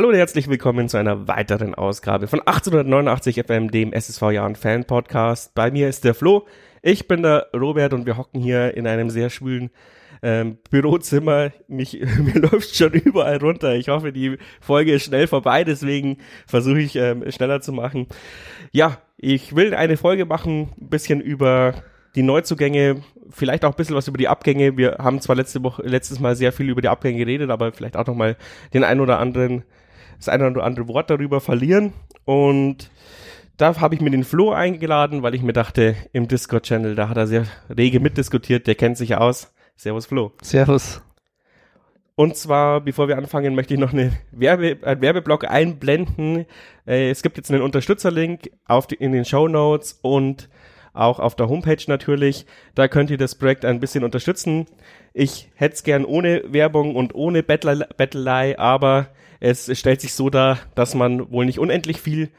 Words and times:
Hallo 0.00 0.08
und 0.08 0.14
herzlich 0.14 0.48
willkommen 0.48 0.88
zu 0.88 0.96
einer 0.96 1.28
weiteren 1.28 1.74
Ausgabe 1.74 2.26
von 2.26 2.40
1889 2.40 3.42
FM, 3.44 3.70
dem 3.70 3.92
SSV 3.92 4.30
Jahren 4.30 4.56
Fan 4.56 4.86
Podcast. 4.86 5.54
Bei 5.54 5.70
mir 5.70 5.90
ist 5.90 6.04
der 6.04 6.14
Flo, 6.14 6.46
ich 6.80 7.06
bin 7.06 7.22
der 7.22 7.48
Robert 7.52 7.92
und 7.92 8.06
wir 8.06 8.16
hocken 8.16 8.40
hier 8.40 8.74
in 8.78 8.86
einem 8.86 9.10
sehr 9.10 9.28
schwülen 9.28 9.68
ähm, 10.22 10.56
Bürozimmer. 10.70 11.50
Mich, 11.68 12.00
mir 12.18 12.40
läuft 12.40 12.74
schon 12.74 12.92
überall 12.92 13.36
runter. 13.36 13.74
Ich 13.74 13.90
hoffe, 13.90 14.10
die 14.10 14.38
Folge 14.62 14.94
ist 14.94 15.04
schnell 15.04 15.26
vorbei, 15.26 15.64
deswegen 15.64 16.16
versuche 16.46 16.80
ich 16.80 16.96
ähm, 16.96 17.30
schneller 17.30 17.60
zu 17.60 17.74
machen. 17.74 18.06
Ja, 18.72 18.96
ich 19.18 19.54
will 19.54 19.74
eine 19.74 19.98
Folge 19.98 20.24
machen, 20.24 20.70
ein 20.80 20.88
bisschen 20.88 21.20
über 21.20 21.74
die 22.14 22.22
Neuzugänge, 22.22 23.02
vielleicht 23.28 23.66
auch 23.66 23.72
ein 23.72 23.76
bisschen 23.76 23.96
was 23.96 24.08
über 24.08 24.16
die 24.16 24.28
Abgänge. 24.28 24.78
Wir 24.78 24.96
haben 24.98 25.20
zwar 25.20 25.36
letzte 25.36 25.62
Woche, 25.62 25.82
letztes 25.82 26.20
Mal 26.20 26.36
sehr 26.36 26.52
viel 26.52 26.70
über 26.70 26.80
die 26.80 26.88
Abgänge 26.88 27.18
geredet, 27.18 27.50
aber 27.50 27.70
vielleicht 27.72 27.98
auch 27.98 28.06
nochmal 28.06 28.38
den 28.72 28.82
ein 28.82 29.00
oder 29.00 29.18
anderen 29.18 29.62
das 30.20 30.28
eine 30.28 30.48
oder 30.48 30.64
andere 30.64 30.86
Wort 30.86 31.10
darüber 31.10 31.40
verlieren. 31.40 31.92
Und 32.24 32.90
da 33.56 33.78
habe 33.80 33.94
ich 33.94 34.00
mir 34.00 34.10
den 34.10 34.24
Flo 34.24 34.52
eingeladen, 34.52 35.22
weil 35.22 35.34
ich 35.34 35.42
mir 35.42 35.52
dachte, 35.52 35.96
im 36.12 36.28
Discord-Channel, 36.28 36.94
da 36.94 37.08
hat 37.08 37.16
er 37.16 37.26
sehr 37.26 37.46
rege 37.74 38.00
mitdiskutiert, 38.00 38.66
der 38.66 38.74
kennt 38.74 38.96
sich 38.96 39.16
aus. 39.16 39.52
Servus 39.76 40.06
Flo. 40.06 40.32
Servus. 40.42 41.02
Und 42.14 42.36
zwar, 42.36 42.82
bevor 42.82 43.08
wir 43.08 43.16
anfangen, 43.16 43.54
möchte 43.54 43.72
ich 43.72 43.80
noch 43.80 43.94
eine 43.94 44.12
Werbe, 44.30 44.76
einen 44.82 45.00
Werbeblock 45.00 45.50
einblenden. 45.50 46.44
Äh, 46.86 47.10
es 47.10 47.22
gibt 47.22 47.38
jetzt 47.38 47.50
einen 47.50 47.62
Unterstützerlink 47.62 48.50
auf 48.66 48.86
die, 48.86 48.96
in 48.96 49.12
den 49.12 49.24
Show 49.24 49.48
Notes 49.48 49.98
und 50.02 50.50
auch 50.92 51.18
auf 51.18 51.34
der 51.34 51.48
Homepage 51.48 51.82
natürlich. 51.86 52.44
Da 52.74 52.88
könnt 52.88 53.10
ihr 53.10 53.16
das 53.16 53.36
Projekt 53.36 53.64
ein 53.64 53.80
bisschen 53.80 54.04
unterstützen. 54.04 54.66
Ich 55.14 55.50
hätte 55.54 55.76
es 55.76 55.82
gern 55.82 56.04
ohne 56.04 56.42
Werbung 56.46 56.94
und 56.94 57.14
ohne 57.14 57.42
Bettelei, 57.42 58.58
aber 58.58 59.08
es 59.40 59.76
stellt 59.78 60.00
sich 60.00 60.14
so 60.14 60.30
dar, 60.30 60.58
dass 60.74 60.94
man 60.94 61.30
wohl 61.32 61.46
nicht 61.46 61.58
unendlich 61.58 62.00
viel 62.00 62.30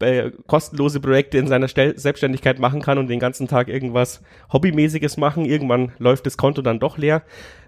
äh, 0.00 0.30
kostenlose 0.46 1.00
Projekte 1.00 1.38
in 1.38 1.46
seiner 1.46 1.68
Stel 1.68 1.98
Selbstständigkeit 1.98 2.58
machen 2.58 2.82
kann 2.82 2.98
und 2.98 3.08
den 3.08 3.20
ganzen 3.20 3.48
Tag 3.48 3.68
irgendwas 3.68 4.22
Hobbymäßiges 4.52 5.16
machen. 5.16 5.44
Irgendwann 5.44 5.92
läuft 5.98 6.26
das 6.26 6.36
Konto 6.36 6.62
dann 6.62 6.80
doch 6.80 6.98
leer. 6.98 7.22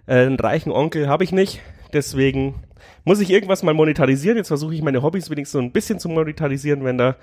Äh, 0.07 0.27
einen 0.27 0.41
reichen 0.41 0.73
Onkel 0.73 1.09
habe 1.09 1.25
ich 1.25 1.33
nicht, 1.33 1.61
deswegen 1.93 2.57
muss 3.05 3.21
ich 3.21 3.31
irgendwas 3.31 3.63
mal 3.63 3.75
monetarisieren. 3.75 4.37
Jetzt 4.37 4.49
versuche 4.49 4.75
ich 4.75 4.83
meine 4.83 5.03
Hobbys 5.03 5.31
wenigstens 5.31 5.53
so 5.53 5.59
ein 5.59 5.73
bisschen 5.73 5.99
zu 5.99 6.09
monetarisieren, 6.09 6.85
wenn 6.85 6.99
da 6.99 7.17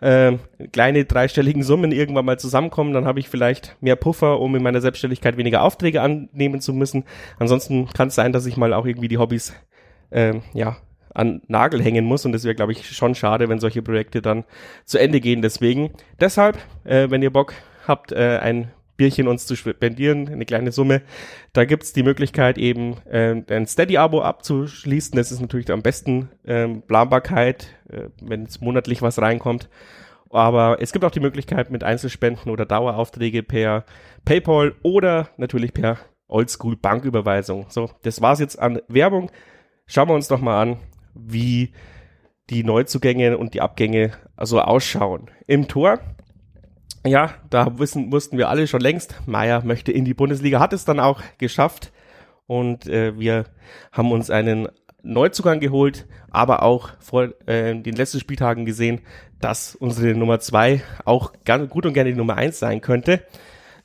äh, 0.00 0.36
kleine 0.72 1.04
dreistelligen 1.04 1.62
Summen 1.62 1.92
irgendwann 1.92 2.26
mal 2.26 2.38
zusammenkommen, 2.38 2.92
dann 2.92 3.06
habe 3.06 3.18
ich 3.18 3.28
vielleicht 3.28 3.76
mehr 3.80 3.96
Puffer, 3.96 4.40
um 4.40 4.54
in 4.54 4.62
meiner 4.62 4.82
Selbstständigkeit 4.82 5.36
weniger 5.38 5.62
Aufträge 5.62 6.02
annehmen 6.02 6.60
zu 6.60 6.74
müssen. 6.74 7.04
Ansonsten 7.38 7.88
kann 7.88 8.08
es 8.08 8.14
sein, 8.14 8.32
dass 8.32 8.46
ich 8.46 8.56
mal 8.56 8.74
auch 8.74 8.84
irgendwie 8.84 9.08
die 9.08 9.18
Hobbys 9.18 9.54
äh, 10.10 10.34
ja 10.52 10.76
an 11.16 11.40
Nagel 11.48 11.82
hängen 11.82 12.04
muss. 12.04 12.24
Und 12.24 12.32
das 12.32 12.44
wäre, 12.44 12.54
glaube 12.54 12.72
ich, 12.72 12.94
schon 12.94 13.14
schade, 13.14 13.48
wenn 13.48 13.58
solche 13.58 13.82
Projekte 13.82 14.22
dann 14.22 14.44
zu 14.84 14.98
Ende 14.98 15.20
gehen. 15.20 15.42
Deswegen, 15.42 15.90
deshalb, 16.20 16.58
äh, 16.84 17.10
wenn 17.10 17.22
ihr 17.22 17.32
Bock 17.32 17.54
habt, 17.86 18.12
äh, 18.12 18.38
ein 18.38 18.70
Bierchen 18.96 19.28
uns 19.28 19.46
zu 19.46 19.56
spendieren, 19.56 20.28
eine 20.28 20.46
kleine 20.46 20.72
Summe. 20.72 21.02
Da 21.52 21.64
gibt's 21.64 21.92
die 21.92 22.02
Möglichkeit 22.02 22.56
eben 22.56 22.96
äh, 23.04 23.42
ein 23.50 23.66
Steady-Abo 23.66 24.22
abzuschließen. 24.22 25.16
Das 25.16 25.32
ist 25.32 25.40
natürlich 25.40 25.70
am 25.70 25.82
besten 25.82 26.30
ähm, 26.46 26.82
Planbarkeit, 26.82 27.68
äh, 27.90 28.08
wenn 28.22 28.44
es 28.44 28.60
monatlich 28.60 29.02
was 29.02 29.20
reinkommt. 29.20 29.68
Aber 30.30 30.78
es 30.80 30.92
gibt 30.92 31.04
auch 31.04 31.10
die 31.10 31.20
Möglichkeit 31.20 31.70
mit 31.70 31.84
Einzelspenden 31.84 32.50
oder 32.50 32.64
Daueraufträge 32.64 33.42
per 33.42 33.84
PayPal 34.24 34.74
oder 34.82 35.28
natürlich 35.36 35.72
per 35.72 35.98
Oldschool 36.26 36.76
Banküberweisung. 36.76 37.66
So, 37.68 37.90
das 38.02 38.20
war's 38.20 38.40
jetzt 38.40 38.58
an 38.58 38.80
Werbung. 38.88 39.30
Schauen 39.86 40.08
wir 40.08 40.14
uns 40.14 40.26
doch 40.26 40.40
mal 40.40 40.60
an, 40.60 40.78
wie 41.18 41.72
die 42.50 42.64
Neuzugänge 42.64 43.38
und 43.38 43.54
die 43.54 43.60
Abgänge 43.60 44.12
also 44.36 44.60
ausschauen. 44.60 45.30
Im 45.46 45.68
Tor, 45.68 46.00
ja, 47.04 47.34
da 47.50 47.78
wissen, 47.78 48.12
wussten 48.12 48.38
wir 48.38 48.48
alle 48.48 48.66
schon 48.66 48.80
längst, 48.80 49.20
Meier 49.26 49.64
möchte 49.64 49.92
in 49.92 50.04
die 50.04 50.14
Bundesliga, 50.14 50.60
hat 50.60 50.72
es 50.72 50.84
dann 50.84 51.00
auch 51.00 51.22
geschafft 51.38 51.92
und 52.46 52.86
äh, 52.86 53.18
wir 53.18 53.44
haben 53.92 54.12
uns 54.12 54.30
einen 54.30 54.68
Neuzugang 55.02 55.60
geholt, 55.60 56.06
aber 56.30 56.62
auch 56.62 56.90
vor 56.98 57.28
äh, 57.46 57.80
den 57.80 57.94
letzten 57.94 58.20
Spieltagen 58.20 58.64
gesehen, 58.64 59.00
dass 59.40 59.74
unsere 59.74 60.14
Nummer 60.14 60.40
zwei 60.40 60.82
auch 61.04 61.32
ganz 61.44 61.70
gut 61.70 61.86
und 61.86 61.92
gerne 61.92 62.10
die 62.10 62.16
Nummer 62.16 62.36
eins 62.36 62.58
sein 62.58 62.80
könnte. 62.80 63.22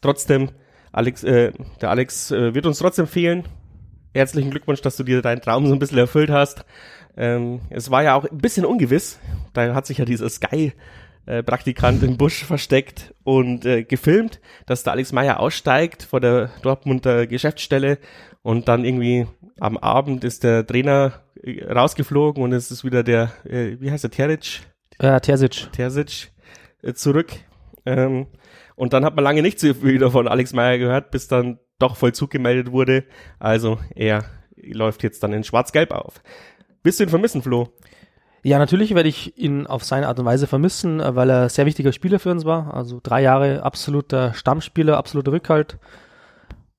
Trotzdem, 0.02 0.50
Alex, 0.92 1.24
äh, 1.24 1.52
der 1.80 1.90
Alex 1.90 2.32
äh, 2.32 2.54
wird 2.54 2.66
uns 2.66 2.80
trotzdem 2.80 3.08
fehlen. 3.08 3.44
Herzlichen 4.14 4.52
Glückwunsch, 4.52 4.82
dass 4.82 4.98
du 4.98 5.04
dir 5.04 5.22
deinen 5.22 5.42
Traum 5.42 5.68
so 5.68 5.74
ein 5.74 5.80
bisschen 5.80 5.98
erfüllt 5.98 6.30
hast. 6.30 6.66
Ähm, 7.16 7.62
es 7.70 7.92
war 7.92 8.04
ja 8.04 8.16
auch 8.16 8.26
ein 8.26 8.40
bisschen 8.40 8.66
ungewiss. 8.66 9.20
Da 9.54 9.74
hat 9.74 9.86
sich 9.86 10.00
ja 10.00 10.06
dieser 10.06 10.30
Sky 10.30 10.74
äh, 11.26 11.44
Praktikant 11.44 12.04
im 12.04 12.18
Busch 12.18 12.44
versteckt 12.44 13.14
und 13.24 13.66
äh, 13.66 13.84
gefilmt, 13.84 14.42
dass 14.66 14.84
der 14.84 14.94
Alex 14.94 15.14
Meyer 15.14 15.40
aussteigt 15.40 16.04
vor 16.04 16.20
der 16.20 16.50
Dortmunder 16.62 17.26
Geschäftsstelle 17.26 18.00
und 18.42 18.68
dann 18.68 18.84
irgendwie 18.84 19.28
am 19.60 19.78
Abend 19.78 20.26
ist 20.26 20.44
der 20.44 20.68
Trainer 20.68 21.22
äh, 21.42 21.64
rausgeflogen 21.72 22.44
und 22.44 22.52
es 22.52 22.70
ist 22.70 22.84
wieder 22.84 23.04
der, 23.04 23.32
äh, 23.46 23.78
wie 23.80 23.92
heißt 23.92 24.04
der, 24.04 24.12
Terzic? 24.12 24.62
Ja, 25.02 25.20
Terzic. 25.22 25.72
Terzic 25.72 26.32
äh, 26.82 26.94
zurück. 26.94 27.32
Ähm, 27.86 28.28
und 28.76 28.94
dann 28.94 29.06
hat 29.06 29.16
man 29.16 29.24
lange 29.24 29.42
nichts 29.42 29.64
wieder 29.64 30.12
von 30.12 30.28
Alex 30.28 30.54
Meyer 30.54 30.80
gehört, 30.80 31.12
bis 31.12 31.28
dann 31.28 31.60
doch 31.82 31.96
Vollzug 31.96 32.30
gemeldet 32.30 32.72
wurde. 32.72 33.04
Also 33.40 33.80
er 33.96 34.26
läuft 34.56 35.04
jetzt 35.04 35.24
dann 35.24 35.34
in 35.34 35.44
Schwarz-Gelb 35.44 35.92
auf. 35.92 36.22
Wirst 36.84 37.00
du 37.00 37.04
ihn 37.04 37.10
vermissen, 37.10 37.42
Flo? 37.42 37.70
Ja, 38.44 38.58
natürlich 38.58 38.96
werde 38.96 39.10
ich 39.10 39.38
ihn 39.38 39.68
auf 39.68 39.84
seine 39.84 40.08
Art 40.08 40.18
und 40.18 40.26
Weise 40.26 40.48
vermissen, 40.48 41.00
äh, 41.00 41.16
weil 41.16 41.30
er 41.30 41.50
sehr 41.50 41.66
wichtiger 41.66 41.92
Spieler 41.92 42.20
für 42.20 42.32
uns 42.32 42.46
war. 42.46 42.74
Also 42.74 43.00
drei 43.02 43.22
Jahre 43.22 43.64
absoluter 43.64 44.34
Stammspieler, 44.34 44.98
absoluter 44.98 45.32
Rückhalt 45.32 45.78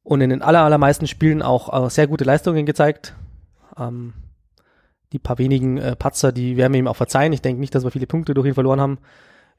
und 0.02 0.20
in 0.20 0.30
den 0.30 0.42
aller, 0.42 0.62
allermeisten 0.62 1.06
Spielen 1.06 1.42
auch 1.42 1.86
äh, 1.86 1.88
sehr 1.88 2.08
gute 2.08 2.24
Leistungen 2.24 2.66
gezeigt. 2.66 3.14
Ähm, 3.78 4.14
die 5.12 5.18
paar 5.18 5.38
wenigen 5.38 5.78
äh, 5.78 5.94
Patzer, 5.94 6.32
die 6.32 6.56
werden 6.56 6.72
wir 6.72 6.80
ihm 6.80 6.88
auch 6.88 6.96
verzeihen. 6.96 7.32
Ich 7.32 7.42
denke 7.42 7.60
nicht, 7.60 7.74
dass 7.74 7.84
wir 7.84 7.90
viele 7.90 8.06
Punkte 8.06 8.34
durch 8.34 8.46
ihn 8.46 8.54
verloren 8.54 8.80
haben. 8.80 8.98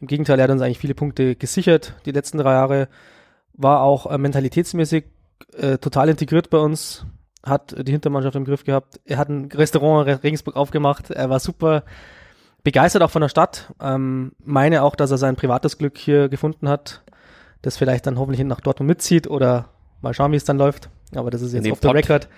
Im 0.01 0.07
Gegenteil, 0.07 0.39
er 0.39 0.43
hat 0.43 0.51
uns 0.51 0.61
eigentlich 0.61 0.79
viele 0.79 0.95
Punkte 0.95 1.35
gesichert 1.35 1.93
die 2.05 2.11
letzten 2.11 2.37
drei 2.37 2.53
Jahre. 2.53 2.89
War 3.53 3.81
auch 3.81 4.11
äh, 4.11 4.17
mentalitätsmäßig 4.17 5.05
äh, 5.57 5.77
total 5.77 6.09
integriert 6.09 6.49
bei 6.49 6.57
uns 6.57 7.05
hat 7.45 7.75
die 7.77 7.91
Hintermannschaft 7.91 8.35
im 8.35 8.45
Griff 8.45 8.63
gehabt. 8.63 9.01
Er 9.03 9.17
hat 9.17 9.27
ein 9.27 9.51
Restaurant 9.51 10.07
in 10.07 10.15
Regensburg 10.15 10.55
aufgemacht. 10.55 11.11
Er 11.11 11.29
war 11.29 11.39
super 11.39 11.83
begeistert 12.63 13.03
auch 13.03 13.11
von 13.11 13.21
der 13.21 13.29
Stadt. 13.29 13.73
Ähm, 13.81 14.31
meine 14.43 14.83
auch, 14.83 14.95
dass 14.95 15.11
er 15.11 15.17
sein 15.17 15.35
privates 15.35 15.77
Glück 15.77 15.97
hier 15.97 16.29
gefunden 16.29 16.69
hat, 16.69 17.03
das 17.61 17.77
vielleicht 17.77 18.07
dann 18.07 18.17
hoffentlich 18.17 18.43
nach 18.45 18.61
Dortmund 18.61 18.87
mitzieht 18.87 19.27
oder 19.27 19.69
mal 20.01 20.13
schauen, 20.13 20.31
wie 20.31 20.37
es 20.37 20.45
dann 20.45 20.57
läuft. 20.57 20.89
Aber 21.13 21.29
das 21.29 21.41
ist 21.41 21.53
jetzt 21.53 21.69
auf 21.71 21.79
der 21.81 21.93
Record. 21.93 22.29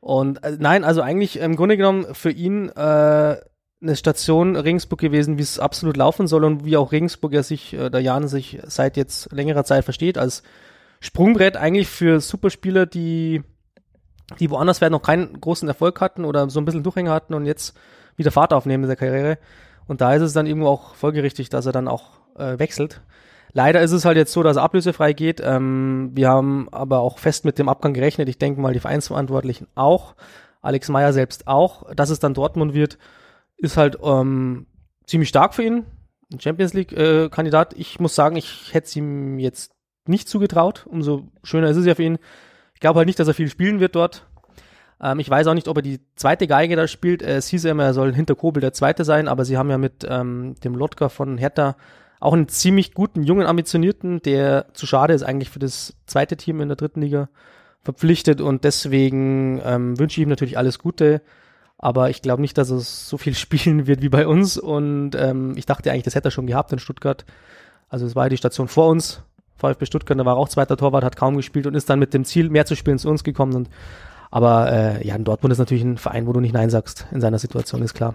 Und 0.00 0.42
äh, 0.42 0.56
nein, 0.58 0.84
also 0.84 1.02
eigentlich 1.02 1.38
im 1.38 1.56
Grunde 1.56 1.76
genommen 1.76 2.14
für 2.14 2.30
ihn 2.30 2.68
äh, 2.70 3.36
eine 3.82 3.96
Station 3.96 4.56
Regensburg 4.56 5.00
gewesen, 5.00 5.38
wie 5.38 5.42
es 5.42 5.58
absolut 5.58 5.96
laufen 5.96 6.26
soll 6.26 6.44
und 6.44 6.64
wie 6.64 6.76
auch 6.76 6.92
Regensburg 6.92 7.32
ja 7.32 7.42
sich, 7.42 7.74
äh, 7.74 7.90
der 7.90 8.00
Jan 8.00 8.28
sich 8.28 8.58
seit 8.66 8.96
jetzt 8.96 9.32
längerer 9.32 9.64
Zeit 9.64 9.84
versteht 9.84 10.18
als 10.18 10.42
Sprungbrett 11.00 11.56
eigentlich 11.56 11.88
für 11.88 12.20
Superspieler, 12.20 12.86
die 12.86 13.42
die 14.40 14.50
woanders 14.50 14.78
vielleicht 14.78 14.92
noch 14.92 15.02
keinen 15.02 15.40
großen 15.40 15.68
Erfolg 15.68 16.00
hatten 16.00 16.24
oder 16.24 16.50
so 16.50 16.60
ein 16.60 16.64
bisschen 16.64 16.82
Durchhänger 16.82 17.12
hatten 17.12 17.34
und 17.34 17.46
jetzt 17.46 17.76
wieder 18.16 18.30
Fahrt 18.30 18.52
aufnehmen 18.52 18.84
in 18.84 18.88
der 18.88 18.96
Karriere. 18.96 19.38
Und 19.86 20.00
da 20.00 20.14
ist 20.14 20.22
es 20.22 20.32
dann 20.32 20.46
irgendwo 20.46 20.68
auch 20.68 20.94
folgerichtig, 20.94 21.48
dass 21.48 21.66
er 21.66 21.72
dann 21.72 21.88
auch 21.88 22.20
äh, 22.36 22.58
wechselt. 22.58 23.02
Leider 23.52 23.80
ist 23.80 23.92
es 23.92 24.04
halt 24.04 24.16
jetzt 24.16 24.32
so, 24.32 24.42
dass 24.42 24.56
er 24.56 24.64
ablösefrei 24.64 25.12
geht. 25.12 25.40
Ähm, 25.42 26.10
wir 26.14 26.28
haben 26.28 26.68
aber 26.72 26.98
auch 27.00 27.18
fest 27.18 27.44
mit 27.44 27.58
dem 27.58 27.68
Abgang 27.68 27.94
gerechnet. 27.94 28.28
Ich 28.28 28.38
denke 28.38 28.60
mal, 28.60 28.72
die 28.72 28.80
Vereinsverantwortlichen 28.80 29.68
auch. 29.74 30.14
Alex 30.60 30.88
Meyer 30.88 31.12
selbst 31.12 31.46
auch. 31.46 31.94
Dass 31.94 32.10
es 32.10 32.18
dann 32.18 32.34
Dortmund 32.34 32.74
wird, 32.74 32.98
ist 33.56 33.76
halt 33.76 33.98
ähm, 34.02 34.66
ziemlich 35.06 35.28
stark 35.28 35.54
für 35.54 35.62
ihn. 35.62 35.86
Ein 36.32 36.40
Champions 36.40 36.74
League-Kandidat. 36.74 37.74
Äh, 37.74 37.78
ich 37.78 38.00
muss 38.00 38.16
sagen, 38.16 38.36
ich 38.36 38.74
hätte 38.74 38.88
es 38.88 38.96
ihm 38.96 39.38
jetzt 39.38 39.75
nicht 40.08 40.28
zugetraut. 40.28 40.86
Umso 40.88 41.28
schöner 41.42 41.68
ist 41.68 41.76
es 41.76 41.86
ja 41.86 41.94
für 41.94 42.02
ihn, 42.02 42.18
ich 42.74 42.80
glaube 42.80 42.98
halt 42.98 43.06
nicht, 43.06 43.18
dass 43.18 43.28
er 43.28 43.34
viel 43.34 43.48
spielen 43.48 43.80
wird 43.80 43.94
dort. 43.94 44.26
Ähm, 45.00 45.18
ich 45.18 45.28
weiß 45.28 45.46
auch 45.46 45.54
nicht, 45.54 45.68
ob 45.68 45.78
er 45.78 45.82
die 45.82 46.00
zweite 46.14 46.46
Geige 46.46 46.76
da 46.76 46.88
spielt. 46.88 47.22
Äh, 47.22 47.36
es 47.36 47.48
hieß 47.48 47.64
ja 47.64 47.70
immer, 47.70 47.84
er 47.84 47.94
soll 47.94 48.14
hinter 48.14 48.34
Kobel 48.34 48.60
der 48.60 48.72
Zweite 48.72 49.04
sein, 49.04 49.28
aber 49.28 49.44
sie 49.44 49.56
haben 49.56 49.70
ja 49.70 49.78
mit 49.78 50.06
ähm, 50.08 50.54
dem 50.64 50.74
Lotka 50.74 51.08
von 51.08 51.38
Hertha 51.38 51.76
auch 52.20 52.32
einen 52.32 52.48
ziemlich 52.48 52.94
guten, 52.94 53.22
jungen, 53.22 53.46
ambitionierten, 53.46 54.22
der 54.22 54.66
zu 54.72 54.86
schade 54.86 55.14
ist 55.14 55.22
eigentlich 55.22 55.50
für 55.50 55.58
das 55.58 55.94
zweite 56.06 56.36
Team 56.36 56.60
in 56.60 56.68
der 56.68 56.76
dritten 56.76 57.02
Liga 57.02 57.28
verpflichtet 57.82 58.40
und 58.40 58.64
deswegen 58.64 59.60
ähm, 59.64 59.98
wünsche 59.98 60.20
ich 60.20 60.24
ihm 60.24 60.30
natürlich 60.30 60.58
alles 60.58 60.78
Gute, 60.78 61.20
aber 61.78 62.10
ich 62.10 62.22
glaube 62.22 62.40
nicht, 62.40 62.56
dass 62.56 62.70
er 62.70 62.80
so 62.80 63.18
viel 63.18 63.34
spielen 63.36 63.86
wird 63.86 64.02
wie 64.02 64.08
bei 64.08 64.26
uns 64.26 64.56
und 64.56 65.14
ähm, 65.14 65.54
ich 65.56 65.66
dachte 65.66 65.90
eigentlich, 65.90 66.04
das 66.04 66.14
hätte 66.14 66.28
er 66.28 66.32
schon 66.32 66.46
gehabt 66.46 66.72
in 66.72 66.78
Stuttgart. 66.78 67.24
Also 67.88 68.06
es 68.06 68.16
war 68.16 68.24
ja 68.24 68.30
die 68.30 68.38
Station 68.38 68.66
vor 68.66 68.88
uns 68.88 69.22
VfB 69.56 69.86
Stuttgart, 69.86 70.18
da 70.18 70.24
war 70.24 70.36
auch 70.36 70.48
zweiter 70.48 70.76
Torwart, 70.76 71.04
hat 71.04 71.16
kaum 71.16 71.36
gespielt 71.36 71.66
und 71.66 71.74
ist 71.74 71.88
dann 71.88 71.98
mit 71.98 72.14
dem 72.14 72.24
Ziel, 72.24 72.50
mehr 72.50 72.66
zu 72.66 72.76
spielen, 72.76 72.98
zu 72.98 73.08
uns 73.08 73.24
gekommen 73.24 73.54
und 73.54 73.70
Aber 74.30 74.72
äh, 74.72 75.06
ja, 75.06 75.16
Dortmund 75.18 75.52
ist 75.52 75.58
natürlich 75.58 75.84
ein 75.84 75.98
Verein, 75.98 76.26
wo 76.26 76.32
du 76.32 76.40
nicht 76.40 76.54
Nein 76.54 76.70
sagst 76.70 77.06
in 77.12 77.20
seiner 77.20 77.38
Situation, 77.38 77.82
ist 77.82 77.94
klar. 77.94 78.14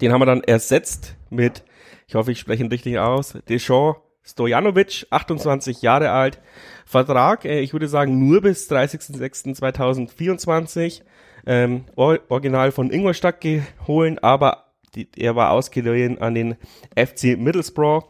Den 0.00 0.12
haben 0.12 0.20
wir 0.20 0.26
dann 0.26 0.42
ersetzt 0.42 1.16
mit, 1.30 1.64
ich 2.06 2.14
hoffe, 2.14 2.32
ich 2.32 2.38
spreche 2.38 2.62
ihn 2.62 2.70
richtig 2.70 2.98
aus, 2.98 3.36
Deschamps 3.48 4.00
Stojanovic, 4.28 5.06
28 5.10 5.80
Jahre 5.80 6.10
alt. 6.10 6.38
Vertrag, 6.84 7.46
äh, 7.46 7.60
ich 7.60 7.72
würde 7.72 7.88
sagen, 7.88 8.28
nur 8.28 8.42
bis 8.42 8.70
30.06.2024. 8.70 11.00
Ähm, 11.46 11.84
or 11.96 12.18
original 12.28 12.72
von 12.72 12.90
Ingolstadt 12.90 13.40
geholt, 13.40 14.22
aber 14.22 14.66
die, 14.94 15.08
er 15.16 15.34
war 15.34 15.52
ausgeliehen 15.52 16.20
an 16.20 16.34
den 16.34 16.56
FC 16.94 17.38
Middlesbrough. 17.38 18.04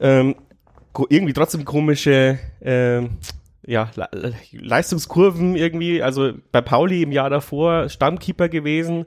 Ähm, 0.00 0.34
irgendwie 1.08 1.32
trotzdem 1.32 1.64
komische 1.64 2.38
ähm, 2.62 3.18
ja, 3.66 3.90
Le 3.94 4.34
Leistungskurven 4.52 5.56
irgendwie. 5.56 6.02
Also 6.02 6.32
bei 6.52 6.60
Pauli 6.60 7.02
im 7.02 7.12
Jahr 7.12 7.30
davor 7.30 7.88
Stammkeeper 7.88 8.48
gewesen, 8.48 9.06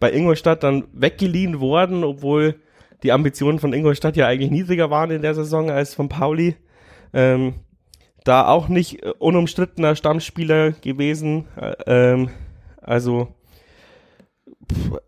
bei 0.00 0.12
Ingolstadt 0.12 0.62
dann 0.62 0.84
weggeliehen 0.92 1.60
worden, 1.60 2.04
obwohl 2.04 2.56
die 3.02 3.12
Ambitionen 3.12 3.58
von 3.58 3.72
Ingolstadt 3.72 4.16
ja 4.16 4.26
eigentlich 4.26 4.50
niedriger 4.50 4.90
waren 4.90 5.10
in 5.10 5.22
der 5.22 5.34
Saison 5.34 5.70
als 5.70 5.94
von 5.94 6.08
Pauli. 6.08 6.56
Ähm, 7.12 7.54
da 8.24 8.48
auch 8.48 8.68
nicht 8.68 9.04
äh, 9.04 9.12
unumstrittener 9.18 9.94
Stammspieler 9.94 10.72
gewesen. 10.72 11.46
Äh, 11.56 11.74
ähm, 11.86 12.30
also 12.80 13.28
pff, 14.72 14.98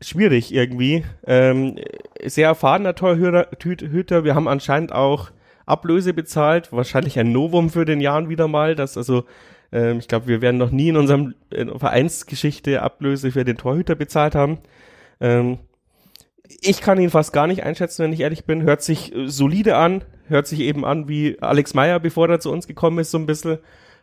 schwierig 0.00 0.52
irgendwie. 0.52 1.04
Ähm, 1.26 1.76
sehr 2.24 2.48
erfahrener 2.48 2.94
Torhüter. 2.94 4.24
Wir 4.24 4.34
haben 4.34 4.48
anscheinend 4.48 4.92
auch 4.92 5.30
Ablöse 5.66 6.14
bezahlt. 6.14 6.72
Wahrscheinlich 6.72 7.18
ein 7.18 7.32
Novum 7.32 7.70
für 7.70 7.84
den 7.84 8.00
Jahren 8.00 8.28
wieder 8.28 8.48
mal. 8.48 8.74
Das 8.74 8.96
also 8.96 9.24
ähm, 9.72 9.98
ich 9.98 10.08
glaube, 10.08 10.28
wir 10.28 10.40
werden 10.40 10.58
noch 10.58 10.70
nie 10.70 10.88
in 10.88 10.96
unserem 10.96 11.34
in 11.50 11.78
Vereinsgeschichte 11.78 12.82
Ablöse 12.82 13.32
für 13.32 13.44
den 13.44 13.56
Torhüter 13.56 13.94
bezahlt 13.94 14.34
haben. 14.34 14.58
Ähm, 15.20 15.58
ich 16.60 16.80
kann 16.80 17.00
ihn 17.00 17.10
fast 17.10 17.32
gar 17.32 17.46
nicht 17.46 17.64
einschätzen, 17.64 18.04
wenn 18.04 18.12
ich 18.12 18.20
ehrlich 18.20 18.44
bin. 18.44 18.62
Hört 18.62 18.82
sich 18.82 19.14
äh, 19.14 19.28
solide 19.28 19.76
an, 19.76 20.04
hört 20.28 20.46
sich 20.46 20.60
eben 20.60 20.84
an 20.84 21.08
wie 21.08 21.40
Alex 21.40 21.74
Meyer, 21.74 22.00
bevor 22.00 22.28
er 22.28 22.40
zu 22.40 22.52
uns 22.52 22.66
gekommen 22.66 22.98
ist, 22.98 23.10
so 23.10 23.18
ein 23.18 23.26
bisschen. 23.26 23.58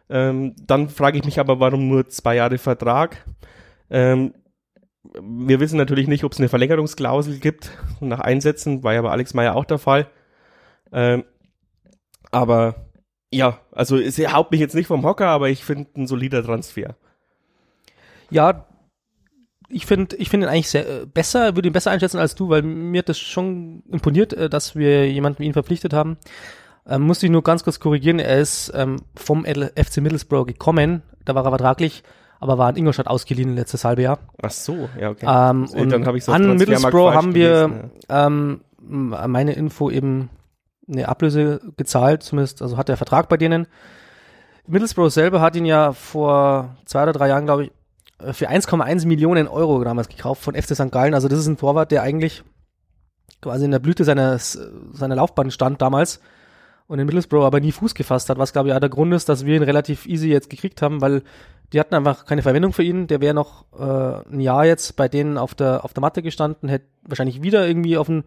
Ähm, 0.09 0.55
dann 0.67 0.89
frage 0.89 1.17
ich 1.17 1.23
mich 1.23 1.39
aber, 1.39 1.59
warum 1.59 1.87
nur 1.87 2.09
zwei 2.09 2.35
Jahre 2.35 2.57
Vertrag? 2.57 3.25
Ähm, 3.89 4.33
wir 5.21 5.59
wissen 5.59 5.77
natürlich 5.77 6.07
nicht, 6.07 6.23
ob 6.23 6.31
es 6.31 6.39
eine 6.39 6.49
Verlängerungsklausel 6.49 7.39
gibt 7.39 7.71
nach 7.99 8.19
Einsätzen, 8.19 8.83
war 8.83 8.93
ja 8.93 9.01
bei 9.01 9.09
Alex 9.09 9.33
Meyer 9.33 9.55
auch 9.55 9.65
der 9.65 9.77
Fall. 9.77 10.07
Ähm, 10.91 11.23
aber 12.33 12.75
ja, 13.31 13.59
also 13.71 13.97
es 13.97 14.17
haut 14.19 14.51
mich 14.51 14.59
jetzt 14.59 14.75
nicht 14.75 14.87
vom 14.87 15.03
Hocker, 15.03 15.27
aber 15.27 15.49
ich 15.49 15.63
finde 15.63 15.89
ein 15.95 16.07
solider 16.07 16.43
Transfer. 16.43 16.95
Ja, 18.29 18.65
ich 19.69 19.85
finde 19.85 20.15
ich 20.17 20.29
finde 20.29 20.47
ihn 20.47 20.49
eigentlich 20.51 20.69
sehr 20.69 20.87
äh, 20.87 21.05
besser, 21.05 21.55
würde 21.55 21.69
ihn 21.69 21.73
besser 21.73 21.91
einschätzen 21.91 22.19
als 22.19 22.35
du, 22.35 22.49
weil 22.49 22.61
mir 22.61 22.99
hat 22.99 23.09
das 23.09 23.19
schon 23.19 23.83
imponiert, 23.89 24.33
äh, 24.33 24.49
dass 24.49 24.75
wir 24.75 25.09
jemanden 25.09 25.39
wie 25.39 25.45
ihn 25.45 25.53
verpflichtet 25.53 25.93
haben. 25.93 26.17
Ähm, 26.87 27.03
musste 27.03 27.25
ich 27.25 27.31
nur 27.31 27.43
ganz 27.43 27.63
kurz 27.63 27.79
korrigieren, 27.79 28.19
er 28.19 28.39
ist 28.39 28.71
ähm, 28.75 28.97
vom 29.15 29.45
FC 29.45 29.97
Middlesbrough 29.97 30.45
gekommen, 30.45 31.01
da 31.23 31.33
war 31.33 31.45
er 31.45 31.51
vertraglich, 31.51 32.03
aber 32.39 32.57
war 32.57 32.69
in 32.71 32.75
Ingolstadt 32.75 33.07
ausgeliehen 33.07 33.55
letztes 33.55 33.85
halbe 33.85 34.01
Jahr. 34.01 34.19
Ach 34.41 34.51
so, 34.51 34.89
ja, 34.99 35.09
okay. 35.09 35.25
Ähm, 35.27 35.69
und 35.69 35.89
dann 35.91 36.05
hab 36.05 36.15
ich 36.15 36.25
so 36.25 36.33
an 36.33 36.57
Middlesbrough 36.57 37.13
haben 37.13 37.33
wir 37.33 37.67
gelesen, 37.67 37.91
ja. 38.09 38.27
ähm, 38.27 38.61
meine 38.79 39.53
Info 39.53 39.89
eben 39.89 40.29
eine 40.87 41.07
Ablöse 41.07 41.61
gezahlt, 41.77 42.23
zumindest, 42.23 42.61
also 42.61 42.77
hat 42.77 42.89
der 42.89 42.97
Vertrag 42.97 43.29
bei 43.29 43.37
denen. 43.37 43.67
Middlesbrough 44.67 45.11
selber 45.11 45.41
hat 45.41 45.55
ihn 45.55 45.65
ja 45.65 45.93
vor 45.93 46.75
zwei 46.85 47.03
oder 47.03 47.13
drei 47.13 47.27
Jahren, 47.29 47.45
glaube 47.45 47.65
ich, 47.65 47.71
für 48.31 48.49
1,1 48.49 49.05
Millionen 49.05 49.47
Euro 49.47 49.83
damals 49.83 50.07
gekauft 50.07 50.41
von 50.41 50.55
FC 50.55 50.75
St. 50.75 50.91
Gallen. 50.91 51.13
Also 51.13 51.27
das 51.27 51.39
ist 51.39 51.47
ein 51.47 51.57
Torwart, 51.57 51.91
der 51.91 52.03
eigentlich 52.03 52.43
quasi 53.41 53.65
in 53.65 53.71
der 53.71 53.79
Blüte 53.79 54.05
seiner, 54.05 54.37
seiner 54.39 55.15
Laufbahn 55.15 55.51
stand 55.51 55.81
damals 55.81 56.21
und 56.87 56.99
in 56.99 57.05
Middlesbrough 57.05 57.43
aber 57.43 57.59
nie 57.59 57.71
Fuß 57.71 57.95
gefasst 57.95 58.29
hat, 58.29 58.37
was 58.37 58.53
glaube 58.53 58.69
ich 58.69 58.75
auch 58.75 58.79
der 58.79 58.89
Grund 58.89 59.13
ist, 59.13 59.29
dass 59.29 59.45
wir 59.45 59.55
ihn 59.55 59.63
relativ 59.63 60.05
easy 60.05 60.29
jetzt 60.29 60.49
gekriegt 60.49 60.81
haben, 60.81 61.01
weil 61.01 61.23
die 61.73 61.79
hatten 61.79 61.95
einfach 61.95 62.25
keine 62.25 62.43
Verwendung 62.43 62.71
für 62.71 62.83
ihn. 62.83 63.07
Der 63.07 63.19
wäre 63.19 63.33
noch 63.33 63.65
äh, 63.77 64.31
ein 64.31 64.39
Jahr 64.39 64.65
jetzt 64.65 64.95
bei 64.95 65.07
denen 65.07 65.37
auf 65.37 65.55
der, 65.55 65.83
auf 65.83 65.93
der 65.93 66.01
Matte 66.01 66.21
gestanden, 66.21 66.69
hätte 66.69 66.85
wahrscheinlich 67.07 67.41
wieder 67.41 67.67
irgendwie 67.67 67.97
auf 67.97 68.09
einen, 68.09 68.23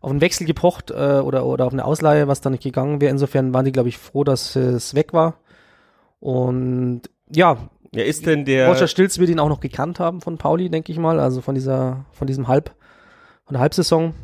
auf 0.00 0.10
einen 0.10 0.20
Wechsel 0.20 0.46
gepocht 0.46 0.90
äh, 0.90 1.20
oder, 1.20 1.46
oder 1.46 1.66
auf 1.66 1.72
eine 1.72 1.84
Ausleihe, 1.84 2.26
was 2.28 2.40
da 2.40 2.50
nicht 2.50 2.62
gegangen 2.62 3.00
wäre. 3.00 3.10
Insofern 3.10 3.52
waren 3.52 3.64
die, 3.64 3.72
glaube 3.72 3.88
ich, 3.88 3.98
froh, 3.98 4.24
dass 4.24 4.56
es 4.56 4.94
weg 4.94 5.12
war. 5.12 5.34
Und 6.20 7.02
ja, 7.28 7.56
ja, 7.92 8.04
ist 8.04 8.26
denn 8.26 8.44
der. 8.44 8.68
Roger 8.68 8.86
Stilz 8.86 9.18
wird 9.18 9.30
ihn 9.30 9.40
auch 9.40 9.48
noch 9.48 9.60
gekannt 9.60 9.98
haben 9.98 10.20
von 10.20 10.38
Pauli, 10.38 10.70
denke 10.70 10.92
ich 10.92 10.98
mal, 10.98 11.18
also 11.18 11.40
von 11.40 11.54
dieser, 11.54 12.04
von 12.12 12.26
diesem 12.26 12.46
Halb, 12.48 12.70
von 13.44 13.54
der 13.54 13.60
Halbsaison. 13.60 14.14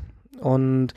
Und 0.40 0.94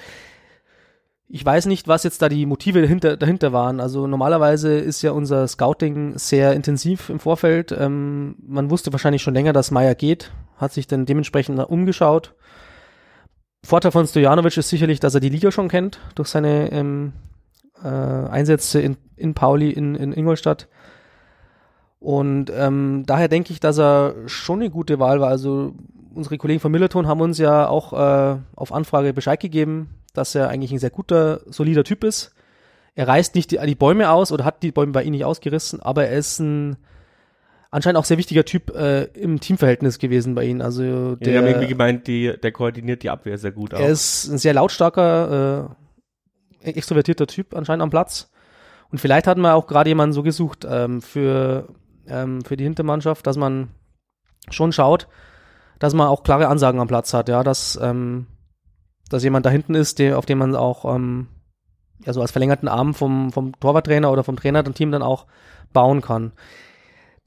ich 1.28 1.46
weiß 1.46 1.66
nicht, 1.66 1.88
was 1.88 2.04
jetzt 2.04 2.22
da 2.22 2.30
die 2.30 2.46
Motive 2.46 2.82
dahinter, 2.82 3.18
dahinter 3.18 3.54
waren. 3.54 3.80
Also 3.80 4.08
normalerweise 4.08 4.78
ist 4.78 5.02
ja 5.02 5.12
unser 5.12 5.48
Scouting 5.48 6.18
sehr 6.18 6.54
intensiv 6.54 7.10
im 7.10 7.20
Vorfeld. 7.20 7.72
Ähm, 7.72 8.36
man 8.46 8.70
wusste 8.70 8.92
wahrscheinlich 8.92 9.24
schon 9.24 9.34
länger, 9.34 9.54
dass 9.54 9.72
Meier 9.72 9.96
geht, 9.96 10.32
hat 10.58 10.74
sich 10.74 10.88
dann 10.88 11.06
dementsprechend 11.06 11.60
umgeschaut. 11.60 12.36
Vorteil 13.64 13.92
von 13.92 14.08
Stojanovic 14.08 14.58
ist 14.58 14.70
sicherlich, 14.70 15.00
dass 15.00 15.16
er 15.16 15.20
die 15.20 15.30
Liga 15.30 15.52
schon 15.52 15.68
kennt 15.68 16.00
durch 16.16 16.30
seine 16.30 16.72
ähm, 16.72 17.14
äh, 17.84 17.88
Einsätze 17.88 18.82
in, 18.82 18.98
in 19.16 19.34
Pauli, 19.34 19.72
in, 19.72 19.96
in 19.96 20.14
Ingolstadt. 20.14 20.68
Und 22.00 22.52
ähm, 22.56 23.04
daher 23.06 23.28
denke 23.28 23.52
ich, 23.52 23.60
dass 23.60 23.78
er 23.78 24.16
schon 24.28 24.62
eine 24.62 24.70
gute 24.70 25.00
Wahl 25.00 25.20
war. 25.20 25.30
Also 25.30 25.76
unsere 26.14 26.38
Kollegen 26.38 26.62
von 26.62 26.72
Millerton 26.72 27.08
haben 27.08 27.22
uns 27.22 27.38
ja 27.38 27.68
auch 27.68 27.94
äh, 27.94 28.38
auf 28.56 28.72
Anfrage 28.72 29.14
Bescheid 29.14 29.40
gegeben, 29.40 29.90
dass 30.14 30.36
er 30.36 30.50
eigentlich 30.50 30.72
ein 30.72 30.80
sehr 30.80 30.90
guter, 30.90 31.42
solider 31.48 31.84
Typ 31.84 32.04
ist. 32.04 32.34
Er 32.96 33.08
reißt 33.08 33.36
nicht 33.36 33.52
die, 33.52 33.60
die 33.66 33.76
Bäume 33.76 34.10
aus 34.10 34.32
oder 34.32 34.46
hat 34.46 34.64
die 34.64 34.72
Bäume 34.72 34.94
bei 34.94 35.04
ihm 35.04 35.12
nicht 35.12 35.26
ausgerissen, 35.26 35.82
aber 35.82 36.08
er 36.08 36.18
ist 36.18 36.40
ein 36.40 36.78
anscheinend 37.72 37.98
auch 37.98 38.06
sehr 38.06 38.18
wichtiger 38.18 38.46
Typ 38.46 38.76
äh, 38.76 39.04
im 39.06 39.40
Teamverhältnis 39.40 40.00
gewesen 40.00 40.36
bei 40.36 40.46
ihnen. 40.46 40.62
Also 40.62 41.16
der, 41.16 41.34
ja, 41.34 41.40
haben 41.40 41.48
irgendwie 41.48 41.68
gemeint, 41.68 42.08
die, 42.08 42.34
der 42.42 42.52
koordiniert 42.52 43.04
die 43.04 43.10
Abwehr 43.10 43.38
sehr 43.38 43.52
gut. 43.52 43.74
Auch. 43.74 43.80
Er 43.80 43.90
ist 43.90 44.28
ein 44.28 44.38
sehr 44.38 44.54
lautstarker, 44.54 45.76
äh, 46.64 46.70
extrovertierter 46.70 47.28
Typ 47.28 47.56
anscheinend 47.56 47.84
am 47.84 47.90
Platz. 47.90 48.32
Und 48.92 49.00
vielleicht 49.00 49.28
hatten 49.28 49.42
wir 49.42 49.54
auch 49.54 49.68
gerade 49.68 49.90
jemanden 49.90 50.14
so 50.14 50.24
gesucht 50.24 50.66
ähm, 50.68 51.02
für 51.02 51.68
ähm, 52.10 52.44
für 52.44 52.58
die 52.58 52.64
Hintermannschaft, 52.64 53.26
dass 53.26 53.38
man 53.38 53.70
schon 54.50 54.72
schaut, 54.72 55.08
dass 55.80 55.94
man 55.94 56.08
auch 56.08 56.24
klare 56.24 56.48
Ansagen 56.48 56.80
am 56.80 56.88
Platz 56.88 57.14
hat, 57.14 57.30
ja, 57.30 57.44
dass, 57.44 57.80
ähm, 57.82 58.28
dass 59.10 59.24
jemand 59.24 59.46
da 59.46 59.50
hinten 59.50 59.76
ist, 59.76 60.00
der, 60.00 60.18
auf 60.18 60.26
den 60.26 60.38
man 60.38 60.56
auch 60.56 60.86
ähm, 60.94 61.28
ja 62.06 62.14
so 62.14 62.22
als 62.22 62.32
verlängerten 62.32 62.68
Arm 62.68 62.94
vom, 62.94 63.32
vom 63.32 63.58
Torwarttrainer 63.60 64.12
oder 64.12 64.24
vom 64.24 64.36
Trainer 64.36 64.64
dem 64.64 64.74
Team 64.74 64.92
dann 64.92 65.04
auch 65.04 65.26
bauen 65.72 66.02
kann. 66.02 66.32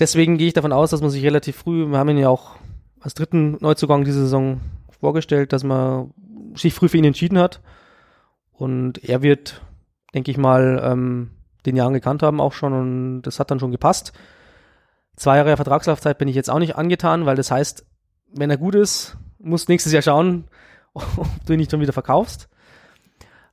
Deswegen 0.00 0.38
gehe 0.38 0.48
ich 0.48 0.54
davon 0.54 0.72
aus, 0.72 0.90
dass 0.90 1.00
man 1.00 1.10
sich 1.10 1.24
relativ 1.24 1.56
früh, 1.56 1.86
wir 1.86 1.98
haben 1.98 2.08
ihn 2.10 2.18
ja 2.18 2.28
auch 2.28 2.56
als 3.00 3.14
dritten 3.14 3.56
Neuzugang 3.60 4.04
diese 4.04 4.20
Saison 4.20 4.60
vorgestellt, 5.00 5.52
dass 5.52 5.64
man 5.64 6.12
sich 6.54 6.74
früh 6.74 6.88
für 6.88 6.98
ihn 6.98 7.04
entschieden 7.04 7.38
hat. 7.38 7.60
Und 8.52 9.02
er 9.04 9.22
wird, 9.22 9.62
denke 10.14 10.30
ich 10.30 10.38
mal, 10.38 10.80
ähm, 10.84 11.30
den 11.66 11.76
Jahren 11.76 11.92
gekannt 11.92 12.22
haben 12.22 12.40
auch 12.40 12.52
schon 12.52 12.72
und 12.72 13.22
das 13.22 13.40
hat 13.40 13.50
dann 13.50 13.60
schon 13.60 13.70
gepasst. 13.70 14.12
Zwei 15.16 15.36
Jahre 15.36 15.56
Vertragslaufzeit 15.56 16.18
bin 16.18 16.28
ich 16.28 16.36
jetzt 16.36 16.50
auch 16.50 16.58
nicht 16.58 16.76
angetan, 16.76 17.26
weil 17.26 17.36
das 17.36 17.50
heißt, 17.50 17.84
wenn 18.32 18.50
er 18.50 18.56
gut 18.56 18.74
ist, 18.74 19.16
musst 19.38 19.68
nächstes 19.68 19.92
Jahr 19.92 20.02
schauen, 20.02 20.44
ob 20.94 21.28
du 21.46 21.52
ihn 21.52 21.58
nicht 21.58 21.70
schon 21.70 21.80
wieder 21.80 21.92
verkaufst. 21.92 22.48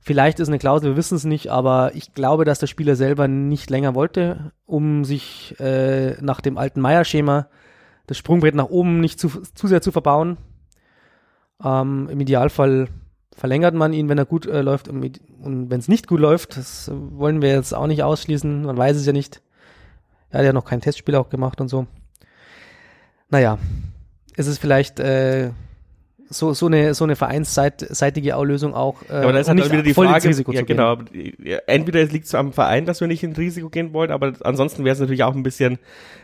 Vielleicht 0.01 0.39
ist 0.39 0.47
eine 0.47 0.59
Klausel, 0.59 0.91
wir 0.91 0.97
wissen 0.97 1.15
es 1.15 1.25
nicht, 1.25 1.49
aber 1.49 1.91
ich 1.93 2.13
glaube, 2.13 2.45
dass 2.45 2.59
der 2.59 2.67
Spieler 2.67 2.95
selber 2.95 3.27
nicht 3.27 3.69
länger 3.69 3.95
wollte, 3.95 4.53
um 4.65 5.03
sich 5.03 5.59
äh, 5.59 6.13
nach 6.21 6.39
dem 6.41 6.57
alten 6.57 6.79
Meier-Schema 6.79 7.47
das 8.07 8.17
Sprungbrett 8.17 8.55
nach 8.55 8.69
oben 8.69 9.01
nicht 9.01 9.19
zu, 9.19 9.27
zu 9.27 9.67
sehr 9.67 9.81
zu 9.81 9.91
verbauen. 9.91 10.37
Ähm, 11.63 12.07
Im 12.09 12.19
Idealfall 12.21 12.87
verlängert 13.35 13.75
man 13.75 13.93
ihn, 13.93 14.09
wenn 14.09 14.17
er 14.17 14.25
gut 14.25 14.45
äh, 14.45 14.61
läuft 14.61 14.87
und, 14.87 15.19
und 15.41 15.69
wenn 15.69 15.79
es 15.79 15.87
nicht 15.87 16.07
gut 16.07 16.19
läuft, 16.19 16.57
das 16.57 16.89
wollen 16.93 17.41
wir 17.41 17.49
jetzt 17.49 17.73
auch 17.73 17.87
nicht 17.87 18.03
ausschließen, 18.03 18.63
man 18.63 18.77
weiß 18.77 18.95
es 18.97 19.05
ja 19.05 19.13
nicht. 19.13 19.41
Er 20.29 20.39
hat 20.39 20.45
ja 20.45 20.53
noch 20.53 20.65
kein 20.65 20.81
Testspiel 20.81 21.15
auch 21.15 21.29
gemacht 21.29 21.59
und 21.59 21.67
so. 21.67 21.87
Naja, 23.29 23.59
ist 24.35 24.47
es 24.47 24.57
vielleicht 24.57 24.99
äh, 24.99 25.51
so, 26.29 26.53
so 26.53 26.67
eine, 26.67 26.93
so 26.93 27.03
eine 27.03 27.15
vereinsseitige 27.15 28.35
Auslösung 28.35 28.73
auch. 28.73 29.01
Äh, 29.09 29.13
aber 29.13 29.33
da 29.33 29.39
ist 29.39 29.49
halt 29.49 29.71
wieder 29.71 29.83
die 29.83 29.93
Frage, 29.93 30.29
Risiko 30.29 30.51
ja, 30.51 30.61
genau, 30.61 30.97
entweder 31.65 32.01
es 32.01 32.11
liegt 32.11 32.33
am 32.35 32.53
Verein, 32.53 32.85
dass 32.85 33.01
wir 33.01 33.07
nicht 33.07 33.23
ins 33.23 33.37
Risiko 33.37 33.69
gehen 33.69 33.93
wollen, 33.93 34.11
aber 34.11 34.33
ansonsten 34.41 34.83
wäre 34.83 34.93
es 34.93 34.99
natürlich 34.99 35.23
auch 35.23 35.35
ein 35.35 35.43
bisschen 35.43 35.79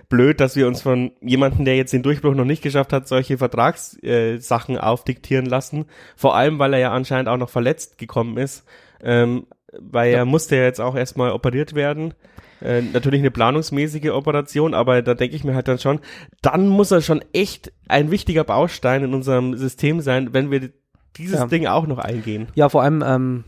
blöd, 0.09 0.39
dass 0.39 0.55
wir 0.55 0.67
uns 0.67 0.81
von 0.81 1.11
jemandem, 1.21 1.65
der 1.65 1.75
jetzt 1.75 1.93
den 1.93 2.03
Durchbruch 2.03 2.35
noch 2.35 2.45
nicht 2.45 2.61
geschafft 2.61 2.93
hat, 2.93 3.07
solche 3.07 3.37
Vertragssachen 3.37 4.75
äh, 4.75 4.79
aufdiktieren 4.79 5.45
lassen. 5.45 5.85
Vor 6.15 6.35
allem, 6.35 6.59
weil 6.59 6.73
er 6.73 6.79
ja 6.79 6.91
anscheinend 6.91 7.27
auch 7.27 7.37
noch 7.37 7.49
verletzt 7.49 7.97
gekommen 7.97 8.37
ist. 8.37 8.63
Ähm, 9.03 9.47
weil 9.79 10.11
Ja. 10.11 10.17
er 10.19 10.25
musste 10.25 10.55
ja 10.55 10.63
jetzt 10.63 10.81
auch 10.81 10.95
erstmal 10.95 11.31
operiert 11.31 11.73
werden. 11.75 12.13
Äh, 12.61 12.81
natürlich 12.81 13.19
eine 13.19 13.31
planungsmäßige 13.31 14.09
Operation, 14.11 14.73
aber 14.73 15.01
da 15.01 15.13
denke 15.13 15.35
ich 15.35 15.43
mir 15.43 15.55
halt 15.55 15.67
dann 15.67 15.77
schon, 15.79 15.99
dann 16.41 16.67
muss 16.69 16.89
er 16.91 17.01
schon 17.01 17.23
echt 17.33 17.71
ein 17.89 18.11
wichtiger 18.11 18.43
Baustein 18.45 19.03
in 19.03 19.13
unserem 19.13 19.55
System 19.57 19.99
sein, 20.01 20.33
wenn 20.33 20.51
wir 20.51 20.69
dieses 21.17 21.39
Ja. 21.39 21.47
Ding 21.47 21.67
auch 21.67 21.85
noch 21.85 21.99
eingehen. 21.99 22.47
Ja, 22.55 22.69
vor 22.69 22.81
allem, 22.83 23.03
ähm, 23.05 23.43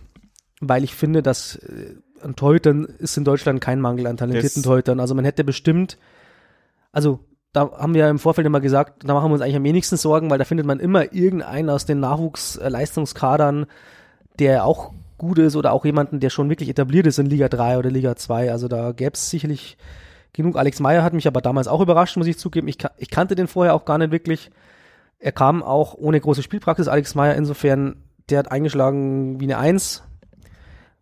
weil 0.60 0.84
ich 0.84 0.94
finde, 0.94 1.22
dass 1.24 1.56
äh, 1.56 1.96
an 2.22 2.36
Torhütern 2.36 2.84
ist 2.86 3.16
in 3.18 3.24
Deutschland 3.24 3.62
kein 3.62 3.80
Mangel 3.80 4.08
an 4.08 4.18
talentierten 4.18 4.62
Das- 4.62 4.64
Torhütern. 4.64 5.00
Also 5.00 5.16
man 5.16 5.24
hätte 5.26 5.44
bestimmt, 5.44 5.98
also 6.92 7.20
da 7.54 7.72
haben 7.78 7.94
wir 7.94 8.02
ja 8.02 8.10
im 8.10 8.20
Vorfeld 8.20 8.46
immer 8.46 8.60
gesagt, 8.60 9.04
da 9.08 9.14
machen 9.14 9.30
wir 9.30 9.34
uns 9.34 9.42
eigentlich 9.42 9.56
am 9.56 9.64
wenigsten 9.64 9.98
Sorgen, 9.98 10.30
weil 10.30 10.38
da 10.38 10.44
findet 10.46 10.66
man 10.68 10.80
immer 10.80 11.14
irgendeinen 11.14 11.70
aus 11.70 11.86
den 11.86 12.00
Nachwuchsleistungskadern, 12.02 13.66
der 14.40 14.66
auch 14.66 14.94
gut 15.18 15.40
ist 15.40 15.56
oder 15.56 15.74
auch 15.74 15.86
jemanden, 15.86 16.20
der 16.20 16.30
schon 16.30 16.50
wirklich 16.50 16.70
etabliert 16.70 17.08
ist 17.08 17.20
in 17.20 17.26
Liga 17.26 17.50
3 17.50 17.78
oder 17.78 17.90
Liga 17.90 18.16
2. 18.16 18.52
Also 18.52 18.68
da 18.68 18.92
gäbe 18.92 19.14
es 19.14 19.30
sicherlich 19.30 19.78
genug. 20.34 20.56
Alex 20.56 20.80
Meyer 20.80 21.04
hat 21.04 21.14
mich 21.14 21.28
aber 21.28 21.42
damals 21.42 21.68
auch 21.68 21.82
überrascht, 21.82 22.18
muss 22.18 22.28
ich 22.28 22.38
zugeben. 22.38 22.68
Ich, 22.68 22.78
ich 22.98 23.10
kannte 23.10 23.36
den 23.36 23.48
vorher 23.48 23.74
auch 23.74 23.86
gar 23.86 23.98
nicht 23.98 24.12
wirklich. 24.12 24.52
Er 25.20 25.32
kam 25.32 25.64
auch 25.64 25.96
ohne 25.96 26.20
große 26.20 26.44
Spielpraxis. 26.44 26.88
Alex 26.88 27.16
Meyer 27.16 27.36
insofern, 27.36 28.04
der 28.30 28.40
hat 28.40 28.52
eingeschlagen 28.52 29.40
wie 29.40 29.46
eine 29.46 29.58
Eins. 29.58 30.04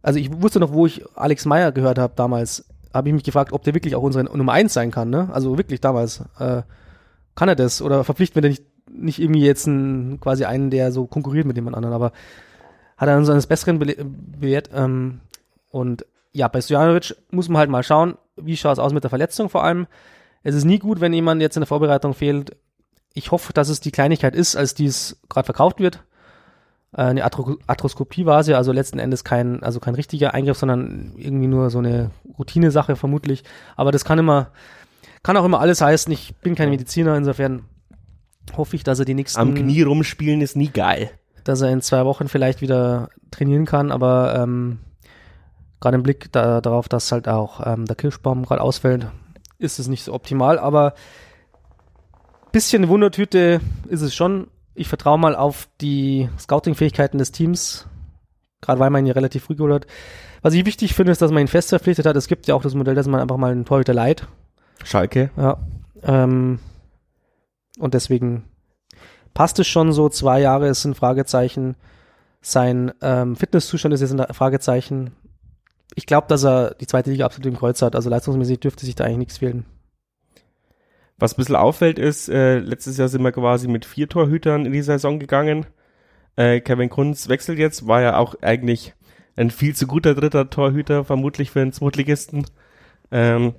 Also 0.02 0.20
ich 0.20 0.42
wusste 0.42 0.60
noch, 0.60 0.72
wo 0.72 0.86
ich 0.86 1.04
Alex 1.16 1.46
Meyer 1.46 1.72
gehört 1.72 1.98
habe 1.98 2.14
damals, 2.16 2.66
habe 2.94 3.10
ich 3.10 3.14
mich 3.14 3.24
gefragt, 3.24 3.52
ob 3.52 3.64
der 3.64 3.74
wirklich 3.74 3.96
auch 3.96 4.04
unsere 4.04 4.24
Nummer 4.24 4.54
eins 4.54 4.74
sein 4.74 4.92
kann. 4.92 5.10
Ne? 5.10 5.30
Also 5.34 5.58
wirklich 5.58 5.82
damals. 5.82 6.24
Äh, 6.40 6.62
kann 7.36 7.50
er 7.50 7.56
das? 7.56 7.82
Oder 7.82 8.04
verpflichten 8.04 8.36
wir 8.36 8.42
denn 8.42 8.52
nicht, 8.52 8.64
nicht 8.90 9.20
irgendwie 9.20 9.46
jetzt 9.46 9.68
einen, 9.68 10.20
quasi 10.22 10.46
einen, 10.46 10.70
der 10.70 10.92
so 10.92 11.06
konkurriert 11.06 11.46
mit 11.46 11.58
jemand 11.58 11.76
anderen? 11.76 11.94
Aber 11.94 12.14
hat 12.98 13.10
er 13.10 13.18
uns 13.18 13.30
eines 13.30 13.48
Besseren 13.48 13.80
bele- 13.80 14.04
belehrt. 14.04 14.70
Ähm, 14.74 15.22
und 15.70 16.06
ja, 16.32 16.48
bei 16.48 16.62
Stojanovic 16.62 17.16
muss 17.32 17.50
man 17.50 17.60
halt 17.60 17.70
mal 17.70 17.84
schauen, 17.84 18.18
wie 18.36 18.58
schaut 18.58 18.74
es 18.74 18.80
aus 18.80 18.94
mit 18.94 19.04
der 19.04 19.10
Verletzung 19.10 19.50
vor 19.50 19.64
allem. 19.64 19.88
Es 20.44 20.56
ist 20.56 20.66
nie 20.66 20.80
gut, 20.80 21.02
wenn 21.02 21.14
jemand 21.14 21.42
jetzt 21.42 21.58
in 21.58 21.62
der 21.62 21.68
Vorbereitung 21.68 22.14
fehlt. 22.14 22.56
Ich 23.14 23.32
hoffe, 23.32 23.54
dass 23.54 23.70
es 23.70 23.80
die 23.80 23.92
Kleinigkeit 23.92 24.36
ist, 24.36 24.56
als 24.56 24.74
die 24.76 24.86
es 24.86 25.18
gerade 25.30 25.46
verkauft 25.46 25.80
wird. 25.80 26.04
Äh, 26.94 27.04
eine 27.04 27.24
Atro 27.24 27.58
Arthroskopie 27.68 28.26
war 28.26 28.42
es 28.42 28.48
ja, 28.48 28.58
also 28.58 28.72
letzten 28.72 29.00
Endes 29.00 29.24
kein, 29.24 29.64
also 29.64 29.80
kein 29.80 29.96
richtiger 29.96 30.34
Eingriff, 30.34 30.58
sondern 30.58 31.14
irgendwie 31.18 31.48
nur 31.48 31.70
so 31.70 31.80
eine 31.80 32.12
Routinesache 32.38 32.96
vermutlich. 32.96 33.44
Aber 33.76 33.92
das 33.92 34.06
kann 34.06 34.20
immer, 34.20 34.52
kann 35.24 35.38
auch 35.38 35.46
immer 35.46 35.62
alles 35.62 35.82
heißen. 35.82 36.12
Ich 36.12 36.36
bin 36.36 36.56
kein 36.56 36.70
Mediziner, 36.70 37.16
insofern 37.16 37.64
hoffe 38.56 38.76
ich, 38.76 38.84
dass 38.84 39.00
er 39.00 39.06
die 39.06 39.16
nächsten 39.16 39.40
Am 39.40 39.56
Knie 39.56 39.82
rumspielen 39.82 40.42
ist 40.42 40.56
nie 40.56 40.70
geil. 40.70 41.10
Dass 41.46 41.62
er 41.62 41.72
in 41.72 41.82
zwei 41.82 42.04
Wochen 42.04 42.28
vielleicht 42.28 42.60
wieder 42.60 43.10
trainieren 43.32 43.66
kann, 43.66 43.92
aber 43.92 44.36
ähm, 44.36 44.80
gerade 45.80 45.96
im 45.96 46.04
Blick 46.04 46.32
da, 46.34 46.60
darauf, 46.60 46.90
dass 46.90 47.12
halt 47.12 47.30
auch 47.30 47.66
ähm, 47.66 47.86
der 47.86 47.96
Kirschbaum 47.96 48.44
gerade 48.44 48.62
ausfällt, 48.62 49.08
ist 49.58 49.80
es 49.80 49.88
nicht 49.88 50.04
so 50.04 50.14
optimal, 50.14 50.60
aber 50.60 50.94
bisschen 52.52 52.84
eine 52.84 52.90
Wundertüte 52.90 53.62
ist 53.90 54.02
es 54.02 54.16
schon. 54.16 54.48
Ich 54.74 54.88
vertraue 54.88 55.20
mal 55.20 55.36
auf 55.36 55.68
die 55.82 56.30
Scouting-Fähigkeiten 56.40 57.18
des 57.18 57.32
Teams, 57.32 57.86
gerade 58.62 58.80
weil 58.80 58.90
man 58.90 59.06
ihn 59.06 59.12
relativ 59.12 59.44
früh 59.44 59.56
geholt 59.56 59.74
hat. 59.74 59.88
Was 60.42 60.54
ich 60.54 60.66
wichtig 60.66 60.94
finde, 60.94 61.12
ist, 61.12 61.22
dass 61.22 61.32
man 61.32 61.42
ihn 61.42 61.48
fest 61.48 61.70
verpflichtet 61.70 62.06
hat. 62.06 62.16
Es 62.16 62.28
gibt 62.28 62.48
ja 62.48 62.56
auch 62.56 62.62
das 62.62 62.74
Modell, 62.74 62.96
dass 62.96 63.08
man 63.08 63.20
einfach 63.20 63.38
mal 63.38 63.52
einen 63.52 63.66
Torhüter 63.66 63.94
leiht. 63.94 64.28
Schalke. 64.84 65.32
Ja. 65.38 65.58
Ähm, 66.04 66.60
und 67.78 67.94
deswegen 67.94 68.44
passt 69.36 69.60
es 69.60 69.68
schon 69.68 69.92
so. 69.92 70.10
Zwei 70.10 70.42
Jahre 70.42 70.68
ist 70.68 70.84
ein 70.86 70.96
Fragezeichen. 70.96 71.76
Sein 72.42 72.92
ähm, 73.02 73.36
Fitnesszustand 73.36 73.94
ist 73.94 74.02
jetzt 74.02 74.20
ein 74.20 74.34
Fragezeichen. 74.34 75.12
Ich 75.94 76.08
glaube, 76.08 76.26
dass 76.28 76.44
er 76.44 76.74
die 76.74 76.88
zweite 76.88 77.12
Liga 77.12 77.26
absolut 77.26 77.46
im 77.46 77.58
Kreuz 77.58 77.84
hat. 77.84 77.96
Also 77.96 78.10
leistungsmäßig 78.10 78.60
dürfte 78.60 78.86
sich 78.86 78.96
da 78.96 79.04
eigentlich 79.04 79.18
nichts 79.20 79.38
fehlen. 79.38 79.66
Was 81.18 81.34
ein 81.34 81.38
bisschen 81.38 81.56
auffällt 81.56 82.00
ist, 82.00 82.28
äh, 82.28 82.58
letztes 82.58 82.98
Jahr 82.98 83.08
sind 83.08 83.22
wir 83.22 83.32
quasi 83.32 83.68
mit 83.68 83.86
vier 83.86 84.10
Torhütern 84.10 84.66
in 84.66 84.74
die 84.74 84.82
Saison 84.82 85.20
gegangen. 85.20 85.66
Äh, 86.36 86.60
Kevin 86.60 86.90
Kunz 86.90 87.30
wechselt 87.30 87.60
jetzt, 87.60 87.88
war 87.88 88.02
ja 88.02 88.18
auch 88.18 88.36
eigentlich 88.42 88.94
ein 89.38 89.52
viel 89.52 89.76
zu 89.76 89.88
guter 89.88 90.14
dritter 90.16 90.50
Torhüter, 90.50 91.06
vermutlich 91.06 91.52
für 91.52 91.62
einen 91.62 91.72
Zweitligisten. 91.72 92.46
Ähm, 93.12 93.54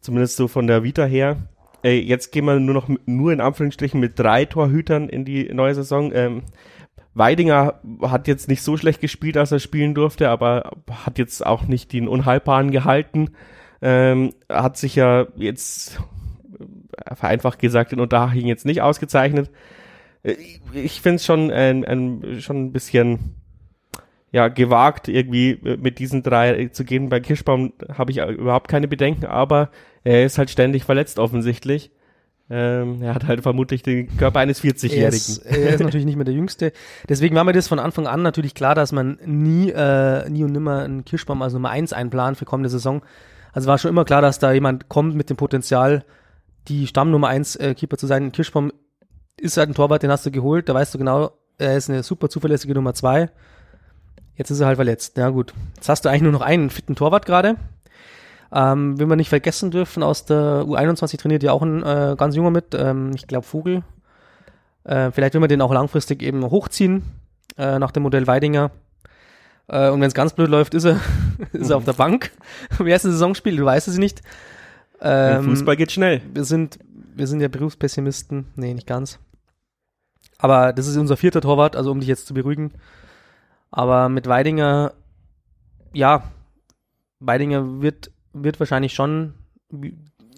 zumindest 0.00 0.36
so 0.36 0.48
von 0.48 0.66
der 0.66 0.82
Vita 0.82 1.04
her. 1.04 1.36
Äh, 1.82 2.00
jetzt 2.00 2.32
gehen 2.32 2.44
wir 2.44 2.58
nur 2.60 2.74
noch 2.74 2.88
nur 3.06 3.32
in 3.32 3.40
Anführungsstrichen 3.40 4.00
mit 4.00 4.18
drei 4.18 4.44
Torhütern 4.44 5.08
in 5.08 5.24
die 5.24 5.52
neue 5.52 5.74
Saison. 5.74 6.12
Ähm, 6.14 6.42
Weidinger 7.14 7.80
hat 8.02 8.28
jetzt 8.28 8.48
nicht 8.48 8.62
so 8.62 8.76
schlecht 8.76 9.00
gespielt, 9.00 9.36
als 9.36 9.52
er 9.52 9.58
spielen 9.58 9.94
durfte, 9.94 10.28
aber 10.28 10.70
hat 10.90 11.18
jetzt 11.18 11.44
auch 11.44 11.64
nicht 11.64 11.92
den 11.92 12.06
Unhaltbaren 12.08 12.70
gehalten. 12.70 13.30
Ähm, 13.82 14.32
hat 14.48 14.76
sich 14.76 14.94
ja 14.94 15.26
jetzt 15.36 16.00
äh, 16.96 17.14
vereinfacht 17.14 17.58
gesagt 17.58 17.92
in 17.92 18.00
Unterhaching 18.00 18.46
jetzt 18.46 18.66
nicht 18.66 18.82
ausgezeichnet. 18.82 19.50
Äh, 20.22 20.34
Ich 20.74 21.00
finde 21.00 21.16
es 21.16 21.24
schon 21.24 21.50
ein, 21.50 21.84
ein, 21.84 22.40
schon 22.40 22.66
ein 22.66 22.72
bisschen 22.72 23.39
ja, 24.32 24.48
gewagt, 24.48 25.08
irgendwie 25.08 25.50
äh, 25.50 25.76
mit 25.76 25.98
diesen 25.98 26.22
drei 26.22 26.68
zu 26.72 26.84
gehen. 26.84 27.08
Bei 27.08 27.20
Kirschbaum 27.20 27.72
habe 27.92 28.12
ich 28.12 28.18
äh, 28.18 28.30
überhaupt 28.32 28.68
keine 28.68 28.88
Bedenken, 28.88 29.26
aber 29.26 29.70
er 30.04 30.24
ist 30.24 30.38
halt 30.38 30.50
ständig 30.50 30.84
verletzt 30.84 31.18
offensichtlich. 31.18 31.90
Ähm, 32.52 33.00
er 33.00 33.14
hat 33.14 33.28
halt 33.28 33.42
vermutlich 33.42 33.82
den 33.82 34.16
Körper 34.16 34.40
eines 34.40 34.62
Er 34.64 34.72
40-Jährigen. 34.72 35.14
ist, 35.14 35.38
er 35.38 35.74
ist 35.74 35.80
natürlich 35.84 36.06
nicht 36.06 36.16
mehr 36.16 36.24
der 36.24 36.34
Jüngste. 36.34 36.72
Deswegen 37.08 37.36
war 37.36 37.44
mir 37.44 37.52
das 37.52 37.68
von 37.68 37.78
Anfang 37.78 38.08
an 38.08 38.22
natürlich 38.22 38.54
klar, 38.54 38.74
dass 38.74 38.90
man 38.90 39.18
nie, 39.24 39.70
äh, 39.70 40.28
nie 40.28 40.42
und 40.42 40.52
nimmer 40.52 40.82
einen 40.82 41.04
Kirschbaum 41.04 41.42
als 41.42 41.52
Nummer 41.52 41.70
eins 41.70 41.92
einplant 41.92 42.36
für 42.36 42.44
kommende 42.44 42.68
Saison. 42.68 43.02
Also 43.52 43.68
war 43.68 43.78
schon 43.78 43.90
immer 43.90 44.04
klar, 44.04 44.20
dass 44.20 44.40
da 44.40 44.52
jemand 44.52 44.88
kommt 44.88 45.14
mit 45.14 45.30
dem 45.30 45.36
Potenzial, 45.36 46.04
die 46.68 46.86
Stammnummer 46.86 47.28
eins 47.28 47.56
äh, 47.56 47.74
Keeper 47.74 47.96
zu 47.96 48.06
sein. 48.06 48.32
Kirschbaum 48.32 48.72
ist 49.36 49.56
halt 49.56 49.70
ein 49.70 49.74
Torwart, 49.74 50.02
den 50.02 50.10
hast 50.10 50.26
du 50.26 50.30
geholt, 50.30 50.68
da 50.68 50.74
weißt 50.74 50.92
du 50.94 50.98
genau, 50.98 51.32
er 51.58 51.76
ist 51.76 51.88
eine 51.88 52.02
super 52.02 52.28
zuverlässige 52.28 52.74
Nummer 52.74 52.94
zwei. 52.94 53.30
Jetzt 54.40 54.48
ist 54.48 54.60
er 54.60 54.68
halt 54.68 54.76
verletzt. 54.76 55.18
Ja 55.18 55.28
gut. 55.28 55.52
Jetzt 55.76 55.90
hast 55.90 56.02
du 56.02 56.08
eigentlich 56.08 56.22
nur 56.22 56.32
noch 56.32 56.40
einen 56.40 56.70
fitten 56.70 56.96
Torwart 56.96 57.26
gerade. 57.26 57.56
Ähm, 58.50 58.98
wenn 58.98 59.10
wir 59.10 59.16
nicht 59.16 59.28
vergessen 59.28 59.70
dürfen, 59.70 60.02
aus 60.02 60.24
der 60.24 60.64
U21 60.64 61.18
trainiert 61.18 61.42
ja 61.42 61.52
auch 61.52 61.60
ein 61.60 61.82
äh, 61.82 62.16
ganz 62.16 62.34
junger 62.34 62.50
mit, 62.50 62.74
ähm, 62.74 63.10
ich 63.14 63.26
glaube 63.26 63.46
Vogel. 63.46 63.82
Äh, 64.84 65.10
vielleicht 65.10 65.34
will 65.34 65.42
man 65.42 65.50
den 65.50 65.60
auch 65.60 65.74
langfristig 65.74 66.22
eben 66.22 66.42
hochziehen, 66.42 67.02
äh, 67.58 67.78
nach 67.78 67.90
dem 67.90 68.02
Modell 68.02 68.26
Weidinger. 68.26 68.70
Äh, 69.68 69.90
und 69.90 70.00
wenn 70.00 70.08
es 70.08 70.14
ganz 70.14 70.32
blöd 70.32 70.48
läuft, 70.48 70.72
ist 70.72 70.86
er, 70.86 70.98
ist 71.52 71.68
er 71.68 71.76
auf 71.76 71.84
der 71.84 71.92
Bank 71.92 72.30
im 72.78 72.86
ersten 72.86 73.10
Saisonspiel, 73.10 73.58
du 73.58 73.66
weißt 73.66 73.88
es 73.88 73.98
nicht. 73.98 74.22
Ähm, 75.02 75.44
Fußball 75.44 75.76
geht 75.76 75.92
schnell. 75.92 76.22
wir 76.32 76.44
sind, 76.44 76.78
wir 77.14 77.26
sind 77.26 77.42
ja 77.42 77.48
Berufspessimisten. 77.48 78.46
Nee, 78.56 78.72
nicht 78.72 78.86
ganz. 78.86 79.18
Aber 80.38 80.72
das 80.72 80.86
ist 80.86 80.96
unser 80.96 81.18
vierter 81.18 81.42
Torwart, 81.42 81.76
also 81.76 81.90
um 81.90 82.00
dich 82.00 82.08
jetzt 82.08 82.26
zu 82.26 82.32
beruhigen. 82.32 82.72
Aber 83.70 84.08
mit 84.08 84.26
Weidinger, 84.26 84.92
ja, 85.92 86.24
Weidinger 87.20 87.80
wird, 87.82 88.10
wird 88.32 88.58
wahrscheinlich 88.60 88.94
schon 88.94 89.34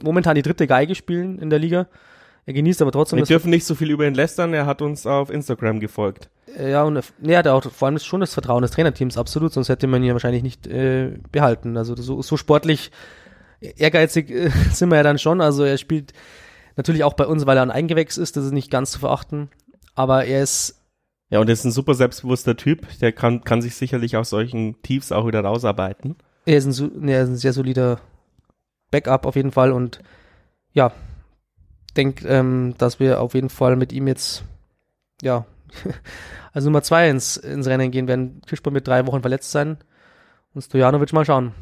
momentan 0.03 0.35
die 0.35 0.43
dritte 0.43 0.67
Geige 0.67 0.95
spielen 0.95 1.39
in 1.39 1.51
der 1.51 1.59
Liga. 1.59 1.87
Er 2.45 2.55
genießt 2.55 2.83
aber 2.83 2.91
trotzdem 2.91 3.19
Wir 3.21 3.25
dürfen 3.27 3.51
nicht 3.51 3.65
so 3.65 3.75
viel 3.77 3.91
über 3.91 4.07
ihn 4.07 4.15
lästern, 4.15 4.53
er 4.53 4.67
hat 4.67 4.83
uns 4.83 5.07
auf 5.07 5.31
Instagram 5.31 5.79
gefolgt. 5.79 6.29
Äh, 6.59 6.73
Ja, 6.73 6.83
und 6.83 6.97
er- 6.97 7.39
hat 7.39 7.47
auch 7.47 7.62
vor 7.71 7.87
allem 7.87 7.99
schon 8.01 8.21
das 8.21 8.35
Vertrauen 8.35 8.62
des 8.62 8.73
Trainerteams, 8.73 9.17
absolut, 9.17 9.53
sonst 9.53 9.69
hätte 9.69 9.87
man 9.87 10.03
ihn 10.03 10.09
ja 10.09 10.12
wahrscheinlich 10.15 10.43
nicht 10.43 10.67
äh, 10.67 11.19
behalten. 11.31 11.77
Also 11.77 11.95
so, 11.95 12.21
so 12.21 12.37
sportlich 12.37 12.91
ehrgeizig 13.61 14.29
äh, 14.31 14.49
sind 14.73 14.91
wir 14.91 14.97
ja 14.97 15.03
dann 15.05 15.19
schon. 15.21 15.41
Also 15.41 15.62
er 15.62 15.79
spielt 15.79 16.12
natürlich 16.77 17.05
auch 17.05 17.15
bei 17.15 17.27
uns, 17.27 17.47
weil 17.47 17.57
er 17.57 17.62
ein 17.62 17.71
Eigengewächs 17.71 18.19
ist, 18.19 18.37
das 18.37 18.45
ist 18.45 18.53
nicht 18.53 18.71
ganz 18.73 18.91
zu 18.91 18.99
verachten. 18.99 19.49
Aber 19.95 20.25
er 20.25 20.43
ist, 20.43 20.82
Ja, 21.33 21.41
und 21.41 21.49
er 21.49 21.55
ist 21.55 21.65
ein 21.65 21.73
super 21.73 21.95
selbstbewusster 21.95 22.59
Typ, 22.59 22.87
der 23.01 23.11
kann, 23.11 23.43
kann 23.43 23.62
sich 23.62 23.75
sicherlich 23.75 24.19
aus 24.19 24.29
solchen 24.29 24.83
Tiefs 24.83 25.12
auch 25.12 25.27
wieder 25.27 25.41
rausarbeiten. 25.41 26.17
er 26.45 26.59
ist 26.59 26.67
ein, 26.67 27.09
er 27.09 27.23
ist 27.23 27.29
ein 27.31 27.37
sehr 27.37 27.55
solider 27.55 28.01
Backup 28.91 29.25
auf 29.25 29.35
jeden 29.35 29.51
Fall 29.51 29.73
und 29.73 30.01
ja, 30.75 30.93
denke, 31.97 32.29
ähm, 32.29 32.75
dass 32.77 33.01
wir 33.01 33.23
auf 33.23 33.33
jeden 33.33 33.49
Fall 33.49 33.77
mit 33.77 33.95
ihm 33.95 34.09
jetzt, 34.09 34.45
ja, 35.23 35.47
also 36.53 36.69
Nummer 36.69 36.83
zwei 36.83 37.09
ins, 37.09 37.39
ins 37.39 37.67
Rennen 37.67 37.91
gehen 37.91 38.09
werden. 38.09 38.43
Kirschbaum 38.47 38.75
mit 38.75 38.87
drei 38.87 39.07
Wochen 39.07 39.23
verletzt 39.23 39.53
sein 39.53 39.79
und 40.53 40.61
Stojanovic 40.61 41.15
mal 41.15 41.25
schauen. 41.25 41.53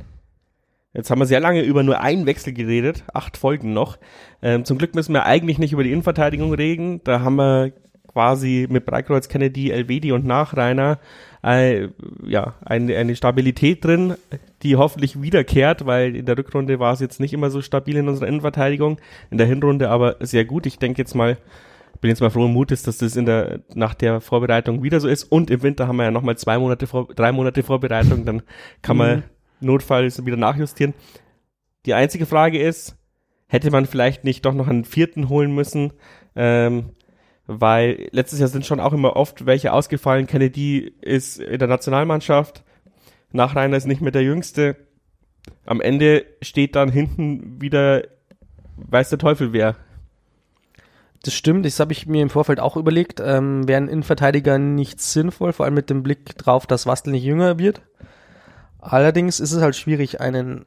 Jetzt 0.95 1.12
haben 1.12 1.21
wir 1.21 1.27
sehr 1.27 1.39
lange 1.39 1.62
über 1.62 1.85
nur 1.85 2.00
einen 2.00 2.27
Wechsel 2.27 2.53
geredet, 2.53 3.05
acht 3.15 3.37
Folgen 3.37 3.73
noch. 3.73 3.99
Ähm, 4.43 4.65
zum 4.65 4.79
Glück 4.79 4.97
müssen 4.97 5.12
wir 5.12 5.27
eigentlich 5.27 5.59
nicht 5.59 5.73
über 5.73 5.85
die 5.85 5.93
Innenverteidigung 5.93 6.53
reden. 6.53 7.05
Da 7.05 7.21
haben 7.21 7.37
wir 7.37 7.73
quasi 8.12 8.67
mit 8.69 8.85
Breikreuz, 8.87 9.29
Kennedy, 9.29 9.71
Elvedi 9.71 10.12
und 10.12 10.25
Nachreiner 10.25 10.99
äh, 11.43 11.88
ja, 12.26 12.55
eine, 12.64 12.97
eine 12.97 13.17
Stabilität 13.17 13.85
drin, 13.85 14.14
die 14.62 14.76
hoffentlich 14.76 15.23
wiederkehrt, 15.23 15.87
weil 15.87 16.17
in 16.17 16.26
der 16.26 16.37
Rückrunde 16.37 16.79
war 16.79 16.93
es 16.93 17.00
jetzt 17.00 17.21
nicht 17.21 17.33
immer 17.33 17.50
so 17.50 17.62
stabil 17.62 17.97
in 17.97 18.09
unserer 18.09 18.29
Innenverteidigung, 18.29 18.99
in 19.31 19.38
der 19.38 19.47
Hinrunde 19.47 19.88
aber 19.88 20.17
sehr 20.21 20.45
gut. 20.45 20.67
Ich 20.67 20.79
denke 20.79 21.00
jetzt 21.00 21.14
mal, 21.14 21.38
bin 22.00 22.09
jetzt 22.09 22.21
mal 22.21 22.31
frohen 22.31 22.52
Mutes, 22.52 22.83
dass 22.83 22.99
das 22.99 23.17
in 23.17 23.26
der, 23.26 23.61
nach 23.75 23.95
der 23.95 24.21
Vorbereitung 24.21 24.83
wieder 24.83 25.00
so 25.00 25.09
ist. 25.09 25.25
Und 25.25 25.50
im 25.50 25.62
Winter 25.62 25.87
haben 25.87 25.97
wir 25.97 26.05
ja 26.05 26.11
nochmal 26.11 26.37
zwei 26.37 26.59
Monate, 26.59 26.87
vor, 26.87 27.09
drei 27.14 27.33
Monate 27.33 27.62
Vorbereitung, 27.62 28.25
dann 28.25 28.43
kann 28.83 28.97
man 28.97 29.17
Mhm. 29.19 29.23
notfalls 29.61 30.25
wieder 30.25 30.37
nachjustieren. 30.37 30.95
Die 31.87 31.95
einzige 31.95 32.26
Frage 32.26 32.59
ist, 32.59 32.97
hätte 33.47 33.71
man 33.71 33.87
vielleicht 33.87 34.25
nicht 34.25 34.45
doch 34.45 34.55
noch 34.55 34.69
einen 34.69 34.85
vierten 34.85 35.29
holen 35.29 35.55
müssen, 35.55 35.93
ähm, 36.37 36.90
weil 37.52 38.09
letztes 38.12 38.38
Jahr 38.38 38.49
sind 38.49 38.64
schon 38.64 38.78
auch 38.78 38.92
immer 38.92 39.16
oft 39.16 39.45
welche 39.45 39.73
ausgefallen. 39.73 40.28
Kennedy 40.28 40.95
ist 41.00 41.40
in 41.40 41.59
der 41.59 41.66
Nationalmannschaft, 41.66 42.62
Nachreiner 43.33 43.76
ist 43.76 43.87
nicht 43.87 44.00
mehr 44.00 44.12
der 44.12 44.23
Jüngste. 44.23 44.76
Am 45.66 45.80
Ende 45.80 46.26
steht 46.42 46.76
dann 46.76 46.90
hinten 46.90 47.61
wieder, 47.61 48.04
weiß 48.76 49.11
der 49.11 49.19
Teufel 49.19 49.52
wer. 49.52 49.76
Das 51.23 51.35
stimmt, 51.35 51.66
das 51.66 51.80
habe 51.80 51.92
ich 51.92 52.07
mir 52.07 52.23
im 52.23 52.30
Vorfeld 52.30 52.61
auch 52.61 52.76
überlegt. 52.76 53.21
Ähm, 53.21 53.66
Wäre 53.69 53.80
ein 53.80 53.88
Innenverteidiger 53.88 54.59
nicht 54.59 55.00
sinnvoll, 55.00 55.52
vor 55.52 55.66
allem 55.66 55.75
mit 55.75 55.90
dem 55.90 56.02
Blick 56.02 56.38
drauf, 56.38 56.66
dass 56.66 56.87
Wastel 56.87 57.12
nicht 57.12 57.25
jünger 57.25 57.59
wird. 57.59 57.83
Allerdings 58.78 59.40
ist 59.40 59.52
es 59.52 59.61
halt 59.61 59.76
schwierig, 59.76 60.21
einen, 60.21 60.64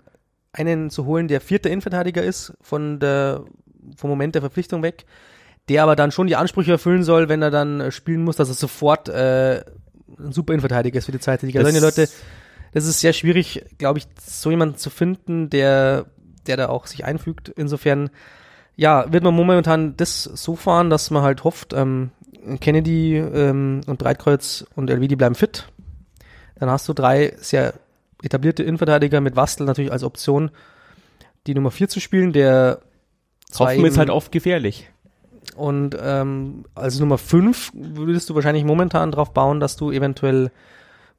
einen 0.51 0.89
zu 0.89 1.05
holen, 1.05 1.27
der 1.27 1.41
vierter 1.41 1.69
Innenverteidiger 1.69 2.23
ist, 2.23 2.53
von 2.61 2.99
der, 2.99 3.45
vom 3.95 4.09
Moment 4.09 4.35
der 4.35 4.41
Verpflichtung 4.41 4.83
weg, 4.83 5.05
der 5.70 5.84
aber 5.84 5.96
dann 5.96 6.12
schon 6.12 6.27
die 6.27 6.36
Ansprüche 6.36 6.74
erfüllen 6.74 7.03
soll, 7.03 7.29
wenn 7.29 7.41
er 7.41 7.51
dann 7.51 7.79
äh, 7.79 7.91
spielen 7.91 8.24
muss, 8.24 8.36
dass 8.36 8.50
er 8.50 8.55
sofort 8.55 9.10
äh, 9.10 9.63
ein 10.20 10.32
super 10.32 10.53
Innenverteidiger 10.53 10.98
ist 10.98 11.05
für 11.05 11.12
die 11.12 11.20
zweite 11.20 11.46
Liga. 11.46 11.62
Solche 11.62 11.79
Leute, 11.79 12.10
das 12.74 12.86
ist 12.86 13.00
sehr 13.00 13.13
schwierig, 13.13 13.65
glaube 13.77 14.00
ich, 14.00 14.08
so 14.20 14.50
jemanden 14.51 14.77
zu 14.77 14.89
finden, 14.89 15.50
der, 15.50 16.05
der 16.48 16.58
da 16.58 16.70
auch 16.70 16.88
sich 16.88 17.05
einfügt. 17.05 17.50
Insofern, 17.50 18.10
ja, 18.75 19.12
wird 19.12 19.24
man 19.24 19.34
momentan 19.34 19.96
das 19.96 20.24
so 20.24 20.55
fahren, 20.55 20.89
dass 20.89 21.12
man 21.12 21.24
halt 21.24 21.43
hofft, 21.43 21.74
ähm, 21.74 22.12
Kennedy 22.60 23.17
ähm, 23.17 23.82
und 23.88 24.00
Breitkreuz 24.00 24.65
und 24.75 24.89
Elvedi 24.89 25.15
bleiben 25.15 25.36
fit. 25.36 25.70
Dann 26.55 26.70
hast 26.70 26.88
du 26.89 26.93
drei 26.93 27.34
sehr 27.38 27.74
etablierte 28.22 28.63
Innenverteidiger 28.63 29.22
mit 29.22 29.36
Wastel 29.36 29.65
natürlich 29.65 29.91
als 29.91 30.03
Option, 30.03 30.51
die 31.48 31.53
Nummer 31.53 31.72
vier 31.72 31.89
zu 31.89 32.00
spielen, 32.00 32.34
der 32.34 32.79
Hoffen 33.58 33.86
ist 33.86 33.98
halt 33.98 34.10
oft 34.10 34.32
gefährlich. 34.32 34.89
Und 35.55 35.97
ähm, 36.01 36.65
als 36.75 37.00
Nummer 37.00 37.17
5 37.17 37.71
würdest 37.73 38.29
du 38.29 38.35
wahrscheinlich 38.35 38.63
momentan 38.63 39.12
darauf 39.12 39.33
bauen, 39.33 39.59
dass 39.59 39.75
du 39.75 39.91
eventuell 39.91 40.51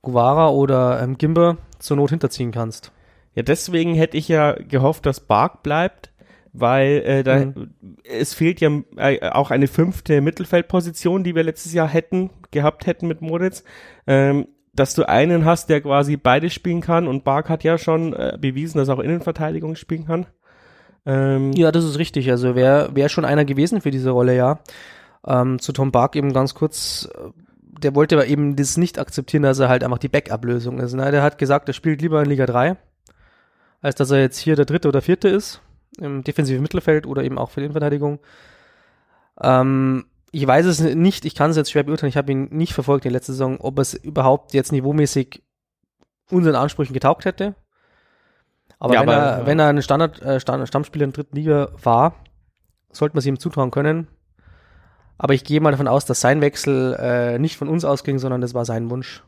Guevara 0.03 0.49
oder 0.51 1.01
ähm, 1.03 1.19
Gimber 1.19 1.57
zur 1.79 1.97
Not 1.97 2.11
hinterziehen 2.11 2.53
kannst. 2.53 2.93
Ja, 3.35 3.43
deswegen 3.43 3.95
hätte 3.95 4.17
ich 4.17 4.29
ja 4.29 4.53
gehofft, 4.53 5.07
dass 5.07 5.21
Bark 5.21 5.63
bleibt, 5.63 6.11
weil 6.53 7.03
äh, 7.05 7.23
da 7.25 7.47
Mhm. 7.47 7.71
es 8.05 8.35
fehlt 8.35 8.61
ja 8.61 8.71
äh, 8.97 9.31
auch 9.31 9.51
eine 9.51 9.67
fünfte 9.67 10.21
Mittelfeldposition, 10.21 11.25
die 11.25 11.35
wir 11.35 11.43
letztes 11.43 11.73
Jahr 11.73 11.89
hätten, 11.89 12.31
gehabt 12.51 12.87
hätten 12.87 13.09
mit 13.09 13.23
Moritz. 13.23 13.65
Ähm, 14.07 14.47
dass 14.73 14.95
du 14.95 15.09
einen 15.09 15.45
hast, 15.45 15.71
der 15.71 15.81
quasi 15.81 16.17
beides 16.17 16.53
spielen 16.53 16.81
kann 16.81 17.07
und 17.07 17.23
Bark 17.25 17.49
hat 17.49 17.63
ja 17.63 17.79
schon 17.79 18.13
äh, 18.13 18.37
bewiesen, 18.41 18.79
dass 18.79 18.89
er 18.89 18.97
auch 18.97 19.01
Innenverteidigung 19.03 19.77
spielen 19.77 20.07
kann. 20.07 20.27
Ähm, 21.07 21.53
Ja, 21.53 21.73
das 21.73 21.85
ist 21.85 21.99
richtig. 21.99 22.31
Also 22.31 22.55
wäre 22.55 22.95
wär 22.95 23.09
schon 23.09 23.25
einer 23.25 23.45
gewesen 23.45 23.81
für 23.81 23.91
diese 23.91 24.11
Rolle, 24.11 24.37
ja. 24.37 24.61
Ähm, 25.27 25.59
zu 25.59 25.73
Tom 25.73 25.91
Bark 25.91 26.17
eben 26.17 26.33
ganz 26.33 26.55
kurz, 26.55 27.09
äh, 27.15 27.31
der 27.81 27.95
wollte 27.95 28.15
aber 28.17 28.27
eben 28.27 28.57
das 28.57 28.77
nicht 28.77 28.99
akzeptieren, 28.99 29.43
dass 29.43 29.59
er 29.59 29.69
halt 29.69 29.85
einfach 29.85 29.99
die 29.99 30.09
Backup-Lösung 30.09 30.79
ist. 30.81 30.95
Ne? 30.95 31.11
Der 31.11 31.23
hat 31.23 31.39
gesagt, 31.39 31.69
er 31.69 31.75
spielt 31.75 32.03
lieber 32.03 32.23
in 32.23 32.29
Liga 32.29 32.47
3, 32.47 32.77
als 33.81 33.95
dass 33.97 34.11
er 34.11 34.21
jetzt 34.21 34.39
hier 34.39 34.57
der 34.57 34.65
dritte 34.65 34.89
oder 34.89 35.03
vierte 35.03 35.29
ist, 35.29 35.61
im 35.99 36.25
defensiven 36.25 36.63
Mittelfeld 36.63 37.07
oder 37.07 37.23
eben 37.25 37.39
auch 37.39 37.51
für 37.51 37.61
die 37.61 37.67
Innenverteidigung. 37.67 38.21
Ähm, 39.41 40.05
ich 40.31 40.47
weiß 40.47 40.67
es 40.67 40.81
nicht, 40.81 41.25
ich 41.25 41.35
kann 41.35 41.51
es 41.51 41.57
jetzt 41.57 41.71
schwer 41.71 41.85
beurteilen, 41.85 42.09
ich 42.09 42.17
habe 42.17 42.33
ihn 42.33 42.49
nicht 42.51 42.75
verfolgt 42.75 43.05
in 43.05 43.11
der 43.11 43.19
letzten 43.19 43.33
Saison, 43.33 43.61
ob 43.61 43.79
es 43.79 43.95
überhaupt 43.95 44.53
jetzt 44.53 44.73
niveaumäßig 44.73 45.43
unseren 46.31 46.57
Ansprüchen 46.57 46.93
getaugt 46.93 47.25
hätte. 47.25 47.55
Aber, 48.79 48.95
Ja, 48.95 49.01
wenn, 49.03 49.09
aber, 49.09 49.19
er, 49.19 49.39
ja. 49.41 49.47
wenn 49.47 49.59
er 49.59 49.69
ein 49.69 49.83
Standard, 49.83 50.21
äh, 50.23 50.41
Stammspieler 50.41 51.05
in 51.05 51.13
der 51.13 51.23
dritten 51.25 51.37
Liga 51.37 51.69
war, 51.83 52.15
sollte 52.91 53.15
man 53.15 53.21
es 53.21 53.27
ihm 53.27 53.39
zutrauen 53.39 53.71
können. 53.71 54.09
Aber 55.17 55.35
ich 55.35 55.45
gehe 55.45 55.61
mal 55.61 55.71
davon 55.71 55.89
aus, 55.89 56.05
dass 56.05 56.21
sein 56.21 56.41
Wechsel 56.41 56.97
äh, 56.99 57.39
nicht 57.39 57.57
von 57.57 57.69
uns 57.69 57.85
ausging, 57.85 58.19
sondern 58.19 58.41
das 58.41 58.55
war 58.55 58.65
sein 58.65 58.91
Wunsch. 58.91 59.23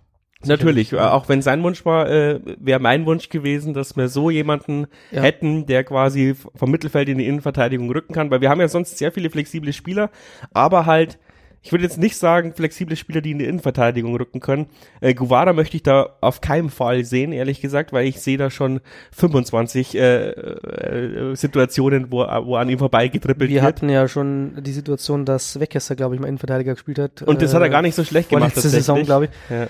Natürlich, 0.44 0.90
Sicherlich, 0.90 1.10
auch 1.12 1.28
wenn 1.30 1.40
sein 1.40 1.62
Wunsch 1.62 1.86
war, 1.86 2.10
äh, 2.10 2.40
wäre 2.58 2.78
mein 2.78 3.06
Wunsch 3.06 3.30
gewesen, 3.30 3.72
dass 3.72 3.96
wir 3.96 4.08
so 4.08 4.28
jemanden 4.30 4.86
Ja. 5.10 5.22
hätten, 5.22 5.64
der 5.66 5.82
quasi 5.82 6.34
vom 6.54 6.70
Mittelfeld 6.70 7.08
in 7.08 7.18
die 7.18 7.26
Innenverteidigung 7.26 7.90
rücken 7.90 8.12
kann, 8.12 8.30
weil 8.30 8.42
wir 8.42 8.50
haben 8.50 8.60
ja 8.60 8.68
sonst 8.68 8.98
sehr 8.98 9.12
viele 9.12 9.30
flexible 9.30 9.72
Spieler, 9.72 10.10
aber 10.52 10.84
halt, 10.84 11.18
ich 11.66 11.72
würde 11.72 11.82
jetzt 11.82 11.98
nicht 11.98 12.16
sagen, 12.16 12.52
flexible 12.54 12.94
Spieler, 12.94 13.20
die 13.20 13.32
in 13.32 13.40
die 13.40 13.44
Innenverteidigung 13.44 14.14
rücken 14.14 14.38
können. 14.38 14.66
Äh, 15.00 15.14
Guevara 15.14 15.52
möchte 15.52 15.76
ich 15.76 15.82
da 15.82 16.10
auf 16.20 16.40
keinen 16.40 16.70
Fall 16.70 17.04
sehen, 17.04 17.32
ehrlich 17.32 17.60
gesagt, 17.60 17.92
weil 17.92 18.06
ich 18.06 18.20
sehe 18.20 18.38
da 18.38 18.50
schon 18.50 18.80
25 19.10 19.96
äh, 19.96 20.28
äh, 20.30 21.34
Situationen, 21.34 22.12
wo, 22.12 22.18
wo 22.18 22.54
an 22.54 22.68
ihm 22.68 22.78
vorbeigetrippelt 22.78 23.50
Wir 23.50 23.56
wird. 23.56 23.64
hatten 23.64 23.88
ja 23.88 24.06
schon 24.06 24.62
die 24.62 24.70
Situation, 24.70 25.24
dass 25.24 25.58
Weckesser, 25.58 25.96
glaube 25.96 26.14
ich, 26.14 26.20
mal 26.20 26.28
Innenverteidiger 26.28 26.74
gespielt 26.74 27.00
hat. 27.00 27.22
Und 27.22 27.42
das 27.42 27.52
hat 27.52 27.62
er 27.62 27.66
äh, 27.66 27.70
gar 27.70 27.82
nicht 27.82 27.96
so 27.96 28.04
schlecht 28.04 28.28
gemacht. 28.28 28.52
vorletzte 28.52 28.68
Saison, 28.68 29.02
glaube 29.02 29.24
ich. 29.24 29.30
Ja. 29.50 29.66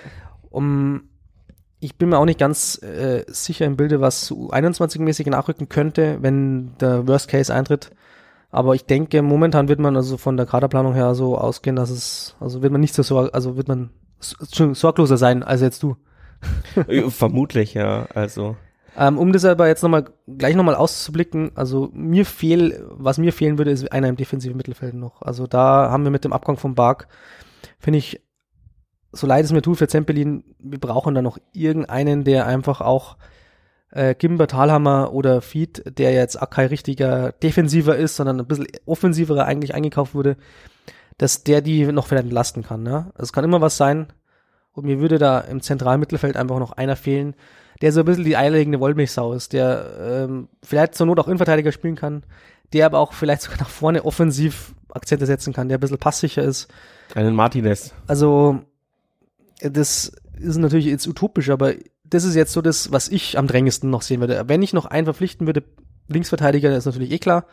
Um, 0.50 1.08
ich 1.80 1.96
bin 1.96 2.10
mir 2.10 2.18
auch 2.18 2.26
nicht 2.26 2.38
ganz 2.38 2.78
äh, 2.82 3.24
sicher 3.26 3.64
im 3.64 3.78
Bilde, 3.78 4.02
was 4.02 4.30
U21-mäßig 4.30 5.30
nachrücken 5.30 5.70
könnte, 5.70 6.18
wenn 6.20 6.76
der 6.78 7.08
Worst 7.08 7.28
Case 7.28 7.54
eintritt. 7.54 7.90
Aber 8.56 8.74
ich 8.74 8.86
denke, 8.86 9.20
momentan 9.20 9.68
wird 9.68 9.80
man 9.80 9.96
also 9.96 10.16
von 10.16 10.38
der 10.38 10.46
Kaderplanung 10.46 10.94
her 10.94 11.14
so 11.14 11.36
ausgehen, 11.36 11.76
dass 11.76 11.90
es, 11.90 12.36
also 12.40 12.62
wird 12.62 12.72
man 12.72 12.80
nicht 12.80 12.94
so, 12.94 13.02
sorg- 13.02 13.34
also 13.34 13.58
wird 13.58 13.68
man 13.68 13.90
sorgloser 14.18 15.18
sein 15.18 15.42
als 15.42 15.60
jetzt 15.60 15.82
du. 15.82 15.96
Äh, 16.88 17.10
Vermutlich, 17.10 17.74
ja, 17.74 18.06
also. 18.14 18.56
Ähm, 18.96 19.18
um 19.18 19.30
das 19.34 19.44
aber 19.44 19.68
jetzt 19.68 19.82
nochmal, 19.82 20.06
gleich 20.26 20.56
nochmal 20.56 20.74
auszublicken, 20.74 21.50
also 21.54 21.90
mir 21.92 22.24
fehl, 22.24 22.82
was 22.92 23.18
mir 23.18 23.34
fehlen 23.34 23.58
würde, 23.58 23.72
ist 23.72 23.92
einer 23.92 24.08
im 24.08 24.16
defensiven 24.16 24.56
Mittelfeld 24.56 24.94
noch. 24.94 25.20
Also 25.20 25.46
da 25.46 25.90
haben 25.90 26.04
wir 26.04 26.10
mit 26.10 26.24
dem 26.24 26.32
Abgang 26.32 26.56
von 26.56 26.74
Bark, 26.74 27.08
finde 27.78 27.98
ich, 27.98 28.22
so 29.12 29.26
leid 29.26 29.44
es 29.44 29.52
mir 29.52 29.60
tut 29.60 29.76
für 29.76 29.86
Zempelin, 29.86 30.44
wir 30.58 30.80
brauchen 30.80 31.14
da 31.14 31.20
noch 31.20 31.36
irgendeinen, 31.52 32.24
der 32.24 32.46
einfach 32.46 32.80
auch 32.80 33.18
äh, 33.96 34.14
Gimber, 34.14 34.46
Thalhammer 34.46 35.12
oder 35.12 35.40
Fied, 35.40 35.82
der 35.98 36.12
jetzt 36.12 36.40
auch 36.40 36.50
kein 36.50 36.68
richtiger 36.68 37.32
Defensiver 37.32 37.96
ist, 37.96 38.16
sondern 38.16 38.38
ein 38.38 38.46
bisschen 38.46 38.66
offensiverer 38.84 39.46
eigentlich 39.46 39.74
eingekauft 39.74 40.14
wurde, 40.14 40.36
dass 41.18 41.44
der 41.44 41.62
die 41.62 41.86
noch 41.86 42.06
vielleicht 42.06 42.24
entlasten 42.24 42.62
kann. 42.62 42.82
Ne? 42.82 43.12
Es 43.16 43.32
kann 43.32 43.44
immer 43.44 43.60
was 43.60 43.76
sein. 43.76 44.08
Und 44.72 44.84
mir 44.84 45.00
würde 45.00 45.18
da 45.18 45.40
im 45.40 45.62
zentralen 45.62 46.00
Mittelfeld 46.00 46.36
einfach 46.36 46.58
noch 46.58 46.72
einer 46.72 46.96
fehlen, 46.96 47.34
der 47.80 47.92
so 47.92 48.00
ein 48.00 48.06
bisschen 48.06 48.24
die 48.24 48.36
eierlegende 48.36 48.80
Wollmilchsau 48.80 49.32
ist, 49.32 49.54
der 49.54 49.86
ähm, 49.98 50.48
vielleicht 50.62 50.94
zur 50.94 51.06
Not 51.06 51.18
auch 51.18 51.28
Innenverteidiger 51.28 51.72
spielen 51.72 51.96
kann, 51.96 52.24
der 52.74 52.84
aber 52.84 52.98
auch 52.98 53.14
vielleicht 53.14 53.42
sogar 53.42 53.58
nach 53.60 53.70
vorne 53.70 54.04
offensiv 54.04 54.74
Akzente 54.92 55.24
setzen 55.24 55.54
kann, 55.54 55.68
der 55.68 55.78
ein 55.78 55.80
bisschen 55.80 55.98
passsicher 55.98 56.42
ist. 56.42 56.68
Einen 57.14 57.34
Martinez. 57.34 57.94
Also, 58.06 58.60
das 59.60 60.12
ist 60.38 60.56
natürlich 60.58 60.86
jetzt 60.86 61.06
utopisch, 61.06 61.48
aber 61.48 61.72
das 62.08 62.24
ist 62.24 62.34
jetzt 62.34 62.52
so 62.52 62.62
das, 62.62 62.92
was 62.92 63.08
ich 63.08 63.38
am 63.38 63.46
drängendsten 63.46 63.90
noch 63.90 64.02
sehen 64.02 64.20
würde. 64.20 64.44
Wenn 64.48 64.62
ich 64.62 64.72
noch 64.72 64.86
einen 64.86 65.04
verpflichten 65.06 65.46
würde, 65.46 65.64
Linksverteidiger, 66.08 66.70
das 66.70 66.78
ist 66.78 66.86
natürlich 66.86 67.10
eh 67.10 67.18
klar, 67.18 67.46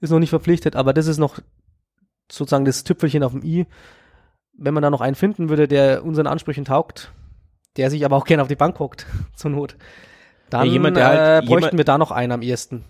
ist 0.00 0.10
noch 0.10 0.18
nicht 0.18 0.30
verpflichtet, 0.30 0.76
aber 0.76 0.92
das 0.92 1.06
ist 1.06 1.18
noch 1.18 1.38
sozusagen 2.30 2.64
das 2.64 2.84
Tüpfelchen 2.84 3.22
auf 3.22 3.32
dem 3.32 3.42
i. 3.42 3.66
Wenn 4.56 4.74
man 4.74 4.82
da 4.82 4.90
noch 4.90 5.00
einen 5.00 5.14
finden 5.16 5.48
würde, 5.48 5.66
der 5.68 6.04
unseren 6.04 6.26
Ansprüchen 6.26 6.64
taugt, 6.64 7.12
der 7.76 7.90
sich 7.90 8.04
aber 8.04 8.16
auch 8.16 8.24
gerne 8.24 8.42
auf 8.42 8.48
die 8.48 8.56
Bank 8.56 8.78
hockt, 8.78 9.06
zur 9.36 9.50
Not, 9.50 9.76
dann 10.50 10.66
Ja, 10.66 10.72
jemand, 10.72 10.96
der 10.96 11.06
halt- 11.06 11.44
äh, 11.44 11.46
bräuchten 11.46 11.78
wir 11.78 11.84
da 11.84 11.98
noch 11.98 12.10
einen 12.10 12.32
am 12.32 12.42
ehesten. 12.42 12.84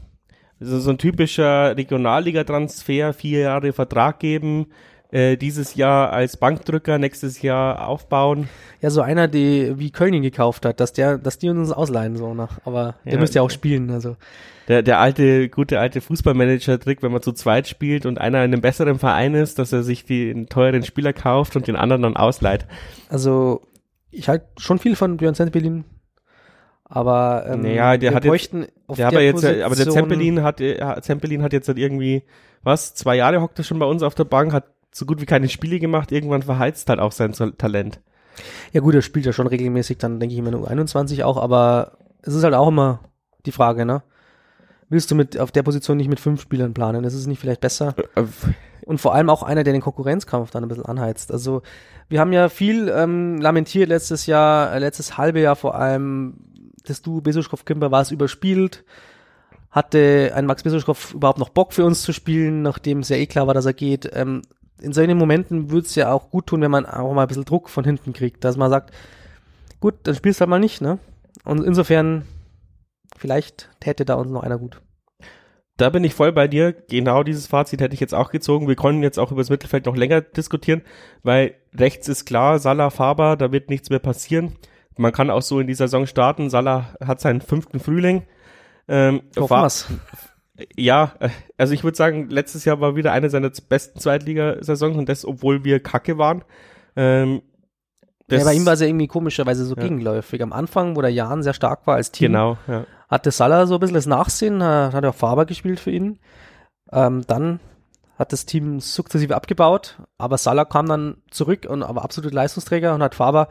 Also 0.61 0.79
so 0.79 0.90
ein 0.90 0.98
typischer 0.98 1.77
Regionalliga-Transfer, 1.77 3.12
vier 3.12 3.40
Jahre 3.40 3.72
Vertrag 3.72 4.18
geben, 4.20 4.66
äh, 5.14 5.37
dieses 5.37 5.77
Jahr 5.77 6.12
als 6.12 6.37
Bankdrücker, 6.37 6.98
nächstes 6.98 7.40
Jahr 7.40 7.87
aufbauen. 7.87 8.48
Ja, 8.81 8.90
so 8.90 9.00
einer, 9.00 9.29
die 9.29 9.72
wie 9.79 9.90
Köln 9.92 10.12
ihn 10.12 10.22
gekauft 10.22 10.66
hat, 10.66 10.81
dass 10.81 10.92
der, 10.92 11.18
dass 11.18 11.38
die 11.38 11.48
uns 11.48 11.70
ausleihen 11.70 12.16
so 12.16 12.35
nach. 12.35 12.59
Aber 12.64 12.96
der 13.05 13.14
Ja. 13.14 13.20
müsste 13.20 13.37
ja 13.37 13.42
auch 13.42 13.50
spielen, 13.50 13.90
also. 13.90 14.16
Der, 14.66 14.83
der 14.83 14.98
alte, 14.98 15.48
gute 15.50 15.79
alte 15.79 16.00
Fußballmanager-Trick, 16.00 17.03
wenn 17.03 17.12
man 17.12 17.22
zu 17.22 17.33
zweit 17.33 17.68
spielt 17.68 18.07
und 18.07 18.18
einer 18.20 18.38
in 18.38 18.53
einem 18.53 18.61
besseren 18.62 18.98
Verein 18.98 19.35
ist, 19.35 19.59
dass 19.59 19.72
er 19.72 19.83
sich 19.83 20.05
den 20.07 20.46
teuren 20.48 20.83
Spieler 20.83 21.12
kauft 21.12 21.55
und 21.55 21.66
den 21.68 21.77
anderen 21.77 22.03
dann 22.03 22.16
ausleiht. 22.16 22.66
Also, 23.11 23.61
ich 24.11 24.29
halte 24.29 24.46
schon 24.59 24.79
viel 24.79 24.96
von 24.96 25.18
Björn 25.18 25.35
Zempelin, 25.35 25.85
aber 26.85 27.44
ähm, 27.48 27.62
Naja, 27.62 27.96
der 27.96 28.11
wir 28.11 28.16
hat 28.16 28.24
jetzt- 28.24 28.31
bräuchten 28.31 28.66
auf 28.87 28.96
Der 28.96 29.11
der 29.11 29.18
aber 29.18 29.24
jetzt, 29.24 29.44
aber 29.44 29.74
der 29.77 29.88
Zempelin 29.90 30.42
hat, 30.42 30.61
äh, 30.61 30.79
Zempelin 31.03 31.42
hat 31.42 31.53
jetzt 31.53 31.68
halt 31.68 31.79
irgendwie, 31.79 32.22
was, 32.62 32.94
zwei 32.94 33.16
Jahre 33.16 33.40
hockt 33.40 33.59
er 33.59 33.64
schon 33.64 33.79
bei 33.79 33.87
uns 33.87 34.03
auf 34.03 34.14
der 34.14 34.24
Bank, 34.24 34.53
hat 34.53 34.64
so 34.94 35.04
gut 35.04 35.20
wie 35.20 35.26
keine 35.26 35.48
Spiele 35.48 35.78
gemacht, 35.78 36.12
irgendwann 36.12 36.42
verheizt 36.42 36.88
halt 36.88 37.00
auch 37.00 37.12
sein 37.12 37.33
Talent. 37.59 38.00
Ja 38.72 38.80
gut, 38.80 38.94
er 38.94 39.02
spielt 39.02 39.26
ja 39.26 39.33
schon 39.33 39.46
regelmäßig, 39.46 39.98
dann 39.98 40.20
denke 40.20 40.33
ich 40.33 40.38
immer 40.38 40.50
nur 40.50 40.68
21 40.68 41.24
auch, 41.24 41.37
aber 41.37 41.98
es 42.22 42.35
ist 42.35 42.44
halt 42.44 42.54
auch 42.54 42.68
immer 42.68 43.00
die 43.44 43.52
Frage, 43.52 43.85
ne? 43.85 44.02
willst 44.88 45.11
du 45.11 45.14
mit 45.14 45.38
auf 45.38 45.52
der 45.52 45.62
Position 45.62 45.96
nicht 45.96 46.09
mit 46.09 46.20
fünf 46.20 46.40
Spielern 46.40 46.74
planen? 46.74 47.02
Das 47.02 47.14
ist 47.14 47.26
nicht 47.26 47.40
vielleicht 47.40 47.61
besser. 47.61 47.94
Äh, 48.14 48.20
äh, 48.20 48.26
Und 48.87 49.00
vor 49.00 49.14
allem 49.14 49.30
auch 49.30 49.42
einer, 49.42 49.64
der 49.64 49.72
den 49.72 49.83
Konkurrenzkampf 49.83 50.50
dann 50.50 50.62
ein 50.62 50.68
bisschen 50.68 50.87
anheizt. 50.87 51.33
Also 51.33 51.62
wir 52.09 52.20
haben 52.20 52.33
ja 52.33 52.48
viel 52.48 52.88
ähm, 52.88 53.40
lamentiert 53.40 53.88
letztes 53.88 54.26
Jahr, 54.26 54.72
äh, 54.72 54.78
letztes 54.78 55.18
halbe 55.18 55.40
Jahr 55.40 55.57
vor 55.57 55.74
allem, 55.74 56.35
dass 56.85 57.02
du 57.02 57.20
Besuschkow-Kimber 57.20 57.90
war 57.90 58.02
es 58.02 58.11
überspielt. 58.11 58.85
Hatte 59.70 60.33
ein 60.35 60.46
Max 60.46 60.62
Besuschkow 60.62 61.14
überhaupt 61.14 61.38
noch 61.38 61.48
Bock 61.48 61.72
für 61.72 61.85
uns 61.85 62.02
zu 62.02 62.12
spielen, 62.12 62.62
nachdem 62.62 63.00
es 63.00 63.09
ja 63.09 63.16
eh 63.16 63.26
klar 63.26 63.46
war, 63.46 63.54
dass 63.54 63.66
er 63.66 63.72
geht. 63.72 64.09
Ähm, 64.12 64.42
in 64.80 64.92
solchen 64.92 65.16
Momenten 65.16 65.70
würde 65.70 65.87
es 65.87 65.94
ja 65.94 66.12
auch 66.12 66.30
gut 66.30 66.46
tun, 66.46 66.60
wenn 66.60 66.70
man 66.70 66.87
auch 66.87 67.12
mal 67.14 67.22
ein 67.22 67.28
bisschen 67.28 67.44
Druck 67.44 67.70
von 67.70 67.84
hinten 67.84 68.12
kriegt, 68.12 68.44
dass 68.44 68.56
man 68.56 68.70
sagt, 68.70 68.92
gut, 69.80 69.94
dann 70.04 70.14
spielst 70.14 70.40
du 70.40 70.42
halt 70.42 70.50
mal 70.50 70.58
nicht, 70.58 70.80
ne? 70.80 70.98
Und 71.44 71.64
insofern, 71.64 72.26
vielleicht 73.16 73.70
täte 73.80 74.04
da 74.04 74.14
uns 74.14 74.30
noch 74.30 74.42
einer 74.42 74.58
gut. 74.58 74.80
Da 75.76 75.90
bin 75.90 76.04
ich 76.04 76.14
voll 76.14 76.32
bei 76.32 76.46
dir. 76.46 76.72
Genau 76.72 77.24
dieses 77.24 77.48
Fazit 77.48 77.80
hätte 77.80 77.94
ich 77.94 78.00
jetzt 78.00 78.14
auch 78.14 78.30
gezogen. 78.30 78.68
Wir 78.68 78.76
konnten 78.76 79.02
jetzt 79.02 79.18
auch 79.18 79.32
über 79.32 79.40
das 79.40 79.50
Mittelfeld 79.50 79.87
noch 79.87 79.96
länger 79.96 80.20
diskutieren, 80.20 80.82
weil 81.24 81.56
rechts 81.74 82.06
ist 82.06 82.26
klar, 82.26 82.60
Salah, 82.60 82.90
Faber, 82.90 83.37
da 83.37 83.50
wird 83.50 83.70
nichts 83.70 83.90
mehr 83.90 83.98
passieren. 83.98 84.56
Man 84.96 85.12
kann 85.12 85.30
auch 85.30 85.42
so 85.42 85.58
in 85.58 85.66
die 85.66 85.74
Saison 85.74 86.06
starten. 86.06 86.48
Salah 86.48 86.94
hat 87.04 87.20
seinen 87.20 87.40
fünften 87.40 87.80
Frühling. 87.80 88.22
Ähm, 88.87 89.22
Fa-. 89.32 89.68
Ja, 90.76 91.12
äh, 91.20 91.30
also 91.58 91.74
ich 91.74 91.84
würde 91.84 91.96
sagen, 91.96 92.30
letztes 92.30 92.64
Jahr 92.64 92.80
war 92.80 92.96
wieder 92.96 93.12
eine 93.12 93.30
seiner 93.30 93.50
besten 93.50 93.98
Zweitligasaisons 93.98 94.96
und 94.96 95.08
das, 95.08 95.24
obwohl 95.24 95.64
wir 95.64 95.80
kacke 95.80 96.18
waren. 96.18 96.44
Ähm, 96.96 97.42
Ja, 98.30 98.44
bei 98.44 98.54
ihm 98.54 98.64
war 98.64 98.72
es 98.74 98.80
ja 98.80 98.86
irgendwie 98.86 99.06
komischerweise 99.08 99.64
so 99.64 99.74
Ja. 99.74 99.82
gegenläufig. 99.82 100.42
Am 100.42 100.52
Anfang, 100.52 100.96
wo 100.96 101.02
der 101.02 101.10
Jan 101.12 101.42
sehr 101.42 101.54
stark 101.54 101.86
war 101.86 101.96
als 101.96 102.10
Team, 102.10 102.32
genau, 102.32 102.56
ja. 102.66 102.86
hatte 103.08 103.30
Salah 103.30 103.66
so 103.66 103.74
ein 103.74 103.80
bisschen 103.80 103.94
das 103.96 104.06
Nachsehen, 104.06 104.60
äh, 104.60 104.64
hat 104.64 105.04
auch 105.04 105.14
Faber 105.14 105.44
gespielt 105.44 105.80
für 105.80 105.90
ihn. 105.90 106.18
Ähm, 106.92 107.22
dann 107.26 107.60
hat 108.16 108.32
das 108.32 108.46
Team 108.46 108.78
sukzessive 108.80 109.34
abgebaut, 109.34 109.98
aber 110.18 110.38
Salah 110.38 110.64
kam 110.64 110.86
dann 110.86 111.16
zurück 111.30 111.66
und 111.68 111.80
war 111.80 112.04
absolute 112.04 112.34
Leistungsträger 112.34 112.94
und 112.94 113.02
hat 113.02 113.14
Faber 113.16 113.48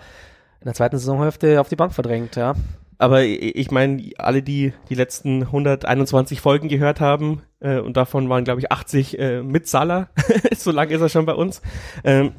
in 0.62 0.66
der 0.66 0.74
zweiten 0.74 0.98
Saisonhälfte 0.98 1.60
auf 1.60 1.68
die 1.68 1.76
Bank 1.76 1.94
verdrängt, 1.94 2.38
ja. 2.38 2.54
Aber 2.98 3.24
ich 3.24 3.72
meine, 3.72 4.12
alle, 4.18 4.44
die 4.44 4.74
die 4.90 4.96
letzten 4.96 5.44
121 5.44 6.42
Folgen 6.42 6.68
gehört 6.68 7.00
haben, 7.00 7.42
äh, 7.60 7.80
und 7.80 7.98
davon 7.98 8.30
waren, 8.30 8.44
glaube 8.44 8.60
ich, 8.60 8.72
80 8.72 9.20
äh, 9.20 9.42
mit 9.42 9.68
Salah, 9.68 10.10
so 10.56 10.72
lange 10.72 10.94
ist 10.94 11.02
er 11.02 11.10
schon 11.10 11.26
bei 11.26 11.34
uns, 11.34 11.62
ähm, 12.04 12.34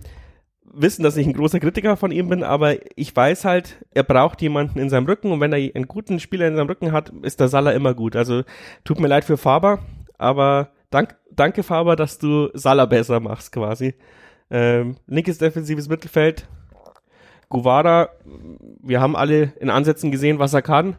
wissen, 0.77 1.03
dass 1.03 1.17
ich 1.17 1.27
ein 1.27 1.33
großer 1.33 1.61
Kritiker 1.61 1.97
von 1.97 2.11
ihm 2.11 2.29
bin, 2.29 2.43
aber 2.43 2.77
ich 2.97 3.14
weiß 3.14 3.45
halt, 3.45 3.85
er 3.93 4.03
braucht 4.03 4.43
jemanden 4.43 4.79
in 4.79 4.90
seinem 4.90 5.07
Rücken 5.07 5.31
und 5.31 5.40
wenn 5.40 5.53
er 5.53 5.59
einen 5.75 5.88
guten 5.88 6.21
Spieler 6.21 6.49
in 6.49 6.57
seinem 6.57 6.69
Rücken 6.69 6.93
hat, 6.93 7.11
ist 7.23 7.40
der 7.40 7.49
Salah 7.49 7.73
immer 7.73 7.95
gut. 7.95 8.17
Also 8.17 8.43
tut 8.85 9.01
mir 9.01 9.09
leid 9.09 9.25
für 9.25 9.37
Faber, 9.37 9.81
aber 10.19 10.71
dank, 10.90 11.17
danke 11.31 11.62
Faber, 11.62 11.97
dass 11.97 12.19
du 12.19 12.49
Salah 12.55 12.87
besser 12.87 13.21
machst 13.21 13.53
quasi. 13.53 13.95
Ähm, 14.51 14.97
linkes 15.07 15.38
defensives 15.38 15.88
Mittelfeld, 15.88 16.49
Guevara, 17.55 18.11
wir 18.83 19.01
haben 19.01 19.17
alle 19.17 19.55
in 19.61 19.71
Ansätzen 19.71 20.11
gesehen, 20.11 20.38
was 20.38 20.53
er 20.53 20.62
kann, 20.62 20.97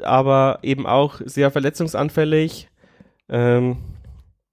aber 0.00 0.60
eben 0.62 0.86
auch 0.86 1.20
sehr 1.24 1.50
verletzungsanfällig. 1.50 2.70
Ähm, 3.28 3.76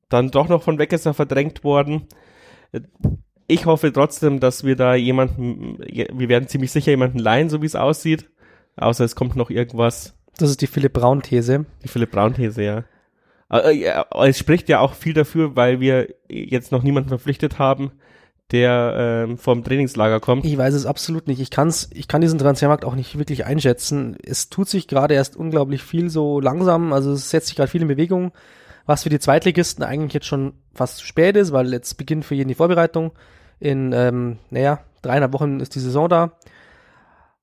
dann 0.10 0.32
doch 0.32 0.50
noch 0.50 0.64
von 0.64 0.78
Weckesser 0.78 1.14
verdrängt 1.14 1.64
worden. 1.64 2.08
Ich 3.48 3.66
hoffe 3.66 3.94
trotzdem, 3.94 4.40
dass 4.40 4.64
wir 4.64 4.76
da 4.76 4.96
jemanden, 4.96 5.78
wir 5.80 6.30
werden 6.30 6.48
ziemlich 6.48 6.72
sicher 6.72 6.92
jemanden 6.92 7.20
leihen, 7.20 7.50
so 7.50 7.62
wie 7.62 7.68
es 7.68 7.76
aussieht. 7.76 8.30
Außer 8.76 9.06
es 9.06 9.16
kommt 9.16 9.36
noch 9.36 9.50
irgendwas, 9.50 10.18
Das 10.38 10.50
ist 10.50 10.62
die 10.62 10.68
Philipp 10.68 10.94
Braun-These. 10.94 11.66
die 11.84 11.88
Philipp 11.88 12.12
Braun-These, 12.12 12.64
ja. 12.64 12.84
Äh, 13.52 13.72
ja, 13.74 14.06
Es 14.24 14.38
spricht 14.40 14.68
ja 14.70 14.80
auch 14.80 14.94
viel 14.94 15.14
dafür, 15.14 15.56
weil 15.56 15.80
wir 15.80 16.14
jetzt 16.28 16.72
noch 16.72 16.84
niemanden 16.84 17.10
verpflichtet 17.10 17.60
haben, 17.60 17.92
der 18.52 19.26
ähm, 19.28 19.38
vom 19.38 19.64
Trainingslager 19.64 20.20
kommt. 20.20 20.46
Ich 20.46 20.58
weiß 20.58 20.74
es 20.74 20.86
absolut 20.86 21.28
nicht. 21.28 21.40
Ich 21.40 21.50
kann's, 21.50 21.90
ich 21.94 22.08
kann 22.08 22.22
diesen 22.22 22.38
Transfermarkt 22.40 22.86
auch 22.86 22.96
nicht 22.96 23.18
wirklich 23.18 23.46
einschätzen. 23.46 24.16
Es 24.24 24.50
tut 24.50 24.70
sich 24.70 24.88
gerade 24.88 25.16
erst 25.16 25.36
unglaublich 25.36 25.84
viel 25.84 26.10
so 26.10 26.40
langsam. 26.40 26.94
Also 26.94 27.12
es 27.14 27.30
setzt 27.30 27.48
sich 27.48 27.56
gerade 27.56 27.72
viel 27.72 27.82
in 27.82 27.88
Bewegung, 27.88 28.32
was 28.86 29.04
für 29.04 29.10
die 29.10 29.20
Zweitligisten 29.20 29.84
eigentlich 29.84 30.14
jetzt 30.14 30.28
schon 30.28 30.54
fast 30.74 30.98
zu 30.98 31.06
spät 31.06 31.36
ist, 31.38 31.54
weil 31.54 31.72
jetzt 31.74 31.96
beginnt 31.96 32.26
für 32.26 32.36
jeden 32.36 32.50
die 32.50 32.56
Vorbereitung. 32.56 33.14
In, 33.60 33.94
ähm, 33.94 34.38
naja, 34.52 34.80
dreieinhalb 35.02 35.34
Wochen 35.34 35.60
ist 35.60 35.74
die 35.76 35.80
Saison 35.80 36.08
da. 36.08 36.34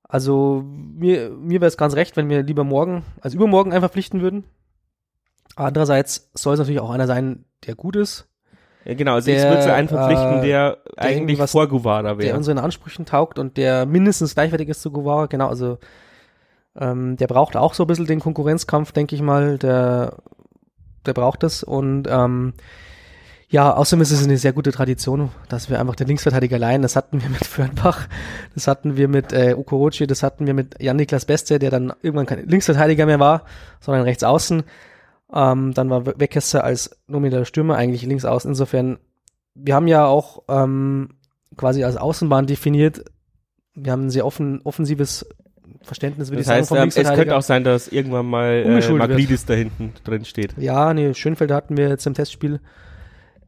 Also 0.04 0.62
mir, 0.64 1.30
mir 1.30 1.60
wäre 1.60 1.68
es 1.68 1.78
ganz 1.78 1.96
recht, 1.96 2.16
wenn 2.16 2.28
wir 2.28 2.42
lieber 2.42 2.64
morgen 2.64 3.02
als 3.20 3.34
übermorgen 3.34 3.72
einen 3.72 3.80
verpflichten 3.80 4.20
würden. 4.20 4.44
Andererseits 5.56 6.30
soll 6.34 6.54
es 6.54 6.60
natürlich 6.60 6.80
auch 6.80 6.90
einer 6.90 7.06
sein, 7.06 7.44
der 7.66 7.74
gut 7.74 7.96
ist, 7.96 8.28
genau, 8.84 9.14
also 9.14 9.30
ich 9.30 9.38
der, 9.38 9.50
würde 9.50 9.72
einen 9.72 9.88
verpflichten, 9.88 10.38
äh, 10.38 10.46
der, 10.46 10.78
eigentlich 10.96 11.38
irgendwas- 11.38 11.52
vor 11.52 11.68
Guevara 11.68 12.02
der 12.02 12.18
wäre. 12.18 12.36
unseren 12.36 12.58
Ansprüchen 12.58 13.04
taugt 13.06 13.38
und 13.38 13.56
der 13.56 13.86
mindestens 13.86 14.34
gleichwertig 14.34 14.68
ist 14.68 14.82
zu 14.82 14.90
Guevara, 14.90 15.26
genau, 15.26 15.48
also 15.48 15.78
ähm, 16.78 17.16
der 17.16 17.26
braucht 17.26 17.56
auch 17.56 17.74
so 17.74 17.84
ein 17.84 17.86
bisschen 17.86 18.06
den 18.06 18.20
Konkurrenzkampf, 18.20 18.92
denke 18.92 19.14
ich 19.14 19.22
mal, 19.22 19.58
der, 19.58 20.16
der 21.06 21.12
braucht 21.12 21.42
das 21.42 21.62
und 21.62 22.08
ähm, 22.10 22.54
ja, 23.48 23.74
außerdem 23.74 24.00
ist 24.00 24.12
es 24.12 24.24
eine 24.24 24.38
sehr 24.38 24.54
gute 24.54 24.72
Tradition, 24.72 25.28
dass 25.50 25.68
wir 25.68 25.78
einfach 25.78 25.94
den 25.94 26.06
Linksverteidiger 26.08 26.58
leihen, 26.58 26.80
das 26.80 26.96
hatten 26.96 27.20
wir 27.20 27.28
mit 27.28 27.44
Fürnbach, 27.46 28.08
das 28.54 28.66
hatten 28.66 28.96
wir 28.96 29.08
mit 29.08 29.34
äh, 29.34 29.52
Okorochi, 29.54 30.06
das 30.06 30.22
hatten 30.22 30.46
wir 30.46 30.54
mit 30.54 30.80
Jan-Niklas 30.80 31.26
Beste, 31.26 31.58
der 31.58 31.70
dann 31.70 31.92
irgendwann 32.00 32.24
kein 32.24 32.48
Linksverteidiger 32.48 33.04
mehr 33.04 33.20
war, 33.20 33.42
sondern 33.78 34.04
rechts 34.04 34.24
außen, 34.24 34.62
ähm, 35.34 35.74
dann 35.74 35.90
war 35.90 36.06
Weckesser 36.06 36.64
als 36.64 36.98
nominärer 37.06 37.44
Stürmer 37.44 37.76
eigentlich 37.76 38.02
links 38.02 38.24
außen, 38.24 38.50
insofern 38.50 38.98
wir 39.54 39.74
haben 39.74 39.86
ja 39.86 40.06
auch 40.06 40.42
ähm, 40.48 41.10
quasi 41.56 41.84
als 41.84 41.96
Außenbahn 41.96 42.46
definiert. 42.46 43.04
Wir 43.74 43.92
haben 43.92 44.06
ein 44.06 44.10
sehr 44.10 44.26
offen, 44.26 44.60
offensives 44.62 45.26
Verständnis, 45.82 46.30
würde 46.30 46.38
Das 46.38 46.42
ich 46.42 46.46
sagen, 46.46 46.60
heißt, 46.60 46.68
vom 46.68 46.78
ähm, 46.78 46.88
es 46.88 47.14
könnte 47.14 47.36
auch 47.36 47.42
sein, 47.42 47.64
dass 47.64 47.88
irgendwann 47.88 48.26
mal 48.26 48.80
äh. 48.80 48.92
Magridis 48.92 49.46
da 49.46 49.54
hinten 49.54 49.92
drin 50.04 50.24
steht. 50.24 50.54
Ja, 50.58 50.94
nee, 50.94 51.14
Schönfelder 51.14 51.54
hatten 51.54 51.76
wir 51.76 51.88
jetzt 51.88 52.06
im 52.06 52.14
Testspiel, 52.14 52.60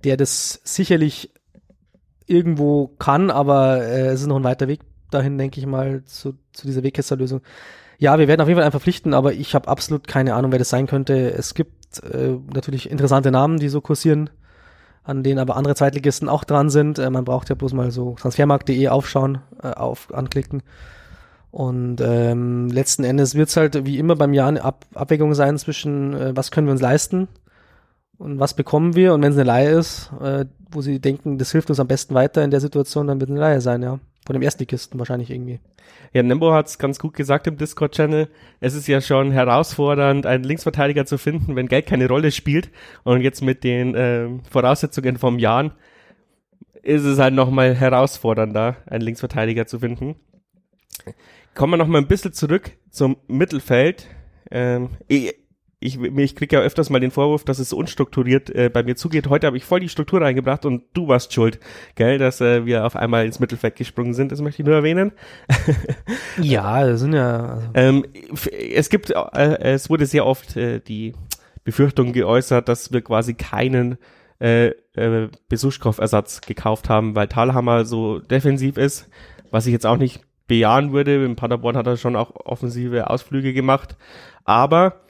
der 0.04 0.16
das 0.16 0.60
sicherlich 0.64 1.32
irgendwo 2.26 2.88
kann, 2.98 3.30
aber 3.30 3.82
äh, 3.84 4.08
es 4.08 4.22
ist 4.22 4.26
noch 4.26 4.36
ein 4.36 4.44
weiter 4.44 4.68
Weg 4.68 4.80
dahin, 5.10 5.38
denke 5.38 5.60
ich 5.60 5.66
mal, 5.66 6.02
zu, 6.04 6.34
zu 6.52 6.66
dieser 6.66 6.82
Wegkäster-Lösung. 6.82 7.42
Ja, 7.98 8.18
wir 8.18 8.28
werden 8.28 8.40
auf 8.40 8.48
jeden 8.48 8.56
Fall 8.56 8.64
einen 8.64 8.72
verpflichten, 8.72 9.14
aber 9.14 9.32
ich 9.32 9.54
habe 9.54 9.68
absolut 9.68 10.08
keine 10.08 10.34
Ahnung, 10.34 10.52
wer 10.52 10.58
das 10.58 10.70
sein 10.70 10.86
könnte. 10.86 11.30
Es 11.32 11.54
gibt 11.54 12.02
äh, 12.02 12.36
natürlich 12.52 12.90
interessante 12.90 13.30
Namen, 13.30 13.58
die 13.58 13.68
so 13.68 13.80
kursieren, 13.80 14.30
an 15.04 15.22
denen 15.22 15.38
aber 15.38 15.56
andere 15.56 15.74
Zweitligisten 15.74 16.28
auch 16.28 16.44
dran 16.44 16.70
sind. 16.70 16.98
Äh, 16.98 17.10
man 17.10 17.24
braucht 17.24 17.48
ja 17.48 17.54
bloß 17.54 17.72
mal 17.72 17.90
so 17.90 18.16
transfermarkt.de 18.18 18.88
aufschauen, 18.88 19.38
äh, 19.62 19.68
auf, 19.68 20.12
anklicken. 20.12 20.62
Und 21.50 22.00
ähm, 22.00 22.68
letzten 22.68 23.04
Endes 23.04 23.36
wird 23.36 23.48
es 23.48 23.56
halt 23.56 23.86
wie 23.86 23.98
immer 23.98 24.16
beim 24.16 24.34
Jahr 24.34 24.48
eine 24.48 24.64
Ab 24.64 24.86
Abwägung 24.92 25.34
sein 25.34 25.56
zwischen, 25.56 26.12
äh, 26.14 26.36
was 26.36 26.50
können 26.50 26.66
wir 26.66 26.72
uns 26.72 26.80
leisten 26.80 27.28
und 28.18 28.40
was 28.40 28.54
bekommen 28.54 28.96
wir. 28.96 29.14
Und 29.14 29.22
wenn 29.22 29.30
es 29.30 29.38
eine 29.38 29.46
Leihe 29.46 29.70
ist, 29.70 30.10
äh, 30.20 30.46
wo 30.68 30.80
sie 30.80 30.98
denken, 30.98 31.38
das 31.38 31.52
hilft 31.52 31.70
uns 31.70 31.78
am 31.78 31.86
besten 31.86 32.14
weiter 32.14 32.42
in 32.42 32.50
der 32.50 32.60
Situation, 32.60 33.06
dann 33.06 33.20
wird 33.20 33.30
es 33.30 33.34
eine 33.34 33.40
Leihe 33.40 33.60
sein, 33.60 33.82
ja. 33.82 34.00
Von 34.26 34.34
dem 34.34 34.42
Erstligisten 34.42 34.98
wahrscheinlich 34.98 35.30
irgendwie. 35.30 35.60
Ja, 36.12 36.22
Nembo 36.22 36.52
hat 36.52 36.66
es 36.66 36.78
ganz 36.78 36.98
gut 36.98 37.14
gesagt 37.14 37.46
im 37.46 37.58
Discord-Channel. 37.58 38.28
Es 38.60 38.74
ist 38.74 38.86
ja 38.86 39.02
schon 39.02 39.32
herausfordernd, 39.32 40.24
einen 40.24 40.44
Linksverteidiger 40.44 41.04
zu 41.04 41.18
finden, 41.18 41.56
wenn 41.56 41.68
Geld 41.68 41.86
keine 41.86 42.08
Rolle 42.08 42.32
spielt. 42.32 42.70
Und 43.02 43.20
jetzt 43.20 43.42
mit 43.42 43.64
den 43.64 43.94
ähm, 43.96 44.42
Voraussetzungen 44.50 45.18
vom 45.18 45.38
Jan 45.38 45.72
ist 46.82 47.04
es 47.04 47.18
halt 47.18 47.34
nochmal 47.34 47.74
herausfordernder, 47.74 48.76
einen 48.86 49.02
Linksverteidiger 49.02 49.66
zu 49.66 49.78
finden. 49.78 50.16
Kommen 51.54 51.74
wir 51.74 51.76
nochmal 51.76 52.00
ein 52.00 52.08
bisschen 52.08 52.32
zurück 52.32 52.72
zum 52.90 53.16
Mittelfeld. 53.26 54.08
Ähm, 54.50 54.90
ich, 55.84 56.00
ich, 56.00 56.34
kriege 56.34 56.56
ja 56.56 56.62
öfters 56.62 56.88
mal 56.88 56.98
den 56.98 57.10
Vorwurf, 57.10 57.44
dass 57.44 57.58
es 57.58 57.74
unstrukturiert 57.74 58.48
äh, 58.48 58.70
bei 58.72 58.82
mir 58.82 58.96
zugeht. 58.96 59.28
Heute 59.28 59.46
habe 59.46 59.58
ich 59.58 59.64
voll 59.64 59.80
die 59.80 59.90
Struktur 59.90 60.22
reingebracht 60.22 60.64
und 60.64 60.84
du 60.94 61.08
warst 61.08 61.34
schuld, 61.34 61.60
gell, 61.94 62.16
dass 62.16 62.40
äh, 62.40 62.64
wir 62.64 62.86
auf 62.86 62.96
einmal 62.96 63.26
ins 63.26 63.38
Mittelfeld 63.38 63.76
gesprungen 63.76 64.14
sind. 64.14 64.32
Das 64.32 64.40
möchte 64.40 64.62
ich 64.62 64.66
nur 64.66 64.74
erwähnen. 64.74 65.12
Ja, 66.40 66.84
das 66.84 67.00
sind 67.00 67.12
ja, 67.12 67.58
also, 67.58 67.68
Ähm, 67.74 68.04
es 68.74 68.88
gibt, 68.88 69.10
äh, 69.10 69.58
es 69.60 69.88
wurde 69.88 70.06
sehr 70.06 70.26
oft 70.26 70.56
äh, 70.56 70.80
die 70.80 71.12
Befürchtung 71.62 72.12
geäußert, 72.12 72.68
dass 72.68 72.92
wir 72.92 73.02
quasi 73.02 73.34
keinen 73.34 73.98
äh, 74.40 74.68
äh, 74.94 75.28
Besuschkow-Ersatz 75.48 76.40
gekauft 76.40 76.88
haben, 76.88 77.14
weil 77.14 77.28
Thalhammer 77.28 77.84
so 77.84 78.18
defensiv 78.18 78.76
ist, 78.76 79.08
was 79.50 79.66
ich 79.66 79.72
jetzt 79.72 79.86
auch 79.86 79.96
nicht 79.96 80.22
bejahen 80.48 80.92
würde. 80.92 81.24
In 81.24 81.36
Paderborn 81.36 81.76
hat 81.76 81.86
er 81.86 81.96
schon 81.96 82.16
auch 82.16 82.34
offensive 82.34 83.08
Ausflüge 83.10 83.52
gemacht, 83.52 83.96
aber 84.44 85.04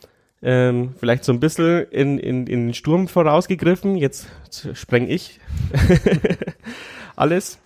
ähm, 0.45 0.95
vielleicht 0.99 1.25
so 1.25 1.33
ein 1.33 1.41
bisschen 1.41 1.87
in, 1.91 2.19
in, 2.19 2.47
in 2.47 2.67
den 2.67 2.75
Sturm 2.75 3.09
vorausgegriffen. 3.09 3.97
Jetzt 3.97 4.29
spreng 4.75 5.09
ich 5.09 5.41
alles. 7.17 7.59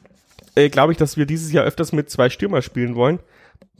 Äh, 0.54 0.68
Glaube 0.70 0.92
ich, 0.92 0.98
dass 0.98 1.16
wir 1.16 1.26
dieses 1.26 1.52
Jahr 1.52 1.64
öfters 1.64 1.92
mit 1.92 2.08
zwei 2.08 2.30
Stürmer 2.30 2.62
spielen 2.62 2.94
wollen. 2.94 3.18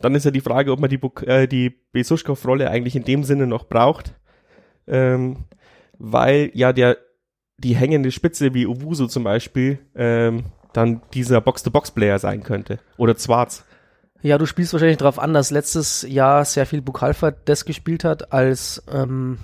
Dann 0.01 0.15
ist 0.15 0.25
ja 0.25 0.31
die 0.31 0.41
Frage, 0.41 0.73
ob 0.73 0.81
man 0.81 0.91
die, 0.91 1.01
äh, 1.27 1.47
die 1.47 1.71
Besuschkow-Rolle 1.93 2.71
eigentlich 2.71 2.97
in 2.97 3.05
dem 3.05 3.25
Sinne 3.25 3.47
noch 3.47 3.69
braucht. 3.69 4.15
ähm, 4.87 5.45
weil 5.99 6.51
ja 6.55 6.73
der 6.73 6.97
die 7.59 7.75
hängende 7.75 8.13
Spitze 8.13 8.55
wie 8.55 8.67
Uwusu 8.67 9.09
zum 9.09 9.25
Beispiel 9.25 9.81
ähm, 9.97 10.45
dann 10.73 11.03
dieser 11.13 11.41
Box-to-Box-Player 11.41 12.19
sein 12.19 12.43
könnte. 12.43 12.79
Oder 12.97 13.17
Zwarz. 13.17 13.65
Ja, 14.21 14.37
du 14.37 14.47
spielst 14.47 14.73
wahrscheinlich 14.73 14.97
darauf 14.97 15.19
an, 15.19 15.33
dass 15.33 15.51
letztes 15.51 16.03
Jahr 16.03 16.45
sehr 16.45 16.67
viel 16.67 16.83
Bukalfa 16.83 17.31
das 17.31 17.65
gespielt 17.65 18.03
hat 18.05 18.33
als 18.33 18.83
ähm, 18.91 19.39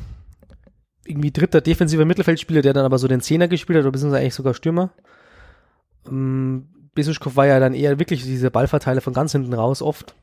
irgendwie 1.05 1.31
dritter 1.31 1.61
defensiver 1.61 2.05
Mittelfeldspieler, 2.05 2.63
der 2.63 2.73
dann 2.73 2.85
aber 2.85 2.99
so 2.99 3.07
den 3.07 3.21
Zehner 3.21 3.47
gespielt 3.47 3.79
hat, 3.79 3.85
oder 3.85 3.93
beziehungsweise 3.93 4.23
eigentlich 4.23 4.35
sogar 4.35 4.55
Stürmer. 4.55 4.91
Ähm, 6.09 6.69
Besuschkow 6.95 7.37
war 7.37 7.47
ja 7.47 7.61
dann 7.61 7.75
eher 7.75 7.99
wirklich 7.99 8.25
dieser 8.25 8.51
Ballverteiler 8.51 9.01
von 9.01 9.13
ganz 9.13 9.33
hinten 9.33 9.55
raus 9.55 9.83
oft. 9.83 10.15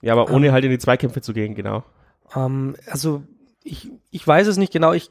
Ja, 0.00 0.12
aber 0.12 0.30
ohne 0.30 0.48
ähm, 0.48 0.52
halt 0.52 0.64
in 0.64 0.70
die 0.70 0.78
Zweikämpfe 0.78 1.20
zu 1.20 1.32
gehen, 1.32 1.54
genau. 1.54 1.84
Ähm, 2.34 2.76
also 2.86 3.22
ich, 3.64 3.90
ich 4.10 4.26
weiß 4.26 4.46
es 4.46 4.56
nicht 4.56 4.72
genau. 4.72 4.92
Ich 4.92 5.10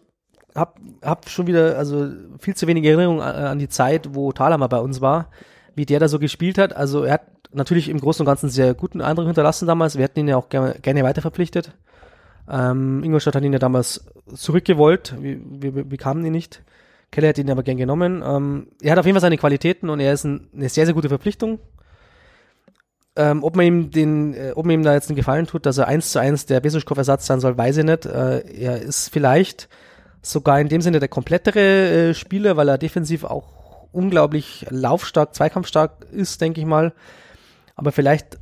hab, 0.56 0.80
hab 1.04 1.30
schon 1.30 1.48
wieder 1.48 1.78
also 1.78 2.10
viel 2.40 2.56
zu 2.56 2.68
wenig 2.68 2.86
Erinnerung 2.86 3.22
an, 3.22 3.36
an 3.36 3.60
die 3.60 3.70
Zeit, 3.70 4.16
wo 4.16 4.32
Thalhammer 4.32 4.70
bei 4.70 4.80
uns 4.80 5.02
war, 5.02 5.30
wie 5.76 5.86
der 5.86 6.00
da 6.00 6.08
so 6.08 6.20
gespielt 6.20 6.58
hat. 6.58 6.76
Also 6.76 7.04
er 7.04 7.16
hat 7.16 7.37
natürlich 7.52 7.90
im 7.90 8.00
Großen 8.00 8.22
und 8.22 8.26
Ganzen 8.26 8.50
sehr 8.50 8.74
guten 8.74 9.02
Eindruck 9.02 9.28
hinterlassen 9.28 9.68
damals. 9.68 9.96
Wir 9.96 10.04
hätten 10.04 10.20
ihn 10.20 10.28
ja 10.28 10.38
auch 10.38 10.50
gerne, 10.50 10.76
gerne 10.82 11.04
weiter 11.04 11.22
verpflichtet. 11.22 11.72
Ähm, 12.50 13.04
Ingolstadt 13.04 13.36
hat 13.36 13.44
ihn 13.44 13.54
ja 13.54 13.60
damals 13.60 14.06
zurückgewollt. 14.34 15.16
Wir, 15.20 15.40
wir, 15.44 15.92
wir 15.92 15.98
kamen 15.98 16.26
ihn 16.26 16.32
nicht. 16.32 16.62
Keller 17.12 17.30
hat 17.30 17.38
ihn 17.38 17.50
aber 17.50 17.64
gern 17.64 17.78
genommen. 17.78 18.24
Ähm, 18.26 18.68
er 18.82 18.92
hat 18.92 19.00
auf 19.00 19.06
jeden 19.06 19.16
Fall 19.16 19.22
seine 19.22 19.38
Qualitäten 19.38 19.90
und 19.90 20.00
er 20.00 20.14
ist 20.14 20.24
ein, 20.24 20.50
eine 20.54 20.70
sehr, 20.70 20.86
sehr 20.86 20.94
gute 20.94 21.10
Verpflichtung. 21.10 21.60
Ähm, 23.16 23.44
ob 23.44 23.56
man 23.56 23.66
ihm 23.66 23.92
den, 23.92 24.34
äh, 24.34 24.52
ob 24.56 24.66
man 24.66 24.76
ihm 24.76 24.84
da 24.84 24.94
jetzt 24.94 25.10
einen 25.10 25.16
Gefallen 25.16 25.48
tut, 25.48 25.66
dass 25.66 25.78
er 25.78 25.88
eins 25.88 26.12
zu 26.12 26.20
eins 26.20 26.46
der 26.46 26.60
Besuschkow-Ersatz 26.60 27.26
sein 27.26 27.40
soll, 27.40 27.58
weiß 27.58 27.78
ich 27.78 27.86
nicht. 27.86 28.06
Äh, 28.06 28.40
er 28.40 28.82
ist 28.82 29.10
vielleicht 29.10 29.70
sogar 30.22 30.60
in 30.60 30.70
dem 30.70 30.82
Sinne 30.82 31.00
der 31.00 31.08
komplettere 31.08 32.10
äh, 32.10 32.14
Spieler, 32.14 32.58
weil 32.58 32.70
er 32.70 32.78
defensiv 32.78 33.24
auch 33.24 33.88
unglaublich 33.92 34.68
laufstark, 34.70 35.34
zweikampfstark 35.34 36.06
ist, 36.12 36.42
denke 36.42 36.62
ich 36.62 36.68
mal. 36.68 36.94
Aber 37.78 37.92
vielleicht, 37.92 38.38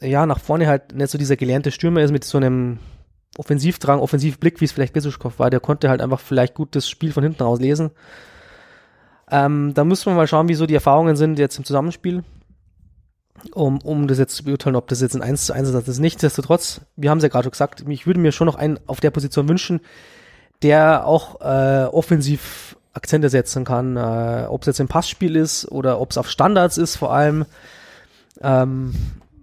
ja, 0.00 0.26
nach 0.26 0.40
vorne 0.40 0.66
halt 0.66 0.94
nicht 0.94 1.10
so 1.10 1.16
dieser 1.16 1.36
gelernte 1.36 1.70
Stürmer 1.70 2.02
ist 2.02 2.10
mit 2.10 2.24
so 2.24 2.36
einem 2.36 2.78
Offensivdrang, 3.38 4.00
Offensivblick, 4.00 4.60
wie 4.60 4.64
es 4.64 4.72
vielleicht 4.72 4.92
Besuschkow 4.92 5.38
war. 5.38 5.48
Der 5.48 5.60
konnte 5.60 5.88
halt 5.88 6.02
einfach 6.02 6.20
vielleicht 6.20 6.54
gut 6.54 6.74
das 6.74 6.88
Spiel 6.88 7.12
von 7.12 7.22
hinten 7.22 7.42
raus 7.42 7.60
lesen. 7.60 7.92
Ähm, 9.30 9.72
da 9.74 9.84
müssen 9.84 10.06
wir 10.06 10.16
mal 10.16 10.26
schauen, 10.26 10.48
wie 10.48 10.54
so 10.54 10.66
die 10.66 10.74
Erfahrungen 10.74 11.14
sind 11.14 11.38
jetzt 11.38 11.56
im 11.58 11.64
Zusammenspiel, 11.64 12.24
um, 13.52 13.80
um 13.82 14.08
das 14.08 14.18
jetzt 14.18 14.34
zu 14.34 14.44
beurteilen, 14.44 14.74
ob 14.74 14.88
das 14.88 15.00
jetzt 15.00 15.14
ein 15.14 15.22
1 15.22 15.46
zu 15.46 15.52
1 15.52 15.68
ist. 15.68 16.00
Nichtsdestotrotz, 16.00 16.80
wir 16.96 17.10
haben 17.10 17.18
es 17.18 17.22
ja 17.22 17.28
gerade 17.28 17.44
schon 17.44 17.52
gesagt, 17.52 17.84
ich 17.86 18.06
würde 18.06 18.20
mir 18.20 18.32
schon 18.32 18.46
noch 18.46 18.56
einen 18.56 18.80
auf 18.86 19.00
der 19.00 19.10
Position 19.10 19.48
wünschen, 19.48 19.80
der 20.62 21.06
auch 21.06 21.40
äh, 21.42 21.84
offensiv 21.84 22.76
Akzente 22.94 23.28
setzen 23.28 23.64
kann, 23.64 23.96
äh, 23.96 24.46
ob 24.48 24.62
es 24.62 24.66
jetzt 24.66 24.80
im 24.80 24.88
Passspiel 24.88 25.36
ist 25.36 25.70
oder 25.70 26.00
ob 26.00 26.10
es 26.10 26.18
auf 26.18 26.28
Standards 26.28 26.78
ist 26.78 26.96
vor 26.96 27.12
allem. 27.12 27.44
Ähm, 28.40 28.94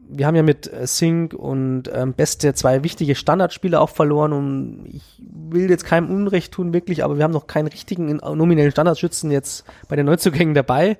wir 0.08 0.28
haben 0.28 0.36
ja 0.36 0.44
mit 0.44 0.70
Sink 0.84 1.34
und 1.34 1.90
ähm, 1.94 2.14
Beste 2.14 2.54
zwei 2.54 2.84
wichtige 2.84 3.16
Standardspieler 3.16 3.82
auch 3.82 3.90
verloren 3.90 4.34
und 4.34 4.86
ich 4.94 5.04
will 5.20 5.70
jetzt 5.70 5.86
keinem 5.86 6.10
Unrecht 6.10 6.54
tun, 6.54 6.74
wirklich, 6.74 7.04
aber 7.04 7.18
wir 7.18 7.24
haben 7.24 7.32
noch 7.32 7.48
keinen 7.48 7.68
richtigen 7.68 8.18
nominellen 8.18 8.72
Standardschützen 8.72 9.32
jetzt 9.32 9.66
bei 9.90 9.96
den 9.96 10.06
Neuzugängen 10.06 10.54
dabei. 10.54 10.98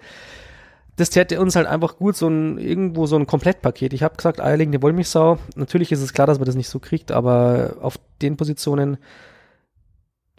Das 0.98 1.10
täte 1.10 1.40
uns 1.42 1.56
halt 1.56 1.68
einfach 1.68 1.98
gut, 1.98 2.16
so 2.16 2.28
ein, 2.28 2.58
irgendwo 2.58 3.06
so 3.06 3.18
ein 3.18 3.28
Komplettpaket. 3.28 3.94
Ich 3.94 4.02
habe 4.02 4.16
gesagt, 4.16 4.40
eierlegende 4.40 4.82
Wollmilchsau. 4.82 5.38
Natürlich 5.56 5.92
ist 5.92 6.02
es 6.02 6.14
klar, 6.14 6.26
dass 6.26 6.40
man 6.40 6.46
das 6.46 6.56
nicht 6.56 6.70
so 6.70 6.80
kriegt, 6.80 7.12
aber 7.12 7.76
auf 7.82 8.00
den 8.22 8.38
Positionen 8.38 8.98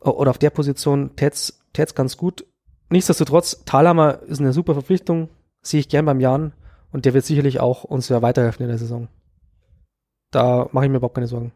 oder 0.00 0.30
auf 0.30 0.38
der 0.38 0.50
Position 0.50 1.14
tät's, 1.14 1.60
tät's 1.72 1.94
ganz 1.94 2.16
gut. 2.16 2.46
Nichtsdestotrotz, 2.88 3.64
Thalhammer 3.66 4.20
ist 4.26 4.40
eine 4.40 4.52
super 4.52 4.72
Verpflichtung, 4.72 5.28
sehe 5.60 5.80
ich 5.80 5.88
gern 5.88 6.06
beim 6.06 6.20
Jan. 6.20 6.52
Und 6.96 7.04
der 7.04 7.12
wird 7.12 7.26
sicherlich 7.26 7.60
auch 7.60 7.84
uns 7.84 8.08
ja 8.08 8.22
weiterhelfen 8.22 8.62
in 8.62 8.70
der 8.70 8.78
Saison. 8.78 9.08
Da 10.30 10.66
mache 10.72 10.86
ich 10.86 10.90
mir 10.90 10.96
überhaupt 10.96 11.16
keine 11.16 11.26
Sorgen. 11.26 11.52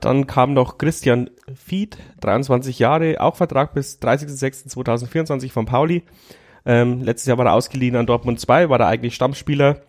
Dann 0.00 0.26
kam 0.26 0.54
noch 0.54 0.78
Christian 0.78 1.28
Fied, 1.54 1.98
23 2.22 2.78
Jahre, 2.78 3.20
auch 3.20 3.36
Vertrag 3.36 3.74
bis 3.74 3.98
30.06.2024 4.00 5.52
von 5.52 5.66
Pauli. 5.66 6.04
Ähm, 6.64 7.02
letztes 7.02 7.26
Jahr 7.26 7.36
war 7.36 7.44
er 7.44 7.52
ausgeliehen 7.52 7.96
an 7.96 8.06
Dortmund 8.06 8.40
2, 8.40 8.70
war 8.70 8.80
er 8.80 8.86
eigentlich 8.86 9.14
Stammspieler, 9.14 9.82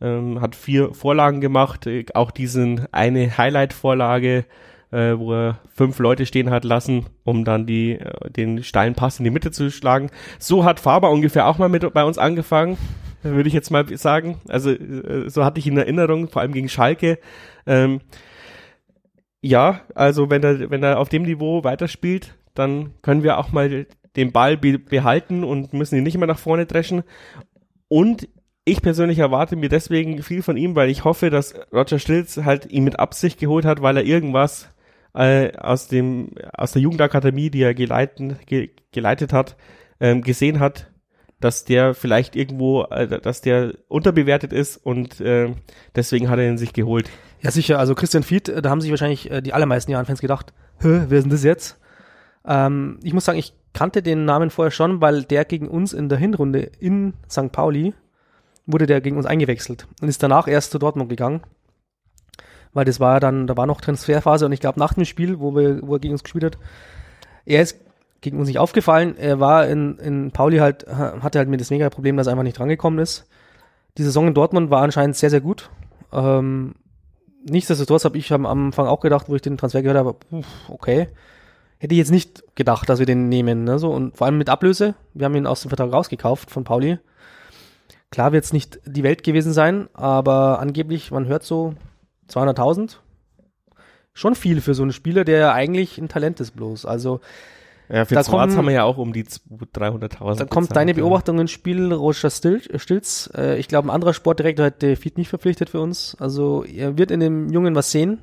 ähm, 0.00 0.40
hat 0.40 0.56
vier 0.56 0.94
Vorlagen 0.94 1.42
gemacht, 1.42 1.86
äh, 1.86 2.06
auch 2.14 2.30
diesen 2.30 2.86
eine 2.92 3.36
Highlight-Vorlage, 3.36 4.46
äh, 4.90 5.18
wo 5.18 5.34
er 5.34 5.58
fünf 5.68 5.98
Leute 5.98 6.24
stehen 6.24 6.48
hat 6.48 6.64
lassen, 6.64 7.10
um 7.24 7.44
dann 7.44 7.66
die, 7.66 7.98
äh, 7.98 8.30
den 8.30 8.64
steilen 8.64 8.94
Pass 8.94 9.18
in 9.18 9.24
die 9.24 9.30
Mitte 9.30 9.50
zu 9.50 9.70
schlagen. 9.70 10.08
So 10.38 10.64
hat 10.64 10.80
Faber 10.80 11.10
ungefähr 11.10 11.46
auch 11.46 11.58
mal 11.58 11.68
mit 11.68 11.92
bei 11.92 12.04
uns 12.04 12.16
angefangen 12.16 12.78
würde 13.22 13.48
ich 13.48 13.54
jetzt 13.54 13.70
mal 13.70 13.86
sagen. 13.96 14.40
Also 14.48 14.70
äh, 14.70 15.28
so 15.28 15.44
hatte 15.44 15.58
ich 15.58 15.66
in 15.66 15.76
Erinnerung, 15.76 16.28
vor 16.28 16.42
allem 16.42 16.52
gegen 16.52 16.68
Schalke. 16.68 17.18
Ähm, 17.66 18.00
ja, 19.40 19.80
also 19.94 20.30
wenn 20.30 20.42
er, 20.42 20.70
wenn 20.70 20.82
er 20.82 20.98
auf 20.98 21.08
dem 21.08 21.22
Niveau 21.22 21.64
weiterspielt, 21.64 22.34
dann 22.54 22.92
können 23.02 23.22
wir 23.22 23.38
auch 23.38 23.52
mal 23.52 23.86
den 24.16 24.32
Ball 24.32 24.56
be 24.56 24.78
behalten 24.78 25.42
und 25.42 25.72
müssen 25.72 25.96
ihn 25.96 26.04
nicht 26.04 26.14
immer 26.14 26.26
nach 26.26 26.38
vorne 26.38 26.66
dreschen. 26.66 27.02
Und 27.88 28.28
ich 28.64 28.82
persönlich 28.82 29.18
erwarte 29.18 29.56
mir 29.56 29.68
deswegen 29.68 30.22
viel 30.22 30.42
von 30.42 30.56
ihm, 30.56 30.76
weil 30.76 30.90
ich 30.90 31.04
hoffe, 31.04 31.30
dass 31.30 31.54
Roger 31.72 31.98
Stilz 31.98 32.36
halt 32.38 32.70
ihn 32.70 32.84
mit 32.84 33.00
Absicht 33.00 33.40
geholt 33.40 33.64
hat, 33.64 33.82
weil 33.82 33.96
er 33.96 34.04
irgendwas 34.04 34.68
äh, 35.14 35.56
aus 35.56 35.88
dem 35.88 36.30
aus 36.52 36.72
der 36.72 36.82
Jugendakademie, 36.82 37.50
die 37.50 37.62
er 37.62 37.74
geleiten, 37.74 38.38
ge 38.46 38.70
geleitet 38.92 39.32
hat, 39.32 39.56
ähm, 40.00 40.22
gesehen 40.22 40.60
hat, 40.60 40.91
dass 41.42 41.64
der 41.64 41.94
vielleicht 41.94 42.36
irgendwo, 42.36 42.84
äh, 42.84 43.20
dass 43.20 43.40
der 43.40 43.74
unterbewertet 43.88 44.52
ist 44.52 44.76
und 44.78 45.20
äh, 45.20 45.52
deswegen 45.94 46.30
hat 46.30 46.38
er 46.38 46.48
ihn 46.48 46.58
sich 46.58 46.72
geholt. 46.72 47.10
Ja, 47.40 47.50
sicher. 47.50 47.78
Also 47.78 47.94
Christian 47.94 48.22
Fied, 48.22 48.48
äh, 48.48 48.62
da 48.62 48.70
haben 48.70 48.80
sich 48.80 48.90
wahrscheinlich 48.90 49.30
äh, 49.30 49.42
die 49.42 49.52
allermeisten 49.52 49.90
Jahren-Fans 49.90 50.20
gedacht, 50.20 50.52
Hä, 50.78 51.04
wer 51.08 51.18
ist 51.18 51.24
denn 51.24 51.30
das 51.30 51.44
jetzt? 51.44 51.78
Ähm, 52.46 52.98
ich 53.02 53.12
muss 53.12 53.24
sagen, 53.24 53.38
ich 53.38 53.54
kannte 53.72 54.02
den 54.02 54.24
Namen 54.24 54.50
vorher 54.50 54.70
schon, 54.70 55.00
weil 55.00 55.24
der 55.24 55.44
gegen 55.44 55.68
uns 55.68 55.92
in 55.92 56.08
der 56.08 56.18
Hinrunde 56.18 56.70
in 56.78 57.14
St. 57.30 57.52
Pauli 57.52 57.94
wurde 58.66 58.86
der 58.86 59.00
gegen 59.00 59.16
uns 59.16 59.26
eingewechselt 59.26 59.86
und 60.00 60.08
ist 60.08 60.22
danach 60.22 60.46
erst 60.46 60.70
zu 60.70 60.78
Dortmund 60.78 61.08
gegangen. 61.08 61.42
Weil 62.72 62.84
das 62.84 63.00
war 63.00 63.14
ja 63.14 63.20
dann, 63.20 63.46
da 63.46 63.56
war 63.56 63.66
noch 63.66 63.80
Transferphase 63.80 64.46
und 64.46 64.52
ich 64.52 64.60
glaube 64.60 64.78
nach 64.78 64.94
dem 64.94 65.04
Spiel, 65.04 65.40
wo, 65.40 65.54
wir, 65.54 65.80
wo 65.82 65.94
er 65.94 66.00
gegen 66.00 66.14
uns 66.14 66.22
gespielt 66.22 66.44
hat, 66.44 66.58
er 67.44 67.62
ist 67.62 67.80
gegen 68.22 68.38
uns 68.38 68.48
nicht 68.48 68.58
aufgefallen. 68.58 69.16
Er 69.18 69.40
war 69.40 69.66
in, 69.66 69.98
in 69.98 70.30
Pauli 70.30 70.58
halt, 70.58 70.86
hatte 70.88 71.38
halt 71.38 71.48
mir 71.48 71.58
das 71.58 71.70
mega 71.70 71.90
Problem, 71.90 72.16
dass 72.16 72.28
er 72.28 72.30
einfach 72.30 72.44
nicht 72.44 72.58
drangekommen 72.58 72.98
ist. 72.98 73.26
Die 73.98 74.04
Saison 74.04 74.28
in 74.28 74.34
Dortmund 74.34 74.70
war 74.70 74.80
anscheinend 74.80 75.16
sehr, 75.16 75.28
sehr 75.28 75.42
gut. 75.42 75.68
Ähm, 76.12 76.76
nichtsdestotrotz 77.44 78.04
habe 78.04 78.16
ich 78.16 78.32
am 78.32 78.46
Anfang 78.46 78.86
auch 78.86 79.00
gedacht, 79.00 79.28
wo 79.28 79.34
ich 79.34 79.42
den 79.42 79.58
Transfer 79.58 79.82
gehört 79.82 79.98
habe, 79.98 80.16
okay. 80.68 81.08
Hätte 81.78 81.94
ich 81.94 81.98
jetzt 81.98 82.12
nicht 82.12 82.44
gedacht, 82.54 82.88
dass 82.88 83.00
wir 83.00 83.06
den 83.06 83.28
nehmen. 83.28 83.64
Ne? 83.64 83.78
So, 83.80 83.90
und 83.90 84.16
vor 84.16 84.28
allem 84.28 84.38
mit 84.38 84.48
Ablöse. 84.48 84.94
Wir 85.14 85.24
haben 85.24 85.34
ihn 85.34 85.48
aus 85.48 85.62
dem 85.62 85.68
Vertrag 85.68 85.92
rausgekauft 85.92 86.48
von 86.48 86.62
Pauli. 86.62 86.98
Klar 88.12 88.30
wird 88.30 88.44
es 88.44 88.52
nicht 88.52 88.78
die 88.84 89.02
Welt 89.02 89.24
gewesen 89.24 89.52
sein, 89.52 89.88
aber 89.94 90.60
angeblich, 90.60 91.10
man 91.10 91.26
hört 91.26 91.42
so 91.42 91.74
200.000. 92.30 92.98
Schon 94.14 94.36
viel 94.36 94.60
für 94.60 94.74
so 94.74 94.82
einen 94.82 94.92
Spieler, 94.92 95.24
der 95.24 95.54
eigentlich 95.54 95.98
ein 95.98 96.08
Talent 96.08 96.38
ist 96.38 96.52
bloß. 96.52 96.86
Also 96.86 97.20
ja, 97.92 98.06
für 98.06 98.14
da 98.14 98.24
Schwarz 98.24 98.56
haben 98.56 98.64
wir 98.64 98.72
ja 98.72 98.84
auch 98.84 98.96
um 98.96 99.12
die 99.12 99.24
300.000. 99.24 100.36
Da 100.36 100.44
kommt 100.46 100.74
deine 100.74 100.94
Beobachtung 100.94 101.38
ins 101.38 101.50
Spiel, 101.50 101.92
Roger 101.92 102.30
Stilz. 102.30 103.30
Äh, 103.36 103.58
ich 103.58 103.68
glaube, 103.68 103.88
ein 103.88 103.90
anderer 103.90 104.14
Sportdirektor 104.14 104.64
hat 104.64 104.80
Feed 104.80 105.18
nicht 105.18 105.28
verpflichtet 105.28 105.68
für 105.68 105.80
uns. 105.80 106.16
Also 106.18 106.64
er 106.64 106.96
wird 106.96 107.10
in 107.10 107.20
dem 107.20 107.50
Jungen 107.50 107.74
was 107.74 107.90
sehen, 107.90 108.22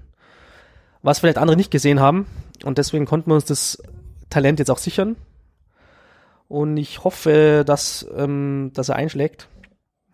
was 1.04 1.20
vielleicht 1.20 1.38
andere 1.38 1.56
nicht 1.56 1.70
gesehen 1.70 2.00
haben. 2.00 2.26
Und 2.64 2.80
deswegen 2.80 3.06
konnten 3.06 3.30
wir 3.30 3.36
uns 3.36 3.46
das 3.46 3.84
Talent 4.32 4.58
jetzt 4.58 4.72
auch 4.72 4.80
sichern. 4.80 5.18
Und 6.48 6.78
ich 6.78 7.04
hoffe, 7.04 7.64
dass, 7.64 8.08
ähm, 8.18 8.72
dass 8.74 8.90
er 8.90 8.96
einschlägt. 8.96 9.50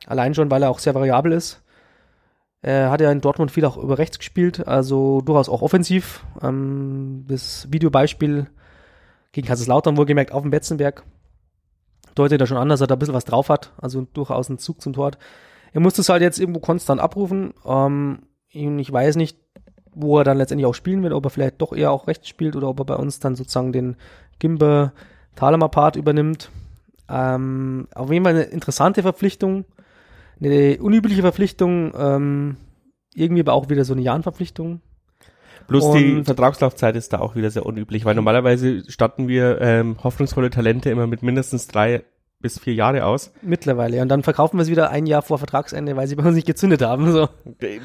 Allein 0.05 0.35
schon, 0.35 0.51
weil 0.51 0.63
er 0.63 0.69
auch 0.69 0.79
sehr 0.79 0.95
variabel 0.95 1.31
ist. 1.31 1.63
Er 2.61 2.91
hat 2.91 2.99
ja 2.99 3.09
in 3.09 3.21
Dortmund 3.21 3.51
viel 3.51 3.63
auch 3.63 3.77
über 3.77 3.99
rechts 3.99 4.17
gespielt, 4.17 4.67
also 4.67 5.21
durchaus 5.21 5.47
auch 5.47 5.61
offensiv. 5.61 6.25
Ähm, 6.41 7.23
das 7.29 7.71
Videobeispiel 7.71 8.47
gegen 9.35 9.47
Kaiserslautern 9.47 9.97
wohlgemerkt 9.97 10.31
auf 10.31 10.43
dem 10.43 10.51
Betzenberg. 10.51 11.03
Deutet 12.15 12.39
er 12.39 12.47
schon 12.47 12.57
an, 12.57 12.69
dass 12.69 12.79
er 12.79 12.87
da 12.87 12.95
ein 12.95 12.99
bisschen 12.99 13.13
was 13.13 13.25
drauf 13.25 13.49
hat, 13.49 13.73
also 13.77 14.07
durchaus 14.13 14.47
ein 14.47 14.59
Zug 14.59 14.81
zum 14.81 14.93
Tor. 14.93 15.11
Er 15.73 15.81
muss 15.81 15.95
das 15.95 16.07
halt 16.07 16.21
jetzt 16.21 16.39
irgendwo 16.39 16.61
konstant 16.61 17.01
abrufen. 17.01 17.53
Ähm, 17.65 18.19
ich 18.47 18.89
weiß 18.89 19.17
nicht, 19.17 19.37
wo 19.93 20.17
er 20.17 20.23
dann 20.23 20.37
letztendlich 20.37 20.65
auch 20.65 20.73
spielen 20.73 21.03
wird, 21.03 21.11
ob 21.11 21.25
er 21.25 21.29
vielleicht 21.29 21.61
doch 21.61 21.73
eher 21.73 21.91
auch 21.91 22.07
rechts 22.07 22.29
spielt 22.29 22.55
oder 22.55 22.69
ob 22.69 22.79
er 22.79 22.85
bei 22.85 22.95
uns 22.95 23.19
dann 23.19 23.35
sozusagen 23.35 23.73
den 23.73 23.97
Gimber 24.39 24.93
Thalemer 25.35 25.67
Part 25.67 25.97
übernimmt. 25.97 26.49
Ähm, 27.09 27.89
auf 27.93 28.09
jeden 28.09 28.23
Fall 28.23 28.35
eine 28.35 28.43
interessante 28.43 29.01
Verpflichtung, 29.01 29.65
eine 30.39 30.77
unübliche 30.81 31.23
Verpflichtung, 31.23 31.91
ähm, 31.97 32.55
irgendwie 33.13 33.41
aber 33.41 33.53
auch 33.53 33.67
wieder 33.67 33.83
so 33.83 33.93
eine 33.93 34.01
Jahrenverpflichtung. 34.01 34.79
Plus 35.67 35.91
die 35.93 36.23
Vertragslaufzeit 36.23 36.95
ist 36.95 37.13
da 37.13 37.19
auch 37.19 37.35
wieder 37.35 37.49
sehr 37.49 37.65
unüblich, 37.65 38.05
weil 38.05 38.15
normalerweise 38.15 38.83
statten 38.89 39.27
wir 39.27 39.59
ähm, 39.61 39.97
hoffnungsvolle 40.03 40.49
Talente 40.49 40.89
immer 40.89 41.07
mit 41.07 41.23
mindestens 41.23 41.67
drei 41.67 42.03
bis 42.41 42.59
vier 42.59 42.75
Jahre 42.75 43.05
aus. 43.05 43.33
Mittlerweile. 43.41 44.01
Und 44.01 44.09
dann 44.09 44.21
verkaufen 44.21 44.57
wir 44.57 44.61
es 44.61 44.69
wieder 44.69 44.91
ein 44.91 45.07
Jahr 45.07 45.23
vor 45.23 45.39
Vertragsende, 45.39 45.95
weil 45.95 46.07
sie 46.07 46.15
bei 46.15 46.23
uns 46.23 46.35
nicht 46.35 46.45
gezündet 46.45 46.83
haben. 46.83 47.11
So. 47.11 47.27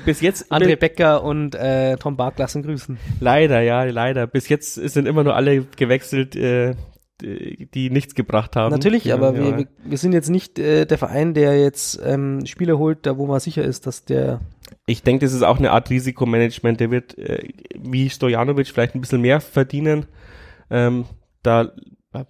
Bis 0.04 0.20
jetzt. 0.20 0.52
André 0.52 0.76
Becker 0.76 1.24
und 1.24 1.54
äh, 1.54 1.96
Tom 1.96 2.16
Bark 2.16 2.38
lassen 2.38 2.62
grüßen. 2.62 2.98
Leider, 3.20 3.62
ja, 3.62 3.84
leider. 3.84 4.26
Bis 4.26 4.50
jetzt 4.50 4.74
sind 4.74 5.06
immer 5.06 5.24
nur 5.24 5.34
alle 5.34 5.64
gewechselt, 5.76 6.36
äh, 6.36 6.74
die 7.22 7.90
nichts 7.90 8.14
gebracht 8.14 8.56
haben. 8.56 8.72
Natürlich, 8.72 9.04
ja, 9.04 9.14
aber 9.14 9.34
ja. 9.34 9.58
Wir, 9.58 9.66
wir 9.84 9.98
sind 9.98 10.12
jetzt 10.12 10.28
nicht 10.28 10.58
äh, 10.58 10.84
der 10.84 10.98
Verein, 10.98 11.32
der 11.32 11.58
jetzt 11.58 12.00
ähm, 12.04 12.44
Spieler 12.46 12.78
holt, 12.78 13.06
da 13.06 13.16
wo 13.16 13.26
man 13.26 13.40
sicher 13.40 13.62
ist, 13.64 13.86
dass 13.86 14.04
der. 14.04 14.40
Ich 14.90 15.04
denke, 15.04 15.24
das 15.24 15.32
ist 15.32 15.42
auch 15.42 15.58
eine 15.58 15.70
Art 15.70 15.88
Risikomanagement. 15.88 16.80
Der 16.80 16.90
wird 16.90 17.16
äh, 17.16 17.48
wie 17.78 18.10
Stojanovic 18.10 18.66
vielleicht 18.66 18.94
ein 18.94 19.00
bisschen 19.00 19.20
mehr 19.20 19.40
verdienen. 19.40 20.06
Ähm, 20.68 21.04
da 21.42 21.72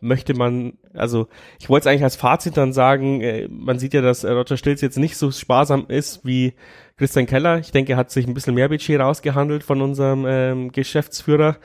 möchte 0.00 0.34
man, 0.34 0.74
also 0.92 1.28
ich 1.58 1.70
wollte 1.70 1.84
es 1.84 1.86
eigentlich 1.86 2.04
als 2.04 2.16
Fazit 2.16 2.58
dann 2.58 2.74
sagen, 2.74 3.22
äh, 3.22 3.48
man 3.48 3.78
sieht 3.78 3.94
ja, 3.94 4.02
dass 4.02 4.26
Roger 4.26 4.58
Stilz 4.58 4.82
jetzt 4.82 4.98
nicht 4.98 5.16
so 5.16 5.30
sparsam 5.30 5.86
ist 5.88 6.24
wie 6.26 6.52
Christian 6.98 7.26
Keller. 7.26 7.58
Ich 7.60 7.72
denke, 7.72 7.92
er 7.92 7.98
hat 7.98 8.10
sich 8.10 8.26
ein 8.26 8.34
bisschen 8.34 8.54
mehr 8.54 8.68
Budget 8.68 9.00
rausgehandelt 9.00 9.64
von 9.64 9.80
unserem 9.80 10.26
ähm, 10.28 10.70
Geschäftsführer 10.70 11.56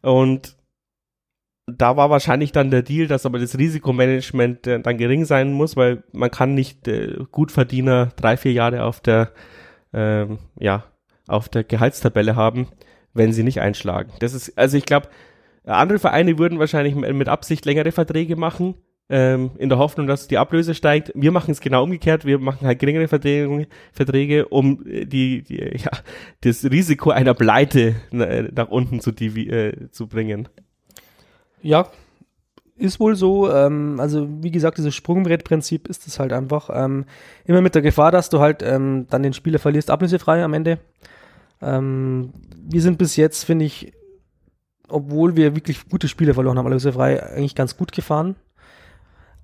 und 0.00 0.56
da 1.68 1.96
war 1.96 2.10
wahrscheinlich 2.10 2.50
dann 2.50 2.72
der 2.72 2.82
Deal, 2.82 3.06
dass 3.06 3.24
aber 3.24 3.38
das 3.38 3.56
Risikomanagement 3.56 4.66
äh, 4.66 4.80
dann 4.80 4.98
gering 4.98 5.24
sein 5.24 5.52
muss, 5.52 5.76
weil 5.76 6.02
man 6.12 6.32
kann 6.32 6.54
nicht 6.54 6.88
äh, 6.88 7.16
Gutverdiener 7.30 8.06
drei, 8.16 8.36
vier 8.36 8.52
Jahre 8.52 8.82
auf 8.82 9.00
der, 9.00 9.30
ähm, 9.92 10.38
ja, 10.58 10.84
auf 11.26 11.48
der 11.48 11.64
Gehaltstabelle 11.64 12.36
haben, 12.36 12.68
wenn 13.14 13.32
sie 13.32 13.42
nicht 13.42 13.60
einschlagen. 13.60 14.12
Das 14.20 14.34
ist, 14.34 14.58
also 14.58 14.76
ich 14.76 14.84
glaube, 14.84 15.08
andere 15.64 15.98
Vereine 15.98 16.38
würden 16.38 16.58
wahrscheinlich 16.58 16.94
mit 16.94 17.28
Absicht 17.28 17.64
längere 17.64 17.92
Verträge 17.92 18.36
machen, 18.36 18.74
ähm, 19.08 19.50
in 19.58 19.68
der 19.68 19.78
Hoffnung, 19.78 20.06
dass 20.06 20.26
die 20.26 20.38
Ablöse 20.38 20.74
steigt. 20.74 21.12
Wir 21.14 21.32
machen 21.32 21.50
es 21.50 21.60
genau 21.60 21.84
umgekehrt. 21.84 22.24
Wir 22.24 22.38
machen 22.38 22.66
halt 22.66 22.78
geringere 22.78 23.08
Verträge, 23.08 23.66
Verträge 23.92 24.48
um 24.48 24.82
die, 24.84 25.42
die, 25.42 25.56
ja, 25.76 25.90
das 26.40 26.64
Risiko 26.64 27.10
einer 27.10 27.34
Pleite 27.34 27.96
nach 28.10 28.68
unten 28.68 29.00
zu, 29.00 29.10
äh, 29.10 29.90
zu 29.90 30.08
bringen. 30.08 30.48
Ja, 31.60 31.90
ist 32.76 33.00
wohl 33.00 33.16
so. 33.16 33.50
Ähm, 33.50 33.98
also 34.00 34.28
wie 34.42 34.50
gesagt, 34.50 34.78
dieses 34.78 34.94
Sprungbrettprinzip 34.94 35.88
ist 35.88 36.06
es 36.06 36.18
halt 36.18 36.32
einfach. 36.32 36.70
Ähm, 36.72 37.04
immer 37.44 37.60
mit 37.60 37.74
der 37.74 37.82
Gefahr, 37.82 38.10
dass 38.10 38.28
du 38.28 38.40
halt 38.40 38.62
ähm, 38.62 39.06
dann 39.10 39.22
den 39.22 39.32
Spieler 39.32 39.58
verlierst, 39.58 39.90
ablösefrei 39.90 40.42
am 40.42 40.54
Ende. 40.54 40.78
Ähm, 41.60 42.32
wir 42.54 42.82
sind 42.82 42.98
bis 42.98 43.16
jetzt, 43.16 43.44
finde 43.44 43.64
ich, 43.64 43.92
obwohl 44.88 45.36
wir 45.36 45.54
wirklich 45.54 45.88
gute 45.88 46.08
Spiele 46.08 46.34
verloren 46.34 46.58
haben, 46.58 46.66
ablösefrei, 46.66 47.22
eigentlich 47.22 47.54
ganz 47.54 47.76
gut 47.76 47.92
gefahren. 47.92 48.36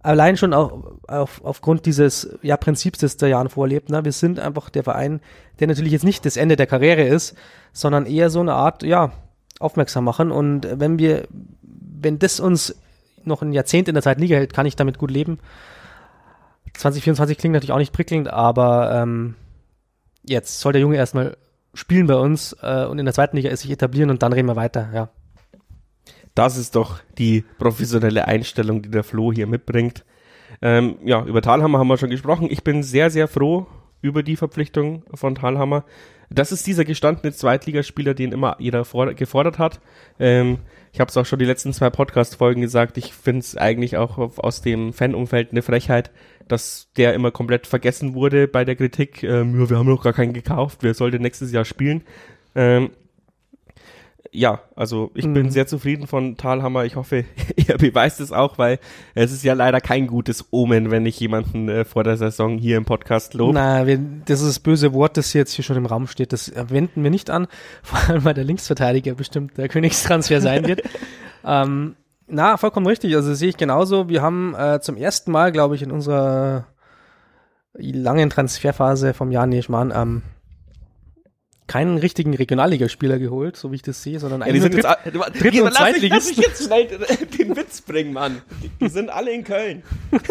Allein 0.01 0.37
schon 0.37 0.55
auch 0.55 0.99
auf, 1.09 1.45
aufgrund 1.45 1.85
dieses 1.85 2.39
ja, 2.43 2.57
Prinzips, 2.57 3.01
das 3.01 3.17
der 3.17 3.31
Jan 3.31 3.49
vorlebt. 3.49 3.91
Ne? 3.91 4.05
Wir 4.05 4.13
sind 4.13 4.39
einfach 4.39 4.71
der 4.71 4.85
Verein, 4.85 5.21
der 5.59 5.67
natürlich 5.67 5.93
jetzt 5.93 6.05
nicht 6.05 6.25
das 6.25 6.37
Ende 6.37 6.57
der 6.57 6.67
Karriere 6.67 7.03
ist, 7.03 7.37
sondern 7.73 8.07
eher 8.07 8.31
so 8.31 8.41
eine 8.41 8.55
Art, 8.55 8.83
ja, 8.85 9.13
aufmerksam 9.59 10.05
machen. 10.05 10.31
Und 10.31 10.69
wenn 10.79 10.99
wir 11.01 11.27
wenn 12.01 12.19
das 12.19 12.41
uns 12.41 12.75
noch 13.29 13.43
ein 13.43 13.53
Jahrzehnt 13.53 13.89
in 13.89 13.95
der 13.95 14.03
zweiten 14.03 14.21
Liga 14.21 14.37
hält, 14.37 14.53
kann 14.53 14.67
ich 14.67 14.77
damit 14.77 14.99
gut 14.99 15.11
leben. 15.11 15.39
2024 16.75 17.39
klingt 17.39 17.55
natürlich 17.55 17.73
auch 17.73 17.79
nicht 17.79 17.93
prickelnd, 17.93 18.29
aber 18.29 18.93
ähm, 18.93 19.35
jetzt 20.23 20.61
soll 20.61 20.73
der 20.73 20.83
Junge 20.83 20.97
erstmal 20.97 21.37
spielen 21.75 22.07
bei 22.07 22.17
uns 22.17 22.57
äh, 22.63 22.85
und 22.87 22.99
in 22.99 23.05
der 23.05 23.15
zweiten 23.15 23.37
Liga 23.37 23.55
sich 23.57 23.71
etablieren 23.71 24.11
und 24.11 24.23
dann 24.23 24.33
reden 24.33 24.49
wir 24.49 24.57
weiter, 24.57 24.89
ja. 24.93 25.11
Das 26.35 26.57
ist 26.57 26.77
doch 26.77 27.01
die 27.19 27.45
professionelle 27.59 28.29
Einstellung, 28.29 28.83
die 28.83 28.91
der 28.91 29.03
Flo 29.03 29.33
hier 29.33 29.49
mitbringt. 29.49 30.05
Ähm, 30.63 30.97
ja, 31.05 31.25
über 31.25 31.43
Talhammer 31.43 31.79
haben 31.79 31.89
wir 31.89 31.99
schon 31.99 32.11
gesprochen. 32.11 32.49
Ich 32.51 32.63
bin 32.63 32.85
sehr, 32.85 33.11
sehr 33.11 33.27
froh 33.27 33.67
über 34.03 34.23
die 34.23 34.37
Verpflichtung 34.37 35.03
von 35.15 35.35
Talhammer. 35.35 35.85
Das 36.31 36.53
ist 36.53 36.67
dieser 36.67 36.85
gestandene 36.85 37.33
Zweitligaspieler, 37.33 38.15
den 38.15 38.33
immer 38.33 38.57
jeder 38.61 38.85
gefordert 39.15 39.59
hat. 39.59 39.81
Ähm, 40.21 40.59
ich 40.99 41.01
habe 41.01 41.11
es 41.11 41.17
auch 41.17 41.27
schon 41.27 41.39
die 41.39 41.45
letzten 41.45 41.73
zwei 41.73 41.91
Podcast-Folgen 41.91 42.61
gesagt. 42.61 42.99
Ich 42.99 43.13
finde 43.13 43.39
es 43.39 43.57
eigentlich 43.57 43.97
auch 43.97 44.19
aus 44.19 44.63
dem 44.63 44.93
Fanumfeld 44.93 45.53
eine 45.53 45.63
Frechheit, 45.63 46.11
dass 46.49 46.89
der 46.97 47.15
immer 47.15 47.31
komplett 47.31 47.69
vergessen 47.69 48.15
wurde 48.15 48.49
bei 48.49 48.65
der 48.65 48.75
Kritik. 48.75 49.23
Ähm, 49.23 49.61
ja, 49.61 49.71
wir 49.71 49.79
haben 49.79 49.89
noch 49.89 50.03
gar 50.03 50.13
keinen 50.13 50.33
gekauft. 50.33 50.79
Wer 50.81 50.95
sollte 50.95 51.21
nächstes 51.21 51.53
Jahr 51.53 51.65
spielen? 51.65 52.03
Ähm, 52.57 52.91
ja, 54.33 54.61
also 54.77 55.11
ich 55.15 55.27
mhm. 55.27 55.35
bin 55.35 55.51
sehr 55.51 55.67
zufrieden 55.67 56.07
von 56.07 56.37
Talhammer. 56.37 56.85
Ich 56.85 56.97
hoffe, 56.97 57.25
er 57.67 57.79
beweist 57.79 58.21
es 58.21 58.33
auch, 58.33 58.59
weil 58.59 58.79
es 59.15 59.33
ist 59.33 59.45
ja 59.45 59.55
leider 59.55 59.81
kein 59.81 60.07
gutes 60.07 60.47
Omen, 60.51 60.91
wenn 60.91 61.07
ich 61.07 61.19
jemanden 61.21 61.69
äh, 61.69 61.85
vor 61.85 62.05
der 62.05 62.17
Saison 62.17 62.59
hier 62.59 62.77
im 62.77 62.85
Podcast 62.85 63.35
lobe. 63.35 63.55
Na, 63.55 63.87
wir, 63.87 63.99
das 63.99 64.41
ist 64.41 64.49
das 64.49 64.59
böse 64.61 64.93
Wort, 64.93 65.17
das 65.17 65.33
jetzt 65.33 65.53
hier 65.53 65.65
schon 65.65 65.77
im 65.77 65.87
Raum 65.87 66.07
steht. 66.07 66.33
Das 66.33 66.53
wenden 66.55 67.03
wir 67.03 67.11
nicht 67.11 67.31
an, 67.31 67.49
vor 67.83 67.99
allem 68.09 68.25
weil 68.25 68.35
der 68.35 68.45
Linksverteidiger 68.45 69.15
bestimmt 69.15 69.57
der 69.57 69.69
Königstransfer 69.69 70.41
sein 70.41 70.67
wird. 70.67 70.83
ähm, 71.45 71.97
na, 72.27 72.59
vollkommen 72.59 72.87
richtig. 72.87 73.15
Also 73.17 73.33
sehe 73.35 73.49
ich 73.49 73.57
genauso. 73.57 74.09
Wir 74.09 74.21
haben 74.21 74.55
äh, 74.55 74.81
zum 74.81 74.97
ersten 74.97 75.33
Mal, 75.33 75.51
glaube 75.51 75.77
ich, 75.77 75.83
in 75.83 75.91
unserer 75.91 76.67
langen 77.73 78.29
Transferphase 78.29 79.15
vom 79.15 79.31
Jahr 79.31 79.47
Neschmann 79.47 79.93
ähm, 79.95 80.23
keinen 81.69 81.99
richtigen 81.99 82.35
Regionalligaspieler 82.35 83.19
geholt, 83.19 83.57
so 83.57 83.71
wie 83.71 83.77
ich 83.77 83.83
das 83.83 84.03
sehe, 84.03 84.19
sondern 84.19 84.41
ja, 84.41 84.49
jetzt, 84.49 84.75
Dritt, 84.75 85.15
du, 85.15 85.21
Dritt- 85.39 85.61
und 85.61 85.75
Zweitligisten. 85.75 86.11
Lass 86.11 86.37
mich 86.37 86.39
jetzt 86.39 86.65
schnell 86.65 86.87
den 87.39 87.57
Witz 87.57 87.83
bringen, 87.83 88.13
Mann. 88.13 88.43
Die, 88.63 88.71
die 88.81 88.89
sind 88.89 89.11
alle 89.11 89.31
in 89.31 89.45
Köln. 89.45 89.83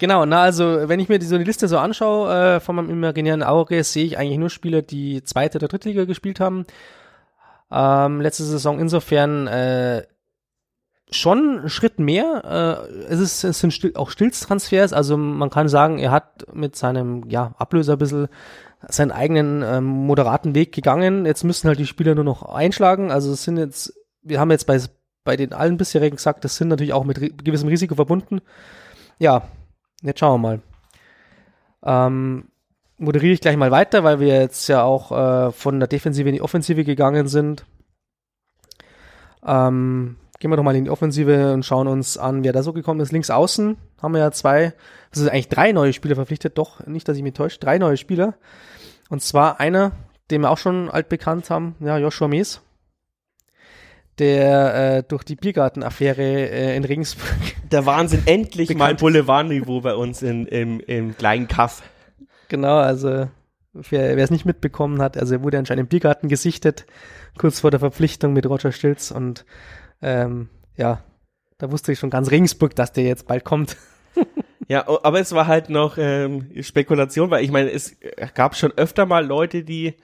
Genau, 0.00 0.24
na 0.24 0.42
also, 0.42 0.88
wenn 0.88 1.00
ich 1.00 1.08
mir 1.08 1.18
die, 1.18 1.26
so 1.26 1.34
eine 1.34 1.42
Liste 1.42 1.66
so 1.66 1.76
anschaue 1.76 2.32
äh, 2.32 2.60
von 2.60 2.76
meinem 2.76 2.90
imaginären 2.90 3.42
Auge, 3.42 3.82
sehe 3.82 4.04
ich 4.04 4.16
eigentlich 4.16 4.38
nur 4.38 4.48
Spieler, 4.48 4.80
die 4.80 5.24
zweite 5.24 5.58
oder 5.58 5.66
dritte 5.66 5.88
Liga 5.88 6.04
gespielt 6.04 6.38
haben. 6.38 6.66
Ähm, 7.72 8.20
letzte 8.20 8.44
Saison 8.44 8.78
insofern 8.78 9.48
äh, 9.48 10.04
schon 11.10 11.58
einen 11.60 11.68
Schritt 11.68 11.98
mehr. 11.98 12.86
Äh, 12.88 13.12
es, 13.12 13.20
ist, 13.20 13.44
es 13.44 13.60
sind 13.60 13.72
still, 13.72 13.92
auch 13.96 14.10
Stillstransfers, 14.10 14.92
also 14.92 15.16
man 15.16 15.50
kann 15.50 15.68
sagen, 15.68 15.98
er 15.98 16.10
hat 16.10 16.46
mit 16.54 16.76
seinem 16.76 17.28
ja, 17.28 17.54
Ablöser 17.58 17.94
ein 17.94 17.98
bisschen 17.98 18.28
seinen 18.86 19.10
eigenen 19.10 19.62
ähm, 19.62 19.84
moderaten 19.84 20.54
Weg 20.54 20.72
gegangen. 20.72 21.26
Jetzt 21.26 21.44
müssen 21.44 21.68
halt 21.68 21.78
die 21.78 21.86
Spieler 21.86 22.14
nur 22.14 22.24
noch 22.24 22.42
einschlagen. 22.42 23.10
Also 23.10 23.32
es 23.32 23.42
sind 23.42 23.56
jetzt, 23.56 23.92
wir 24.22 24.38
haben 24.38 24.50
jetzt 24.50 24.66
bei, 24.66 24.80
bei 25.24 25.36
den 25.36 25.52
allen 25.52 25.76
bisherigen 25.76 26.16
gesagt, 26.16 26.44
das 26.44 26.56
sind 26.56 26.68
natürlich 26.68 26.92
auch 26.92 27.04
mit 27.04 27.44
gewissem 27.44 27.68
Risiko 27.68 27.96
verbunden. 27.96 28.40
Ja, 29.18 29.42
jetzt 30.02 30.20
schauen 30.20 30.40
wir 30.40 30.48
mal. 30.48 30.60
Ähm, 31.82 32.48
moderiere 32.98 33.32
ich 33.32 33.40
gleich 33.40 33.56
mal 33.56 33.70
weiter, 33.70 34.04
weil 34.04 34.20
wir 34.20 34.40
jetzt 34.40 34.68
ja 34.68 34.82
auch 34.82 35.12
äh, 35.12 35.52
von 35.52 35.80
der 35.80 35.88
Defensive 35.88 36.28
in 36.28 36.34
die 36.34 36.42
Offensive 36.42 36.84
gegangen 36.84 37.26
sind. 37.26 37.64
Ähm, 39.44 40.16
Gehen 40.38 40.52
wir 40.52 40.56
doch 40.56 40.62
mal 40.62 40.76
in 40.76 40.84
die 40.84 40.90
Offensive 40.90 41.52
und 41.52 41.64
schauen 41.64 41.88
uns 41.88 42.16
an, 42.16 42.44
wer 42.44 42.52
da 42.52 42.62
so 42.62 42.72
gekommen 42.72 43.00
ist. 43.00 43.10
Links 43.10 43.30
außen 43.30 43.76
haben 44.00 44.12
wir 44.12 44.20
ja 44.20 44.30
zwei, 44.30 44.72
das 45.10 45.22
ist 45.22 45.28
eigentlich 45.28 45.48
drei 45.48 45.72
neue 45.72 45.92
Spieler 45.92 46.14
verpflichtet, 46.14 46.58
doch, 46.58 46.86
nicht, 46.86 47.08
dass 47.08 47.16
ich 47.16 47.24
mich 47.24 47.34
täusche, 47.34 47.58
drei 47.58 47.78
neue 47.78 47.96
Spieler. 47.96 48.34
Und 49.08 49.20
zwar 49.22 49.58
einer, 49.58 49.92
den 50.30 50.42
wir 50.42 50.50
auch 50.50 50.58
schon 50.58 50.90
altbekannt 50.90 51.50
haben, 51.50 51.74
ja, 51.80 51.98
Joshua 51.98 52.28
Mees, 52.28 52.60
der 54.18 54.98
äh, 54.98 55.02
durch 55.02 55.24
die 55.24 55.36
Biergarten-Affäre 55.36 56.22
äh, 56.22 56.76
in 56.76 56.84
Regensburg. 56.84 57.36
Der 57.70 57.84
Wahnsinn, 57.84 58.22
endlich 58.24 58.74
mal 58.74 58.94
Boulevardniveau 58.94 59.82
bei 59.82 59.94
uns 59.94 60.22
in, 60.22 60.46
im, 60.46 60.80
im 60.80 61.14
kleinen 61.14 61.48
Kaff. 61.48 61.82
Genau, 62.48 62.78
also 62.78 63.28
wer 63.74 64.16
es 64.16 64.30
nicht 64.30 64.46
mitbekommen 64.46 65.02
hat, 65.02 65.18
also 65.18 65.34
er 65.34 65.42
wurde 65.42 65.58
anscheinend 65.58 65.82
im 65.82 65.88
Biergarten 65.88 66.28
gesichtet, 66.28 66.86
kurz 67.36 67.60
vor 67.60 67.70
der 67.70 67.80
Verpflichtung 67.80 68.32
mit 68.32 68.46
Roger 68.46 68.72
Stilz 68.72 69.10
und 69.10 69.44
ähm, 70.02 70.48
ja, 70.76 71.02
da 71.58 71.72
wusste 71.72 71.92
ich 71.92 71.98
schon 71.98 72.10
ganz 72.10 72.30
Regensburg, 72.30 72.74
dass 72.76 72.92
der 72.92 73.04
jetzt 73.04 73.26
bald 73.26 73.44
kommt. 73.44 73.76
Ja, 74.70 74.86
aber 74.86 75.18
es 75.18 75.32
war 75.32 75.46
halt 75.46 75.70
noch 75.70 75.96
ähm, 75.96 76.50
Spekulation, 76.60 77.30
weil 77.30 77.42
ich 77.42 77.50
meine, 77.50 77.72
es 77.72 77.96
gab 78.34 78.54
schon 78.54 78.72
öfter 78.72 79.06
mal 79.06 79.24
Leute, 79.24 79.64
die 79.64 79.94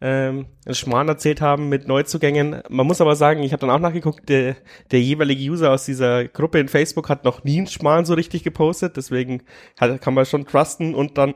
ähm, 0.00 0.46
einen 0.64 0.74
Schmarrn 0.74 1.08
erzählt 1.08 1.42
haben 1.42 1.68
mit 1.68 1.86
Neuzugängen. 1.86 2.62
Man 2.70 2.86
muss 2.86 3.02
aber 3.02 3.16
sagen, 3.16 3.42
ich 3.42 3.52
habe 3.52 3.60
dann 3.60 3.70
auch 3.70 3.78
nachgeguckt, 3.78 4.30
der, 4.30 4.56
der 4.92 5.02
jeweilige 5.02 5.50
User 5.50 5.70
aus 5.70 5.84
dieser 5.84 6.24
Gruppe 6.24 6.58
in 6.58 6.68
Facebook 6.68 7.10
hat 7.10 7.24
noch 7.24 7.44
nie 7.44 7.58
einen 7.58 7.66
Schmarrn 7.66 8.06
so 8.06 8.14
richtig 8.14 8.44
gepostet, 8.44 8.96
deswegen 8.96 9.42
hat, 9.78 10.00
kann 10.00 10.14
man 10.14 10.24
schon 10.24 10.46
trusten 10.46 10.94
und 10.94 11.18
dann 11.18 11.34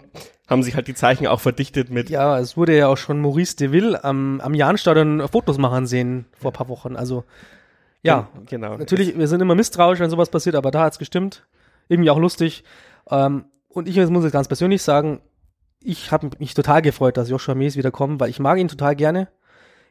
haben 0.49 0.63
sich 0.63 0.75
halt 0.75 0.89
die 0.89 0.95
Zeichen 0.95 1.27
auch 1.27 1.41
verdichtet 1.41 1.91
mit. 1.91 2.09
Ja, 2.09 2.39
es 2.39 2.57
wurde 2.57 2.75
ja 2.75 2.89
auch 2.89 2.97
schon 2.97 3.21
Maurice 3.21 3.55
Deville 3.57 4.03
am, 4.03 4.41
am 4.41 4.55
Jahnstadion 4.55 5.29
Fotos 5.29 5.59
machen 5.59 5.87
sehen 5.87 6.25
vor 6.33 6.55
paar 6.55 6.71
Wochen, 6.71 6.97
also 6.97 7.25
ja, 8.03 8.29
genau. 8.47 8.77
Natürlich, 8.77 9.19
wir 9.19 9.29
sind 9.29 9.41
immer 9.41 9.55
misstrauisch, 9.55 10.01
wenn 10.01 10.11
sowas 10.11 10.31
passiert, 10.31 10.55
aber 10.55 10.71
da 10.71 10.83
hat's 10.85 10.99
gestimmt. 10.99 11.47
Irgendwie 11.89 12.11
auch 12.11 12.19
lustig. 12.19 12.65
Ähm, 13.11 13.47
und 13.69 13.89
ich 13.89 13.97
muss 14.09 14.25
jetzt 14.25 14.33
ganz 14.33 14.49
persönlich 14.49 14.83
sagen, 14.83 15.21
ich 15.83 16.11
habe 16.13 16.31
mich 16.39 16.55
total 16.55 16.83
gefreut, 16.83 17.17
dass 17.17 17.31
Joshua 17.31 17.55
Mees 17.55 17.77
wieder 17.77 17.91
kommt, 17.91 18.21
weil 18.21 18.31
ich 18.31 18.41
mag 18.41 18.59
ihn 18.59 18.69
total 18.69 18.97
gerne. 18.97 19.29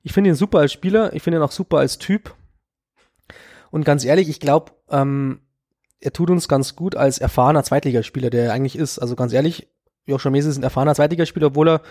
Ich 0.04 0.14
finde 0.14 0.30
ihn 0.30 0.36
super 0.36 0.60
als 0.60 0.74
Spieler, 0.74 1.14
ich 1.14 1.24
finde 1.24 1.40
ihn 1.40 1.44
auch 1.44 1.52
super 1.52 1.78
als 1.78 1.98
Typ. 1.98 2.36
Und 3.72 3.84
ganz 3.84 4.06
ehrlich, 4.06 4.30
ich 4.30 4.40
glaube, 4.40 4.72
ähm, 4.90 5.42
er 6.00 6.14
tut 6.14 6.30
uns 6.30 6.48
ganz 6.48 6.76
gut 6.76 6.96
als 6.96 7.18
erfahrener 7.18 7.64
Zweitligaspieler, 7.64 8.30
der 8.30 8.46
er 8.46 8.54
eigentlich 8.54 8.78
ist. 8.78 9.00
Also 9.00 9.16
ganz 9.16 9.34
ehrlich, 9.34 9.68
Joshua 10.06 10.32
Mees 10.32 10.46
ist 10.46 10.58
ein 10.58 10.64
erfahrener 10.64 10.96
Zweitligaspieler, 10.96 11.48
obwohl 11.48 11.70
er, 11.70 11.82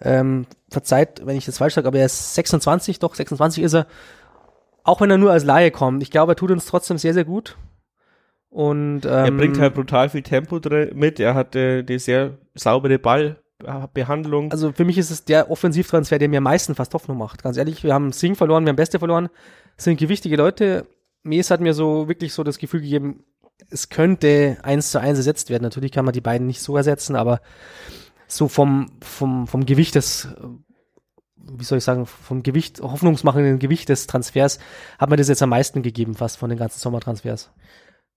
ähm, 0.00 0.46
verzeiht, 0.68 1.24
wenn 1.24 1.36
ich 1.36 1.46
das 1.46 1.58
falsch 1.58 1.74
sage, 1.74 1.88
aber 1.88 1.98
er 1.98 2.06
ist 2.06 2.34
26, 2.34 2.98
doch, 2.98 3.14
26 3.14 3.62
ist 3.62 3.74
er. 3.74 3.86
Auch 4.86 5.00
wenn 5.00 5.10
er 5.10 5.18
nur 5.18 5.32
als 5.32 5.42
Laie 5.44 5.72
kommt. 5.72 6.02
Ich 6.04 6.12
glaube, 6.12 6.32
er 6.32 6.36
tut 6.36 6.52
uns 6.52 6.66
trotzdem 6.66 6.96
sehr, 6.96 7.12
sehr 7.12 7.24
gut. 7.24 7.56
Und, 8.48 9.04
ähm, 9.04 9.10
er 9.10 9.32
bringt 9.32 9.58
halt 9.58 9.74
brutal 9.74 10.08
viel 10.08 10.22
Tempo 10.22 10.60
mit. 10.94 11.18
Er 11.18 11.34
hat 11.34 11.56
äh, 11.56 11.82
die 11.82 11.98
sehr 11.98 12.38
saubere 12.54 13.00
Ballbehandlung. 13.00 14.52
Also 14.52 14.70
für 14.70 14.84
mich 14.84 14.96
ist 14.96 15.10
es 15.10 15.24
der 15.24 15.50
Offensivtransfer, 15.50 16.20
der 16.20 16.28
mir 16.28 16.38
am 16.38 16.44
meisten 16.44 16.76
fast 16.76 16.94
Hoffnung 16.94 17.18
macht. 17.18 17.42
Ganz 17.42 17.56
ehrlich, 17.56 17.82
wir 17.82 17.92
haben 17.92 18.12
Sing 18.12 18.36
verloren, 18.36 18.64
wir 18.64 18.68
haben 18.68 18.76
Beste 18.76 19.00
verloren. 19.00 19.28
Das 19.74 19.84
sind 19.84 19.98
gewichtige 19.98 20.36
Leute. 20.36 20.86
Mies 21.24 21.50
hat 21.50 21.60
mir 21.60 21.74
so 21.74 22.08
wirklich 22.08 22.32
so 22.32 22.44
das 22.44 22.58
Gefühl 22.58 22.80
gegeben, 22.80 23.24
es 23.68 23.88
könnte 23.88 24.58
eins 24.62 24.92
zu 24.92 25.00
eins 25.00 25.18
ersetzt 25.18 25.50
werden. 25.50 25.64
Natürlich 25.64 25.90
kann 25.90 26.04
man 26.04 26.14
die 26.14 26.20
beiden 26.20 26.46
nicht 26.46 26.62
so 26.62 26.76
ersetzen, 26.76 27.16
aber 27.16 27.40
so 28.28 28.46
vom, 28.46 28.92
vom, 29.02 29.48
vom 29.48 29.66
Gewicht 29.66 29.96
des, 29.96 30.28
wie 31.50 31.64
soll 31.64 31.78
ich 31.78 31.84
sagen, 31.84 32.06
vom 32.06 32.42
Gewicht, 32.42 32.80
hoffnungsmachenden 32.80 33.58
Gewicht 33.58 33.88
des 33.88 34.06
Transfers 34.06 34.58
hat 34.98 35.10
mir 35.10 35.16
das 35.16 35.28
jetzt 35.28 35.42
am 35.42 35.50
meisten 35.50 35.82
gegeben, 35.82 36.14
fast 36.14 36.38
von 36.38 36.50
den 36.50 36.58
ganzen 36.58 36.80
Sommertransfers. 36.80 37.50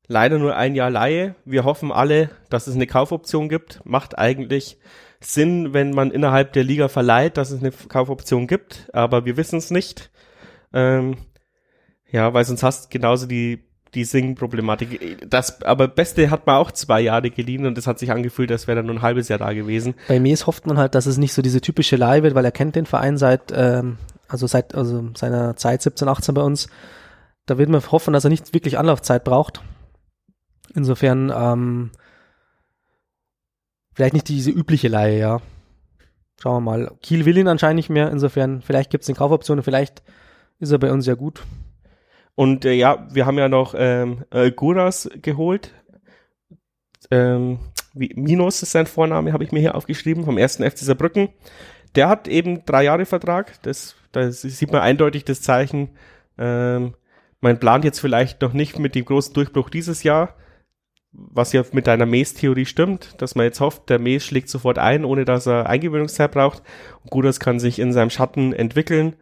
Leider 0.08 0.40
nur 0.40 0.56
ein 0.56 0.74
Jahr 0.74 0.90
Laie. 0.90 1.36
Wir 1.46 1.66
hoffen 1.66 1.92
alle, 1.92 2.32
dass 2.50 2.66
es 2.66 2.76
eine 2.76 2.88
Kaufoption 2.88 3.48
gibt. 3.48 3.86
Macht 3.86 4.18
eigentlich 4.18 4.80
Sinn, 5.20 5.74
wenn 5.74 5.92
man 5.92 6.12
innerhalb 6.12 6.54
der 6.54 6.64
Liga 6.64 6.88
verleiht, 6.88 7.38
dass 7.38 7.52
es 7.52 7.62
eine 7.62 7.72
Kaufoption 7.72 8.48
gibt, 8.48 8.90
aber 8.94 9.26
wir 9.26 9.38
wissen 9.38 9.58
es 9.58 9.70
nicht. 9.70 10.12
Ähm, 10.74 11.18
ja, 12.10 12.34
weil 12.34 12.46
sonst 12.46 12.64
hast 12.64 12.90
genauso 12.90 13.28
die 13.28 13.69
die 13.94 14.04
Sing-Problematik. 14.04 15.30
Das, 15.30 15.62
aber 15.64 15.88
Beste 15.88 16.30
hat 16.30 16.46
man 16.46 16.58
auch 16.58 16.72
zwei 16.72 17.02
Jahre 17.02 17.30
geliehen 17.30 17.66
und 17.66 17.78
das 17.78 17.88
hat 17.88 18.00
sich 18.00 18.12
angefühlt, 18.12 18.52
als 18.52 18.68
wäre 18.68 18.78
dann 18.78 18.86
nur 18.86 18.96
ein 18.96 19.02
halbes 19.02 19.28
Jahr 19.30 19.40
da 19.40 19.54
gewesen. 19.54 19.96
Bei 20.08 20.20
Mies 20.20 20.48
hofft 20.48 20.68
man 20.68 20.78
halt, 20.78 20.96
dass 20.96 21.06
es 21.06 21.18
nicht 21.18 21.34
so 21.34 21.42
diese 21.42 21.62
typische 21.62 21.96
Leihe 21.96 22.24
wird, 22.24 22.36
weil 22.36 22.46
er 22.46 22.52
kennt 22.52 22.76
den 22.76 22.86
Verein 22.86 23.18
seit, 23.18 23.52
ähm, 23.54 23.98
also 24.28 24.48
seit 24.48 24.76
also 24.76 25.10
seiner 25.16 25.56
Zeit 25.56 25.82
17, 25.82 26.08
18 26.08 26.36
bei 26.36 26.42
uns. 26.42 26.68
Da 27.46 27.58
wird 27.58 27.70
man 27.70 27.82
hoffen, 27.92 28.14
dass 28.14 28.24
er 28.24 28.30
nicht 28.30 28.54
wirklich 28.54 28.78
Anlaufzeit 28.78 29.24
braucht. 29.24 29.62
Insofern, 30.76 31.34
ähm, 31.36 31.92
vielleicht 33.94 34.14
nicht 34.14 34.28
diese 34.28 34.52
übliche 34.52 34.88
Leihe, 34.88 35.20
ja. 35.20 35.42
Schauen 36.40 36.64
wir 36.64 36.72
mal. 36.72 36.92
Kiel 37.02 37.26
will 37.26 37.38
ihn 37.38 37.48
anscheinend 37.48 37.78
nicht 37.78 37.90
mehr, 37.90 38.12
insofern, 38.12 38.62
vielleicht 38.62 38.92
gibt 38.92 39.04
es 39.04 39.10
eine 39.10 39.18
Kaufoption 39.18 39.64
vielleicht 39.64 40.04
ist 40.60 40.72
er 40.72 40.78
bei 40.78 40.92
uns 40.92 41.06
ja 41.06 41.16
gut. 41.16 41.42
Und 42.40 42.64
äh, 42.64 42.72
ja, 42.72 43.06
wir 43.12 43.26
haben 43.26 43.38
ja 43.38 43.50
noch 43.50 43.76
ähm, 43.78 44.24
äh, 44.32 44.50
Guras 44.50 45.10
geholt. 45.22 45.74
Ähm, 47.12 47.60
wie, 47.94 48.14
Minus 48.16 48.64
ist 48.64 48.72
sein 48.72 48.86
Vorname, 48.86 49.34
habe 49.34 49.44
ich 49.44 49.52
mir 49.52 49.60
hier 49.60 49.76
aufgeschrieben, 49.76 50.24
vom 50.24 50.38
ersten 50.38 50.64
FC 50.64 50.78
Saarbrücken. 50.78 51.28
Der 51.96 52.08
hat 52.08 52.30
eben 52.30 52.64
drei 52.64 52.86
Jahre 52.86 53.06
Vertrag. 53.06 53.62
Das, 53.64 53.98
da 54.14 54.32
sieht 54.32 54.72
man 54.72 54.80
eindeutig 54.80 55.26
das 55.26 55.42
Zeichen. 55.42 55.90
Ähm, 56.38 56.94
man 57.42 57.60
plant 57.60 57.84
jetzt 57.84 58.00
vielleicht 58.00 58.42
noch 58.42 58.54
nicht 58.54 58.80
mit 58.80 58.96
dem 58.96 59.04
großen 59.04 59.34
Durchbruch 59.34 59.70
dieses 59.70 60.04
Jahr, 60.04 60.36
was 61.12 61.52
ja 61.52 61.64
mit 61.74 61.88
deiner 61.88 62.06
Maze-Theorie 62.06 62.68
stimmt, 62.68 63.22
dass 63.22 63.36
man 63.36 63.48
jetzt 63.48 63.60
hofft, 63.60 63.90
der 63.90 64.00
Maze 64.00 64.22
schlägt 64.22 64.48
sofort 64.48 64.80
ein, 64.80 65.04
ohne 65.04 65.26
dass 65.26 65.46
er 65.46 65.68
Eingewöhnungszeit 65.68 66.32
braucht. 66.32 66.64
Und 67.04 67.12
Guras 67.12 67.42
kann 67.42 67.60
sich 67.60 67.80
in 67.80 67.92
seinem 67.92 68.12
Schatten 68.12 68.54
entwickeln. 68.54 69.18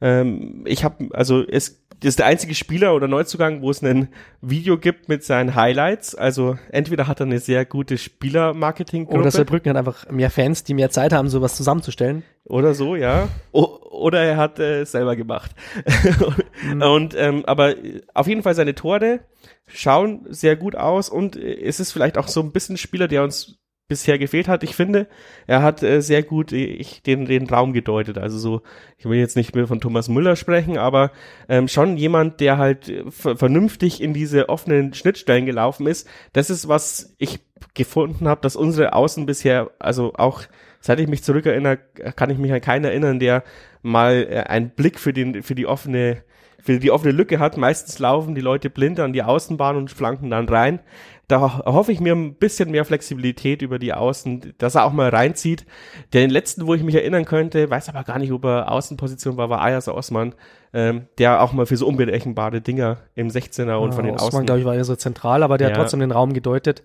Ähm, 0.00 0.64
ich 0.66 0.82
habe, 0.82 1.10
also 1.12 1.46
es 1.46 1.85
das 2.00 2.10
ist 2.10 2.18
der 2.18 2.26
einzige 2.26 2.54
Spieler 2.54 2.94
oder 2.94 3.08
Neuzugang, 3.08 3.62
wo 3.62 3.70
es 3.70 3.82
ein 3.82 4.08
Video 4.40 4.78
gibt 4.78 5.08
mit 5.08 5.24
seinen 5.24 5.54
Highlights. 5.54 6.14
Also 6.14 6.58
entweder 6.70 7.06
hat 7.06 7.20
er 7.20 7.26
eine 7.26 7.38
sehr 7.38 7.64
gute 7.64 7.96
Spieler-Marketing-Gruppe. 7.98 9.18
Oder 9.18 9.30
Saarbrücken 9.30 9.70
hat 9.70 9.76
einfach 9.76 10.10
mehr 10.10 10.30
Fans, 10.30 10.64
die 10.64 10.74
mehr 10.74 10.90
Zeit 10.90 11.12
haben, 11.12 11.28
sowas 11.28 11.56
zusammenzustellen. 11.56 12.22
Oder 12.44 12.74
so, 12.74 12.96
ja. 12.96 13.28
O 13.52 13.78
oder 13.96 14.22
er 14.22 14.36
hat 14.36 14.58
äh, 14.58 14.84
selber 14.84 15.16
gemacht. 15.16 15.52
mhm. 16.62 16.82
Und 16.82 17.14
ähm, 17.16 17.44
aber 17.46 17.74
auf 18.12 18.26
jeden 18.26 18.42
Fall 18.42 18.54
seine 18.54 18.74
Tore 18.74 19.20
schauen 19.66 20.26
sehr 20.28 20.54
gut 20.54 20.76
aus 20.76 21.08
und 21.08 21.34
es 21.36 21.80
ist 21.80 21.92
vielleicht 21.92 22.18
auch 22.18 22.28
so 22.28 22.40
ein 22.40 22.52
bisschen 22.52 22.76
Spieler, 22.76 23.08
der 23.08 23.24
uns 23.24 23.58
bisher 23.88 24.18
gefehlt 24.18 24.48
hat. 24.48 24.62
Ich 24.64 24.74
finde, 24.74 25.06
er 25.46 25.62
hat 25.62 25.82
äh, 25.82 26.00
sehr 26.00 26.22
gut 26.22 26.52
äh, 26.52 26.64
ich, 26.64 27.02
den, 27.02 27.26
den 27.26 27.48
Raum 27.48 27.72
gedeutet. 27.72 28.18
Also 28.18 28.38
so, 28.38 28.62
ich 28.98 29.04
will 29.04 29.18
jetzt 29.18 29.36
nicht 29.36 29.54
mehr 29.54 29.66
von 29.66 29.80
Thomas 29.80 30.08
Müller 30.08 30.36
sprechen, 30.36 30.76
aber 30.78 31.12
ähm, 31.48 31.68
schon 31.68 31.96
jemand, 31.96 32.40
der 32.40 32.58
halt 32.58 32.88
äh, 32.88 33.04
vernünftig 33.10 34.02
in 34.02 34.12
diese 34.12 34.48
offenen 34.48 34.92
Schnittstellen 34.94 35.46
gelaufen 35.46 35.86
ist. 35.86 36.08
Das 36.32 36.50
ist, 36.50 36.68
was 36.68 37.14
ich 37.18 37.40
gefunden 37.74 38.28
habe, 38.28 38.40
dass 38.40 38.56
unsere 38.56 38.92
Außen 38.92 39.24
bisher, 39.24 39.70
also 39.78 40.12
auch 40.14 40.42
seit 40.80 41.00
ich 41.00 41.08
mich 41.08 41.22
zurückerinnere, 41.22 41.78
kann 42.16 42.30
ich 42.30 42.38
mich 42.38 42.52
an 42.52 42.60
keinen 42.60 42.84
erinnern, 42.84 43.20
der 43.20 43.44
mal 43.82 44.26
äh, 44.28 44.40
einen 44.40 44.70
Blick 44.70 44.98
für 44.98 45.12
den 45.12 45.42
für 45.42 45.54
die 45.54 45.66
offene 45.66 46.22
für 46.60 46.80
die 46.80 46.90
offene 46.90 47.12
Lücke 47.12 47.38
hat. 47.38 47.56
Meistens 47.56 48.00
laufen 48.00 48.34
die 48.34 48.40
Leute 48.40 48.70
blind 48.70 48.98
an 48.98 49.12
die 49.12 49.22
Außenbahn 49.22 49.76
und 49.76 49.92
flanken 49.92 50.30
dann 50.30 50.48
rein 50.48 50.80
da 51.28 51.64
hoffe 51.64 51.90
ich 51.90 51.98
mir 51.98 52.14
ein 52.14 52.34
bisschen 52.34 52.70
mehr 52.70 52.84
Flexibilität 52.84 53.60
über 53.60 53.80
die 53.80 53.92
Außen, 53.92 54.54
dass 54.58 54.76
er 54.76 54.84
auch 54.84 54.92
mal 54.92 55.08
reinzieht. 55.08 55.66
Den 56.12 56.30
letzten, 56.30 56.66
wo 56.66 56.74
ich 56.74 56.84
mich 56.84 56.94
erinnern 56.94 57.24
könnte, 57.24 57.68
weiß 57.68 57.88
aber 57.88 58.04
gar 58.04 58.20
nicht, 58.20 58.30
ob 58.30 58.44
er 58.44 58.70
Außenposition 58.70 59.36
war, 59.36 59.50
war 59.50 59.60
Ayas 59.60 59.88
Osman, 59.88 60.34
ähm, 60.72 61.06
der 61.18 61.42
auch 61.42 61.52
mal 61.52 61.66
für 61.66 61.76
so 61.76 61.86
unberechenbare 61.86 62.60
Dinger 62.60 62.98
im 63.16 63.28
16er 63.28 63.74
und 63.76 63.92
von 63.92 64.04
den 64.04 64.14
Osman, 64.14 64.28
Außen. 64.28 64.46
glaube 64.46 64.60
ich, 64.60 64.66
war 64.66 64.74
eher 64.76 64.84
so 64.84 64.94
zentral, 64.94 65.42
aber 65.42 65.58
der 65.58 65.68
ja. 65.68 65.74
hat 65.74 65.80
trotzdem 65.80 66.00
den 66.00 66.12
Raum 66.12 66.32
gedeutet. 66.32 66.84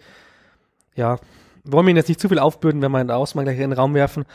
Ja, 0.96 1.20
wollen 1.64 1.86
wir 1.86 1.92
ihn 1.92 1.98
jetzt 1.98 2.10
nicht 2.10 2.20
zu 2.20 2.28
viel 2.28 2.40
aufbürden, 2.40 2.82
wenn 2.82 2.92
wir 2.92 3.04
den 3.04 3.12
Ausmann 3.12 3.46
gleich 3.46 3.58
in 3.58 3.70
den 3.70 3.74
Raum 3.74 3.94
werfen. 3.94 4.26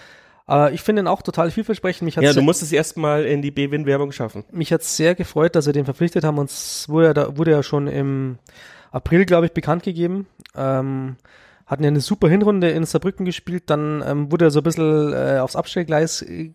Aber 0.48 0.70
ich 0.70 0.82
finde 0.82 1.02
ihn 1.02 1.08
auch 1.08 1.22
total 1.22 1.50
vielversprechend. 1.50 2.02
Mich 2.02 2.14
ja, 2.14 2.32
du 2.32 2.42
musst 2.42 2.62
es 2.62 2.70
erstmal 2.70 3.24
in 3.24 3.42
die 3.42 3.50
B-Win-Werbung 3.50 4.12
schaffen. 4.12 4.44
Mich 4.52 4.72
hat 4.72 4.84
sehr 4.84 5.16
gefreut, 5.16 5.56
dass 5.56 5.64
sie 5.64 5.72
den 5.72 5.84
verpflichtet 5.84 6.22
haben. 6.22 6.38
Und 6.38 6.50
es 6.50 6.88
wurde 6.88 7.06
ja, 7.06 7.14
da, 7.14 7.36
wurde 7.36 7.50
ja 7.50 7.64
schon 7.64 7.88
im 7.88 8.38
April, 8.96 9.26
glaube 9.26 9.46
ich, 9.46 9.52
bekannt 9.52 9.82
gegeben. 9.82 10.26
Ähm, 10.56 11.16
hatten 11.66 11.82
ja 11.82 11.88
eine 11.88 12.00
super 12.00 12.28
Hinrunde 12.28 12.70
in 12.70 12.84
Saarbrücken 12.84 13.26
gespielt, 13.26 13.64
dann 13.66 14.02
ähm, 14.06 14.32
wurde 14.32 14.46
er 14.46 14.50
so 14.50 14.60
ein 14.60 14.62
bisschen 14.62 15.12
äh, 15.12 15.38
aufs 15.38 15.56
Abstellgleis 15.56 16.22
äh, 16.22 16.54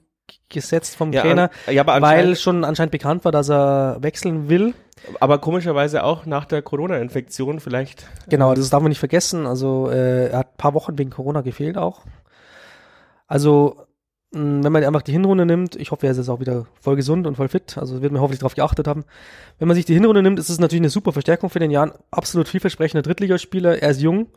gesetzt 0.50 0.96
vom 0.96 1.12
ja, 1.12 1.22
Trainer, 1.22 1.50
ja, 1.70 1.86
weil 1.86 2.38
schon 2.38 2.64
anscheinend 2.64 2.92
bekannt 2.92 3.26
war, 3.26 3.32
dass 3.34 3.50
er 3.50 3.98
wechseln 4.02 4.50
will. 4.50 4.74
Aber 5.20 5.40
komischerweise 5.40 6.04
auch 6.04 6.26
nach 6.26 6.46
der 6.46 6.62
Corona-Infektion 6.62 7.60
vielleicht. 7.60 8.08
Genau, 8.30 8.54
das 8.54 8.70
darf 8.70 8.82
man 8.82 8.90
nicht 8.90 9.00
vergessen. 9.00 9.46
Also 9.46 9.90
äh, 9.90 10.28
er 10.30 10.40
hat 10.40 10.54
ein 10.54 10.58
paar 10.58 10.74
Wochen 10.74 10.98
wegen 10.98 11.10
Corona 11.10 11.42
gefehlt 11.42 11.78
auch. 11.78 12.02
Also 13.28 13.88
wenn 14.32 14.72
man 14.72 14.84
einfach 14.84 15.02
die 15.02 15.12
Hinrunde 15.12 15.46
nimmt, 15.46 15.76
ich 15.76 15.92
hoffe, 15.92 16.06
er 16.06 16.12
ist 16.12 16.18
jetzt 16.18 16.30
auch 16.30 16.40
wieder 16.40 16.66
voll 16.80 16.96
gesund 16.96 17.28
und 17.28 17.36
voll 17.36 17.50
fit, 17.50 17.78
also 17.78 18.02
wird 18.02 18.14
man 18.14 18.22
hoffentlich 18.22 18.40
darauf 18.40 18.56
geachtet 18.56 18.88
haben. 18.88 19.04
Wenn 19.60 19.68
man 19.68 19.76
sich 19.76 19.86
die 19.86 19.94
Hinrunde 19.94 20.24
nimmt, 20.24 20.40
ist 20.40 20.50
es 20.50 20.60
natürlich 20.60 20.82
eine 20.82 20.90
super 20.90 21.12
Verstärkung 21.12 21.50
für 21.50 21.60
den 21.60 21.70
Jahren. 21.70 21.92
Absolut 22.12 22.48
vielversprechender 22.48 23.02
Drittligaspieler. 23.02 23.82
Er 23.82 23.90
ist 23.90 24.02
jung. 24.02 24.28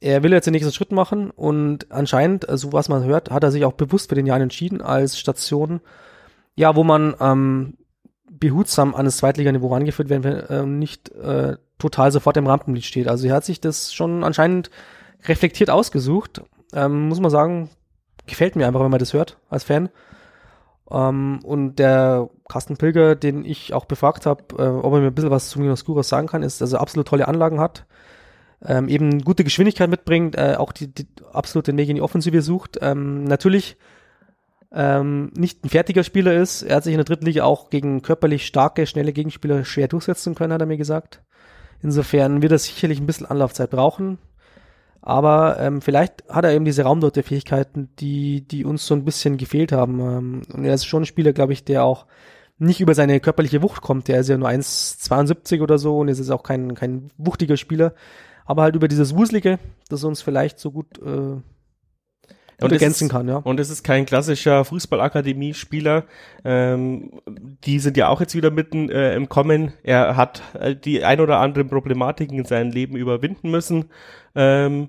Er 0.00 0.22
will 0.22 0.32
jetzt 0.32 0.44
den 0.44 0.52
nächsten 0.52 0.72
Schritt 0.72 0.92
machen 0.92 1.30
und 1.30 1.90
anscheinend, 1.90 2.44
so 2.44 2.50
also 2.50 2.72
was 2.72 2.88
man 2.88 3.02
hört, 3.02 3.30
hat 3.32 3.42
er 3.42 3.50
sich 3.50 3.64
auch 3.64 3.72
bewusst 3.72 4.08
für 4.08 4.14
den 4.14 4.26
Jahren 4.26 4.42
entschieden 4.42 4.80
als 4.80 5.18
Station, 5.18 5.80
ja, 6.54 6.76
wo 6.76 6.84
man 6.84 7.16
ähm, 7.20 7.74
behutsam 8.30 8.94
an 8.94 9.04
das 9.04 9.16
Zweitliganiveau 9.16 9.72
rangeführt 9.72 10.08
werden, 10.08 10.22
wenn 10.22 10.34
äh, 10.34 10.64
nicht 10.64 11.10
äh, 11.16 11.56
total 11.78 12.12
sofort 12.12 12.36
im 12.36 12.46
Rampenlicht 12.46 12.86
steht. 12.86 13.08
Also 13.08 13.26
er 13.26 13.34
hat 13.34 13.44
sich 13.44 13.60
das 13.60 13.92
schon 13.92 14.22
anscheinend 14.22 14.70
reflektiert 15.24 15.70
ausgesucht. 15.70 16.42
Ähm, 16.72 17.08
muss 17.08 17.18
man 17.18 17.32
sagen, 17.32 17.70
gefällt 18.28 18.56
mir 18.56 18.66
einfach, 18.66 18.80
wenn 18.80 18.90
man 18.90 19.00
das 19.00 19.12
hört 19.12 19.38
als 19.50 19.64
Fan. 19.64 19.88
Ähm, 20.90 21.40
und 21.44 21.76
der 21.76 22.30
Carsten 22.48 22.76
Pilger, 22.76 23.14
den 23.14 23.44
ich 23.44 23.74
auch 23.74 23.84
befragt 23.84 24.26
habe, 24.26 24.42
äh, 24.58 24.68
ob 24.68 24.92
er 24.94 25.00
mir 25.00 25.06
ein 25.08 25.14
bisschen 25.14 25.30
was 25.30 25.50
zu 25.50 25.60
Minos 25.60 25.84
Guras 25.84 26.08
sagen 26.08 26.28
kann, 26.28 26.42
ist, 26.42 26.60
dass 26.60 26.72
er 26.72 26.80
absolut 26.80 27.08
tolle 27.08 27.28
Anlagen 27.28 27.60
hat, 27.60 27.86
ähm, 28.64 28.88
eben 28.88 29.22
gute 29.22 29.44
Geschwindigkeit 29.44 29.90
mitbringt, 29.90 30.36
äh, 30.36 30.54
auch 30.56 30.72
die, 30.72 30.92
die 30.92 31.06
absolut 31.32 31.66
den 31.66 31.76
Weg 31.76 31.88
in 31.88 31.96
die 31.96 32.02
Offensive 32.02 32.42
sucht. 32.42 32.78
Ähm, 32.80 33.24
natürlich 33.24 33.76
ähm, 34.72 35.30
nicht 35.36 35.64
ein 35.64 35.68
fertiger 35.68 36.04
Spieler 36.04 36.34
ist. 36.34 36.62
Er 36.62 36.76
hat 36.76 36.84
sich 36.84 36.92
in 36.92 36.98
der 36.98 37.04
dritten 37.04 37.26
Liga 37.26 37.44
auch 37.44 37.70
gegen 37.70 38.02
körperlich 38.02 38.46
starke, 38.46 38.86
schnelle 38.86 39.12
Gegenspieler 39.12 39.64
schwer 39.64 39.88
durchsetzen 39.88 40.34
können, 40.34 40.52
hat 40.52 40.60
er 40.60 40.66
mir 40.66 40.76
gesagt. 40.76 41.22
Insofern 41.82 42.42
wird 42.42 42.52
er 42.52 42.58
sicherlich 42.58 43.00
ein 43.00 43.06
bisschen 43.06 43.26
Anlaufzeit 43.26 43.70
brauchen. 43.70 44.18
Aber 45.08 45.58
ähm, 45.58 45.80
vielleicht 45.80 46.22
hat 46.28 46.44
er 46.44 46.52
eben 46.52 46.66
diese 46.66 46.82
Raumdeute-Fähigkeiten, 46.82 47.88
die, 47.98 48.42
die 48.42 48.66
uns 48.66 48.86
so 48.86 48.94
ein 48.94 49.06
bisschen 49.06 49.38
gefehlt 49.38 49.72
haben. 49.72 50.00
Ähm, 50.00 50.42
und 50.52 50.66
er 50.66 50.74
ist 50.74 50.84
schon 50.84 51.04
ein 51.04 51.06
Spieler, 51.06 51.32
glaube 51.32 51.54
ich, 51.54 51.64
der 51.64 51.82
auch 51.82 52.04
nicht 52.58 52.82
über 52.82 52.94
seine 52.94 53.18
körperliche 53.18 53.62
Wucht 53.62 53.80
kommt. 53.80 54.08
Der 54.08 54.20
ist 54.20 54.28
ja 54.28 54.36
nur 54.36 54.50
1,72 54.50 55.62
oder 55.62 55.78
so 55.78 55.98
und 55.98 56.08
es 56.08 56.18
ist 56.18 56.28
auch 56.28 56.42
kein, 56.42 56.74
kein 56.74 57.08
wuchtiger 57.16 57.56
Spieler. 57.56 57.94
Aber 58.44 58.60
halt 58.60 58.76
über 58.76 58.86
dieses 58.86 59.16
Wuselige, 59.16 59.58
das 59.88 60.04
uns 60.04 60.20
vielleicht 60.20 60.58
so 60.58 60.72
gut 60.72 60.98
äh, 60.98 61.40
und 62.60 62.72
ergänzen 62.72 63.04
ist, 63.04 63.10
kann, 63.10 63.28
ja. 63.28 63.36
Und 63.36 63.60
es 63.60 63.70
ist 63.70 63.84
kein 63.84 64.04
klassischer 64.04 64.64
Fußballakademie-Spieler. 64.64 66.04
Ähm, 66.44 67.20
die 67.64 67.78
sind 67.78 67.96
ja 67.96 68.08
auch 68.08 68.20
jetzt 68.20 68.34
wieder 68.34 68.50
mitten 68.50 68.90
äh, 68.90 69.14
im 69.14 69.28
Kommen. 69.28 69.72
Er 69.82 70.16
hat 70.16 70.42
äh, 70.58 70.74
die 70.74 71.04
ein 71.04 71.20
oder 71.20 71.38
anderen 71.38 71.68
Problematiken 71.68 72.38
in 72.38 72.44
seinem 72.44 72.72
Leben 72.72 72.96
überwinden 72.96 73.50
müssen. 73.50 73.86
Ähm, 74.34 74.88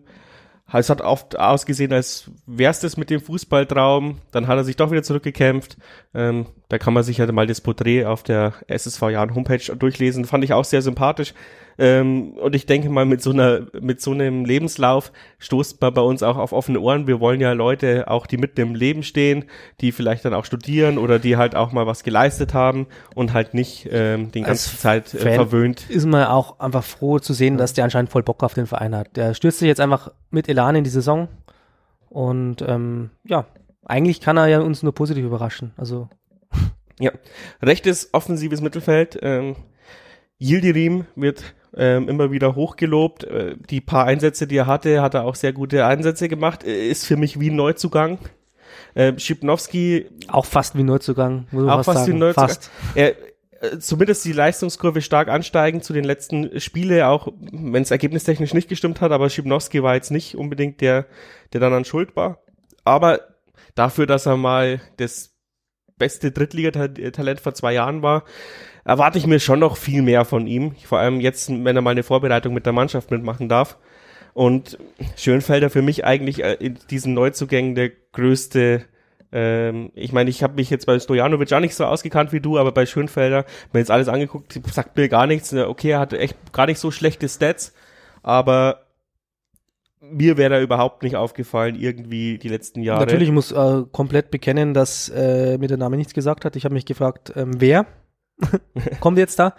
es 0.72 0.90
hat 0.90 1.02
oft 1.02 1.38
ausgesehen, 1.38 1.94
als 1.94 2.32
wär's 2.46 2.80
das 2.80 2.98
mit 2.98 3.10
dem 3.10 3.22
Fußballtraum. 3.22 4.20
Dann 4.32 4.48
hat 4.48 4.58
er 4.58 4.64
sich 4.64 4.76
doch 4.76 4.92
wieder 4.92 5.04
zurückgekämpft. 5.04 5.78
Ähm, 6.14 6.48
da 6.70 6.78
kann 6.78 6.94
man 6.94 7.04
sich 7.04 7.18
ja 7.18 7.32
mal 7.32 7.48
das 7.48 7.62
Porträt 7.62 8.06
auf 8.06 8.24
der 8.24 8.54
SSV 8.68 9.02
Jahren 9.10 9.36
Homepage 9.36 9.76
durchlesen. 9.76 10.26
Fand 10.26 10.44
ich 10.44 10.54
auch 10.54 10.66
sehr 10.66 10.84
sympathisch. 10.84 11.34
Ähm, 11.80 12.34
und 12.34 12.56
ich 12.56 12.66
denke 12.66 12.90
mal, 12.90 13.06
mit 13.06 13.24
so 13.24 13.32
einer, 13.32 13.62
mit 13.80 14.02
so 14.02 14.12
einem 14.12 14.46
Lebenslauf 14.46 15.12
stoßt 15.40 15.82
man 15.82 15.94
bei 15.94 16.02
uns 16.02 16.22
auch 16.22 16.38
auf 16.38 16.52
offene 16.52 16.80
Ohren. 16.80 17.08
Wir 17.08 17.20
wollen 17.20 17.40
ja 17.40 17.54
Leute 17.54 18.10
auch, 18.10 18.28
die 18.28 18.38
mitten 18.38 18.60
im 18.60 18.76
Leben 18.76 19.02
stehen, 19.02 19.46
die 19.80 19.92
vielleicht 19.92 20.26
dann 20.26 20.34
auch 20.34 20.46
studieren 20.46 20.98
oder 20.98 21.20
die 21.20 21.38
halt 21.38 21.56
auch 21.56 21.72
mal 21.72 21.88
was 21.88 22.04
geleistet 22.04 22.54
haben 22.54 22.86
und 23.16 23.34
halt 23.34 23.54
nicht 23.54 23.88
ähm, 23.92 24.32
den 24.32 24.44
ganzen 24.44 24.78
Zeit 24.78 25.14
äh, 25.14 25.36
verwöhnt. 25.36 25.90
Ist 25.90 26.06
man 26.06 26.26
auch 26.26 26.60
einfach 26.60 26.84
froh 26.84 27.18
zu 27.20 27.34
sehen, 27.34 27.58
dass 27.58 27.74
der 27.74 27.86
anscheinend 27.86 28.12
voll 28.12 28.24
Bock 28.24 28.44
auf 28.44 28.54
den 28.54 28.68
Verein 28.68 28.94
hat. 28.94 29.16
Der 29.16 29.34
stürzt 29.34 29.60
sich 29.60 29.68
jetzt 29.68 29.82
einfach 29.82 30.12
mit 30.30 30.50
Elan 30.50 30.76
in 30.76 30.84
die 30.84 30.90
Saison 30.90 31.30
und 32.10 32.62
ähm, 32.62 33.10
ja, 33.24 33.46
eigentlich 33.86 34.20
kann 34.20 34.38
er 34.38 34.48
ja 34.48 34.60
uns 34.60 34.84
nur 34.84 34.94
positiv 34.94 35.24
überraschen. 35.26 35.72
Also 35.78 36.10
ja, 37.00 37.12
rechtes 37.62 38.14
offensives 38.14 38.62
Mittelfeld. 38.62 39.18
Ähm, 39.22 39.56
Yildirim 40.40 41.06
wird 41.16 41.56
ähm, 41.76 42.10
immer 42.10 42.32
wieder 42.32 42.56
hochgelobt. 42.56 43.24
Äh, 43.24 43.56
die 43.70 43.82
paar 43.82 44.06
Einsätze, 44.06 44.48
die 44.48 44.58
er 44.58 44.68
hatte, 44.68 45.02
hat 45.02 45.14
er 45.14 45.26
auch 45.26 45.36
sehr 45.36 45.54
gute 45.54 45.86
Einsätze 45.86 46.30
gemacht. 46.30 46.64
Äh, 46.64 46.90
ist 46.90 47.06
für 47.06 47.18
mich 47.18 47.40
wie 47.40 47.50
ein 47.50 47.56
Neuzugang. 47.56 48.20
Äh, 48.96 49.18
Schipnowski. 49.18 50.08
Auch 50.28 50.46
fast 50.46 50.78
wie 50.78 50.84
Neuzugang, 50.84 51.48
muss 51.52 51.64
man 51.64 51.80
auch 51.80 51.84
fast 51.84 52.06
sagen. 52.06 52.14
wie 52.14 52.18
Neuzugang. 52.18 52.48
Fast. 52.50 52.72
Er, 52.96 53.16
äh, 53.62 53.80
zumindest 53.80 54.26
die 54.26 54.34
Leistungskurve 54.34 55.02
stark 55.02 55.28
ansteigen 55.28 55.82
zu 55.82 55.94
den 55.94 56.06
letzten 56.06 56.60
Spiele, 56.60 57.08
auch 57.08 57.28
wenn 57.52 57.84
es 57.84 57.92
ergebnistechnisch 57.92 58.54
nicht 58.54 58.70
gestimmt 58.70 59.02
hat, 59.02 59.12
aber 59.12 59.30
Schipnowski 59.30 59.84
war 59.84 59.96
jetzt 59.96 60.12
nicht 60.12 60.36
unbedingt 60.36 60.82
der, 60.82 61.06
der 61.54 61.62
dann 61.62 61.74
an 61.74 61.86
Schuld 61.86 62.16
war. 62.16 62.40
Aber 62.84 63.20
dafür, 63.76 64.06
dass 64.06 64.26
er 64.26 64.38
mal 64.38 64.82
das 64.98 65.36
beste 66.00 66.32
Drittligatalent 66.32 67.40
vor 67.40 67.54
zwei 67.54 67.74
Jahren 67.74 68.02
war, 68.02 68.24
erwarte 68.84 69.20
ich 69.20 69.28
mir 69.28 69.40
schon 69.40 69.60
noch 69.60 69.78
viel 69.78 70.02
mehr 70.02 70.26
von 70.26 70.48
ihm. 70.48 70.76
Vor 70.86 71.00
allem 71.00 71.20
jetzt, 71.20 71.50
wenn 71.50 71.76
er 71.76 71.82
mal 71.82 71.92
eine 71.92 72.04
Vorbereitung 72.04 72.54
mit 72.54 72.66
der 72.66 72.74
Mannschaft 72.74 73.12
mitmachen 73.12 73.50
darf. 73.50 73.78
Und 74.34 74.80
Schönfelder 75.16 75.70
für 75.70 75.82
mich 75.82 76.06
eigentlich 76.06 76.44
äh, 76.44 76.54
in 76.54 76.80
diesen 76.90 77.14
Neuzugängen 77.14 77.76
der 77.76 77.92
größte 78.14 78.86
ähm, 79.32 79.92
ich 79.94 80.12
meine, 80.12 80.30
ich 80.30 80.42
habe 80.44 80.56
mich 80.56 80.70
jetzt 80.70 80.86
bei 80.86 81.00
Stojanovic 81.00 81.54
auch 81.54 81.60
nicht 81.60 81.76
so 81.76 81.86
ausgekannt 81.86 82.32
wie 82.34 82.40
du, 82.40 82.58
aber 82.58 82.72
bei 82.72 82.86
Schönfelder, 82.86 83.46
mir 83.74 83.80
jetzt 83.80 83.92
alles 83.92 84.08
angeguckt, 84.08 84.60
sagt 84.72 84.98
mir 84.98 85.08
gar 85.08 85.28
nichts. 85.28 85.54
Okay, 85.54 85.92
er 85.92 86.00
hatte 86.00 86.18
echt 86.18 86.36
gar 86.52 86.66
nicht 86.66 86.80
so 86.80 86.90
schlechte 86.90 87.30
Stats, 87.30 87.74
aber 88.24 88.89
mir 90.12 90.38
wäre 90.38 90.50
da 90.50 90.62
überhaupt 90.62 91.04
nicht 91.04 91.16
aufgefallen, 91.16 91.76
irgendwie 91.76 92.38
die 92.38 92.50
letzten 92.50 92.82
Jahre. 92.82 93.02
Natürlich 93.02 93.32
muss 93.32 93.52
äh, 93.52 93.84
komplett 93.92 94.32
bekennen, 94.32 94.74
dass 94.74 95.10
äh, 95.10 95.58
mir 95.58 95.68
der 95.68 95.78
Name 95.78 95.98
nichts 95.98 96.14
gesagt 96.14 96.46
hat. 96.46 96.56
Ich 96.56 96.66
habe 96.66 96.74
mich 96.74 96.86
gefragt, 96.86 97.34
ähm, 97.36 97.60
wer 97.60 97.86
kommt 99.00 99.18
jetzt 99.18 99.40
da. 99.40 99.56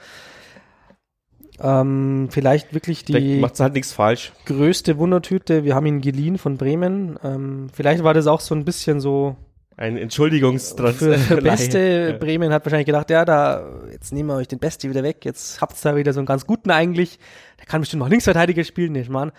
Ähm, 1.62 2.28
vielleicht 2.30 2.72
wirklich 2.72 3.04
die 3.04 3.38
macht 3.38 3.60
halt 3.60 3.74
nichts 3.74 3.92
falsch. 3.92 4.32
größte 4.46 4.96
Wundertüte. 4.96 5.64
Wir 5.64 5.74
haben 5.74 5.84
ihn 5.86 6.00
geliehen 6.00 6.38
von 6.38 6.56
Bremen. 6.56 7.18
Ähm, 7.22 7.68
vielleicht 7.72 8.02
war 8.02 8.14
das 8.14 8.26
auch 8.26 8.40
so 8.40 8.54
ein 8.54 8.64
bisschen 8.64 9.00
so 9.00 9.36
ein 9.76 9.96
Entschuldigungstransfer. 9.96 11.36
Beste 11.42 12.10
ja. 12.12 12.18
Bremen 12.18 12.52
hat 12.52 12.64
wahrscheinlich 12.64 12.86
gedacht, 12.86 13.10
ja, 13.10 13.24
da 13.24 13.66
jetzt 13.90 14.12
nehmen 14.12 14.28
wir 14.30 14.36
euch 14.36 14.48
den 14.48 14.58
Beste 14.58 14.88
wieder 14.88 15.02
weg. 15.02 15.24
Jetzt 15.24 15.60
habt 15.60 15.74
ihr 15.74 15.90
da 15.90 15.96
wieder 15.96 16.12
so 16.12 16.20
einen 16.20 16.26
ganz 16.26 16.46
guten 16.46 16.70
eigentlich. 16.70 17.18
Der 17.58 17.66
kann 17.66 17.80
bestimmt 17.80 18.00
noch 18.00 18.08
Linksverteidiger 18.08 18.64
spielen, 18.64 18.92
nicht 18.92 19.10
Mann. 19.10 19.32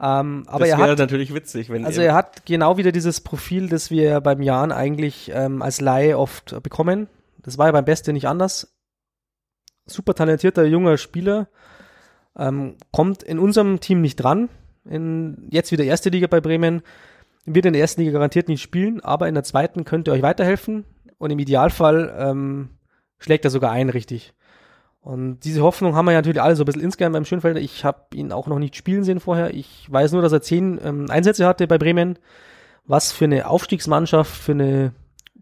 Ähm, 0.00 0.44
aber 0.46 0.66
das 0.66 0.76
hat 0.76 0.98
natürlich 0.98 1.34
witzig, 1.34 1.70
wenn 1.70 1.84
also 1.84 2.00
er 2.00 2.14
hat 2.14 2.46
genau 2.46 2.76
wieder 2.76 2.92
dieses 2.92 3.20
Profil, 3.20 3.68
das 3.68 3.90
wir 3.90 4.20
beim 4.20 4.42
Jahren 4.42 4.70
eigentlich 4.70 5.32
ähm, 5.34 5.60
als 5.60 5.80
Laie 5.80 6.16
oft 6.16 6.62
bekommen. 6.62 7.08
Das 7.42 7.58
war 7.58 7.66
ja 7.66 7.72
beim 7.72 7.84
Beste 7.84 8.12
nicht 8.12 8.28
anders. 8.28 8.76
Super 9.86 10.14
talentierter 10.14 10.64
junger 10.64 10.98
Spieler. 10.98 11.48
Ähm, 12.36 12.76
kommt 12.92 13.24
in 13.24 13.40
unserem 13.40 13.80
Team 13.80 14.00
nicht 14.00 14.16
dran. 14.16 14.48
In, 14.84 15.48
jetzt 15.50 15.72
wieder 15.72 15.84
erste 15.84 16.10
Liga 16.10 16.28
bei 16.28 16.40
Bremen. 16.40 16.82
Wird 17.44 17.66
in 17.66 17.72
der 17.72 17.82
ersten 17.82 18.02
Liga 18.02 18.12
garantiert 18.12 18.48
nicht 18.48 18.62
spielen, 18.62 19.00
aber 19.00 19.26
in 19.26 19.34
der 19.34 19.42
zweiten 19.42 19.84
könnte 19.84 20.10
er 20.10 20.14
euch 20.14 20.22
weiterhelfen. 20.22 20.84
Und 21.16 21.30
im 21.30 21.38
Idealfall 21.40 22.14
ähm, 22.16 22.70
schlägt 23.18 23.44
er 23.44 23.50
sogar 23.50 23.72
ein, 23.72 23.88
richtig. 23.88 24.34
Und 25.00 25.40
diese 25.40 25.62
Hoffnung 25.62 25.94
haben 25.94 26.04
wir 26.04 26.12
ja 26.12 26.18
natürlich 26.18 26.42
alle 26.42 26.56
so 26.56 26.64
ein 26.64 26.66
bisschen 26.66 26.82
insgeheim 26.82 27.12
beim 27.12 27.24
Schönfelder. 27.24 27.60
Ich 27.60 27.84
habe 27.84 28.14
ihn 28.14 28.32
auch 28.32 28.46
noch 28.46 28.58
nicht 28.58 28.76
spielen 28.76 29.04
sehen 29.04 29.20
vorher. 29.20 29.54
Ich 29.54 29.86
weiß 29.90 30.12
nur, 30.12 30.22
dass 30.22 30.32
er 30.32 30.42
zehn 30.42 30.78
ähm, 30.82 31.06
Einsätze 31.08 31.46
hatte 31.46 31.66
bei 31.66 31.78
Bremen, 31.78 32.18
was 32.84 33.12
für 33.12 33.24
eine 33.24 33.48
Aufstiegsmannschaft, 33.48 34.30
für 34.30 34.52
eine 34.52 34.92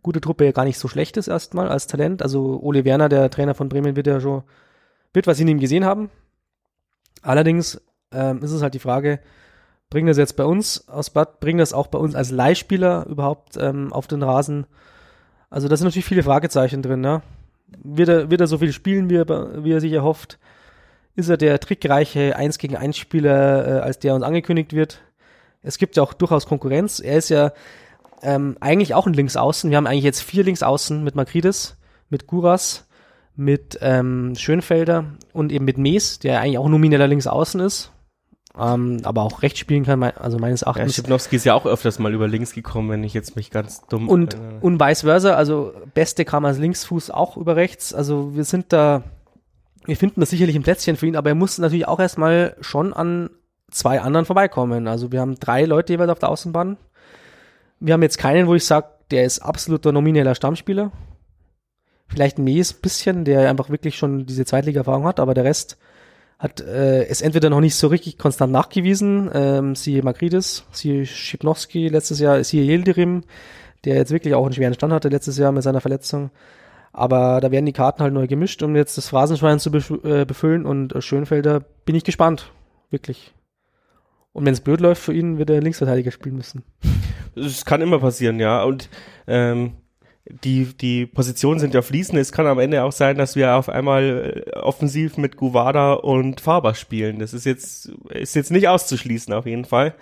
gute 0.02 0.20
Truppe 0.20 0.44
ja 0.44 0.52
gar 0.52 0.64
nicht 0.64 0.78
so 0.78 0.86
schlecht 0.86 1.16
ist 1.16 1.26
erstmal 1.26 1.68
als 1.68 1.88
Talent. 1.88 2.22
Also 2.22 2.60
Ole 2.62 2.84
Werner, 2.84 3.08
der 3.08 3.30
Trainer 3.30 3.54
von 3.54 3.68
Bremen, 3.68 3.96
wird 3.96 4.06
ja 4.06 4.20
schon, 4.20 4.44
wird 5.12 5.26
was 5.26 5.40
in 5.40 5.48
ihm 5.48 5.58
gesehen 5.58 5.84
haben. 5.84 6.10
Allerdings 7.22 7.80
ähm, 8.12 8.42
ist 8.42 8.52
es 8.52 8.62
halt 8.62 8.74
die 8.74 8.78
Frage, 8.78 9.18
bringen 9.90 10.06
das 10.06 10.16
jetzt 10.16 10.36
bei 10.36 10.44
uns 10.44 10.88
aus 10.88 11.10
Bad, 11.10 11.40
bringen 11.40 11.58
das 11.58 11.72
auch 11.72 11.88
bei 11.88 11.98
uns 11.98 12.14
als 12.14 12.30
Leihspieler 12.30 13.06
überhaupt 13.06 13.56
ähm, 13.56 13.92
auf 13.92 14.06
den 14.06 14.22
Rasen? 14.22 14.66
Also 15.50 15.66
da 15.66 15.76
sind 15.76 15.86
natürlich 15.86 16.06
viele 16.06 16.22
Fragezeichen 16.22 16.82
drin, 16.82 17.00
ne? 17.00 17.22
Wird 17.82 18.08
er, 18.08 18.30
wird 18.30 18.40
er 18.40 18.46
so 18.46 18.58
viel 18.58 18.72
spielen, 18.72 19.10
wie 19.10 19.16
er, 19.16 19.64
wie 19.64 19.72
er 19.72 19.80
sich 19.80 19.92
erhofft? 19.92 20.38
Ist 21.14 21.28
er 21.28 21.36
der 21.36 21.58
trickreiche 21.60 22.36
1 22.36 22.58
gegen 22.58 22.76
1 22.76 22.96
Spieler, 22.96 23.66
äh, 23.66 23.80
als 23.80 23.98
der 23.98 24.14
uns 24.14 24.22
angekündigt 24.22 24.72
wird? 24.72 25.00
Es 25.62 25.78
gibt 25.78 25.96
ja 25.96 26.02
auch 26.02 26.12
durchaus 26.12 26.46
Konkurrenz. 26.46 27.00
Er 27.00 27.16
ist 27.16 27.28
ja 27.28 27.52
ähm, 28.22 28.56
eigentlich 28.60 28.94
auch 28.94 29.06
ein 29.06 29.14
Linksaußen. 29.14 29.70
Wir 29.70 29.76
haben 29.76 29.86
eigentlich 29.86 30.04
jetzt 30.04 30.22
vier 30.22 30.44
Linksaußen 30.44 31.02
mit 31.02 31.14
Makridis, 31.14 31.76
mit 32.08 32.26
Guras, 32.26 32.86
mit 33.34 33.78
ähm, 33.82 34.34
Schönfelder 34.36 35.04
und 35.32 35.52
eben 35.52 35.64
mit 35.64 35.78
Mees, 35.78 36.18
der 36.18 36.40
eigentlich 36.40 36.58
auch 36.58 36.68
nomineller 36.68 37.06
Linksaußen 37.06 37.60
ist. 37.60 37.92
Ähm, 38.58 39.00
aber 39.02 39.22
auch 39.22 39.42
rechts 39.42 39.58
spielen 39.58 39.84
kann, 39.84 40.02
also 40.02 40.38
meines 40.38 40.62
Erachtens. 40.62 40.96
Ja, 40.96 41.02
Schipnowski 41.02 41.36
ist 41.36 41.44
ja 41.44 41.54
auch 41.54 41.66
öfters 41.66 41.98
mal 41.98 42.14
über 42.14 42.26
links 42.26 42.54
gekommen, 42.54 42.88
wenn 42.88 43.04
ich 43.04 43.12
jetzt 43.12 43.36
mich 43.36 43.50
ganz 43.50 43.86
dumm. 43.86 44.08
Und, 44.08 44.36
und 44.62 44.80
vice 44.80 45.02
versa, 45.02 45.34
also 45.34 45.74
Beste 45.92 46.24
kam 46.24 46.44
als 46.46 46.58
Linksfuß 46.58 47.10
auch 47.10 47.36
über 47.36 47.56
rechts. 47.56 47.92
Also 47.92 48.34
wir 48.34 48.44
sind 48.44 48.72
da, 48.72 49.02
wir 49.84 49.96
finden 49.96 50.20
das 50.20 50.30
sicherlich 50.30 50.56
ein 50.56 50.62
Plätzchen 50.62 50.96
für 50.96 51.06
ihn, 51.06 51.16
aber 51.16 51.30
er 51.30 51.34
muss 51.34 51.58
natürlich 51.58 51.86
auch 51.86 52.00
erstmal 52.00 52.56
schon 52.60 52.94
an 52.94 53.28
zwei 53.70 54.00
anderen 54.00 54.24
vorbeikommen. 54.24 54.88
Also 54.88 55.12
wir 55.12 55.20
haben 55.20 55.34
drei 55.34 55.64
Leute 55.64 55.92
jeweils 55.92 56.10
auf 56.10 56.18
der 56.18 56.30
Außenbahn 56.30 56.78
wir 57.80 57.94
haben 57.94 58.02
jetzt 58.02 58.18
keinen, 58.18 58.46
wo 58.46 58.54
ich 58.54 58.64
sage, 58.64 58.88
der 59.10 59.24
ist 59.24 59.40
absoluter 59.40 59.92
nomineller 59.92 60.34
Stammspieler. 60.34 60.92
Vielleicht 62.08 62.38
Mees 62.38 62.72
bisschen, 62.72 63.24
der 63.24 63.48
einfach 63.50 63.70
wirklich 63.70 63.96
schon 63.96 64.26
diese 64.26 64.44
Zweitliga-Erfahrung 64.44 65.04
hat, 65.04 65.20
aber 65.20 65.34
der 65.34 65.44
Rest 65.44 65.76
hat 66.38 66.60
äh, 66.60 67.04
es 67.06 67.22
entweder 67.22 67.48
noch 67.48 67.60
nicht 67.60 67.76
so 67.76 67.86
richtig 67.86 68.18
konstant 68.18 68.52
nachgewiesen, 68.52 69.30
ähm, 69.32 69.74
siehe 69.74 70.02
Magridis, 70.02 70.64
siehe 70.70 71.06
Schipnowski 71.06 71.88
letztes 71.88 72.20
Jahr, 72.20 72.42
siehe 72.44 72.64
Yildirim, 72.64 73.24
der 73.84 73.96
jetzt 73.96 74.12
wirklich 74.12 74.34
auch 74.34 74.44
einen 74.44 74.52
schweren 74.52 74.74
Stand 74.74 74.92
hatte 74.92 75.08
letztes 75.08 75.38
Jahr 75.38 75.52
mit 75.52 75.62
seiner 75.62 75.80
Verletzung. 75.80 76.30
Aber 76.92 77.40
da 77.40 77.50
werden 77.50 77.66
die 77.66 77.72
Karten 77.72 78.02
halt 78.02 78.14
neu 78.14 78.26
gemischt, 78.26 78.62
um 78.62 78.74
jetzt 78.74 78.96
das 78.96 79.08
Phrasenschwein 79.08 79.60
zu 79.60 79.70
äh, 80.04 80.24
befüllen 80.24 80.66
und 80.66 80.94
äh, 80.94 81.02
Schönfelder 81.02 81.60
bin 81.84 81.94
ich 81.94 82.04
gespannt. 82.04 82.52
Wirklich. 82.90 83.34
Und 84.32 84.44
wenn 84.44 84.52
es 84.52 84.60
blöd 84.60 84.80
läuft 84.80 85.02
für 85.02 85.14
ihn, 85.14 85.38
wird 85.38 85.50
er 85.50 85.60
Linksverteidiger 85.60 86.10
spielen 86.10 86.36
müssen. 86.36 86.62
Es 87.34 87.66
kann 87.66 87.82
immer 87.82 87.98
passieren, 87.98 88.40
ja. 88.40 88.62
Und 88.62 88.88
ähm, 89.26 89.74
die, 90.28 90.66
die 90.76 91.06
Positionen 91.06 91.60
sind 91.60 91.74
ja 91.74 91.82
fließend. 91.82 92.18
Es 92.18 92.32
kann 92.32 92.46
am 92.46 92.58
Ende 92.58 92.82
auch 92.82 92.92
sein, 92.92 93.16
dass 93.16 93.36
wir 93.36 93.54
auf 93.54 93.68
einmal 93.68 94.44
äh, 94.46 94.58
offensiv 94.58 95.16
mit 95.16 95.36
Guvada 95.36 95.94
und 95.94 96.40
Faber 96.40 96.74
spielen. 96.74 97.18
Das 97.18 97.32
ist 97.32 97.46
jetzt, 97.46 97.92
ist 98.10 98.34
jetzt 98.34 98.50
nicht 98.50 98.68
auszuschließen 98.68 99.32
auf 99.32 99.46
jeden 99.46 99.64
Fall 99.64 99.94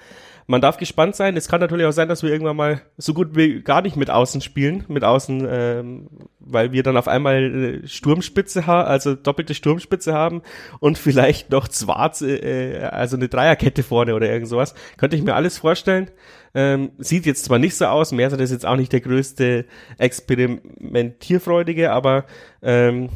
man 0.47 0.61
darf 0.61 0.77
gespannt 0.77 1.17
sein. 1.17 1.37
Es 1.37 1.49
kann 1.49 1.61
natürlich 1.61 1.87
auch 1.87 1.93
sein, 1.93 2.09
dass 2.09 2.23
wir 2.23 2.31
irgendwann 2.31 2.57
mal 2.57 2.83
so 2.97 3.15
gut 3.15 3.35
wie 3.35 3.63
gar 3.63 3.83
nicht 3.83 3.97
mit 3.97 4.11
Außen 4.11 4.41
spielen, 4.41 4.85
mit 4.89 5.05
Außen, 5.05 5.47
ähm, 5.49 6.09
weil 6.39 6.73
wir 6.73 6.83
dann 6.83 6.97
auf 6.97 7.09
einmal 7.09 7.83
äh, 7.85 7.89
Sturmspitze 7.89 8.67
haben, 8.67 8.87
also 8.87 9.15
doppelte 9.15 9.55
Sturmspitze 9.55 10.13
haben 10.13 10.43
und 10.81 10.99
vielleicht 10.99 11.51
noch 11.51 11.69
Zwarz, 11.69 12.23
äh, 12.23 12.89
also 12.91 13.17
eine 13.17 13.29
Dreierkette 13.29 13.83
vorne 13.83 14.15
oder 14.15 14.31
irgend 14.31 14.49
sowas. 14.49 14.75
Könnte 14.97 15.17
ich 15.17 15.23
mir 15.23 15.35
alles 15.35 15.59
vorstellen. 15.59 16.11
Ähm, 16.55 16.93
sieht 16.99 17.27
jetzt 17.27 17.45
zwar 17.45 17.59
nicht 17.59 17.77
so 17.77 17.87
aus, 17.87 18.13
Merser 18.13 18.39
ist 18.39 18.53
jetzt 18.53 18.67
auch 18.67 18.77
nicht 18.77 18.93
der 18.93 19.01
größte 19.01 19.65
Experimentierfreudige, 19.99 21.91
aber 21.91 22.27
ähm, 22.63 23.09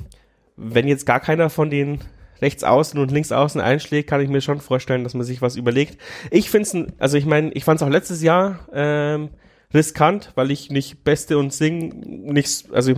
wenn 0.57 0.89
jetzt 0.89 1.07
gar 1.07 1.21
keiner 1.21 1.49
von 1.49 1.71
den 1.71 2.01
rechts 2.43 2.65
außen 2.65 2.99
und 2.99 3.11
links 3.11 3.33
außen 3.33 3.61
einschlägt, 3.61 4.09
kann 4.09 4.21
ich 4.21 4.29
mir 4.29 4.41
schon 4.41 4.61
vorstellen, 4.61 5.05
dass 5.05 5.15
man 5.15 5.25
sich 5.25 5.43
was 5.43 5.57
überlegt. 5.57 5.99
Ich 6.31 6.51
finde 6.51 6.69
es, 6.69 7.01
also 7.01 7.17
ich 7.17 7.27
meine, 7.27 7.53
ich 7.53 7.65
fand 7.65 7.81
es 7.81 7.87
auch 7.87 7.91
letztes 7.91 8.23
Jahr 8.23 8.61
ähm, 8.73 9.31
riskant, 9.73 10.33
weil 10.35 10.51
ich 10.51 10.71
nicht 10.71 11.05
Beste 11.05 11.39
und 11.39 11.53
Sing 11.53 12.01
nicht, 12.33 12.73
also 12.73 12.93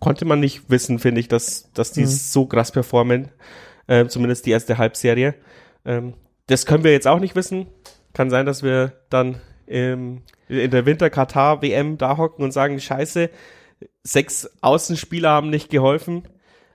konnte 0.00 0.24
man 0.24 0.40
nicht 0.40 0.70
wissen, 0.70 0.98
finde 0.98 1.20
ich, 1.20 1.28
dass, 1.28 1.70
dass 1.72 1.92
die 1.92 2.02
mhm. 2.02 2.06
so 2.06 2.46
krass 2.46 2.72
performen, 2.72 3.28
äh, 3.86 4.06
zumindest 4.06 4.46
die 4.46 4.50
erste 4.50 4.78
Halbserie. 4.78 5.34
Ähm, 5.84 6.14
das 6.46 6.66
können 6.66 6.84
wir 6.84 6.92
jetzt 6.92 7.06
auch 7.06 7.20
nicht 7.20 7.36
wissen. 7.36 7.66
Kann 8.12 8.30
sein, 8.30 8.46
dass 8.46 8.62
wir 8.62 8.92
dann 9.10 9.40
ähm, 9.68 10.22
in 10.48 10.70
der 10.70 10.86
Winter-Katar-WM 10.86 11.98
da 11.98 12.16
hocken 12.16 12.44
und 12.44 12.52
sagen, 12.52 12.78
scheiße, 12.80 13.30
sechs 14.02 14.50
Außenspieler 14.60 15.30
haben 15.30 15.50
nicht 15.50 15.70
geholfen. 15.70 16.28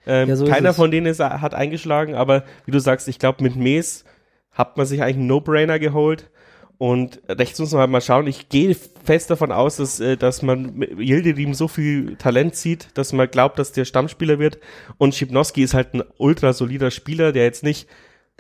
Ähm, 0.06 0.30
ja, 0.30 0.36
so 0.36 0.46
keiner 0.46 0.74
von 0.74 0.92
denen 0.92 1.06
ist, 1.06 1.20
hat 1.20 1.54
eingeschlagen, 1.54 2.16
aber 2.16 2.44
wie 2.66 2.72
du 2.72 2.80
sagst, 2.80 3.08
ich 3.08 3.20
glaube, 3.20 3.44
mit 3.44 3.56
Mees 3.56 4.04
hat 4.52 4.78
man 4.78 4.86
sich 4.86 5.02
eigentlich 5.02 5.18
einen 5.18 5.28
No-Brainer 5.28 5.80
geholt. 5.80 6.30
Und 6.78 7.22
rechts 7.30 7.60
muss 7.60 7.74
man 7.74 7.82
halt 7.82 7.92
mal 7.92 8.02
schauen. 8.02 8.26
Ich 8.26 8.50
gehe 8.50 8.76
fest 9.04 9.30
davon 9.30 9.52
aus, 9.52 9.76
dass, 9.76 10.00
äh, 10.00 10.18
dass 10.18 10.42
man 10.42 10.82
Yildirim 10.98 11.54
so 11.54 11.68
viel 11.68 12.16
Talent 12.16 12.56
sieht, 12.56 12.90
dass 12.96 13.14
man 13.14 13.30
glaubt, 13.30 13.60
dass 13.60 13.72
der 13.72 13.86
Stammspieler 13.86 14.40
wird. 14.40 14.58
Und 14.98 15.14
Schipnowski 15.14 15.62
ist 15.62 15.76
halt 15.76 15.94
ein 15.94 16.04
ultra 16.18 16.54
solider 16.54 16.90
Spieler, 16.90 17.34
der 17.34 17.44
jetzt 17.44 17.62
nicht 17.62 17.88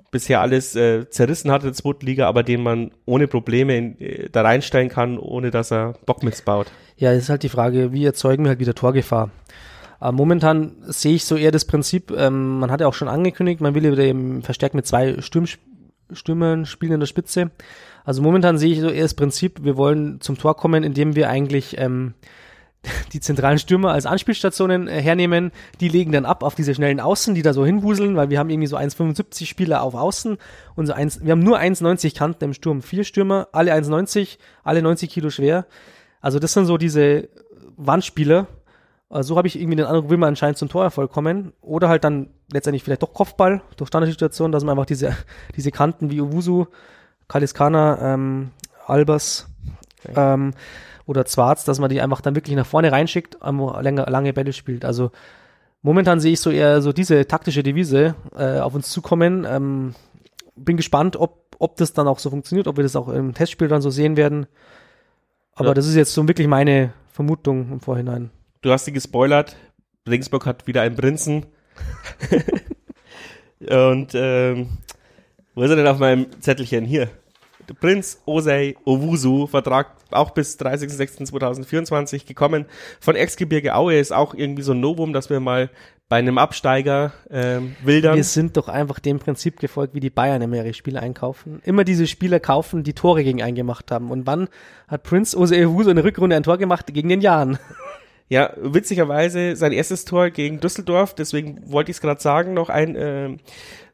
bisher 0.10 0.42
alles 0.42 0.76
äh, 0.76 1.10
zerrissen 1.10 1.52
hat 1.52 1.62
in 1.62 1.68
der 1.68 1.74
zweiten 1.74 2.06
Liga, 2.06 2.28
aber 2.28 2.44
den 2.44 2.64
man 2.64 2.92
ohne 3.06 3.28
Probleme 3.28 3.78
in, 3.78 4.00
äh, 4.00 4.30
da 4.30 4.42
reinstellen 4.42 4.90
kann, 4.90 5.18
ohne 5.18 5.52
dass 5.52 5.72
er 5.72 5.94
Bock 6.06 6.22
baut. 6.46 6.72
Ja, 6.98 7.12
ist 7.12 7.30
halt 7.30 7.44
die 7.44 7.50
Frage, 7.50 7.94
wie 7.94 8.06
erzeugen 8.06 8.44
wir 8.44 8.50
halt 8.50 8.60
wieder 8.60 8.76
Torgefahr? 8.76 9.30
Äh, 10.02 10.12
momentan 10.12 10.76
sehe 10.82 11.16
ich 11.16 11.26
so 11.26 11.36
eher 11.36 11.52
das 11.52 11.66
Prinzip, 11.66 12.12
ähm, 12.12 12.60
man 12.60 12.72
hat 12.72 12.82
ja 12.82 12.88
auch 12.88 12.94
schon 12.94 13.08
angekündigt, 13.08 13.62
man 13.62 13.76
will 13.76 13.92
wieder 13.92 14.04
eben 14.04 14.42
verstärkt 14.42 14.76
mit 14.76 14.86
zwei 14.86 15.22
Stürm 15.22 15.46
Stürmern 16.14 16.66
spielen 16.66 16.94
in 16.94 17.00
der 17.00 17.08
Spitze. 17.08 17.52
Also 18.04 18.22
momentan 18.22 18.58
sehe 18.58 18.74
ich 18.74 18.82
so 18.82 18.90
eher 18.90 19.04
das 19.04 19.14
Prinzip, 19.14 19.64
wir 19.64 19.78
wollen 19.78 20.20
zum 20.20 20.38
Tor 20.38 20.58
kommen, 20.58 20.84
indem 20.84 21.16
wir 21.16 21.30
eigentlich 21.30 21.78
ähm, 21.78 22.16
die 23.14 23.20
zentralen 23.20 23.60
Stürmer 23.60 23.92
als 23.92 24.06
Anspielstationen 24.06 24.88
äh, 24.88 25.02
hernehmen. 25.02 25.52
Die 25.80 25.90
legen 25.90 26.12
dann 26.12 26.26
ab 26.26 26.44
auf 26.44 26.56
diese 26.56 26.74
schnellen 26.74 27.00
Außen, 27.00 27.36
die 27.36 27.42
da 27.42 27.54
so 27.54 27.66
hinwuseln, 27.66 28.16
weil 28.16 28.30
wir 28.30 28.40
haben 28.40 28.50
irgendwie 28.50 28.68
so 28.68 28.78
1,75 28.78 29.46
Spieler 29.46 29.84
auf 29.84 29.94
Außen 29.94 30.38
und 30.76 30.88
so 30.88 30.94
1, 30.94 31.24
wir 31.24 31.32
haben 31.32 31.44
nur 31.44 31.60
1,90 31.60 32.18
Kanten 32.18 32.44
im 32.46 32.54
Sturm. 32.54 32.82
Vier 32.82 33.04
Stürmer, 33.04 33.48
alle 33.52 33.74
1,90, 33.74 34.38
alle 34.64 34.82
90 34.82 35.10
Kilo 35.10 35.30
schwer. 35.30 35.66
Also 36.22 36.40
das 36.40 36.54
sind 36.54 36.66
so 36.66 36.78
diese 36.78 37.30
Wandspieler. 37.78 38.48
Also 39.10 39.34
so 39.34 39.38
habe 39.38 39.48
ich 39.48 39.60
irgendwie 39.60 39.76
den 39.76 39.86
Eindruck, 39.86 40.10
will 40.10 40.18
man 40.18 40.30
anscheinend 40.30 40.58
zum 40.58 40.70
Torerfolg 40.70 41.12
kommen. 41.12 41.54
Oder 41.62 41.90
halt 41.90 42.04
dann 42.04 42.30
letztendlich 42.52 42.84
vielleicht 42.84 43.04
doch 43.04 43.14
Kopfball 43.14 43.62
durch 43.78 43.90
Standardsituation, 43.90 44.52
dass 44.52 44.64
man 44.64 44.72
einfach 44.78 44.86
diese, 44.86 45.16
diese 45.56 45.72
Kanten 45.72 46.10
wie 46.10 46.22
Uwusu 46.22 46.68
Kaliskana, 47.28 48.14
ähm, 48.14 48.52
Albers 48.88 49.48
okay. 50.04 50.14
ähm, 50.18 50.54
oder 51.12 51.26
Zwarz, 51.26 51.64
dass 51.66 51.80
man 51.80 51.90
die 51.90 52.02
einfach 52.02 52.22
dann 52.22 52.36
wirklich 52.36 52.56
nach 52.56 52.66
vorne 52.66 52.92
reinschickt, 52.92 53.38
lange, 53.42 54.04
lange 54.04 54.34
Bälle 54.34 54.54
spielt. 54.54 54.84
Also 54.86 55.12
momentan 55.84 56.20
sehe 56.20 56.34
ich 56.34 56.40
so 56.40 56.50
eher 56.50 56.82
so 56.82 56.94
diese 56.94 57.28
taktische 57.28 57.62
Devise 57.62 58.16
äh, 58.36 58.60
auf 58.60 58.74
uns 58.74 58.90
zukommen. 58.90 59.46
Ähm, 59.48 59.94
bin 60.56 60.78
gespannt, 60.78 61.16
ob, 61.18 61.56
ob 61.60 61.76
das 61.78 61.94
dann 61.94 62.08
auch 62.08 62.20
so 62.20 62.30
funktioniert, 62.30 62.68
ob 62.68 62.78
wir 62.78 62.84
das 62.84 62.96
auch 62.96 63.10
im 63.10 63.34
Testspiel 63.34 63.68
dann 63.68 63.82
so 63.82 63.90
sehen 63.90 64.18
werden. 64.18 64.48
Aber 65.54 65.70
ja. 65.70 65.74
das 65.76 65.86
ist 65.86 65.96
jetzt 65.96 66.14
so 66.14 66.28
wirklich 66.28 66.48
meine 66.48 66.94
Vermutung 67.12 67.72
im 67.74 67.80
Vorhinein. 67.82 68.32
Du 68.62 68.72
hast 68.72 68.86
sie 68.86 68.94
gespoilert. 68.94 69.56
Regensburg 70.10 70.46
hat 70.46 70.66
wieder 70.66 70.82
einen 70.82 70.96
Prinzen. 70.96 71.46
Und 73.70 74.12
ähm, 74.16 74.70
wo 75.54 75.64
ist 75.64 75.70
er 75.70 75.76
denn 75.76 75.88
auf 75.88 76.00
meinem 76.00 76.28
Zettelchen? 76.42 76.86
Hier. 76.86 77.10
Prinz 77.80 78.22
Osei 78.26 78.76
Owusu, 78.86 79.48
Vertrag 79.48 79.96
auch 80.12 80.32
bis 80.32 80.60
30.06.2024 80.60 82.28
gekommen. 82.28 82.66
Von 83.00 83.16
Erzgebirge 83.16 83.76
Aue 83.76 83.98
ist 83.98 84.12
auch 84.12 84.34
irgendwie 84.34 84.64
so 84.64 84.74
ein 84.74 84.80
Novum, 84.80 85.14
dass 85.14 85.30
wir 85.30 85.40
mal 85.40 85.70
bei 86.10 86.18
einem 86.18 86.38
Absteiger 86.38 87.14
ähm, 87.30 87.76
wildern. 87.84 88.16
Wir 88.16 88.26
sind 88.26 88.58
doch 88.58 88.68
einfach 88.68 89.00
dem 89.00 89.20
Prinzip 89.20 89.60
gefolgt, 89.60 89.94
wie 89.94 90.02
die 90.02 90.10
Bayern 90.10 90.42
immer 90.42 90.58
ihre 90.58 90.74
Spieler 90.74 91.02
einkaufen. 91.02 91.62
Immer 91.64 91.86
diese 91.86 92.06
Spieler 92.06 92.42
kaufen, 92.42 92.84
die 92.84 92.92
Tore 92.92 93.24
gegen 93.24 93.42
einen 93.42 93.56
gemacht 93.56 93.92
haben. 93.92 94.12
Und 94.12 94.28
wann 94.28 94.50
hat 94.90 95.04
Prinz 95.04 95.34
Osei 95.34 95.66
Owusu 95.66 95.90
eine 95.90 96.04
Rückrunde 96.04 96.36
ein 96.36 96.44
Tor 96.44 96.58
gemacht? 96.58 96.94
Gegen 96.94 97.08
den 97.08 97.22
Jahren. 97.22 97.58
Ja, 98.32 98.54
witzigerweise 98.56 99.58
sein 99.58 99.74
erstes 99.74 100.06
Tor 100.06 100.30
gegen 100.30 100.62
Düsseldorf, 100.62 101.14
deswegen 101.14 101.70
wollte 101.70 101.92
ich 101.92 101.98
es 101.98 102.02
gerade 102.02 102.22
sagen, 102.22 102.54
noch 102.54 102.70
ein 102.70 102.96
äh, 102.96 103.38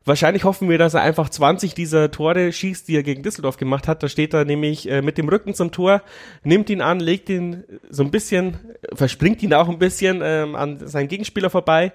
Wahrscheinlich 0.07 0.45
hoffen 0.45 0.69
wir, 0.69 0.77
dass 0.77 0.93
er 0.93 1.01
einfach 1.01 1.27
20 1.27 1.73
dieser 1.73 2.09
Tore 2.11 2.53
schießt, 2.53 2.87
die 2.87 2.95
er 2.95 3.03
gegen 3.03 3.23
Düsseldorf 3.23 3.57
gemacht 3.57 3.89
hat. 3.89 4.01
Da 4.01 4.07
steht 4.07 4.33
er 4.33 4.45
nämlich 4.45 4.89
äh, 4.89 5.01
mit 5.01 5.17
dem 5.17 5.27
Rücken 5.27 5.53
zum 5.53 5.73
Tor, 5.73 6.01
nimmt 6.45 6.69
ihn 6.69 6.79
an, 6.79 7.01
legt 7.01 7.27
ihn 7.27 7.65
so 7.89 8.03
ein 8.03 8.11
bisschen, 8.11 8.57
verspringt 8.93 9.43
ihn 9.43 9.53
auch 9.53 9.67
ein 9.67 9.79
bisschen 9.79 10.21
ähm, 10.23 10.55
an 10.55 10.87
seinen 10.87 11.09
Gegenspieler 11.09 11.49
vorbei, 11.49 11.91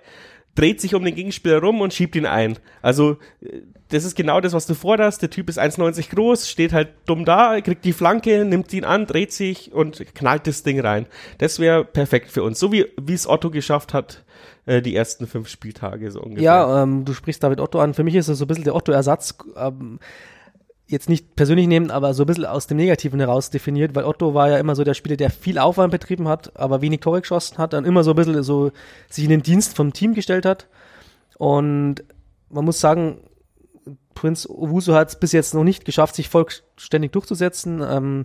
dreht 0.55 0.79
sich 0.79 0.95
um 0.95 1.03
den 1.03 1.15
Gegenspieler 1.15 1.61
rum 1.61 1.81
und 1.81 1.95
schiebt 1.95 2.15
ihn 2.15 2.27
ein. 2.27 2.59
Also 2.83 3.17
äh, 3.41 3.63
das 3.89 4.05
ist 4.05 4.15
genau 4.15 4.43
das, 4.43 4.53
was 4.53 4.67
du 4.67 4.75
forderst. 4.75 5.23
Der 5.23 5.31
Typ 5.31 5.49
ist 5.49 5.59
1,90 5.59 6.15
groß, 6.15 6.51
steht 6.51 6.75
halt 6.75 6.91
dumm 7.07 7.25
da, 7.25 7.59
kriegt 7.63 7.87
die 7.87 7.95
Flanke, 7.95 8.45
nimmt 8.45 8.71
ihn 8.75 8.85
an, 8.85 9.07
dreht 9.07 9.33
sich 9.33 9.73
und 9.73 10.15
knallt 10.15 10.47
das 10.47 10.63
Ding 10.63 10.81
rein. 10.81 11.07
Das 11.39 11.61
wäre 11.61 11.83
perfekt 11.87 12.31
für 12.31 12.43
uns. 12.43 12.59
So 12.59 12.73
wie 12.73 12.89
wie 13.01 13.15
es 13.15 13.27
Otto 13.27 13.51
geschafft 13.51 13.95
hat, 13.95 14.23
äh, 14.67 14.83
die 14.83 14.95
ersten 14.95 15.27
fünf 15.27 15.49
Spieltage 15.49 16.11
so 16.11 16.21
ungefähr. 16.21 16.45
Ja, 16.45 16.83
ähm, 16.83 17.05
du 17.05 17.13
sprichst 17.15 17.43
David 17.43 17.61
Otto 17.61 17.81
an. 17.81 17.95
Für 17.95 18.05
mich 18.05 18.15
ist 18.15 18.29
es 18.29 18.39
so 18.39 18.45
ein 18.45 18.49
bisschen 18.49 18.65
der 18.65 18.75
Otto-Ersatz. 18.75 19.37
Ähm, 19.57 19.99
jetzt 20.87 21.09
nicht 21.09 21.35
persönlich 21.35 21.67
nehmen, 21.67 21.91
aber 21.91 22.15
so 22.15 22.25
ein 22.25 22.27
bisschen 22.27 22.45
aus 22.45 22.67
dem 22.67 22.77
Negativen 22.77 23.19
heraus 23.19 23.51
definiert, 23.51 23.95
weil 23.95 24.05
Otto 24.05 24.35
war 24.35 24.51
ja 24.51 24.59
immer 24.59 24.77
so 24.77 24.85
der 24.85 24.95
Spieler, 24.95 25.17
der 25.17 25.31
viel 25.31 25.59
Aufwand 25.59 25.91
betrieben 25.91 26.29
hat, 26.29 26.57
aber 26.57 26.83
wenig 26.83 27.01
Tore 27.01 27.23
geschossen 27.23 27.59
hat, 27.59 27.73
dann 27.73 27.85
immer 27.85 28.05
so 28.05 28.11
ein 28.11 28.17
bisschen 28.17 28.43
so 28.43 28.73
sich 29.09 29.25
in 29.25 29.31
den 29.31 29.43
Dienst 29.43 29.75
vom 29.75 29.93
Team 29.93 30.15
gestellt 30.15 30.45
hat. 30.45 30.69
Und 31.39 32.05
man 32.51 32.65
muss 32.65 32.79
sagen, 32.79 33.19
Prinz 34.15 34.47
Owusu 34.47 34.93
hat 34.93 35.09
es 35.09 35.17
bis 35.17 35.33
jetzt 35.33 35.55
noch 35.55 35.65
nicht 35.65 35.85
geschafft, 35.85 36.15
sich 36.15 36.29
vollständig 36.29 37.13
durchzusetzen. 37.13 37.83
Ähm, 37.83 38.23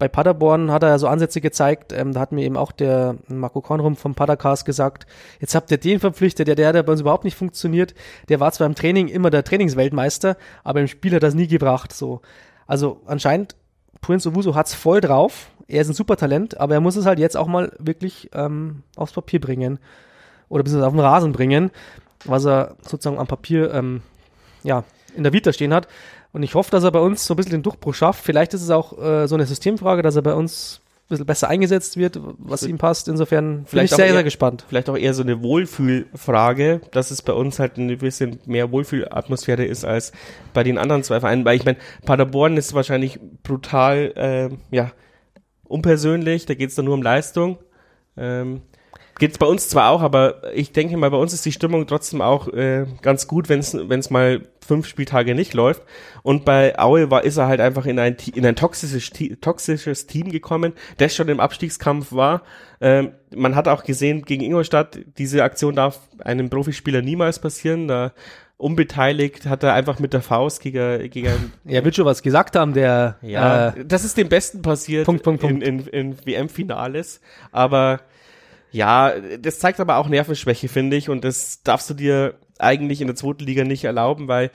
bei 0.00 0.08
Paderborn 0.08 0.72
hat 0.72 0.82
er 0.82 0.88
ja 0.88 0.98
so 0.98 1.06
Ansätze 1.06 1.40
gezeigt, 1.42 1.92
ähm, 1.92 2.12
da 2.12 2.20
hat 2.20 2.32
mir 2.32 2.42
eben 2.42 2.56
auch 2.56 2.72
der 2.72 3.16
Marco 3.28 3.60
Kornrum 3.60 3.96
vom 3.96 4.14
Padercast 4.14 4.64
gesagt, 4.64 5.06
jetzt 5.40 5.54
habt 5.54 5.70
ihr 5.70 5.76
den 5.76 6.00
verpflichtet, 6.00 6.48
der, 6.48 6.54
der, 6.54 6.72
der 6.72 6.82
bei 6.82 6.92
uns 6.92 7.02
überhaupt 7.02 7.24
nicht 7.24 7.36
funktioniert, 7.36 7.94
der 8.30 8.40
war 8.40 8.50
zwar 8.50 8.66
im 8.66 8.74
Training 8.74 9.08
immer 9.08 9.28
der 9.30 9.44
Trainingsweltmeister, 9.44 10.38
aber 10.64 10.80
im 10.80 10.88
Spiel 10.88 11.14
hat 11.14 11.22
das 11.22 11.34
nie 11.34 11.46
gebracht, 11.46 11.92
so. 11.92 12.22
Also 12.66 13.02
anscheinend, 13.04 13.56
Prince 14.00 14.30
Owusu 14.30 14.54
hat's 14.54 14.74
voll 14.74 15.02
drauf, 15.02 15.50
er 15.68 15.82
ist 15.82 15.88
ein 15.88 15.94
super 15.94 16.16
Talent, 16.16 16.58
aber 16.58 16.74
er 16.74 16.80
muss 16.80 16.96
es 16.96 17.04
halt 17.04 17.18
jetzt 17.18 17.36
auch 17.36 17.46
mal 17.46 17.70
wirklich 17.78 18.30
ähm, 18.32 18.82
aufs 18.96 19.12
Papier 19.12 19.40
bringen 19.40 19.78
oder 20.48 20.64
beziehungsweise 20.64 20.88
auf 20.88 20.94
den 20.94 21.00
Rasen 21.00 21.32
bringen, 21.32 21.70
was 22.24 22.46
er 22.46 22.76
sozusagen 22.80 23.18
am 23.18 23.26
Papier 23.26 23.72
ähm, 23.74 24.00
ja, 24.62 24.84
in 25.14 25.24
der 25.24 25.34
Vita 25.34 25.52
stehen 25.52 25.74
hat. 25.74 25.88
Und 26.32 26.42
ich 26.42 26.54
hoffe, 26.54 26.70
dass 26.70 26.84
er 26.84 26.92
bei 26.92 27.00
uns 27.00 27.26
so 27.26 27.34
ein 27.34 27.36
bisschen 27.36 27.52
den 27.52 27.62
Durchbruch 27.62 27.94
schafft. 27.94 28.24
Vielleicht 28.24 28.54
ist 28.54 28.62
es 28.62 28.70
auch 28.70 28.96
äh, 28.98 29.26
so 29.26 29.34
eine 29.34 29.46
Systemfrage, 29.46 30.02
dass 30.02 30.16
er 30.16 30.22
bei 30.22 30.34
uns 30.34 30.80
ein 30.84 31.08
bisschen 31.08 31.26
besser 31.26 31.48
eingesetzt 31.48 31.96
wird, 31.96 32.20
was 32.38 32.62
ihm 32.62 32.78
passt. 32.78 33.08
Insofern 33.08 33.64
vielleicht 33.66 33.72
bin 33.72 33.84
ich 33.84 33.90
sehr, 33.96 34.06
eher, 34.06 34.12
sehr 34.12 34.24
gespannt. 34.24 34.64
Vielleicht 34.68 34.88
auch 34.88 34.96
eher 34.96 35.12
so 35.12 35.22
eine 35.22 35.42
Wohlfühlfrage, 35.42 36.82
dass 36.92 37.10
es 37.10 37.22
bei 37.22 37.32
uns 37.32 37.58
halt 37.58 37.78
ein 37.78 37.98
bisschen 37.98 38.38
mehr 38.46 38.70
Wohlfühlatmosphäre 38.70 39.64
ist 39.64 39.84
als 39.84 40.12
bei 40.54 40.62
den 40.62 40.78
anderen 40.78 41.02
zwei 41.02 41.18
Vereinen. 41.18 41.44
Weil 41.44 41.56
ich 41.56 41.64
meine, 41.64 41.78
Paderborn 42.04 42.56
ist 42.56 42.74
wahrscheinlich 42.74 43.18
brutal, 43.42 44.12
äh, 44.14 44.74
ja, 44.74 44.92
unpersönlich, 45.64 46.46
da 46.46 46.54
geht 46.54 46.70
es 46.70 46.76
dann 46.76 46.84
nur 46.84 46.94
um 46.94 47.02
Leistung. 47.02 47.58
Ähm, 48.16 48.62
Geht's 49.20 49.36
bei 49.36 49.44
uns 49.44 49.68
zwar 49.68 49.90
auch, 49.90 50.00
aber 50.00 50.40
ich 50.54 50.72
denke 50.72 50.96
mal, 50.96 51.10
bei 51.10 51.18
uns 51.18 51.34
ist 51.34 51.44
die 51.44 51.52
Stimmung 51.52 51.86
trotzdem 51.86 52.22
auch 52.22 52.48
äh, 52.48 52.86
ganz 53.02 53.26
gut, 53.26 53.50
wenn 53.50 53.58
es 53.60 54.10
mal 54.10 54.40
fünf 54.66 54.86
Spieltage 54.86 55.34
nicht 55.34 55.52
läuft. 55.52 55.82
Und 56.22 56.46
bei 56.46 56.78
Aue 56.78 57.10
war, 57.10 57.22
ist 57.22 57.36
er 57.36 57.46
halt 57.46 57.60
einfach 57.60 57.84
in 57.84 57.98
ein, 57.98 58.16
in 58.34 58.46
ein 58.46 58.56
toxisches, 58.56 59.10
toxisches 59.42 60.06
Team 60.06 60.30
gekommen, 60.30 60.72
das 60.96 61.14
schon 61.14 61.28
im 61.28 61.38
Abstiegskampf 61.38 62.12
war. 62.12 62.44
Ähm, 62.80 63.12
man 63.36 63.56
hat 63.56 63.68
auch 63.68 63.84
gesehen, 63.84 64.22
gegen 64.22 64.42
Ingolstadt, 64.42 64.98
diese 65.18 65.44
Aktion 65.44 65.76
darf 65.76 66.00
einem 66.20 66.48
Profispieler 66.48 67.02
niemals 67.02 67.40
passieren. 67.40 67.88
Da 67.88 68.12
unbeteiligt 68.56 69.44
hat 69.44 69.62
er 69.64 69.74
einfach 69.74 69.98
mit 69.98 70.14
der 70.14 70.22
Faust 70.22 70.62
gegen 70.62 71.10
gegen 71.10 71.52
er 71.64 71.84
wird 71.84 71.96
schon 71.96 72.04
was 72.04 72.22
gesagt 72.22 72.56
haben 72.56 72.74
der 72.74 73.16
ja 73.22 73.68
äh, 73.68 73.86
das 73.86 74.04
ist 74.04 74.18
dem 74.18 74.28
Besten 74.28 74.60
passiert 74.60 75.06
Punkt, 75.06 75.22
Punkt, 75.22 75.40
Punkt. 75.40 75.62
in, 75.66 75.80
in, 75.80 75.86
in 75.86 76.26
WM 76.26 76.50
Finales 76.50 77.22
aber 77.52 78.00
ja, 78.70 79.12
das 79.38 79.58
zeigt 79.58 79.80
aber 79.80 79.96
auch 79.96 80.08
Nervenschwäche, 80.08 80.68
finde 80.68 80.96
ich. 80.96 81.08
Und 81.08 81.24
das 81.24 81.62
darfst 81.62 81.90
du 81.90 81.94
dir 81.94 82.34
eigentlich 82.58 83.00
in 83.00 83.06
der 83.06 83.16
zweiten 83.16 83.44
Liga 83.44 83.64
nicht 83.64 83.84
erlauben, 83.84 84.28
weil 84.28 84.50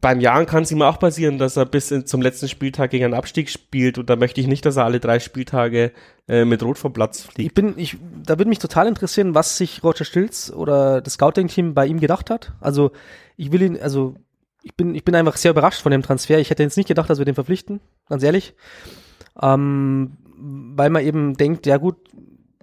beim 0.00 0.20
Jahren 0.20 0.46
kann 0.46 0.62
es 0.62 0.70
ihm 0.70 0.82
auch 0.82 0.98
passieren, 0.98 1.38
dass 1.38 1.56
er 1.56 1.66
bis 1.66 1.90
in, 1.90 2.06
zum 2.06 2.22
letzten 2.22 2.48
Spieltag 2.48 2.90
gegen 2.90 3.04
einen 3.04 3.14
Abstieg 3.14 3.50
spielt 3.50 3.98
und 3.98 4.10
da 4.10 4.16
möchte 4.16 4.40
ich 4.40 4.46
nicht, 4.46 4.64
dass 4.64 4.76
er 4.76 4.84
alle 4.84 5.00
drei 5.00 5.18
Spieltage 5.18 5.92
äh, 6.28 6.44
mit 6.44 6.62
Rot 6.62 6.78
vom 6.78 6.92
Platz 6.92 7.22
fliegt. 7.22 7.48
Ich 7.48 7.54
bin, 7.54 7.74
ich, 7.76 7.96
da 8.24 8.38
würde 8.38 8.48
mich 8.48 8.58
total 8.58 8.86
interessieren, 8.88 9.34
was 9.34 9.56
sich 9.56 9.82
Roger 9.82 10.04
Stilz 10.04 10.52
oder 10.54 11.00
das 11.00 11.14
Scouting-Team 11.14 11.74
bei 11.74 11.86
ihm 11.86 11.98
gedacht 11.98 12.30
hat. 12.30 12.52
Also 12.60 12.92
ich 13.36 13.52
will 13.52 13.62
ihn, 13.62 13.80
also 13.80 14.14
ich 14.62 14.74
bin, 14.74 14.94
ich 14.94 15.04
bin 15.04 15.14
einfach 15.14 15.36
sehr 15.36 15.52
überrascht 15.52 15.80
von 15.80 15.92
dem 15.92 16.02
Transfer. 16.02 16.38
Ich 16.38 16.50
hätte 16.50 16.62
jetzt 16.62 16.76
nicht 16.76 16.88
gedacht, 16.88 17.08
dass 17.08 17.18
wir 17.18 17.24
den 17.24 17.34
verpflichten, 17.34 17.80
ganz 18.08 18.22
ehrlich. 18.22 18.54
Ähm, 19.40 20.18
weil 20.38 20.90
man 20.90 21.04
eben 21.04 21.36
denkt, 21.36 21.66
ja 21.66 21.78
gut, 21.78 21.96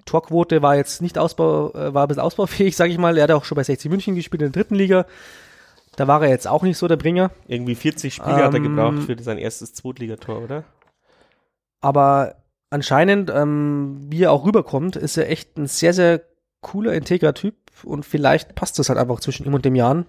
Torquote 0.05 0.61
war 0.61 0.75
jetzt 0.75 1.01
nicht 1.01 1.17
ausbau, 1.17 1.73
äh, 1.73 1.93
war 1.93 2.05
ein 2.05 2.07
bisschen 2.07 2.23
ausbaufähig, 2.23 2.75
sage 2.77 2.91
ich 2.91 2.97
mal. 2.97 3.17
Er 3.17 3.23
hat 3.23 3.31
auch 3.31 3.45
schon 3.45 3.55
bei 3.55 3.63
60 3.63 3.89
München 3.89 4.15
gespielt 4.15 4.41
in 4.41 4.51
der 4.51 4.63
dritten 4.63 4.75
Liga. 4.75 5.05
Da 5.95 6.07
war 6.07 6.23
er 6.23 6.29
jetzt 6.29 6.47
auch 6.47 6.63
nicht 6.63 6.77
so 6.77 6.87
der 6.87 6.97
Bringer. 6.97 7.31
Irgendwie 7.47 7.75
40 7.75 8.15
Spiele 8.15 8.37
ähm, 8.37 8.43
hat 8.43 8.53
er 8.53 8.57
ähm, 8.57 8.63
gebraucht 8.63 9.03
für 9.05 9.21
sein 9.21 9.37
erstes 9.37 9.73
Zweitligator, 9.73 10.41
oder? 10.41 10.63
Aber 11.81 12.35
anscheinend, 12.69 13.29
ähm, 13.29 13.97
wie 14.09 14.23
er 14.23 14.31
auch 14.31 14.45
rüberkommt, 14.45 14.95
ist 14.95 15.17
er 15.17 15.29
echt 15.29 15.57
ein 15.57 15.67
sehr, 15.67 15.93
sehr 15.93 16.21
cooler, 16.61 16.93
integrer 16.93 17.33
Typ 17.33 17.55
und 17.83 18.05
vielleicht 18.05 18.55
passt 18.55 18.79
das 18.79 18.89
halt 18.89 18.97
einfach 18.97 19.19
zwischen 19.19 19.45
ihm 19.45 19.53
und 19.53 19.65
dem 19.65 19.75
Jan. 19.75 20.05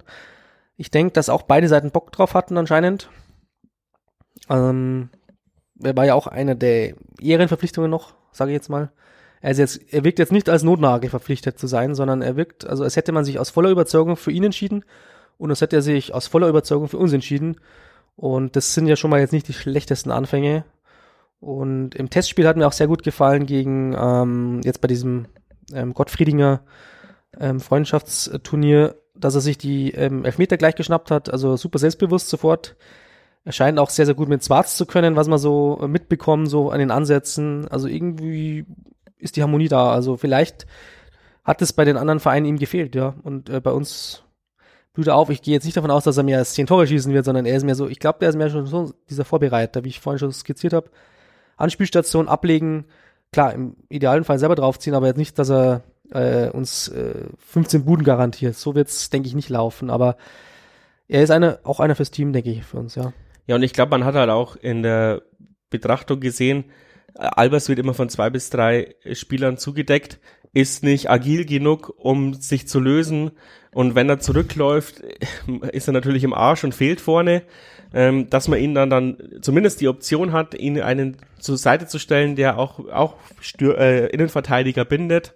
Ich 0.77 0.91
denke, 0.91 1.13
dass 1.13 1.29
auch 1.29 1.43
beide 1.43 1.69
Seiten 1.69 1.91
Bock 1.91 2.13
drauf 2.13 2.35
hatten 2.35 2.57
anscheinend. 2.57 3.11
Ähm, 4.49 5.11
er 5.83 5.97
war 5.97 6.07
ja 6.07 6.15
auch 6.15 6.27
einer 6.27 6.55
der 6.55 6.95
Ehrenverpflichtungen 7.21 7.91
noch, 7.91 8.15
sage 8.33 8.51
ich 8.51 8.55
jetzt 8.55 8.71
mal. 8.71 8.91
Er, 9.45 9.51
ist 9.51 9.59
jetzt, 9.59 9.93
er 9.93 10.05
wirkt 10.05 10.19
jetzt 10.19 10.33
nicht 10.33 10.49
als 10.49 10.63
Notnagel 10.63 11.11
verpflichtet 11.11 11.59
zu 11.59 11.67
sein, 11.67 11.95
sondern 11.95 12.23
er 12.23 12.35
wirkt, 12.35 12.67
also 12.67 12.83
als 12.83 12.97
hätte 12.97 13.13
man 13.13 13.27
sich 13.27 13.39
aus 13.39 13.51
voller 13.51 13.69
Überzeugung 13.69 14.17
für 14.17 14.31
ihn 14.31 14.43
entschieden 14.43 14.87
und 15.37 15.51
als 15.51 15.61
hätte 15.61 15.77
er 15.77 15.83
sich 15.83 16.15
aus 16.15 16.29
voller 16.29 16.49
Überzeugung 16.49 16.89
für 16.89 16.97
uns 16.97 17.13
entschieden. 17.13 17.57
Und 18.17 18.57
das 18.57 18.73
sind 18.73 18.87
ja 18.87 18.97
schon 18.97 19.11
mal 19.11 19.21
jetzt 19.21 19.35
nicht 19.35 19.47
die 19.47 19.53
schlechtesten 19.53 20.11
Anfänge. 20.11 20.65
Und 21.41 21.95
im 21.95 22.09
Testspiel 22.09 22.49
hat 22.49 22.57
mir 22.57 22.67
auch 22.67 22.73
sehr 22.73 22.87
gut 22.87 23.03
gefallen 23.03 23.45
gegen 23.45 23.95
ähm, 23.95 24.63
jetzt 24.65 24.81
bei 24.81 24.89
diesem 24.89 25.27
ähm, 25.75 25.93
Gottfriedinger 25.93 26.63
ähm, 27.39 27.61
Freundschaftsturnier, 27.61 28.95
dass 29.15 29.35
er 29.35 29.43
sich 29.43 29.59
die 29.59 29.91
ähm, 29.91 30.25
Elfmeter 30.25 30.57
gleich 30.57 30.75
geschnappt 30.75 31.11
hat, 31.11 31.31
also 31.31 31.59
super 31.59 31.79
selbstbewusst 31.79 32.31
sofort. 32.31 32.77
Er 33.45 33.53
scheint 33.53 33.79
auch 33.79 33.91
sehr, 33.91 34.07
sehr 34.07 34.15
gut 34.15 34.31
mit 34.31 34.43
Schwarz 34.43 34.79
zu 34.79 34.87
können, 34.87 35.17
was 35.17 35.29
man 35.29 35.39
so 35.39 35.81
äh, 35.83 35.87
mitbekommen, 35.87 36.47
so 36.47 36.71
an 36.71 36.79
den 36.79 36.91
Ansätzen. 36.91 37.69
Also 37.69 37.89
irgendwie 37.89 38.65
ist 39.25 39.37
die 39.37 39.43
Harmonie 39.43 39.69
da. 39.69 39.93
Also 39.93 40.17
vielleicht 40.17 40.67
hat 41.43 41.63
es 41.63 41.73
bei 41.73 41.85
den 41.85 41.97
anderen 41.97 42.21
Vereinen 42.21 42.47
ihm 42.47 42.59
gefehlt, 42.59 42.95
ja. 42.95 43.15
Und 43.23 43.49
äh, 43.49 43.61
bei 43.61 43.73
uns 43.73 44.23
blüht 44.93 45.09
er 45.09 45.17
auf. 45.17 45.31
Ich 45.31 45.43
gehe 45.43 45.55
jetzt 45.55 45.65
nicht 45.65 45.77
davon 45.77 45.91
aus, 45.91 46.05
dass 46.05 46.17
er 46.17 46.23
mehr 46.23 46.39
als 46.39 46.55
zehn 46.55 46.67
Tore 46.67 46.87
schießen 46.87 47.13
wird, 47.13 47.25
sondern 47.25 47.47
er 47.47 47.57
ist 47.57 47.65
mehr 47.65 47.75
so, 47.75 47.89
ich 47.89 47.99
glaube, 47.99 48.19
der 48.21 48.29
ist 48.29 48.37
mehr 48.37 48.51
schon 48.51 48.67
so 48.67 48.93
dieser 49.11 49.25
Vorbereiter, 49.25 49.85
wie 49.85 49.89
ich 49.89 50.01
vorhin 50.01 50.19
schon 50.19 50.33
skizziert 50.33 50.73
habe. 50.73 50.91
Anspielstation 51.57 52.29
ablegen, 52.29 52.87
klar, 53.33 53.53
im 53.53 53.77
idealen 53.89 54.25
Fall 54.25 54.39
selber 54.39 54.55
draufziehen, 54.55 54.95
aber 54.95 55.07
jetzt 55.07 55.19
nicht, 55.19 55.39
dass 55.39 55.51
er 55.51 55.83
äh, 56.11 56.49
uns 56.51 56.89
äh, 56.89 57.27
15 57.39 57.85
Buden 57.85 58.05
garantiert. 58.05 58.57
So 58.57 58.75
wird's, 58.75 59.11
denke 59.11 59.29
ich, 59.29 59.35
nicht 59.35 59.49
laufen. 59.49 59.91
Aber 59.91 60.17
er 61.09 61.23
ist 61.23 61.31
eine, 61.31 61.59
auch 61.65 61.81
einer 61.81 61.95
fürs 61.97 62.11
Team, 62.11 62.33
denke 62.33 62.51
ich, 62.51 62.65
für 62.65 62.79
uns, 62.79 62.95
ja. 62.95 63.13
Ja, 63.47 63.57
und 63.57 63.63
ich 63.63 63.75
glaube, 63.75 63.91
man 63.91 64.05
hat 64.05 64.15
halt 64.15 64.31
auch 64.31 64.57
in 64.57 64.83
der 64.83 65.23
Betrachtung 65.69 66.21
gesehen, 66.21 66.65
Albers 67.15 67.69
wird 67.69 67.79
immer 67.79 67.95
von 67.95 68.09
zwei 68.09 68.31
bis 68.31 68.51
drei 68.51 68.95
Spielern 69.13 69.57
zugedeckt, 69.57 70.19
ist 70.53 70.83
nicht 70.83 71.11
agil 71.11 71.45
genug, 71.45 71.95
um 71.97 72.35
sich 72.35 72.69
zu 72.69 72.81
lösen. 72.81 73.33
Und 73.73 73.95
wenn 73.95 74.09
er 74.09 74.21
zurückläuft, 74.21 75.01
ist 75.73 75.89
er 75.89 75.93
natürlich 75.93 76.25
im 76.25 76.35
Arsch 76.35 76.65
und 76.65 76.75
fehlt 76.75 77.01
vorne. 77.01 77.43
Ähm, 77.93 78.29
dass 78.29 78.49
man 78.49 78.59
ihn 78.59 78.75
dann 78.75 78.91
dann 78.91 79.19
zumindest 79.41 79.81
die 79.81 79.87
Option 79.87 80.33
hat, 80.33 80.55
ihn 80.55 80.81
einen 80.81 81.17
zur 81.39 81.57
Seite 81.57 81.87
zu 81.87 82.01
stellen, 82.01 82.35
der 82.35 82.59
auch 82.59 82.81
auch 82.89 83.15
Stür 83.41 83.79
äh, 83.79 84.07
Innenverteidiger 84.07 84.85
bindet 84.85 85.33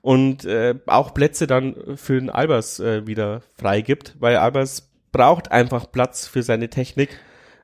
und 0.00 0.46
äh, 0.46 0.74
auch 0.86 1.12
Plätze 1.12 1.46
dann 1.46 1.76
für 1.96 2.18
den 2.18 2.30
Albers 2.30 2.80
äh, 2.80 3.06
wieder 3.06 3.42
freigibt, 3.58 4.16
weil 4.20 4.36
Albers 4.36 4.88
braucht 5.12 5.52
einfach 5.52 5.92
Platz 5.92 6.26
für 6.26 6.42
seine 6.42 6.70
Technik 6.70 7.10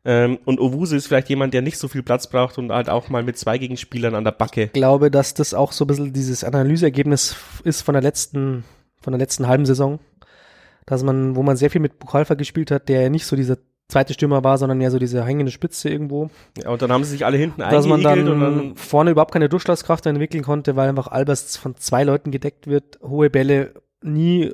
ähm, 0.05 0.39
und 0.45 0.61
Owusu 0.61 0.97
ist 0.97 1.07
vielleicht 1.07 1.29
jemand, 1.29 1.55
der 1.55 1.63
nicht 1.63 1.79
so 1.79 1.89
viel 1.89 2.03
Platz 2.03 2.27
braucht 2.27 2.59
und 2.59 2.71
halt 2.71 2.91
auch 2.91 3.09
mal 3.09 3.23
mit 3.23 3.39
zwei 3.39 3.57
Gegenspielern 3.59 4.15
an 4.15 4.25
der 4.25 4.33
Backe. 4.33 4.65
Ich 4.65 4.73
glaube, 4.73 5.11
dass 5.11 5.35
das 5.35 5.55
auch 5.55 5.73
so 5.73 5.85
ein 5.85 5.89
bisschen 5.89 6.13
dieses 6.13 6.45
Analyseergebnis 6.45 7.37
ist 7.65 7.81
von 7.81 7.95
der 7.95 8.03
letzten, 8.03 8.65
von 9.01 9.13
der 9.13 9.19
letzten 9.19 9.49
halben 9.49 9.65
Saison. 9.65 10.01
Dass 10.87 11.03
man, 11.03 11.35
wo 11.35 11.43
man 11.43 11.57
sehr 11.57 11.71
viel 11.71 11.81
mit 11.81 11.99
Bukalfa 11.99 12.35
gespielt 12.35 12.71
hat, 12.71 12.91
der 12.91 13.01
ja 13.01 13.09
nicht 13.09 13.25
so 13.25 13.37
dieser 13.37 13.57
zweite 13.89 14.13
Stürmer 14.13 14.45
war, 14.45 14.59
sondern 14.59 14.81
ja 14.83 14.91
so 14.91 14.99
diese 14.99 15.25
hängende 15.25 15.53
Spitze 15.53 15.89
irgendwo. 15.89 16.29
Ja, 16.63 16.71
und 16.71 16.83
dann 16.83 16.93
haben 16.93 17.05
sie 17.05 17.13
sich 17.13 17.25
alle 17.25 17.39
hinten 17.39 17.61
Dass 17.61 17.87
man 17.87 18.03
dann, 18.03 18.29
und 18.29 18.41
dann 18.41 18.77
vorne 18.77 19.11
überhaupt 19.11 19.33
keine 19.33 19.49
Durchschlagskraft 19.49 20.05
entwickeln 20.05 20.43
konnte, 20.43 20.77
weil 20.77 20.89
einfach 20.91 21.09
Albers 21.09 21.57
von 21.57 21.77
zwei 21.77 22.05
Leuten 22.05 22.31
gedeckt 22.31 22.67
wird, 22.67 22.99
hohe 23.03 23.31
Bälle 23.31 23.75
nie 24.03 24.53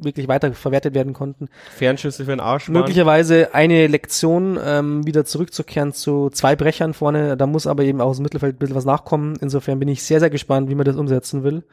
wirklich 0.00 0.28
weiter 0.28 0.52
verwertet 0.52 0.94
werden 0.94 1.12
konnten. 1.12 1.48
Fernschüsse 1.76 2.24
für 2.24 2.30
den 2.30 2.40
Arsch. 2.40 2.68
Möglicherweise 2.68 3.54
eine 3.54 3.86
Lektion, 3.86 4.58
ähm, 4.64 5.06
wieder 5.06 5.24
zurückzukehren 5.24 5.92
zu 5.92 6.30
zwei 6.30 6.56
Brechern 6.56 6.94
vorne. 6.94 7.36
Da 7.36 7.46
muss 7.46 7.66
aber 7.66 7.82
eben 7.84 8.00
auch 8.00 8.08
aus 8.08 8.18
dem 8.18 8.24
Mittelfeld 8.24 8.56
ein 8.56 8.58
bisschen 8.58 8.76
was 8.76 8.84
nachkommen. 8.84 9.36
Insofern 9.40 9.78
bin 9.78 9.88
ich 9.88 10.02
sehr, 10.02 10.20
sehr 10.20 10.30
gespannt, 10.30 10.68
wie 10.70 10.74
man 10.74 10.84
das 10.84 10.96
umsetzen 10.96 11.42
will. 11.44 11.64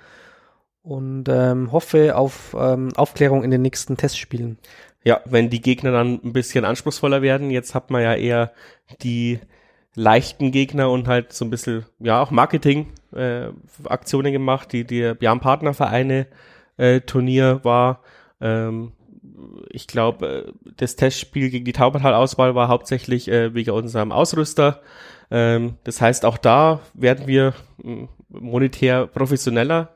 Und 0.81 1.29
ähm, 1.29 1.71
hoffe 1.71 2.15
auf 2.15 2.55
ähm, 2.59 2.89
Aufklärung 2.95 3.43
in 3.43 3.51
den 3.51 3.61
nächsten 3.61 3.97
Testspielen. 3.97 4.59
Ja, 5.03 5.21
wenn 5.25 5.49
die 5.49 5.61
Gegner 5.61 5.91
dann 5.91 6.19
ein 6.23 6.33
bisschen 6.33 6.65
anspruchsvoller 6.65 7.21
werden. 7.21 7.51
Jetzt 7.51 7.75
hat 7.75 7.91
man 7.91 8.01
ja 8.01 8.15
eher 8.15 8.51
die 9.01 9.39
leichten 9.95 10.51
Gegner 10.51 10.89
und 10.91 11.07
halt 11.07 11.33
so 11.33 11.45
ein 11.45 11.49
bisschen, 11.49 11.85
ja, 11.99 12.21
auch 12.21 12.31
Marketing-Aktionen 12.31 14.27
äh, 14.27 14.31
gemacht, 14.31 14.71
die, 14.73 14.83
die 14.83 15.13
ja, 15.19 15.35
Partnervereine 15.35 16.27
äh, 16.77 17.01
Turnier 17.01 17.61
war. 17.63 18.01
Ähm, 18.41 18.91
ich 19.69 19.87
glaube, 19.87 20.45
äh, 20.47 20.71
das 20.77 20.95
Testspiel 20.95 21.49
gegen 21.49 21.65
die 21.65 21.73
Taubertal-Auswahl 21.73 22.55
war 22.55 22.67
hauptsächlich 22.67 23.27
äh, 23.27 23.53
wegen 23.53 23.71
unserem 23.71 24.11
Ausrüster. 24.11 24.81
Ähm, 25.31 25.75
das 25.83 26.01
heißt, 26.01 26.25
auch 26.25 26.37
da 26.37 26.81
werden 26.93 27.27
wir 27.27 27.53
äh, 27.83 28.07
monetär 28.29 29.07
professioneller. 29.07 29.95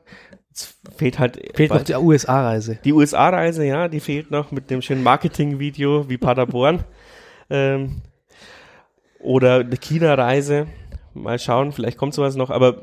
Es 0.52 0.78
fehlt 0.96 1.18
halt. 1.18 1.40
Fehlt 1.54 1.70
noch 1.70 1.82
die 1.82 1.94
USA-Reise. 1.94 2.78
Die 2.84 2.92
USA-Reise, 2.92 3.64
ja, 3.64 3.88
die 3.88 4.00
fehlt 4.00 4.30
noch 4.30 4.50
mit 4.50 4.70
dem 4.70 4.82
schönen 4.82 5.02
Marketing-Video 5.02 6.08
wie 6.08 6.18
Paderborn. 6.18 6.84
ähm, 7.50 8.02
oder 9.20 9.60
eine 9.60 9.76
China-Reise. 9.76 10.66
Mal 11.14 11.38
schauen, 11.38 11.72
vielleicht 11.72 11.98
kommt 11.98 12.14
sowas 12.14 12.36
noch. 12.36 12.50
Aber 12.50 12.82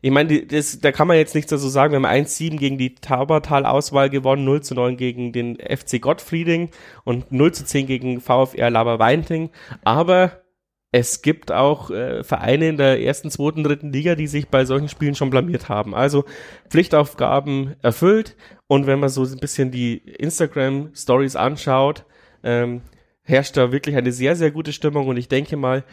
ich 0.00 0.10
meine, 0.10 0.46
das, 0.46 0.80
da 0.80 0.92
kann 0.92 1.08
man 1.08 1.16
jetzt 1.16 1.34
nichts 1.34 1.50
dazu 1.50 1.68
sagen. 1.68 1.92
Wir 1.92 1.96
haben 1.96 2.24
1-7 2.24 2.56
gegen 2.58 2.78
die 2.78 2.94
Taubertal-Auswahl 2.94 4.10
gewonnen, 4.10 4.44
0 4.44 4.62
zu 4.62 4.74
9 4.74 4.96
gegen 4.96 5.32
den 5.32 5.56
FC 5.56 6.00
Gottfrieding 6.00 6.70
und 7.04 7.32
0 7.32 7.52
zu 7.52 7.64
10 7.64 7.86
gegen 7.86 8.20
VfR 8.20 8.70
Laber-Weinting. 8.70 9.50
Aber 9.84 10.42
es 10.90 11.20
gibt 11.20 11.52
auch 11.52 11.90
äh, 11.90 12.24
Vereine 12.24 12.68
in 12.68 12.76
der 12.78 13.02
ersten, 13.02 13.30
zweiten, 13.30 13.62
dritten 13.62 13.92
Liga, 13.92 14.14
die 14.14 14.26
sich 14.26 14.48
bei 14.48 14.64
solchen 14.64 14.88
Spielen 14.88 15.14
schon 15.14 15.30
blamiert 15.30 15.68
haben. 15.68 15.94
Also 15.94 16.24
Pflichtaufgaben 16.70 17.76
erfüllt. 17.82 18.36
Und 18.68 18.86
wenn 18.86 19.00
man 19.00 19.10
so 19.10 19.22
ein 19.24 19.38
bisschen 19.38 19.70
die 19.70 19.98
Instagram-Stories 19.98 21.36
anschaut, 21.36 22.04
ähm, 22.42 22.82
herrscht 23.22 23.56
da 23.58 23.70
wirklich 23.70 23.96
eine 23.96 24.12
sehr, 24.12 24.34
sehr 24.34 24.50
gute 24.50 24.72
Stimmung. 24.72 25.08
Und 25.08 25.18
ich 25.18 25.28
denke 25.28 25.56
mal, 25.58 25.84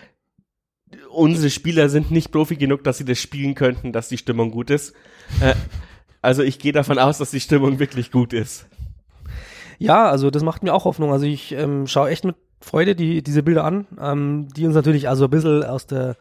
unsere 1.15 1.49
Spieler 1.49 1.89
sind 1.89 2.11
nicht 2.11 2.31
Profi 2.31 2.55
genug, 2.55 2.83
dass 2.83 2.97
sie 2.97 3.05
das 3.05 3.19
spielen 3.19 3.55
könnten, 3.55 3.93
dass 3.93 4.09
die 4.09 4.17
Stimmung 4.17 4.51
gut 4.51 4.69
ist. 4.69 4.93
Äh, 5.41 5.55
also 6.21 6.43
ich 6.43 6.59
gehe 6.59 6.71
davon 6.71 6.99
aus, 6.99 7.17
dass 7.17 7.31
die 7.31 7.39
Stimmung 7.39 7.79
wirklich 7.79 8.11
gut 8.11 8.33
ist. 8.33 8.65
Ja, 9.77 10.09
also 10.09 10.31
das 10.31 10.43
macht 10.43 10.63
mir 10.63 10.73
auch 10.73 10.85
Hoffnung. 10.85 11.11
Also 11.11 11.25
ich 11.25 11.51
ähm, 11.51 11.87
schaue 11.87 12.09
echt 12.09 12.25
mit 12.25 12.35
Freude 12.61 12.95
die, 12.95 13.21
diese 13.21 13.43
Bilder 13.43 13.63
an, 13.63 13.85
ähm, 14.01 14.47
die 14.55 14.65
uns 14.65 14.75
natürlich 14.75 15.07
also 15.09 15.25
ein 15.25 15.29
bisschen 15.29 15.63
aus 15.63 15.85
der 15.85 16.15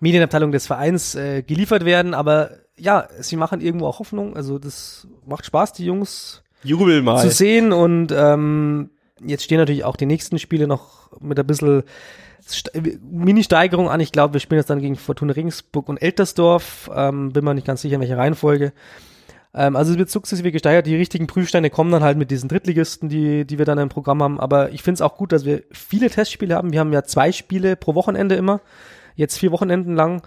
Medienabteilung 0.00 0.52
des 0.52 0.66
Vereins 0.66 1.14
äh, 1.14 1.42
geliefert 1.42 1.84
werden, 1.84 2.12
aber 2.12 2.50
ja, 2.78 3.08
sie 3.18 3.36
machen 3.36 3.60
irgendwo 3.62 3.86
auch 3.86 3.98
Hoffnung. 3.98 4.36
Also 4.36 4.58
das 4.58 5.08
macht 5.24 5.46
Spaß, 5.46 5.72
die 5.72 5.86
Jungs 5.86 6.42
Jubel 6.62 7.02
mal. 7.02 7.22
zu 7.22 7.30
sehen 7.30 7.72
und 7.72 8.12
ähm, 8.14 8.90
jetzt 9.24 9.44
stehen 9.44 9.58
natürlich 9.58 9.84
auch 9.84 9.96
die 9.96 10.06
nächsten 10.06 10.38
Spiele 10.38 10.66
noch 10.66 11.10
mit 11.20 11.38
ein 11.38 11.46
bisschen 11.46 11.84
Mini-Steigerung 13.10 13.88
an. 13.88 14.00
Ich 14.00 14.12
glaube, 14.12 14.34
wir 14.34 14.40
spielen 14.40 14.60
jetzt 14.60 14.70
dann 14.70 14.80
gegen 14.80 14.96
Fortuna 14.96 15.32
Regensburg 15.32 15.88
und 15.88 15.98
Eltersdorf. 15.98 16.90
Ähm, 16.94 17.32
bin 17.32 17.44
mir 17.44 17.54
nicht 17.54 17.66
ganz 17.66 17.82
sicher, 17.82 17.96
in 17.96 18.00
welcher 18.00 18.18
Reihenfolge. 18.18 18.72
Ähm, 19.54 19.74
also 19.74 19.92
es 19.92 19.98
wird 19.98 20.10
sukzessive 20.10 20.52
gesteigert. 20.52 20.86
Die 20.86 20.94
richtigen 20.94 21.26
Prüfsteine 21.26 21.70
kommen 21.70 21.90
dann 21.90 22.02
halt 22.02 22.18
mit 22.18 22.30
diesen 22.30 22.48
Drittligisten, 22.48 23.08
die, 23.08 23.44
die 23.46 23.58
wir 23.58 23.64
dann 23.64 23.78
im 23.78 23.88
Programm 23.88 24.22
haben. 24.22 24.38
Aber 24.38 24.70
ich 24.70 24.82
finde 24.82 24.96
es 24.96 25.00
auch 25.00 25.16
gut, 25.16 25.32
dass 25.32 25.44
wir 25.44 25.62
viele 25.72 26.10
Testspiele 26.10 26.54
haben. 26.54 26.72
Wir 26.72 26.80
haben 26.80 26.92
ja 26.92 27.02
zwei 27.02 27.32
Spiele 27.32 27.74
pro 27.74 27.94
Wochenende 27.94 28.36
immer. 28.36 28.60
Jetzt 29.14 29.38
vier 29.38 29.50
Wochenenden 29.52 29.96
lang. 29.96 30.22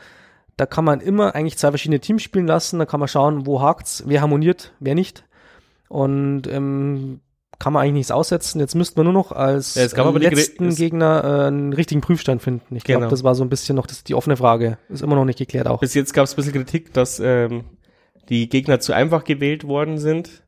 Da 0.57 0.65
kann 0.65 0.83
man 0.83 0.99
immer 0.99 1.35
eigentlich 1.35 1.57
zwei 1.57 1.69
verschiedene 1.69 1.99
Teams 1.99 2.23
spielen 2.23 2.47
lassen. 2.47 2.79
Da 2.79 2.85
kann 2.85 2.99
man 2.99 3.07
schauen, 3.07 3.45
wo 3.45 3.61
hakt's, 3.61 4.03
wer 4.07 4.21
harmoniert, 4.21 4.73
wer 4.79 4.95
nicht. 4.95 5.23
Und 5.87 6.47
ähm, 6.47 7.21
kann 7.59 7.73
man 7.73 7.83
eigentlich 7.83 7.93
nichts 7.93 8.11
aussetzen. 8.11 8.59
Jetzt 8.59 8.73
müssten 8.75 8.97
wir 8.97 9.03
nur 9.03 9.13
noch 9.13 9.31
als 9.33 9.75
Ja, 9.75 9.87
die 9.87 10.19
letzten 10.19 10.73
Gegner 10.73 11.23
äh, 11.23 11.47
einen 11.47 11.73
richtigen 11.73 12.01
Prüfstand 12.01 12.41
finden. 12.41 12.75
Ich 12.75 12.83
glaube, 12.85 13.01
Genau. 13.01 13.09
das 13.09 13.23
war 13.23 13.35
so 13.35 13.43
ein 13.43 13.49
bisschen 13.49 13.75
noch 13.75 13.85
das, 13.85 14.03
die 14.05 14.15
offene 14.15 14.37
Frage. 14.37 14.77
Ist 14.87 15.03
immer 15.03 15.15
noch 15.15 15.25
nicht 15.25 15.39
geklärt 15.39 15.67
auch. 15.67 15.81
Bis 15.81 15.93
jetzt 15.93 16.13
gab 16.13 16.23
es 16.23 16.33
ein 16.33 16.35
bisschen 16.37 16.53
Kritik, 16.53 16.93
dass 16.93 17.19
ähm, 17.19 17.65
die 18.29 18.47
Gegner 18.47 18.79
zu 18.79 18.93
einfach 18.93 19.25
gewählt 19.25 19.65
worden 19.67 19.97
sind. 19.97 20.43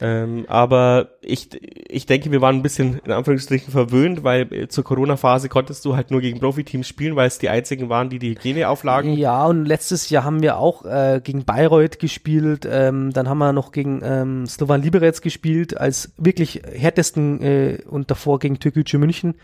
Ähm, 0.00 0.44
aber 0.46 1.08
ich, 1.22 1.48
ich 1.88 2.06
denke, 2.06 2.30
wir 2.30 2.40
waren 2.40 2.56
ein 2.56 2.62
bisschen 2.62 3.00
in 3.04 3.10
Anführungsstrichen 3.10 3.72
verwöhnt, 3.72 4.22
weil 4.22 4.52
äh, 4.52 4.68
zur 4.68 4.84
Corona-Phase 4.84 5.48
konntest 5.48 5.84
du 5.84 5.96
halt 5.96 6.12
nur 6.12 6.20
gegen 6.20 6.38
Profiteams 6.38 6.86
spielen, 6.86 7.16
weil 7.16 7.26
es 7.26 7.38
die 7.38 7.48
einzigen 7.48 7.88
waren, 7.88 8.08
die 8.08 8.20
die 8.20 8.30
Hygieneauflagen. 8.30 9.14
Ja, 9.14 9.44
und 9.46 9.64
letztes 9.64 10.08
Jahr 10.08 10.22
haben 10.22 10.40
wir 10.40 10.58
auch 10.58 10.84
äh, 10.84 11.20
gegen 11.22 11.44
Bayreuth 11.44 11.98
gespielt. 11.98 12.66
Ähm, 12.70 13.12
dann 13.12 13.28
haben 13.28 13.38
wir 13.38 13.52
noch 13.52 13.72
gegen 13.72 14.00
ähm, 14.04 14.46
Slovan 14.46 14.82
Liberec 14.82 15.20
gespielt, 15.20 15.76
als 15.76 16.12
wirklich 16.16 16.62
härtesten 16.72 17.42
äh, 17.42 17.78
und 17.88 18.10
davor 18.10 18.38
gegen 18.38 18.60
Türkgücü 18.60 18.98
München. 18.98 19.34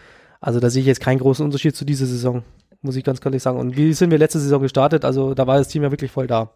Also 0.41 0.61
da 0.61 0.71
sehe 0.71 0.83
ich 0.83 0.87
jetzt 0.87 1.01
keinen 1.01 1.19
großen 1.19 1.45
Unterschied 1.45 1.75
zu 1.75 1.85
dieser 1.85 2.07
Saison, 2.07 2.45
muss 2.81 2.95
ich 2.95 3.03
ganz 3.03 3.19
ehrlich 3.25 3.43
sagen. 3.43 3.59
Und 3.59 3.77
wie 3.77 3.93
sind 3.93 4.13
wir 4.13 4.19
letzte 4.19 4.39
Saison 4.39 4.63
gestartet? 4.63 5.05
Also 5.05 5.35
da 5.35 5.49
war 5.49 5.59
das 5.59 5.69
Team 5.69 5.83
ja 5.83 5.91
wirklich 5.91 6.13
voll 6.13 6.29
da. 6.29 6.53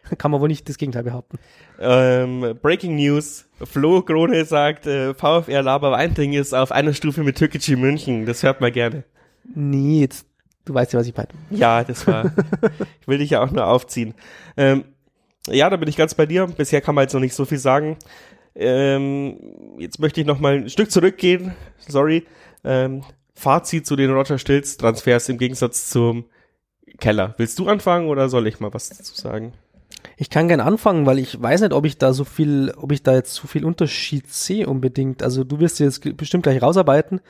Kann 0.18 0.30
man 0.30 0.40
wohl 0.40 0.48
nicht 0.48 0.68
das 0.68 0.78
Gegenteil 0.78 1.04
behaupten. 1.04 1.38
Ähm, 1.80 2.58
Breaking 2.62 2.96
News. 2.96 3.46
Flo 3.62 4.02
Krone 4.02 4.44
sagt, 4.44 4.86
äh, 4.86 5.14
VfR 5.14 5.62
Laber 5.62 5.90
Weinding 5.90 6.32
ist 6.32 6.54
auf 6.54 6.72
einer 6.72 6.94
Stufe 6.94 7.22
mit 7.22 7.36
Türkgücü 7.36 7.76
München. 7.76 8.26
Das 8.26 8.42
hört 8.42 8.60
man 8.60 8.72
gerne. 8.72 9.04
Nee, 9.54 10.00
jetzt, 10.00 10.26
du 10.64 10.74
weißt 10.74 10.92
ja, 10.92 11.00
was 11.00 11.06
ich 11.06 11.16
meine. 11.16 11.28
Ja, 11.50 11.84
das 11.84 12.06
war. 12.06 12.26
ich 13.00 13.08
will 13.08 13.18
dich 13.18 13.30
ja 13.30 13.42
auch 13.42 13.50
nur 13.50 13.66
aufziehen. 13.66 14.14
Ähm, 14.56 14.84
ja, 15.48 15.70
da 15.70 15.76
bin 15.76 15.88
ich 15.88 15.96
ganz 15.96 16.14
bei 16.14 16.26
dir. 16.26 16.46
Bisher 16.46 16.80
kann 16.80 16.94
man 16.94 17.02
jetzt 17.02 17.14
noch 17.14 17.20
nicht 17.20 17.34
so 17.34 17.44
viel 17.44 17.58
sagen. 17.58 17.96
Ähm, 18.54 19.38
jetzt 19.78 19.98
möchte 19.98 20.20
ich 20.20 20.26
noch 20.26 20.40
mal 20.40 20.54
ein 20.54 20.68
Stück 20.68 20.90
zurückgehen. 20.90 21.54
Sorry. 21.78 22.26
Ähm, 22.64 23.02
Fazit 23.34 23.86
zu 23.86 23.94
den 23.94 24.10
Roger 24.10 24.38
Stills 24.38 24.76
Transfers 24.76 25.28
im 25.28 25.38
Gegensatz 25.38 25.88
zum 25.90 26.24
Keller. 26.98 27.34
Willst 27.38 27.58
du 27.58 27.68
anfangen 27.68 28.08
oder 28.08 28.28
soll 28.28 28.46
ich 28.48 28.58
mal 28.58 28.74
was 28.74 28.88
dazu 28.88 29.14
sagen? 29.14 29.52
Ich 30.16 30.30
kann 30.30 30.48
gern 30.48 30.60
anfangen, 30.60 31.06
weil 31.06 31.18
ich 31.18 31.40
weiß 31.40 31.60
nicht, 31.60 31.72
ob 31.72 31.84
ich 31.86 31.98
da 31.98 32.12
so 32.12 32.24
viel, 32.24 32.72
ob 32.76 32.92
ich 32.92 33.02
da 33.02 33.14
jetzt 33.14 33.34
so 33.34 33.46
viel 33.46 33.64
Unterschied 33.64 34.32
sehe 34.32 34.66
unbedingt. 34.66 35.22
Also 35.22 35.44
du 35.44 35.60
wirst 35.60 35.80
jetzt 35.80 36.16
bestimmt 36.16 36.42
gleich 36.42 36.62
rausarbeiten, 36.62 37.20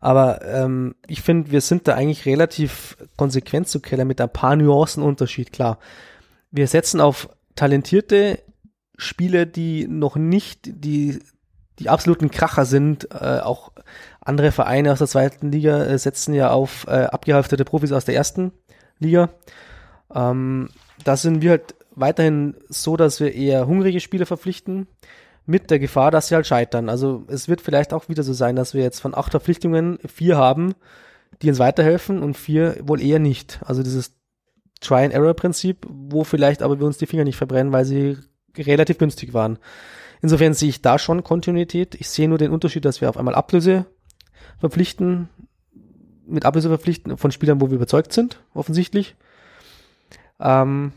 aber 0.00 0.44
ähm, 0.44 0.94
ich 1.06 1.22
finde, 1.22 1.50
wir 1.50 1.60
sind 1.60 1.88
da 1.88 1.94
eigentlich 1.94 2.26
relativ 2.26 2.96
konsequent 3.16 3.68
zu 3.68 3.80
Keller 3.80 4.04
mit 4.04 4.20
ein 4.20 4.32
paar 4.32 4.56
Nuancen 4.56 5.02
Unterschied, 5.02 5.52
klar. 5.52 5.78
Wir 6.50 6.66
setzen 6.66 7.00
auf 7.00 7.28
talentierte 7.56 8.40
Spieler, 8.96 9.46
die 9.46 9.86
noch 9.88 10.16
nicht 10.16 10.60
die, 10.66 11.20
die 11.78 11.88
absoluten 11.88 12.30
Kracher 12.30 12.64
sind. 12.64 13.08
Äh, 13.12 13.40
auch 13.40 13.72
andere 14.20 14.52
Vereine 14.52 14.92
aus 14.92 14.98
der 14.98 15.08
zweiten 15.08 15.50
Liga 15.50 15.84
äh, 15.84 15.98
setzen 15.98 16.34
ja 16.34 16.50
auf 16.50 16.86
äh, 16.88 17.04
abgehalfterte 17.04 17.64
Profis 17.64 17.92
aus 17.92 18.04
der 18.04 18.14
ersten 18.14 18.52
Liga. 18.98 19.30
Ähm, 20.14 20.68
da 21.04 21.16
sind 21.16 21.42
wir 21.42 21.50
halt 21.50 21.74
weiterhin 22.00 22.56
so, 22.68 22.96
dass 22.96 23.20
wir 23.20 23.34
eher 23.34 23.66
hungrige 23.66 24.00
Spieler 24.00 24.26
verpflichten, 24.26 24.86
mit 25.48 25.70
der 25.70 25.78
Gefahr, 25.78 26.10
dass 26.10 26.28
sie 26.28 26.34
halt 26.34 26.46
scheitern. 26.46 26.90
Also 26.90 27.24
es 27.28 27.48
wird 27.48 27.62
vielleicht 27.62 27.94
auch 27.94 28.10
wieder 28.10 28.22
so 28.22 28.34
sein, 28.34 28.54
dass 28.54 28.74
wir 28.74 28.82
jetzt 28.82 29.00
von 29.00 29.14
acht 29.14 29.30
Verpflichtungen 29.30 29.98
vier 30.06 30.36
haben, 30.36 30.74
die 31.40 31.48
uns 31.48 31.58
weiterhelfen 31.58 32.22
und 32.22 32.36
vier 32.36 32.76
wohl 32.82 33.00
eher 33.00 33.18
nicht. 33.18 33.58
Also 33.64 33.82
dieses 33.82 34.12
Try-and-Error-Prinzip, 34.80 35.86
wo 35.88 36.22
vielleicht 36.24 36.62
aber 36.62 36.78
wir 36.78 36.86
uns 36.86 36.98
die 36.98 37.06
Finger 37.06 37.24
nicht 37.24 37.38
verbrennen, 37.38 37.72
weil 37.72 37.86
sie 37.86 38.18
relativ 38.58 38.98
günstig 38.98 39.32
waren. 39.32 39.58
Insofern 40.20 40.52
sehe 40.52 40.68
ich 40.68 40.82
da 40.82 40.98
schon 40.98 41.24
Kontinuität. 41.24 41.94
Ich 41.94 42.10
sehe 42.10 42.28
nur 42.28 42.38
den 42.38 42.50
Unterschied, 42.50 42.84
dass 42.84 43.00
wir 43.00 43.08
auf 43.08 43.16
einmal 43.16 43.34
Ablöse 43.34 43.86
verpflichten, 44.58 45.30
mit 46.26 46.44
Ablöse 46.44 46.68
verpflichten 46.68 47.16
von 47.16 47.32
Spielern, 47.32 47.60
wo 47.60 47.70
wir 47.70 47.76
überzeugt 47.76 48.12
sind, 48.12 48.42
offensichtlich. 48.52 49.16
Ähm, 50.40 50.92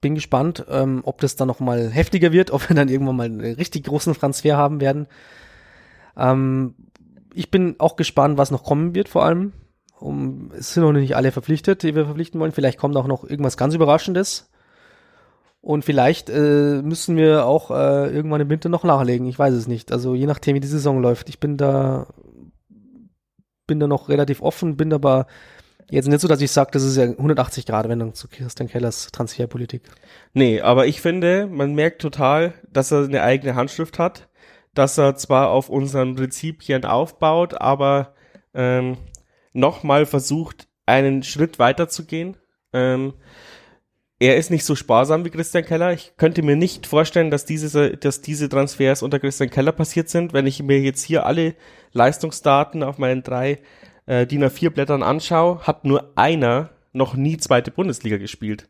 bin 0.00 0.14
gespannt, 0.14 0.64
ähm, 0.68 1.00
ob 1.04 1.20
das 1.20 1.36
dann 1.36 1.48
noch 1.48 1.60
mal 1.60 1.90
heftiger 1.90 2.32
wird, 2.32 2.50
ob 2.52 2.68
wir 2.68 2.76
dann 2.76 2.88
irgendwann 2.88 3.16
mal 3.16 3.26
einen 3.26 3.40
richtig 3.40 3.84
großen 3.84 4.14
Transfer 4.14 4.56
haben 4.56 4.80
werden. 4.80 5.06
Ähm, 6.16 6.74
ich 7.34 7.50
bin 7.50 7.76
auch 7.78 7.96
gespannt, 7.96 8.38
was 8.38 8.50
noch 8.50 8.64
kommen 8.64 8.94
wird, 8.94 9.08
vor 9.08 9.24
allem. 9.24 9.52
Um, 10.00 10.52
es 10.56 10.74
sind 10.74 10.84
noch 10.84 10.92
nicht 10.92 11.16
alle 11.16 11.32
verpflichtet, 11.32 11.82
die 11.82 11.94
wir 11.94 12.04
verpflichten 12.04 12.40
wollen. 12.40 12.52
Vielleicht 12.52 12.78
kommt 12.78 12.96
auch 12.96 13.08
noch 13.08 13.24
irgendwas 13.24 13.56
ganz 13.56 13.74
Überraschendes. 13.74 14.48
Und 15.60 15.84
vielleicht 15.84 16.30
äh, 16.30 16.82
müssen 16.82 17.16
wir 17.16 17.44
auch 17.44 17.70
äh, 17.70 18.08
irgendwann 18.14 18.40
im 18.40 18.48
Winter 18.48 18.68
noch 18.68 18.84
nachlegen. 18.84 19.26
Ich 19.26 19.38
weiß 19.38 19.52
es 19.54 19.66
nicht. 19.66 19.90
Also 19.90 20.14
je 20.14 20.26
nachdem, 20.26 20.54
wie 20.54 20.60
die 20.60 20.68
Saison 20.68 21.02
läuft. 21.02 21.28
Ich 21.28 21.40
bin 21.40 21.56
da, 21.56 22.06
bin 23.66 23.80
da 23.80 23.88
noch 23.88 24.08
relativ 24.08 24.40
offen, 24.40 24.76
bin 24.76 24.92
aber 24.92 25.26
jetzt 25.90 26.08
nicht 26.08 26.20
so, 26.20 26.28
dass 26.28 26.40
ich 26.40 26.50
sage, 26.50 26.70
das 26.72 26.82
ist 26.82 26.96
ja 26.96 27.04
180 27.04 27.66
Grad 27.66 27.88
Wendung 27.88 28.14
zu 28.14 28.28
Christian 28.28 28.68
Kellers 28.68 29.10
Transferpolitik. 29.12 29.82
Nee, 30.32 30.60
aber 30.60 30.86
ich 30.86 31.00
finde, 31.00 31.46
man 31.46 31.74
merkt 31.74 32.02
total, 32.02 32.54
dass 32.70 32.92
er 32.92 33.04
eine 33.04 33.22
eigene 33.22 33.54
Handschrift 33.54 33.98
hat, 33.98 34.28
dass 34.74 34.98
er 34.98 35.16
zwar 35.16 35.50
auf 35.50 35.68
unseren 35.68 36.14
Prinzipien 36.14 36.84
aufbaut, 36.84 37.60
aber 37.60 38.14
ähm, 38.54 38.96
nochmal 39.52 40.06
versucht, 40.06 40.68
einen 40.86 41.22
Schritt 41.22 41.58
weiter 41.58 41.88
zu 41.88 42.04
gehen. 42.04 42.36
Ähm, 42.72 43.14
er 44.20 44.36
ist 44.36 44.50
nicht 44.50 44.64
so 44.64 44.74
sparsam 44.74 45.24
wie 45.24 45.30
Christian 45.30 45.64
Keller. 45.64 45.92
Ich 45.92 46.16
könnte 46.16 46.42
mir 46.42 46.56
nicht 46.56 46.86
vorstellen, 46.86 47.30
dass 47.30 47.44
diese, 47.44 47.96
dass 47.96 48.20
diese 48.20 48.48
Transfers 48.48 49.02
unter 49.02 49.20
Christian 49.20 49.50
Keller 49.50 49.72
passiert 49.72 50.08
sind. 50.08 50.32
Wenn 50.32 50.46
ich 50.46 50.60
mir 50.62 50.80
jetzt 50.80 51.02
hier 51.02 51.24
alle 51.24 51.54
Leistungsdaten 51.92 52.82
auf 52.82 52.98
meinen 52.98 53.22
drei 53.22 53.58
äh, 54.08 54.26
DIN 54.26 54.42
A4 54.42 54.70
Blättern 54.70 55.02
anschaue, 55.02 55.60
hat 55.60 55.84
nur 55.84 56.12
einer 56.16 56.70
noch 56.92 57.14
nie 57.14 57.36
zweite 57.36 57.70
Bundesliga 57.70 58.16
gespielt. 58.16 58.68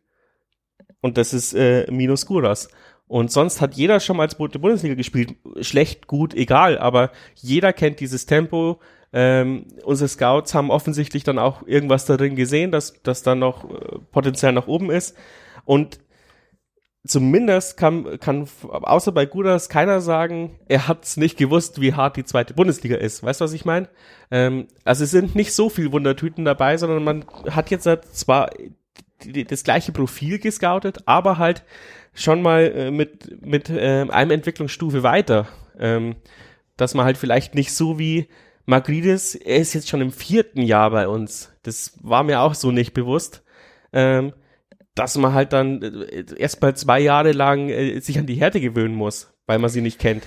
Und 1.01 1.17
das 1.17 1.33
ist 1.33 1.55
äh, 1.55 1.87
Minus 1.91 2.27
Guras. 2.27 2.69
Und 3.07 3.31
sonst 3.33 3.61
hat 3.61 3.75
jeder 3.75 4.01
schon 4.01 4.17
mal 4.19 4.29
Bu- 4.37 4.49
Bundesliga 4.49 4.95
gespielt. 4.95 5.37
Schlecht, 5.61 6.09
gut, 6.09 6.35
egal. 6.35 6.77
Aber 6.77 7.11
jeder 7.37 7.73
kennt 7.73 8.01
dieses 8.01 8.27
Tempo. 8.27 8.81
Ähm, 9.13 9.65
unsere 9.85 10.09
Scouts 10.09 10.55
haben 10.55 10.71
offensichtlich 10.71 11.25
dann 11.25 11.39
auch 11.39 11.67
irgendwas 11.67 12.05
darin 12.05 12.37
gesehen, 12.37 12.73
dass 12.73 13.01
das 13.03 13.23
dann 13.23 13.39
noch 13.39 13.65
äh, 13.71 13.99
Potenzial 14.11 14.53
nach 14.53 14.67
oben 14.67 14.91
ist. 14.91 15.17
Und 15.65 16.01
zumindest 17.09 17.77
kann, 17.77 18.21
kann 18.21 18.49
außer 18.71 19.13
bei 19.13 19.27
Gudas 19.27 19.69
keiner 19.69 20.01
sagen, 20.01 20.59
er 20.69 20.89
hat 20.89 21.05
es 21.05 21.17
nicht 21.17 21.37
gewusst, 21.37 21.81
wie 21.81 21.95
hart 21.95 22.17
die 22.17 22.25
zweite 22.25 22.55
Bundesliga 22.55 22.97
ist. 22.97 23.23
Weißt 23.23 23.41
du, 23.41 23.45
was 23.45 23.53
ich 23.53 23.65
meine? 23.65 23.89
Ähm, 24.31 24.69
also 24.85 25.05
es 25.05 25.11
sind 25.11 25.35
nicht 25.35 25.53
so 25.53 25.69
viel 25.71 25.91
Wundertüten 25.93 26.45
dabei, 26.45 26.77
sondern 26.77 27.03
man 27.05 27.25
hat 27.51 27.71
jetzt 27.71 27.87
halt 27.87 28.05
zwar 28.05 28.51
das 29.49 29.65
gleiche 29.65 29.93
Profil 29.93 30.39
gescoutet, 30.39 30.99
aber 31.07 31.39
halt 31.39 31.65
schon 32.15 32.43
mal 32.43 32.63
äh, 32.63 32.91
mit, 32.91 33.45
mit 33.45 33.71
äh, 33.71 34.07
einem 34.09 34.31
Entwicklungsstufe 34.31 35.03
weiter. 35.03 35.49
Ähm, 35.79 36.17
dass 36.77 36.95
man 36.95 37.05
halt 37.05 37.19
vielleicht 37.19 37.55
nicht 37.55 37.73
so 37.73 37.99
wie 37.99 38.29
Magridis, 38.65 39.35
er 39.35 39.57
ist 39.57 39.75
jetzt 39.75 39.89
schon 39.89 40.01
im 40.01 40.13
vierten 40.13 40.63
Jahr 40.63 40.91
bei 40.91 41.09
uns. 41.09 41.51
Das 41.63 41.99
war 42.03 42.23
mir 42.23 42.41
auch 42.41 42.55
so 42.55 42.71
nicht 42.71 42.93
bewusst. 42.93 43.43
Ähm, 43.93 44.33
dass 44.99 45.17
man 45.17 45.33
halt 45.33 45.53
dann 45.53 45.83
äh, 45.83 46.25
erst 46.37 46.61
mal 46.61 46.75
zwei 46.77 47.01
Jahre 47.01 47.33
lang 47.33 47.69
äh, 47.69 48.01
sich 48.01 48.19
an 48.19 48.27
die 48.27 48.35
Härte 48.35 48.61
gewöhnen 48.61 48.95
muss, 48.95 49.33
weil 49.47 49.59
man 49.59 49.71
sie 49.71 49.81
nicht 49.81 49.99
kennt. 49.99 50.25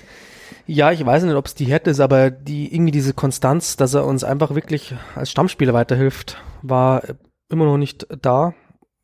Ja, 0.68 0.92
ich 0.92 1.06
weiß 1.06 1.24
nicht, 1.24 1.36
ob 1.36 1.46
es 1.46 1.56
die 1.56 1.66
Härte 1.66 1.90
ist, 1.90 2.00
aber 2.00 2.32
die 2.32 2.74
irgendwie 2.74 2.92
diese 2.92 3.14
Konstanz, 3.14 3.76
dass 3.78 3.94
er 3.94 4.06
uns 4.06 4.24
einfach 4.24 4.56
wirklich 4.56 4.96
als 5.16 5.32
Stammspieler 5.32 5.74
weiterhilft, 5.74 6.38
war 6.62 7.04
immer 7.50 7.66
noch 7.66 7.78
nicht 7.78 8.08
da. 8.22 8.54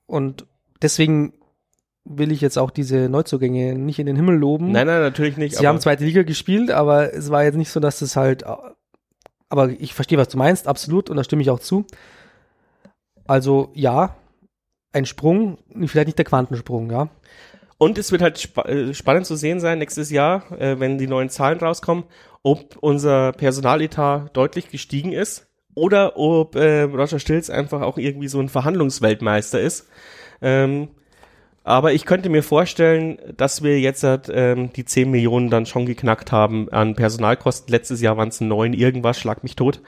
Und 0.06 0.46
deswegen 0.82 1.34
will 2.06 2.32
ich 2.32 2.42
jetzt 2.42 2.58
auch 2.58 2.72
diese 2.72 3.10
Neuzugänge 3.10 3.76
nicht 3.76 4.00
in 4.00 4.06
den 4.06 4.16
Himmel 4.16 4.38
loben. 4.38 4.72
Nein, 4.72 4.88
nein, 4.88 5.02
natürlich 5.02 5.36
nicht. 5.36 5.58
Sie 5.58 5.68
haben 5.68 5.80
zweite 5.82 6.06
Liga 6.06 6.24
gespielt, 6.24 6.72
aber 6.72 7.14
es 7.14 7.30
war 7.30 7.44
jetzt 7.44 7.58
nicht 7.58 7.72
so, 7.72 7.80
dass 7.80 8.02
es 8.02 8.16
halt. 8.16 8.46
Aber 9.50 9.70
ich 9.70 9.94
verstehe, 9.94 10.18
was 10.18 10.30
du 10.30 10.38
meinst, 10.38 10.68
absolut, 10.68 11.10
und 11.10 11.18
da 11.18 11.24
stimme 11.24 11.42
ich 11.42 11.50
auch 11.50 11.60
zu. 11.60 11.86
Also 13.26 13.72
ja, 13.74 14.16
ein 14.94 15.06
Sprung, 15.06 15.58
vielleicht 15.86 16.08
nicht 16.08 16.18
der 16.18 16.26
Quantensprung, 16.26 16.92
ja. 16.92 17.10
Und 17.78 17.98
es 17.98 18.12
wird 18.12 18.22
halt 18.22 18.40
spa 18.40 18.64
äh, 18.64 18.94
spannend 18.94 19.26
zu 19.28 19.36
sehen 19.36 19.60
sein 19.60 19.80
nächstes 19.80 20.10
Jahr, 20.10 20.52
äh, 20.60 20.80
wenn 20.80 20.98
die 20.98 21.08
neuen 21.08 21.30
Zahlen 21.30 21.60
rauskommen, 21.60 22.06
ob 22.42 22.78
unser 22.78 23.34
Personaletat 23.34 24.36
deutlich 24.36 24.70
gestiegen 24.70 25.12
ist 25.12 25.48
oder 25.76 26.18
ob 26.18 26.56
äh, 26.56 26.84
Roger 26.84 27.20
Stilz 27.20 27.50
einfach 27.50 27.82
auch 27.82 27.98
irgendwie 27.98 28.30
so 28.30 28.40
ein 28.40 28.50
Verhandlungsweltmeister 28.50 29.62
ist. 29.62 29.88
Ähm, 30.42 30.90
aber 31.64 31.92
ich 31.92 32.06
könnte 32.06 32.30
mir 32.30 32.44
vorstellen, 32.44 33.20
dass 33.36 33.62
wir 33.62 33.80
jetzt 33.80 34.02
halt, 34.02 34.32
ähm, 34.34 34.72
die 34.72 34.86
10 34.86 35.12
Millionen 35.12 35.50
dann 35.50 35.66
schon 35.66 35.86
geknackt 35.86 36.32
haben 36.32 36.70
an 36.72 36.96
Personalkosten. 36.96 37.70
Letztes 37.70 38.02
Jahr 38.02 38.16
waren 38.16 38.30
es 38.30 38.40
neun 38.40 38.72
irgendwas, 38.72 39.20
schlag 39.20 39.44
mich 39.44 39.58
tot. 39.58 39.82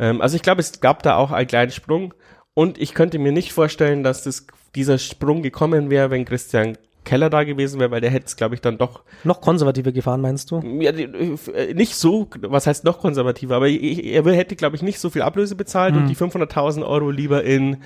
Ähm, 0.00 0.20
also 0.20 0.34
ich 0.34 0.42
glaube, 0.42 0.60
es 0.60 0.80
gab 0.80 1.04
da 1.04 1.16
auch 1.16 1.30
einen 1.30 1.46
kleinen 1.46 1.70
Sprung. 1.70 2.12
Und 2.54 2.78
ich 2.78 2.94
könnte 2.94 3.18
mir 3.18 3.32
nicht 3.32 3.52
vorstellen, 3.52 4.02
dass 4.02 4.24
das, 4.24 4.46
dieser 4.74 4.98
Sprung 4.98 5.42
gekommen 5.42 5.90
wäre, 5.90 6.10
wenn 6.10 6.24
Christian 6.24 6.76
Keller 7.04 7.30
da 7.30 7.44
gewesen 7.44 7.80
wäre, 7.80 7.90
weil 7.90 8.00
der 8.00 8.10
hätte 8.10 8.26
es, 8.26 8.36
glaube 8.36 8.54
ich, 8.54 8.60
dann 8.60 8.76
doch. 8.76 9.02
Noch 9.24 9.40
konservativer 9.40 9.92
gefahren, 9.92 10.20
meinst 10.20 10.50
du? 10.50 10.60
Ja, 10.80 10.90
äh, 10.90 11.74
nicht 11.74 11.94
so, 11.94 12.28
was 12.42 12.66
heißt 12.66 12.84
noch 12.84 12.98
konservativer, 13.00 13.56
aber 13.56 13.68
er 13.68 14.36
hätte, 14.36 14.56
glaube 14.56 14.76
ich, 14.76 14.82
nicht 14.82 15.00
so 15.00 15.08
viel 15.08 15.22
Ablöse 15.22 15.56
bezahlt 15.56 15.94
hm. 15.94 16.02
und 16.02 16.08
die 16.08 16.16
500.000 16.16 16.86
Euro 16.86 17.10
lieber 17.10 17.42
in 17.42 17.78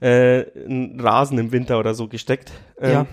äh, 0.00 0.44
einen 0.64 0.98
Rasen 1.00 1.38
im 1.38 1.52
Winter 1.52 1.78
oder 1.78 1.94
so 1.94 2.08
gesteckt. 2.08 2.52
Ähm, 2.80 2.92
ja. 2.92 3.06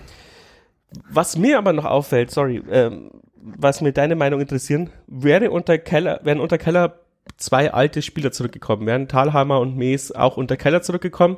Was 1.08 1.36
mir 1.36 1.58
aber 1.58 1.72
noch 1.72 1.84
auffällt, 1.84 2.30
sorry, 2.30 2.62
ähm, 2.70 3.10
was 3.36 3.80
mir 3.80 3.92
deine 3.92 4.16
Meinung 4.16 4.40
interessieren, 4.40 4.90
wäre 5.06 5.50
unter 5.50 5.78
Keller, 5.78 6.20
wären 6.24 6.40
unter 6.40 6.58
Keller 6.58 7.00
zwei 7.36 7.72
alte 7.72 8.02
Spieler 8.02 8.32
zurückgekommen, 8.32 8.86
wären 8.86 9.08
Thalhammer 9.08 9.60
und 9.60 9.76
Mees 9.76 10.12
auch 10.12 10.36
unter 10.36 10.56
Keller 10.56 10.82
zurückgekommen? 10.82 11.36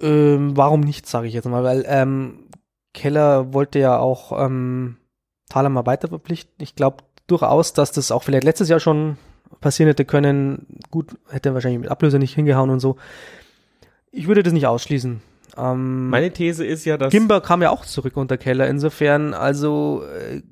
Ähm, 0.00 0.56
warum 0.56 0.80
nicht, 0.80 1.06
sage 1.06 1.28
ich 1.28 1.34
jetzt 1.34 1.48
mal, 1.48 1.62
weil 1.62 1.84
ähm, 1.86 2.48
Keller 2.92 3.52
wollte 3.52 3.78
ja 3.78 3.98
auch 3.98 4.38
ähm, 4.44 4.96
Thalhammer 5.48 5.86
weiter 5.86 6.08
verpflichten. 6.08 6.54
Ich 6.58 6.74
glaube 6.74 7.04
durchaus, 7.26 7.72
dass 7.72 7.92
das 7.92 8.10
auch 8.10 8.22
vielleicht 8.22 8.44
letztes 8.44 8.68
Jahr 8.68 8.80
schon 8.80 9.16
passieren 9.60 9.88
hätte 9.88 10.04
können. 10.04 10.66
Gut, 10.90 11.16
hätte 11.30 11.54
wahrscheinlich 11.54 11.80
mit 11.80 11.90
Ablöse 11.90 12.18
nicht 12.18 12.34
hingehauen 12.34 12.70
und 12.70 12.80
so. 12.80 12.96
Ich 14.10 14.26
würde 14.26 14.42
das 14.42 14.52
nicht 14.52 14.66
ausschließen. 14.66 15.22
Ähm, 15.56 16.08
Meine 16.10 16.32
These 16.32 16.64
ist 16.64 16.84
ja, 16.84 16.96
dass. 16.96 17.12
Gimber 17.12 17.40
kam 17.40 17.62
ja 17.62 17.70
auch 17.70 17.84
zurück 17.84 18.16
unter 18.16 18.38
Keller. 18.38 18.68
Insofern, 18.68 19.34
also 19.34 20.02
äh, 20.04 20.42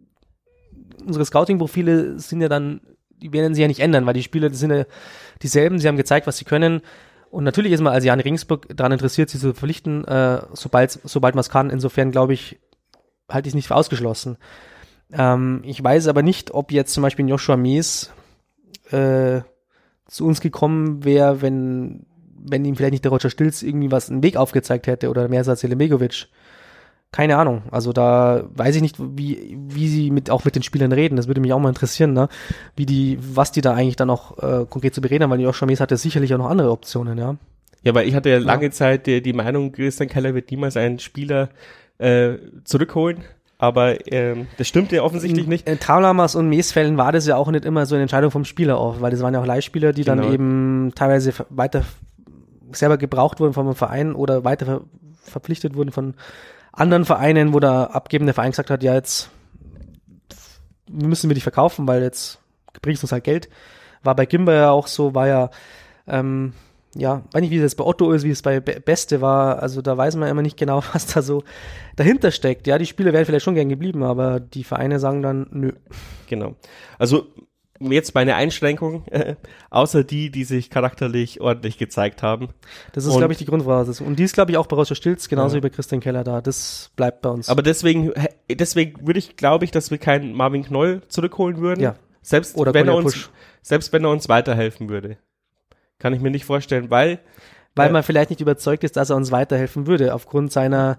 unsere 1.05 1.25
Scouting-Profile 1.25 2.19
sind 2.19 2.41
ja 2.41 2.49
dann, 2.49 2.81
die 3.23 3.33
werden 3.33 3.55
sich 3.55 3.63
ja 3.63 3.69
nicht 3.69 3.81
ändern, 3.81 4.07
weil 4.07 4.15
die 4.15 4.23
Spieler 4.23 4.53
sind 4.53 4.71
ja 4.71 4.85
dieselben. 5.43 5.79
Sie 5.79 5.89
haben 5.89 5.97
gezeigt, 5.97 6.27
was 6.27 6.37
sie 6.37 6.45
können. 6.45 6.81
Und 7.31 7.45
natürlich 7.45 7.73
ist 7.73 7.81
man 7.81 7.93
als 7.93 8.05
Jan 8.05 8.21
Ringsburg 8.21 8.67
daran 8.77 8.93
interessiert, 8.93 9.31
sie 9.31 9.39
zu 9.39 9.53
verpflichten, 9.53 10.05
äh, 10.05 10.43
sobald, 10.53 10.99
sobald 11.05 11.35
man 11.35 11.41
es 11.41 11.51
kann. 11.51 11.71
Insofern 11.71 12.11
glaube 12.11 12.33
ich, 12.33 12.59
halte 13.29 13.49
ich 13.49 13.53
es 13.53 13.55
nicht 13.55 13.69
für 13.69 13.77
ausgeschlossen. 13.77 14.37
Ähm, 15.13 15.63
ich 15.65 15.83
weiß 15.83 16.09
aber 16.09 16.23
nicht, 16.23 16.53
ob 16.53 16.73
jetzt 16.73 16.93
zum 16.93 17.03
Beispiel 17.03 17.29
Joshua 17.29 17.57
Mies 17.57 18.11
äh, 18.91 19.43
zu 20.09 20.27
uns 20.27 20.41
gekommen 20.41 21.05
wäre, 21.05 21.41
wenn 21.41 22.07
wenn 22.43 22.65
ihm 22.65 22.77
vielleicht 22.77 22.93
nicht 22.93 23.05
der 23.05 23.13
Roger 23.13 23.31
Stilz 23.31 23.63
irgendwie 23.63 23.91
was 23.91 24.11
einen 24.11 24.23
Weg 24.23 24.37
aufgezeigt 24.37 24.87
hätte 24.87 25.11
oder 25.11 25.29
mehr 25.29 25.47
als 25.47 25.61
Selemegovic. 25.61 26.29
Keine 27.13 27.37
Ahnung. 27.37 27.63
Also 27.73 27.93
da 27.93 28.45
weiß 28.55 28.77
ich 28.77 28.83
nicht, 28.83 28.97
wie, 28.99 29.59
wie 29.69 29.89
sie 29.89 30.11
mit, 30.11 30.31
auch 30.31 30.45
mit 30.45 30.55
den 30.55 30.63
Spielern 30.63 30.93
reden. 30.93 31.17
Das 31.17 31.27
würde 31.27 31.41
mich 31.41 31.53
auch 31.53 31.59
mal 31.59 31.71
interessieren, 31.71 32.13
ne? 32.13 32.29
Wie 32.77 32.87
die, 32.87 33.19
was 33.21 33.51
die 33.51 33.63
da 33.63 33.75
eigentlich 33.75 33.97
dann 33.97 34.11
auch 34.11 34.39
äh, 34.39 34.65
konkret 34.67 34.95
zu 34.95 35.01
bereden 35.01 35.25
haben, 35.25 35.31
weil 35.31 35.41
Joshua 35.41 35.67
Mees 35.67 35.81
hatte 35.81 35.97
sicherlich 35.97 36.33
auch 36.35 36.39
noch 36.39 36.51
andere 36.51 36.71
Optionen, 36.71 37.19
ja. 37.19 37.37
Ja, 37.83 37.95
weil 37.95 38.07
ich 38.07 38.15
hatte 38.15 38.29
ja 38.31 38.39
lange 38.39 38.67
ja. 38.67 38.71
Zeit 38.71 39.07
die, 39.07 39.23
die 39.23 39.33
Meinung, 39.33 39.73
Christian 39.73 40.09
Keller 40.09 40.35
wird 40.35 40.51
niemals 40.51 40.77
einen 40.77 40.99
Spieler 40.99 41.49
äh, 41.99 42.35
zurückholen. 42.65 43.25
Aber 43.59 44.11
ähm, 44.11 44.47
das 44.57 44.69
stimmt 44.69 44.91
ja 44.93 45.03
offensichtlich 45.03 45.47
nicht. 45.47 45.69
In 45.69 45.79
Traulamas 45.79 46.35
und 46.35 46.49
Meesfällen 46.49 46.97
war 46.97 47.13
das 47.13 47.27
ja 47.27 47.37
auch 47.37 47.51
nicht 47.51 47.67
immer 47.67 47.85
so 47.85 47.95
eine 47.95 48.03
Entscheidung 48.03 48.31
vom 48.31 48.47
Spieler 48.47 48.79
auch, 48.79 49.03
weil 49.03 49.11
das 49.11 49.21
waren 49.21 49.35
ja 49.35 49.41
auch 49.41 49.47
Leihspieler, 49.47 49.93
die 49.93 50.05
genau. 50.05 50.23
dann 50.23 50.33
eben 50.33 50.93
teilweise 50.95 51.35
weiter 51.51 51.83
selber 52.73 52.97
gebraucht 52.97 53.41
wurden 53.41 53.53
vom 53.53 53.75
Verein 53.75 54.15
oder 54.15 54.45
weiter 54.45 54.65
ver 54.67 54.81
verpflichtet 55.23 55.77
wurden 55.77 55.93
von 55.93 56.15
anderen 56.73 57.05
Vereinen, 57.05 57.53
wo 57.53 57.61
der 57.61 57.95
abgebende 57.95 58.33
Verein 58.33 58.51
gesagt 58.51 58.71
hat, 58.71 58.83
ja, 58.83 58.95
jetzt 58.95 59.31
müssen 60.91 61.31
wir 61.31 61.35
dich 61.35 61.43
verkaufen, 61.43 61.87
weil 61.87 62.03
jetzt 62.03 62.39
bringst 62.83 63.03
du 63.03 63.05
uns 63.05 63.13
halt 63.13 63.25
Geld. 63.25 63.49
War 64.03 64.17
bei 64.17 64.27
Gimba 64.27 64.53
ja 64.53 64.71
auch 64.71 64.87
so, 64.87 65.15
war 65.15 65.29
ja, 65.29 65.51
ähm, 66.07 66.55
ja, 66.95 67.23
weiß 67.33 67.43
nicht, 67.43 67.51
wie 67.51 67.61
das 67.61 67.75
bei 67.75 67.85
Otto 67.85 68.13
ist, 68.13 68.25
wie 68.25 68.31
es 68.31 68.43
bei 68.43 68.61
Beste 68.61 69.21
war. 69.21 69.63
Also 69.63 69.83
da 69.83 69.97
weiß 69.97 70.17
man 70.17 70.29
immer 70.29 70.43
nicht 70.43 70.57
genau, 70.57 70.83
was 70.93 71.07
da 71.07 71.23
so 71.23 71.43
dahinter 71.97 72.31
steckt. 72.31 72.67
Ja, 72.67 72.79
die 72.79 72.87
Spieler 72.87 73.13
wären 73.13 73.27
vielleicht 73.27 73.45
schon 73.45 73.55
gern 73.55 73.69
geblieben, 73.69 74.03
aber 74.03 74.41
die 74.41 74.65
Vereine 74.65 74.99
sagen 74.99 75.23
dann, 75.23 75.47
nö. 75.51 75.73
Genau. 76.27 76.57
Also 76.99 77.27
jetzt 77.81 78.15
meine 78.15 78.35
Einschränkung, 78.35 79.07
äh, 79.09 79.37
außer 79.71 80.05
die, 80.05 80.31
die 80.31 80.45
sich 80.45 80.71
charakterlich 80.71 81.41
ordentlich 81.41 81.79
gezeigt 81.79 82.23
haben. 82.23 82.49
Das 82.93 83.05
ist, 83.05 83.17
glaube 83.17 83.33
ich, 83.33 83.39
die 83.39 83.47
Grundvoraussetzung. 83.47 84.07
Und 84.07 84.19
die 84.19 84.25
ist, 84.25 84.35
glaube 84.35 84.51
ich, 84.53 84.57
auch 84.57 84.67
bei 84.67 84.77
Roger 84.77 84.95
Stilz, 84.95 85.29
genauso 85.29 85.57
ja. 85.57 85.63
wie 85.63 85.69
bei 85.69 85.75
Christian 85.75 86.01
Keller 86.01 86.25
da. 86.25 86.41
Das 86.41 86.91
bleibt 86.97 87.23
bei 87.23 87.31
uns. 87.31 87.49
Aber 87.49 87.63
deswegen, 87.63 88.13
deswegen 88.51 89.07
würde 89.07 89.19
ich, 89.19 89.37
glaube 89.37 89.65
ich, 89.65 89.71
dass 89.71 89.91
wir 89.91 89.99
keinen 89.99 90.33
Marvin 90.35 90.65
Knoll 90.65 91.03
zurückholen 91.09 91.59
würden. 91.59 91.81
Ja. 91.81 91.97
Selbst 92.23 92.57
Oder 92.57 92.75
wenn 92.75 92.87
er 92.87 92.97
uns, 92.97 93.31
selbst 93.63 93.93
wenn 93.93 94.05
er 94.05 94.11
uns 94.11 94.29
weiterhelfen 94.29 94.89
würde. 94.89 95.17
Kann 95.99 96.13
ich 96.13 96.21
mir 96.21 96.31
nicht 96.31 96.45
vorstellen, 96.45 96.91
weil. 96.91 97.21
Weil 97.75 97.89
äh, 97.89 97.93
man 97.93 98.03
vielleicht 98.03 98.31
nicht 98.31 98.41
überzeugt 98.41 98.85
ist, 98.85 98.97
dass 98.97 99.11
er 99.11 99.17
uns 99.17 99.31
weiterhelfen 99.31 99.87
würde, 99.87 100.15
aufgrund 100.15 100.53
seiner, 100.53 100.99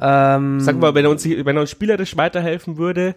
ähm, 0.00 0.60
Sag 0.60 0.78
mal, 0.78 0.94
wenn 0.94 1.04
er 1.04 1.10
uns, 1.10 1.24
wenn 1.24 1.56
er 1.56 1.60
uns 1.60 1.70
spielerisch 1.70 2.16
weiterhelfen 2.16 2.76
würde, 2.76 3.14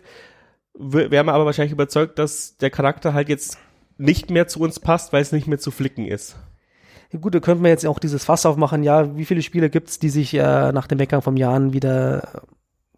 wäre 0.77 1.23
man 1.23 1.35
aber 1.35 1.45
wahrscheinlich 1.45 1.73
überzeugt, 1.73 2.19
dass 2.19 2.57
der 2.57 2.69
Charakter 2.69 3.13
halt 3.13 3.29
jetzt 3.29 3.57
nicht 3.97 4.29
mehr 4.29 4.47
zu 4.47 4.59
uns 4.59 4.79
passt, 4.79 5.13
weil 5.13 5.21
es 5.21 5.31
nicht 5.31 5.47
mehr 5.47 5.59
zu 5.59 5.71
flicken 5.71 6.05
ist. 6.05 6.35
Gut, 7.21 7.33
da 7.33 7.39
könnte 7.39 7.61
man 7.61 7.71
jetzt 7.71 7.85
auch 7.85 7.99
dieses 7.99 8.25
Fass 8.25 8.45
aufmachen, 8.45 8.83
ja, 8.83 9.15
wie 9.15 9.25
viele 9.25 9.41
Spieler 9.41 9.69
gibt 9.69 9.89
es, 9.89 9.99
die 9.99 10.09
sich 10.09 10.33
äh, 10.33 10.71
nach 10.71 10.87
dem 10.87 10.99
Weggang 10.99 11.21
vom 11.21 11.37
Jahren 11.37 11.71
wieder 11.71 12.43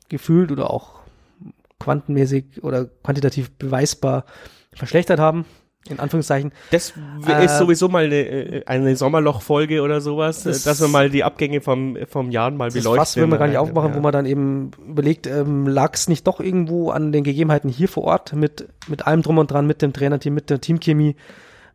gefühlt 0.09 0.51
oder 0.51 0.71
auch 0.71 1.01
quantenmäßig 1.79 2.63
oder 2.63 2.85
quantitativ 2.85 3.51
beweisbar 3.57 4.25
verschlechtert 4.73 5.19
haben? 5.19 5.45
In 5.91 5.99
Anführungszeichen. 5.99 6.51
Das 6.71 6.93
äh, 7.27 7.45
ist 7.45 7.57
sowieso 7.57 7.89
mal 7.89 8.05
eine, 8.05 8.15
äh, 8.15 8.65
eine 8.65 8.95
Sommerloch-Folge 8.95 9.81
oder 9.81 10.01
sowas, 10.01 10.43
das, 10.43 10.63
dass 10.63 10.81
wir 10.81 10.87
mal 10.87 11.09
die 11.09 11.23
Abgänge 11.23 11.61
vom, 11.61 11.97
vom 12.07 12.31
Jahr 12.31 12.51
mal 12.51 12.69
beleuchten. 12.69 12.95
Das 12.97 13.15
will 13.15 13.27
man 13.27 13.39
gar 13.39 13.47
nicht 13.47 13.57
aufmachen, 13.57 13.91
ja. 13.91 13.95
wo 13.95 14.01
man 14.01 14.11
dann 14.11 14.25
eben 14.25 14.71
überlegt, 14.87 15.27
ähm, 15.27 15.67
lag 15.67 15.93
es 15.93 16.07
nicht 16.07 16.27
doch 16.27 16.39
irgendwo 16.39 16.89
an 16.89 17.11
den 17.11 17.23
Gegebenheiten 17.23 17.69
hier 17.69 17.87
vor 17.87 18.03
Ort 18.03 18.33
mit, 18.33 18.67
mit 18.87 19.07
allem 19.07 19.21
drum 19.21 19.37
und 19.37 19.51
dran, 19.51 19.67
mit 19.67 19.81
dem 19.81 19.93
Trainerteam, 19.93 20.33
mit 20.33 20.49
der 20.49 20.61
Teamchemie, 20.61 21.15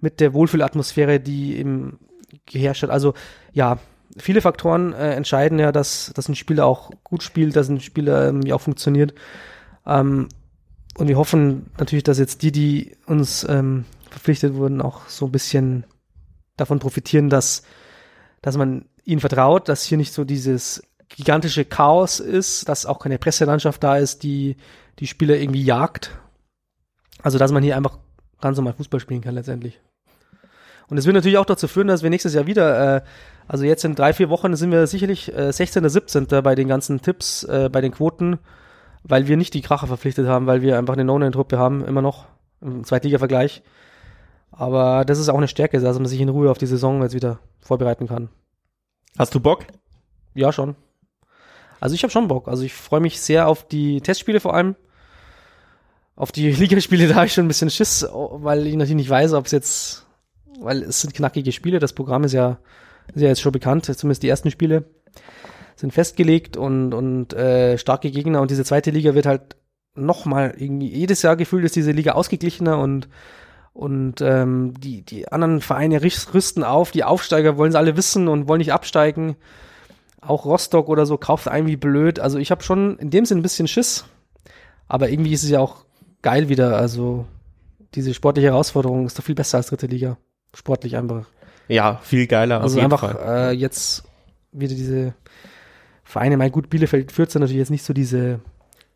mit 0.01 0.21
der 0.21 0.35
Wohlfühlatmosphäre, 0.35 1.21
die 1.21 1.59
eben 1.59 1.99
geherrscht 2.47 2.83
hat. 2.83 2.91
Also 2.91 3.15
ja, 3.53 3.79
viele 4.17 4.41
Faktoren 4.41 4.93
äh, 4.93 5.15
entscheiden 5.15 5.59
ja, 5.59 5.73
dass, 5.73 6.13
dass 6.15 6.29
ein 6.29 6.35
Spieler 6.35 6.67
auch 6.67 6.91
gut 7.05 7.23
spielt, 7.23 7.57
dass 7.57 7.69
ein 7.69 7.81
Spieler 7.81 8.29
ähm, 8.29 8.43
ja 8.43 8.55
auch 8.55 8.61
funktioniert. 8.61 9.15
Ähm, 9.87 10.29
und 10.97 11.09
wir 11.09 11.17
hoffen 11.17 11.71
natürlich, 11.79 12.05
dass 12.05 12.19
jetzt 12.19 12.43
die, 12.43 12.53
die 12.53 12.97
uns 13.07 13.47
ähm, 13.49 13.85
verpflichtet 14.13 14.55
wurden, 14.55 14.81
auch 14.81 15.09
so 15.09 15.27
ein 15.27 15.33
bisschen 15.33 15.85
davon 16.57 16.79
profitieren, 16.79 17.29
dass, 17.29 17.63
dass 18.41 18.57
man 18.57 18.87
ihnen 19.05 19.21
vertraut, 19.21 19.69
dass 19.69 19.85
hier 19.85 19.99
nicht 19.99 20.13
so 20.13 20.25
dieses 20.25 20.83
gigantische 21.09 21.65
Chaos 21.65 22.21
ist, 22.21 22.69
dass 22.69 22.87
auch 22.87 22.99
keine 22.99 23.19
Presselandschaft 23.19 23.83
da 23.83 23.97
ist, 23.97 24.23
die 24.23 24.57
die 24.99 25.07
Spieler 25.07 25.37
irgendwie 25.37 25.63
jagt. 25.65 26.19
Also, 27.23 27.39
dass 27.39 27.53
man 27.53 27.63
hier 27.63 27.77
einfach 27.77 27.99
ganz 28.41 28.57
normal 28.57 28.75
Fußball 28.75 29.01
spielen 29.01 29.21
kann 29.21 29.35
letztendlich. 29.35 29.81
Und 30.89 30.99
es 30.99 31.07
wird 31.07 31.15
natürlich 31.15 31.39
auch 31.39 31.47
dazu 31.47 31.69
führen, 31.69 31.87
dass 31.87 32.03
wir 32.03 32.11
nächstes 32.11 32.35
Jahr 32.35 32.47
wieder, 32.47 32.97
äh, 32.97 33.01
also 33.49 33.65
jetzt 33.65 33.85
in 33.85 33.95
drei, 33.95 34.13
vier 34.13 34.29
Wochen 34.29 34.55
sind 34.57 34.71
wir 34.71 34.87
sicherlich 34.87 35.35
äh, 35.35 35.53
16. 35.53 35.89
17. 35.89 36.27
bei 36.27 36.55
den 36.55 36.69
ganzen 36.69 37.01
Tipps, 37.01 37.45
äh, 37.45 37.71
bei 37.73 37.81
den 37.81 37.93
Quoten, 37.93 38.39
weil 39.03 39.27
wir 39.29 39.37
nicht 39.37 39.55
die 39.55 39.63
Kracher 39.63 39.87
verpflichtet 39.87 40.27
haben, 40.27 40.47
weil 40.47 40.61
wir 40.61 40.79
einfach 40.79 40.95
eine 40.95 41.05
No-Name-Truppe 41.05 41.59
haben, 41.59 41.85
immer 41.85 42.03
noch 42.03 42.27
im 42.61 42.85
Zweitliga-Vergleich. 42.85 43.63
Aber 44.53 45.05
das 45.05 45.19
ist 45.19 45.29
auch 45.29 45.39
eine 45.39 45.49
Stärke, 45.49 45.81
dass 45.81 45.99
man 45.99 46.07
sich 46.07 46.21
in 46.21 46.29
Ruhe 46.29 46.51
auf 46.51 46.59
die 46.59 46.67
Saison 46.67 47.03
jetzt 47.03 47.15
wieder 47.15 47.41
vorbereiten 47.61 48.07
kann. 48.07 48.29
Hast 49.19 49.35
du 49.35 49.41
Bock? 49.41 49.65
Ja, 50.35 50.53
schon. 50.53 50.77
Also 51.81 51.95
ich 51.95 52.03
habe 52.03 52.13
schon 52.13 52.29
Bock. 52.29 52.49
Also 52.49 52.63
ich 52.63 52.75
freue 52.75 53.01
mich 53.01 53.21
sehr 53.21 53.49
auf 53.49 53.67
die 53.67 54.01
Testspiele 54.01 54.41
vor 54.41 54.55
allem. 54.55 54.77
Auf 56.15 56.31
die 56.33 56.51
Ligaspiele, 56.53 57.09
da 57.09 57.17
habe 57.17 57.27
ich 57.27 57.33
schon 57.33 57.47
ein 57.47 57.49
bisschen 57.49 57.71
Schiss, 57.71 58.07
weil 58.13 58.67
ich 58.67 58.77
natürlich 58.77 58.97
nicht 58.97 59.11
weiß, 59.11 59.33
ob 59.33 59.47
es 59.47 59.53
jetzt, 59.53 60.07
weil 60.61 60.83
es 60.83 61.01
sind 61.01 61.15
knackige 61.15 61.53
Spiele, 61.53 61.79
das 61.79 61.95
Programm 61.95 62.25
ist 62.25 62.33
ja, 62.33 62.59
ist 63.15 63.23
ja 63.23 63.29
jetzt 63.29 63.41
schon 63.41 63.53
bekannt, 63.53 63.87
zumindest 63.87 64.23
die 64.23 64.29
ersten 64.29 64.51
Spiele 64.51 64.85
sind 65.75 65.93
festgelegt 65.93 66.57
und, 66.57 66.93
und 66.95 67.33
äh, 67.33 67.79
starke 67.79 68.11
Gegner 68.11 68.41
und 68.41 68.51
diese 68.51 68.65
zweite 68.65 68.91
Liga 68.91 69.15
wird 69.15 69.27
halt 69.27 69.57
nochmal 69.95 70.55
irgendwie, 70.57 70.89
jedes 70.89 71.23
Jahr 71.23 71.37
gefühlt 71.37 71.65
ist 71.65 71.75
diese 71.75 71.93
Liga 71.93 72.13
ausgeglichener 72.13 72.79
und 72.79 73.09
und 73.73 74.21
ähm, 74.21 74.75
die, 74.79 75.03
die 75.03 75.29
anderen 75.29 75.61
Vereine 75.61 76.03
rüsten 76.03 76.63
auf, 76.63 76.91
die 76.91 77.05
Aufsteiger 77.05 77.57
wollen 77.57 77.71
es 77.71 77.75
alle 77.77 77.97
wissen 77.97 78.29
und 78.29 78.49
wollen 78.49 78.59
nicht 78.59 78.73
absteigen. 78.73 79.37
Auch 80.21 80.45
Rostock 80.45 80.89
oder 80.89 81.07
so 81.07 81.17
kauft 81.17 81.49
ein 81.49 81.67
wie 81.67 81.77
blöd. 81.77 82.21
Also 82.21 82.39
ich 82.39 82.51
habe 82.51 82.63
schon 82.63 82.99
in 82.99 83.11
dem 83.11 83.25
Sinn 83.25 83.39
ein 83.39 83.43
bisschen 83.43 83.67
Schiss. 83.67 84.05
Aber 84.89 85.09
irgendwie 85.09 85.33
ist 85.33 85.43
es 85.43 85.51
ja 85.51 85.61
auch 85.61 85.85
geil 86.21 86.49
wieder. 86.49 86.77
Also 86.77 87.27
diese 87.95 88.15
sportliche 88.15 88.49
Herausforderung 88.49 89.07
ist 89.07 89.19
doch 89.19 89.25
viel 89.25 89.35
besser 89.35 89.59
als 89.59 89.69
dritte 89.69 89.87
Liga. 89.87 90.19
Sportlich 90.55 90.97
einfach. 90.97 91.27
Ja, 91.67 91.99
viel 92.03 92.27
geiler. 92.27 92.61
Also 92.61 92.79
einfach 92.79 93.15
äh, 93.25 93.53
jetzt 93.53 94.05
wieder 94.53 94.75
diese 94.75 95.15
Vereine. 96.05 96.37
Mein 96.37 96.53
gut, 96.53 96.69
Bielefeld 96.69 97.11
führt 97.11 97.35
natürlich 97.35 97.57
jetzt 97.57 97.71
nicht 97.71 97.85
so 97.85 97.95
diese 97.95 98.41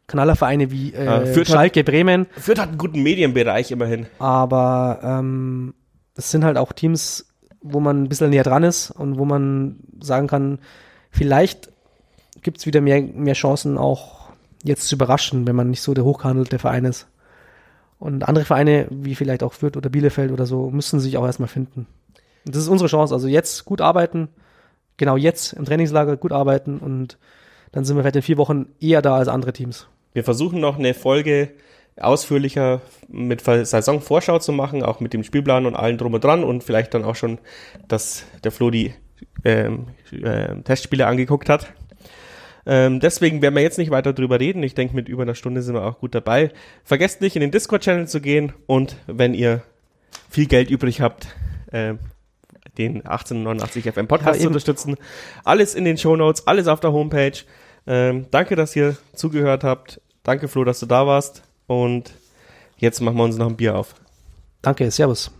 Knallervereine 0.06 0.70
wie 0.70 0.92
äh, 0.94 1.26
Fürth 1.26 1.48
Schalke, 1.48 1.80
hat, 1.80 1.86
Bremen. 1.86 2.26
Fürth 2.36 2.58
hat 2.58 2.68
einen 2.68 2.78
guten 2.78 3.02
Medienbereich 3.02 3.70
immerhin. 3.70 4.06
Aber 4.18 5.00
ähm, 5.02 5.74
es 6.14 6.30
sind 6.30 6.44
halt 6.44 6.56
auch 6.56 6.72
Teams, 6.72 7.26
wo 7.60 7.80
man 7.80 8.04
ein 8.04 8.08
bisschen 8.08 8.30
näher 8.30 8.44
dran 8.44 8.62
ist 8.62 8.90
und 8.90 9.18
wo 9.18 9.24
man 9.24 9.80
sagen 10.00 10.28
kann, 10.28 10.58
vielleicht 11.10 11.70
gibt 12.42 12.58
es 12.58 12.66
wieder 12.66 12.80
mehr, 12.80 13.02
mehr 13.02 13.34
Chancen, 13.34 13.78
auch 13.78 14.30
jetzt 14.62 14.88
zu 14.88 14.94
überraschen, 14.94 15.46
wenn 15.46 15.56
man 15.56 15.70
nicht 15.70 15.82
so 15.82 15.94
der 15.94 16.04
hochgehandelte 16.04 16.58
Verein 16.58 16.84
ist. 16.84 17.08
Und 17.98 18.28
andere 18.28 18.44
Vereine, 18.44 18.86
wie 18.90 19.14
vielleicht 19.14 19.42
auch 19.42 19.52
Fürth 19.52 19.76
oder 19.76 19.88
Bielefeld 19.88 20.30
oder 20.30 20.46
so, 20.46 20.70
müssen 20.70 21.00
sich 21.00 21.16
auch 21.16 21.24
erstmal 21.24 21.48
finden. 21.48 21.86
Und 22.44 22.54
das 22.54 22.62
ist 22.62 22.68
unsere 22.68 22.88
Chance. 22.88 23.14
Also 23.14 23.26
jetzt 23.26 23.64
gut 23.64 23.80
arbeiten, 23.80 24.28
genau 24.96 25.16
jetzt 25.16 25.54
im 25.54 25.64
Trainingslager 25.64 26.16
gut 26.16 26.32
arbeiten 26.32 26.78
und 26.78 27.18
dann 27.72 27.84
sind 27.84 27.96
wir 27.96 28.02
vielleicht 28.02 28.16
in 28.16 28.22
vier 28.22 28.36
Wochen 28.38 28.66
eher 28.80 29.02
da 29.02 29.16
als 29.16 29.28
andere 29.28 29.52
Teams. 29.52 29.88
Wir 30.16 30.24
versuchen 30.24 30.60
noch 30.60 30.78
eine 30.78 30.94
Folge 30.94 31.50
ausführlicher 32.00 32.80
mit 33.06 33.42
Saisonvorschau 33.42 34.38
zu 34.38 34.50
machen, 34.50 34.82
auch 34.82 34.98
mit 34.98 35.12
dem 35.12 35.22
Spielplan 35.22 35.66
und 35.66 35.76
allen 35.76 35.98
drum 35.98 36.14
und 36.14 36.24
dran 36.24 36.42
und 36.42 36.64
vielleicht 36.64 36.94
dann 36.94 37.04
auch 37.04 37.16
schon, 37.16 37.36
dass 37.86 38.24
der 38.42 38.50
Flo 38.50 38.70
die 38.70 38.94
ähm, 39.44 39.88
äh, 40.12 40.56
Testspiele 40.62 41.06
angeguckt 41.06 41.50
hat. 41.50 41.70
Ähm, 42.64 42.98
deswegen 42.98 43.42
werden 43.42 43.54
wir 43.56 43.60
jetzt 43.60 43.76
nicht 43.76 43.90
weiter 43.90 44.14
drüber 44.14 44.40
reden. 44.40 44.62
Ich 44.62 44.74
denke, 44.74 44.96
mit 44.96 45.10
über 45.10 45.20
einer 45.20 45.34
Stunde 45.34 45.60
sind 45.60 45.74
wir 45.74 45.84
auch 45.84 45.98
gut 45.98 46.14
dabei. 46.14 46.50
Vergesst 46.82 47.20
nicht, 47.20 47.36
in 47.36 47.42
den 47.42 47.50
Discord-Channel 47.50 48.08
zu 48.08 48.22
gehen 48.22 48.54
und 48.64 48.96
wenn 49.06 49.34
ihr 49.34 49.64
viel 50.30 50.46
Geld 50.46 50.70
übrig 50.70 51.02
habt, 51.02 51.28
äh, 51.72 51.92
den 52.78 53.04
1889 53.04 53.92
FM 53.92 54.08
Podcast 54.08 54.36
ja, 54.36 54.44
zu 54.44 54.48
unterstützen. 54.48 54.96
Alles 55.44 55.74
in 55.74 55.84
den 55.84 55.98
Show 55.98 56.16
Notes, 56.16 56.46
alles 56.46 56.68
auf 56.68 56.80
der 56.80 56.92
Homepage. 56.92 57.36
Ähm, 57.86 58.26
danke, 58.30 58.56
dass 58.56 58.74
ihr 58.74 58.96
zugehört 59.14 59.62
habt. 59.62 60.00
Danke, 60.26 60.48
Flo, 60.48 60.64
dass 60.64 60.80
du 60.80 60.86
da 60.86 61.06
warst. 61.06 61.44
Und 61.68 62.12
jetzt 62.78 63.00
machen 63.00 63.16
wir 63.16 63.22
uns 63.22 63.36
noch 63.36 63.46
ein 63.46 63.56
Bier 63.56 63.76
auf. 63.76 63.94
Danke, 64.60 64.90
Servus. 64.90 65.30